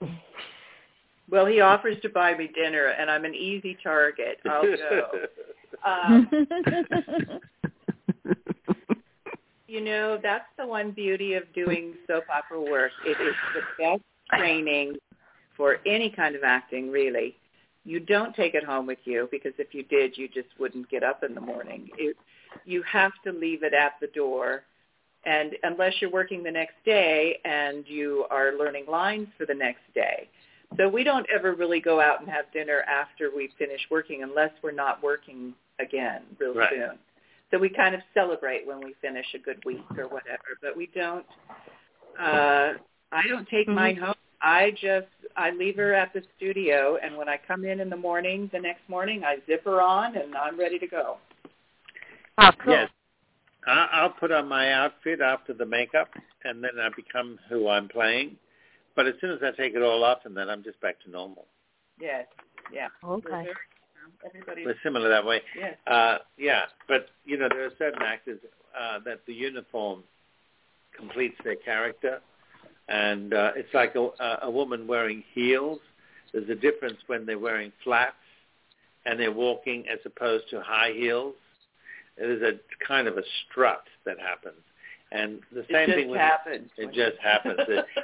Well, 1.32 1.46
he 1.46 1.60
offers 1.62 1.96
to 2.02 2.10
buy 2.10 2.34
me 2.36 2.50
dinner, 2.54 2.88
and 2.88 3.10
I'm 3.10 3.24
an 3.24 3.34
easy 3.34 3.78
target. 3.82 4.38
I'll 4.48 4.62
go. 4.62 5.08
Um, 5.84 6.30
you 9.66 9.80
know, 9.80 10.16
that's 10.22 10.44
the 10.56 10.64
one 10.64 10.92
beauty 10.92 11.34
of 11.34 11.42
doing 11.54 11.94
soap 12.06 12.22
opera 12.32 12.60
work. 12.60 12.92
It 13.04 13.20
is 13.20 13.34
the 13.52 13.62
best 13.82 14.02
training 14.38 14.94
for 15.56 15.78
any 15.84 16.08
kind 16.08 16.36
of 16.36 16.44
acting, 16.44 16.88
really. 16.88 17.34
You 17.84 17.98
don't 17.98 18.36
take 18.36 18.54
it 18.54 18.62
home 18.62 18.86
with 18.86 19.00
you 19.04 19.28
because 19.32 19.54
if 19.58 19.74
you 19.74 19.82
did, 19.82 20.16
you 20.16 20.28
just 20.28 20.48
wouldn't 20.60 20.88
get 20.88 21.02
up 21.02 21.24
in 21.24 21.34
the 21.34 21.40
morning. 21.40 21.88
It, 21.98 22.16
you 22.64 22.84
have 22.84 23.12
to 23.24 23.32
leave 23.32 23.64
it 23.64 23.74
at 23.74 23.94
the 24.00 24.06
door. 24.08 24.62
And 25.24 25.54
unless 25.64 25.94
you're 26.00 26.12
working 26.12 26.44
the 26.44 26.50
next 26.52 26.76
day 26.84 27.38
and 27.44 27.84
you 27.88 28.26
are 28.30 28.56
learning 28.56 28.84
lines 28.88 29.26
for 29.36 29.46
the 29.46 29.54
next 29.54 29.82
day. 29.96 30.28
So 30.76 30.88
we 30.88 31.04
don't 31.04 31.26
ever 31.34 31.54
really 31.54 31.80
go 31.80 32.00
out 32.00 32.20
and 32.20 32.28
have 32.28 32.46
dinner 32.52 32.82
after 32.82 33.30
we 33.34 33.50
finish 33.58 33.80
working 33.90 34.22
unless 34.22 34.50
we're 34.62 34.72
not 34.72 35.02
working 35.02 35.54
again 35.78 36.22
real 36.38 36.54
Right. 36.54 36.70
soon. 36.70 36.98
So 37.50 37.58
we 37.58 37.68
kind 37.68 37.94
of 37.94 38.00
celebrate 38.14 38.66
when 38.66 38.80
we 38.80 38.94
finish 38.94 39.26
a 39.34 39.38
good 39.38 39.62
week 39.64 39.84
or 39.98 40.08
whatever, 40.08 40.58
but 40.62 40.76
we 40.76 40.86
don't 40.94 41.26
uh 42.18 42.74
I 43.12 43.26
don't 43.28 43.48
take 43.48 43.68
mine 43.68 43.96
home. 43.96 44.14
I 44.40 44.70
just 44.72 45.08
I 45.36 45.50
leave 45.50 45.76
her 45.76 45.94
at 45.94 46.12
the 46.12 46.22
studio 46.36 46.96
and 47.02 47.16
when 47.16 47.28
I 47.28 47.38
come 47.46 47.64
in 47.64 47.80
in 47.80 47.90
the 47.90 47.96
morning, 47.96 48.48
the 48.52 48.60
next 48.60 48.88
morning 48.88 49.22
I 49.24 49.36
zip 49.46 49.64
her 49.64 49.82
on 49.82 50.16
and 50.16 50.34
I'm 50.34 50.58
ready 50.58 50.78
to 50.78 50.86
go. 50.86 51.18
Oh, 52.38 52.50
cool. 52.64 52.72
Yes. 52.72 52.90
I- 53.66 53.88
I'll 53.92 54.10
put 54.10 54.32
on 54.32 54.48
my 54.48 54.72
outfit 54.72 55.20
after 55.20 55.52
the 55.52 55.66
makeup, 55.66 56.08
and 56.44 56.62
then 56.64 56.80
I 56.80 56.88
become 56.88 57.38
who 57.48 57.68
I'm 57.68 57.88
playing. 57.88 58.36
But 58.94 59.06
as 59.06 59.14
soon 59.20 59.30
as 59.30 59.38
I 59.42 59.50
take 59.56 59.74
it 59.74 59.82
all 59.82 60.04
off, 60.04 60.20
and 60.24 60.36
then 60.36 60.48
I'm 60.48 60.62
just 60.62 60.80
back 60.80 61.00
to 61.04 61.10
normal. 61.10 61.46
Yes. 62.00 62.26
Yeah. 62.72 62.88
Okay. 63.04 63.30
very- 63.30 63.46
Everybody 64.24 64.64
We're 64.64 64.76
similar 64.84 65.08
that 65.08 65.24
way. 65.24 65.42
Yes. 65.58 65.76
Uh, 65.86 66.18
yeah, 66.38 66.62
but 66.86 67.08
you 67.24 67.36
know 67.36 67.48
there 67.48 67.64
are 67.66 67.72
certain 67.76 68.02
actors 68.02 68.38
uh, 68.78 68.98
that 69.04 69.20
the 69.26 69.32
uniform 69.34 70.04
completes 70.96 71.36
their 71.42 71.56
character, 71.56 72.20
and 72.88 73.34
uh, 73.34 73.52
it's 73.56 73.72
like 73.74 73.94
a, 73.96 74.38
a 74.42 74.50
woman 74.50 74.86
wearing 74.86 75.24
heels. 75.34 75.80
There's 76.32 76.48
a 76.48 76.54
difference 76.54 76.98
when 77.08 77.26
they're 77.26 77.38
wearing 77.38 77.72
flats 77.82 78.14
and 79.04 79.18
they're 79.18 79.32
walking 79.32 79.84
as 79.92 79.98
opposed 80.04 80.48
to 80.50 80.60
high 80.60 80.92
heels. 80.94 81.34
There's 82.16 82.42
a 82.42 82.60
kind 82.86 83.08
of 83.08 83.18
a 83.18 83.22
strut 83.50 83.82
that 84.06 84.18
happens, 84.20 84.62
and 85.12 85.40
the 85.52 85.64
same 85.70 85.88
thing 85.88 86.08
with 86.10 86.20
happens. 86.20 86.70
it 86.76 86.92
just 86.92 87.20
happens. 87.22 87.60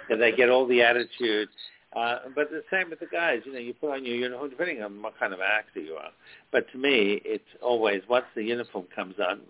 they, 0.08 0.16
they 0.16 0.32
get 0.32 0.50
all 0.50 0.66
the 0.66 0.82
attitude. 0.82 1.48
Uh, 1.96 2.18
but 2.34 2.50
the 2.50 2.62
same 2.70 2.90
with 2.90 3.00
the 3.00 3.06
guys. 3.06 3.40
You 3.46 3.52
know, 3.52 3.58
you 3.58 3.72
put 3.72 3.92
on 3.92 4.04
your 4.04 4.16
uniform 4.16 4.50
depending 4.50 4.82
on 4.82 5.00
what 5.02 5.18
kind 5.18 5.32
of 5.32 5.40
actor 5.40 5.80
you 5.80 5.94
are. 5.94 6.10
But 6.52 6.70
to 6.72 6.78
me, 6.78 7.22
it's 7.24 7.42
always 7.62 8.02
once 8.08 8.26
the 8.34 8.44
uniform 8.44 8.86
comes 8.94 9.14
on, 9.18 9.40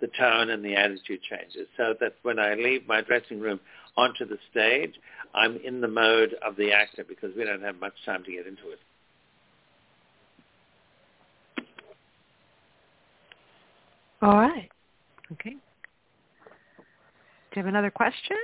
the 0.00 0.08
tone 0.18 0.50
and 0.50 0.64
the 0.64 0.74
attitude 0.74 1.20
changes. 1.22 1.68
So 1.76 1.94
that 2.00 2.14
when 2.22 2.40
I 2.40 2.54
leave 2.54 2.86
my 2.88 3.02
dressing 3.02 3.40
room 3.40 3.60
onto 3.96 4.26
the 4.26 4.38
stage, 4.50 4.94
I'm 5.32 5.56
in 5.58 5.80
the 5.80 5.88
mode 5.88 6.34
of 6.44 6.56
the 6.56 6.72
actor 6.72 7.04
because 7.06 7.30
we 7.36 7.44
don't 7.44 7.62
have 7.62 7.78
much 7.78 7.94
time 8.04 8.24
to 8.24 8.32
get 8.32 8.46
into 8.46 8.70
it. 8.72 8.80
All 14.22 14.36
right. 14.36 14.68
Okay. 15.32 15.56
Do 17.56 17.60
you 17.60 17.64
have 17.64 17.72
another 17.72 17.90
question? 17.90 18.36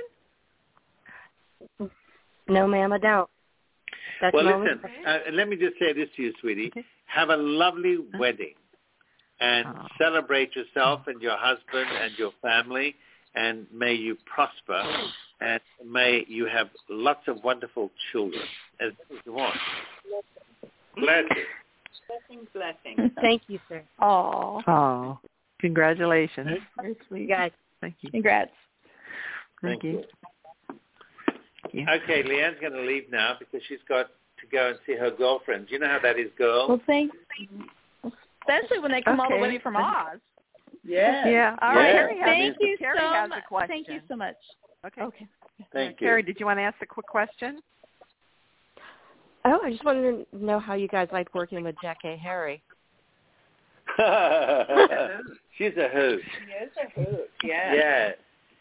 No, 2.47 2.65
ma'am, 2.65 2.93
I 2.93 2.97
don't. 2.97 3.29
That's 4.19 4.33
well, 4.33 4.59
listen, 4.59 4.81
uh, 5.05 5.17
let 5.33 5.47
me 5.47 5.55
just 5.55 5.75
say 5.77 5.93
this 5.93 6.09
to 6.15 6.23
you, 6.23 6.33
sweetie. 6.41 6.73
Have 7.05 7.29
a 7.29 7.37
lovely 7.37 7.99
wedding 8.17 8.55
and 9.39 9.67
Oh. 9.67 9.87
celebrate 9.99 10.55
yourself 10.55 11.05
and 11.05 11.21
your 11.21 11.37
husband 11.37 11.91
and 11.91 12.17
your 12.17 12.31
family, 12.41 12.95
and 13.35 13.71
may 13.71 13.93
you 13.93 14.15
prosper, 14.25 14.83
and 15.41 15.61
may 15.85 16.25
you 16.27 16.45
have 16.47 16.71
lots 16.89 17.27
of 17.27 17.43
wonderful 17.43 17.91
children, 18.11 18.41
as 18.79 18.93
many 18.97 19.19
as 19.19 19.25
you 19.27 19.33
want. 19.33 19.55
Bless 20.95 21.23
you. 21.35 21.45
Blessings, 22.07 22.49
blessings. 22.51 23.11
Thank 23.21 23.43
you, 23.47 23.59
sir. 23.69 23.83
Oh, 23.99 24.63
Oh, 24.65 25.19
congratulations. 25.59 26.63
very 26.75 26.95
sweet. 27.07 27.21
You 27.21 27.27
guys. 27.27 27.51
Thank 27.79 27.93
you. 28.01 28.09
Congrats. 28.09 28.49
Thank, 29.63 29.81
Thank 29.81 29.83
you. 29.83 30.03
Thank 31.63 31.73
you. 31.73 31.85
Okay, 32.03 32.23
Leann's 32.23 32.57
going 32.61 32.73
to 32.73 32.81
leave 32.81 33.09
now 33.11 33.35
because 33.39 33.61
she's 33.67 33.79
got 33.87 34.07
to 34.41 34.47
go 34.51 34.69
and 34.69 34.77
see 34.85 34.93
her 34.93 35.09
girlfriends. 35.09 35.71
You 35.71 35.79
know 35.79 35.87
how 35.87 35.99
that 36.03 36.19
is, 36.19 36.29
girl. 36.37 36.67
Well, 36.67 36.81
thanks. 36.85 37.15
Especially 38.41 38.79
when 38.79 38.91
they 38.91 39.01
come 39.01 39.19
all 39.19 39.29
the 39.29 39.35
Okay. 39.35 39.41
way 39.41 39.59
from 39.59 39.77
Oz. 39.77 40.19
Yeah. 40.83 41.27
Yeah. 41.27 41.55
All 41.61 41.73
Yeah. 41.73 41.79
right. 41.79 41.93
Carrie 41.93 42.17
has, 42.17 42.25
Thank 42.25 42.57
you 42.59 42.77
Carrie 42.77 42.99
so 42.99 43.13
has 43.13 43.29
much. 43.29 43.39
a 43.43 43.47
question. 43.47 43.69
Thank 43.69 43.87
you 43.87 44.01
so 44.07 44.15
much. 44.17 44.35
Okay. 44.85 45.01
Okay. 45.01 45.27
Thank 45.71 45.93
uh, 45.93 45.97
you. 46.01 46.07
Carrie, 46.07 46.23
did 46.23 46.39
you 46.39 46.45
want 46.45 46.59
to 46.59 46.63
ask 46.63 46.75
a 46.81 46.85
quick 46.85 47.07
question? 47.07 47.59
Oh, 49.45 49.59
I 49.63 49.71
just 49.71 49.85
wanted 49.85 50.25
to 50.31 50.45
know 50.45 50.59
how 50.59 50.73
you 50.73 50.89
guys 50.89 51.07
liked 51.13 51.33
working 51.33 51.63
with 51.63 51.75
Jackée 51.83 52.19
Harry. 52.19 52.61
she's 55.57 55.73
a 55.77 55.89
hoot. 55.89 56.21
She 56.21 56.63
is 56.63 56.71
a 56.81 56.89
hoot. 56.99 57.29
Yeah. 57.43 57.73
Yeah. 57.73 58.11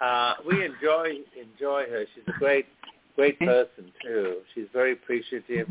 Uh, 0.02 0.34
we 0.46 0.64
enjoy 0.64 1.06
enjoy 1.40 1.84
her. 1.88 2.04
She's 2.14 2.24
a 2.34 2.38
great 2.38 2.66
great 3.16 3.38
person 3.38 3.92
too. 4.02 4.38
She's 4.54 4.66
very 4.72 4.92
appreciative 4.92 5.68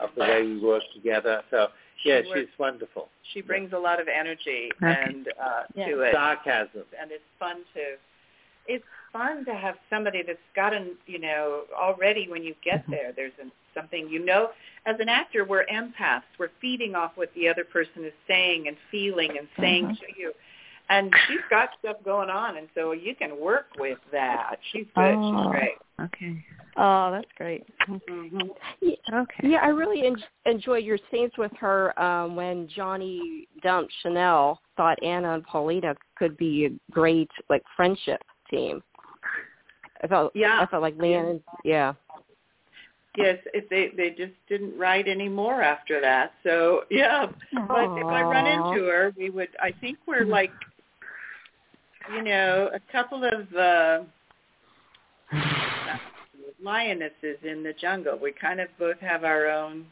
of 0.00 0.10
the 0.16 0.20
way 0.20 0.42
we 0.42 0.60
work 0.60 0.82
together. 0.94 1.42
So 1.50 1.68
yeah, 2.04 2.20
She 2.22 2.32
she's 2.40 2.48
wonderful. 2.58 3.08
She 3.32 3.40
brings 3.40 3.72
a 3.72 3.78
lot 3.78 4.00
of 4.00 4.06
energy 4.08 4.70
and 4.80 5.28
uh 5.40 5.62
Yeah. 5.74 5.86
to 5.88 6.00
it. 6.02 6.12
Sarcasm. 6.14 6.84
and 7.00 7.10
it's 7.10 7.24
fun 7.38 7.56
to 7.74 7.96
it's 8.68 8.84
fun 9.12 9.44
to 9.46 9.54
have 9.54 9.76
somebody 9.90 10.22
that's 10.22 10.38
gotten, 10.54 10.96
you 11.06 11.18
know, 11.18 11.62
already 11.76 12.28
when 12.28 12.44
you 12.44 12.54
get 12.64 12.84
there, 12.88 13.12
there's 13.14 13.32
an, 13.40 13.50
something 13.74 14.08
you 14.08 14.24
know. 14.24 14.50
As 14.86 14.96
an 15.00 15.08
actor, 15.08 15.44
we're 15.44 15.66
empaths. 15.66 16.22
We're 16.38 16.50
feeding 16.60 16.94
off 16.94 17.12
what 17.16 17.30
the 17.34 17.48
other 17.48 17.64
person 17.64 18.04
is 18.04 18.12
saying 18.28 18.68
and 18.68 18.76
feeling 18.90 19.36
and 19.38 19.48
saying 19.58 19.86
Mhm. 19.88 19.98
to 20.00 20.06
you. 20.16 20.32
And 20.92 21.12
she's 21.28 21.40
got 21.50 21.70
stuff 21.78 21.96
going 22.04 22.30
on, 22.30 22.56
and 22.58 22.68
so 22.74 22.92
you 22.92 23.14
can 23.14 23.40
work 23.40 23.66
with 23.78 23.98
that. 24.12 24.56
She's 24.72 24.86
good. 24.94 25.14
Oh. 25.16 25.42
She's 25.42 25.50
great. 25.50 25.78
Okay. 26.00 26.44
Oh, 26.76 27.10
that's 27.12 27.28
great. 27.36 27.64
Mm-hmm. 27.88 28.38
Okay. 29.14 29.48
Yeah, 29.48 29.58
I 29.62 29.68
really 29.68 30.06
en- 30.06 30.16
enjoy 30.46 30.78
your 30.78 30.98
scenes 31.10 31.32
with 31.36 31.52
her 31.60 31.98
um, 32.00 32.34
when 32.34 32.66
Johnny 32.74 33.46
dumped 33.62 33.92
Chanel. 34.02 34.58
Thought 34.76 35.02
Anna 35.02 35.34
and 35.34 35.44
Paulina 35.44 35.94
could 36.16 36.36
be 36.38 36.66
a 36.66 36.92
great 36.92 37.30
like 37.50 37.62
friendship 37.76 38.22
team. 38.50 38.82
I 40.02 40.06
felt 40.06 40.32
Yeah. 40.34 40.60
I 40.62 40.66
felt 40.66 40.82
like 40.82 40.96
Leann. 40.96 41.26
and 41.26 41.40
Yeah. 41.62 41.92
Yes, 43.18 43.38
if 43.52 43.68
they 43.68 43.92
they 43.94 44.10
just 44.10 44.32
didn't 44.48 44.76
write 44.78 45.06
any 45.06 45.28
more 45.28 45.62
after 45.62 46.00
that. 46.00 46.32
So 46.42 46.84
yeah, 46.90 47.26
but 47.52 47.98
if 47.98 48.06
I 48.06 48.22
run 48.22 48.46
into 48.46 48.86
her, 48.86 49.12
we 49.16 49.28
would. 49.28 49.48
I 49.60 49.72
think 49.82 49.98
we're 50.06 50.24
like, 50.24 50.50
you 52.14 52.22
know, 52.22 52.70
a 52.74 52.80
couple 52.92 53.24
of 53.24 53.54
uh, 53.54 54.00
lionesses 56.62 57.38
in 57.42 57.62
the 57.62 57.72
jungle. 57.80 58.18
We 58.20 58.32
kind 58.32 58.60
of 58.60 58.68
both 58.78 58.98
have 59.00 59.24
our 59.24 59.46
own 59.48 59.86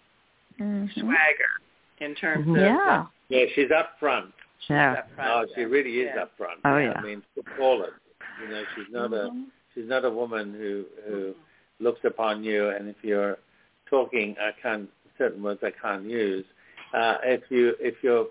Mhm. 0.58 0.92
swagger 0.94 1.60
in 1.98 2.14
terms 2.14 2.46
of 2.48 2.56
Yeah. 2.56 3.06
Yeah, 3.28 3.46
she's 3.54 3.70
up 3.70 3.98
front. 3.98 4.34
Yeah. 4.68 4.92
up 4.94 5.10
front. 5.14 5.30
Oh, 5.50 5.54
she 5.54 5.64
really 5.64 6.00
is 6.00 6.10
Yeah. 6.14 6.22
up 6.22 6.36
front. 6.36 6.60
Oh, 6.64 6.76
yeah. 6.76 6.92
I 6.96 7.00
mean, 7.00 7.22
flawless. 7.56 7.92
You 8.40 8.48
know, 8.48 8.64
she's 8.74 8.88
not 8.90 9.10
Mhm. 9.10 9.46
a 9.46 9.50
she's 9.74 9.88
not 9.88 10.04
a 10.04 10.10
woman 10.10 10.52
who 10.52 10.84
who 11.06 11.34
looks 11.78 12.04
upon 12.04 12.42
you 12.44 12.70
and 12.70 12.88
if 12.88 13.02
you're 13.02 13.38
talking 13.86 14.36
I 14.38 14.52
can't 14.52 14.90
certain 15.16 15.42
words 15.42 15.62
I 15.62 15.70
can't 15.70 16.04
use. 16.04 16.44
Uh 16.92 17.18
if 17.22 17.50
you 17.50 17.76
if 17.80 18.02
you're 18.02 18.28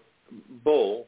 bull, 0.63 1.07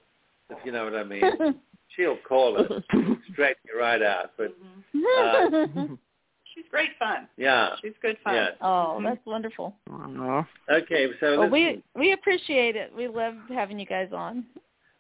if 0.50 0.58
you 0.66 0.72
know 0.72 0.86
what 0.86 0.96
I 0.96 1.04
mean, 1.04 1.22
she'll 1.96 2.18
call 2.28 2.58
it 2.58 2.84
straight 3.34 3.58
you 3.68 3.80
right 3.80 4.02
out. 4.02 4.32
But 4.38 4.56
Mhm. 4.96 5.98
She's 6.54 6.66
great 6.70 6.90
fun. 7.00 7.30
yeah. 7.38 7.76
She's 7.82 7.94
good 8.02 8.18
fun. 8.26 8.36
Yeah. 8.36 8.50
oh, 8.60 9.00
that's 9.02 9.26
wonderful. 9.26 9.74
Oh. 9.90 10.46
Okay, 10.70 11.08
so 11.22 11.40
Well, 11.40 11.50
we 11.50 11.82
we 11.96 12.12
appreciate 12.12 12.76
it. 12.76 12.92
We 12.94 13.08
love 13.08 13.36
having 13.48 13.80
you 13.80 13.86
guys 13.86 14.10
on. 14.12 14.46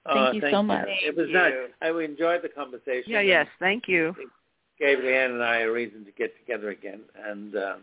Oh, 0.05 0.31
thank 0.31 0.35
you 0.43 0.49
so 0.49 0.63
much. 0.63 0.87
It 0.87 1.15
was 1.15 1.25
Thank 1.25 1.33
nice. 1.35 1.53
you. 1.53 1.67
I 1.81 2.03
enjoyed 2.05 2.41
the 2.41 2.49
conversation. 2.49 3.11
Yeah, 3.11 3.19
yes. 3.21 3.47
Thank 3.59 3.87
you. 3.87 4.15
gave 4.79 4.99
Leann 4.99 5.31
and 5.31 5.43
I 5.43 5.59
a 5.59 5.69
reason 5.71 6.05
to 6.05 6.11
get 6.11 6.35
together 6.39 6.69
again. 6.69 7.01
And 7.27 7.55
um, 7.55 7.81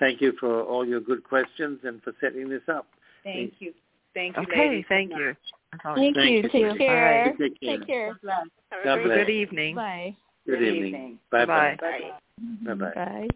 thank 0.00 0.20
you 0.20 0.32
for 0.40 0.62
all 0.64 0.84
your 0.86 1.00
good 1.00 1.22
questions 1.24 1.78
and 1.84 2.02
for 2.02 2.12
setting 2.20 2.48
this 2.48 2.62
up. 2.68 2.86
Thank 3.24 3.54
you. 3.60 3.72
Thank 4.14 4.36
you, 4.36 4.42
Okay, 4.42 4.68
ladies. 4.68 4.84
thank 4.88 5.12
so 5.12 5.18
you. 5.18 5.36
Much. 5.72 5.94
Thank, 5.96 6.16
Thank 6.16 6.30
you. 6.30 6.36
you. 6.36 6.42
Take 6.42 6.78
care. 6.78 7.34
Take 7.38 7.60
care. 7.60 7.76
Take 7.78 7.86
care. 7.86 8.18
God 8.24 8.48
God. 8.70 8.88
Have 8.88 9.00
a 9.00 9.04
bless. 9.04 9.18
good 9.18 9.30
evening. 9.30 9.76
Bye. 9.76 10.16
Good, 10.46 10.58
Good 10.58 10.68
evening. 10.68 10.86
evening. 10.86 11.18
Bye 11.30 11.46
Bye. 11.46 11.76
bye. 11.80 12.00
Bye. 12.00 12.74
Bye-bye. 12.74 12.92
Bye. 12.94 13.28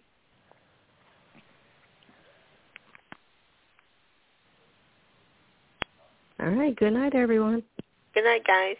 All 6.41 6.51
right. 6.51 6.75
Good 6.77 6.93
night, 6.93 7.15
everyone. 7.15 7.63
Good 8.15 8.25
night, 8.25 8.45
guys. 8.47 8.77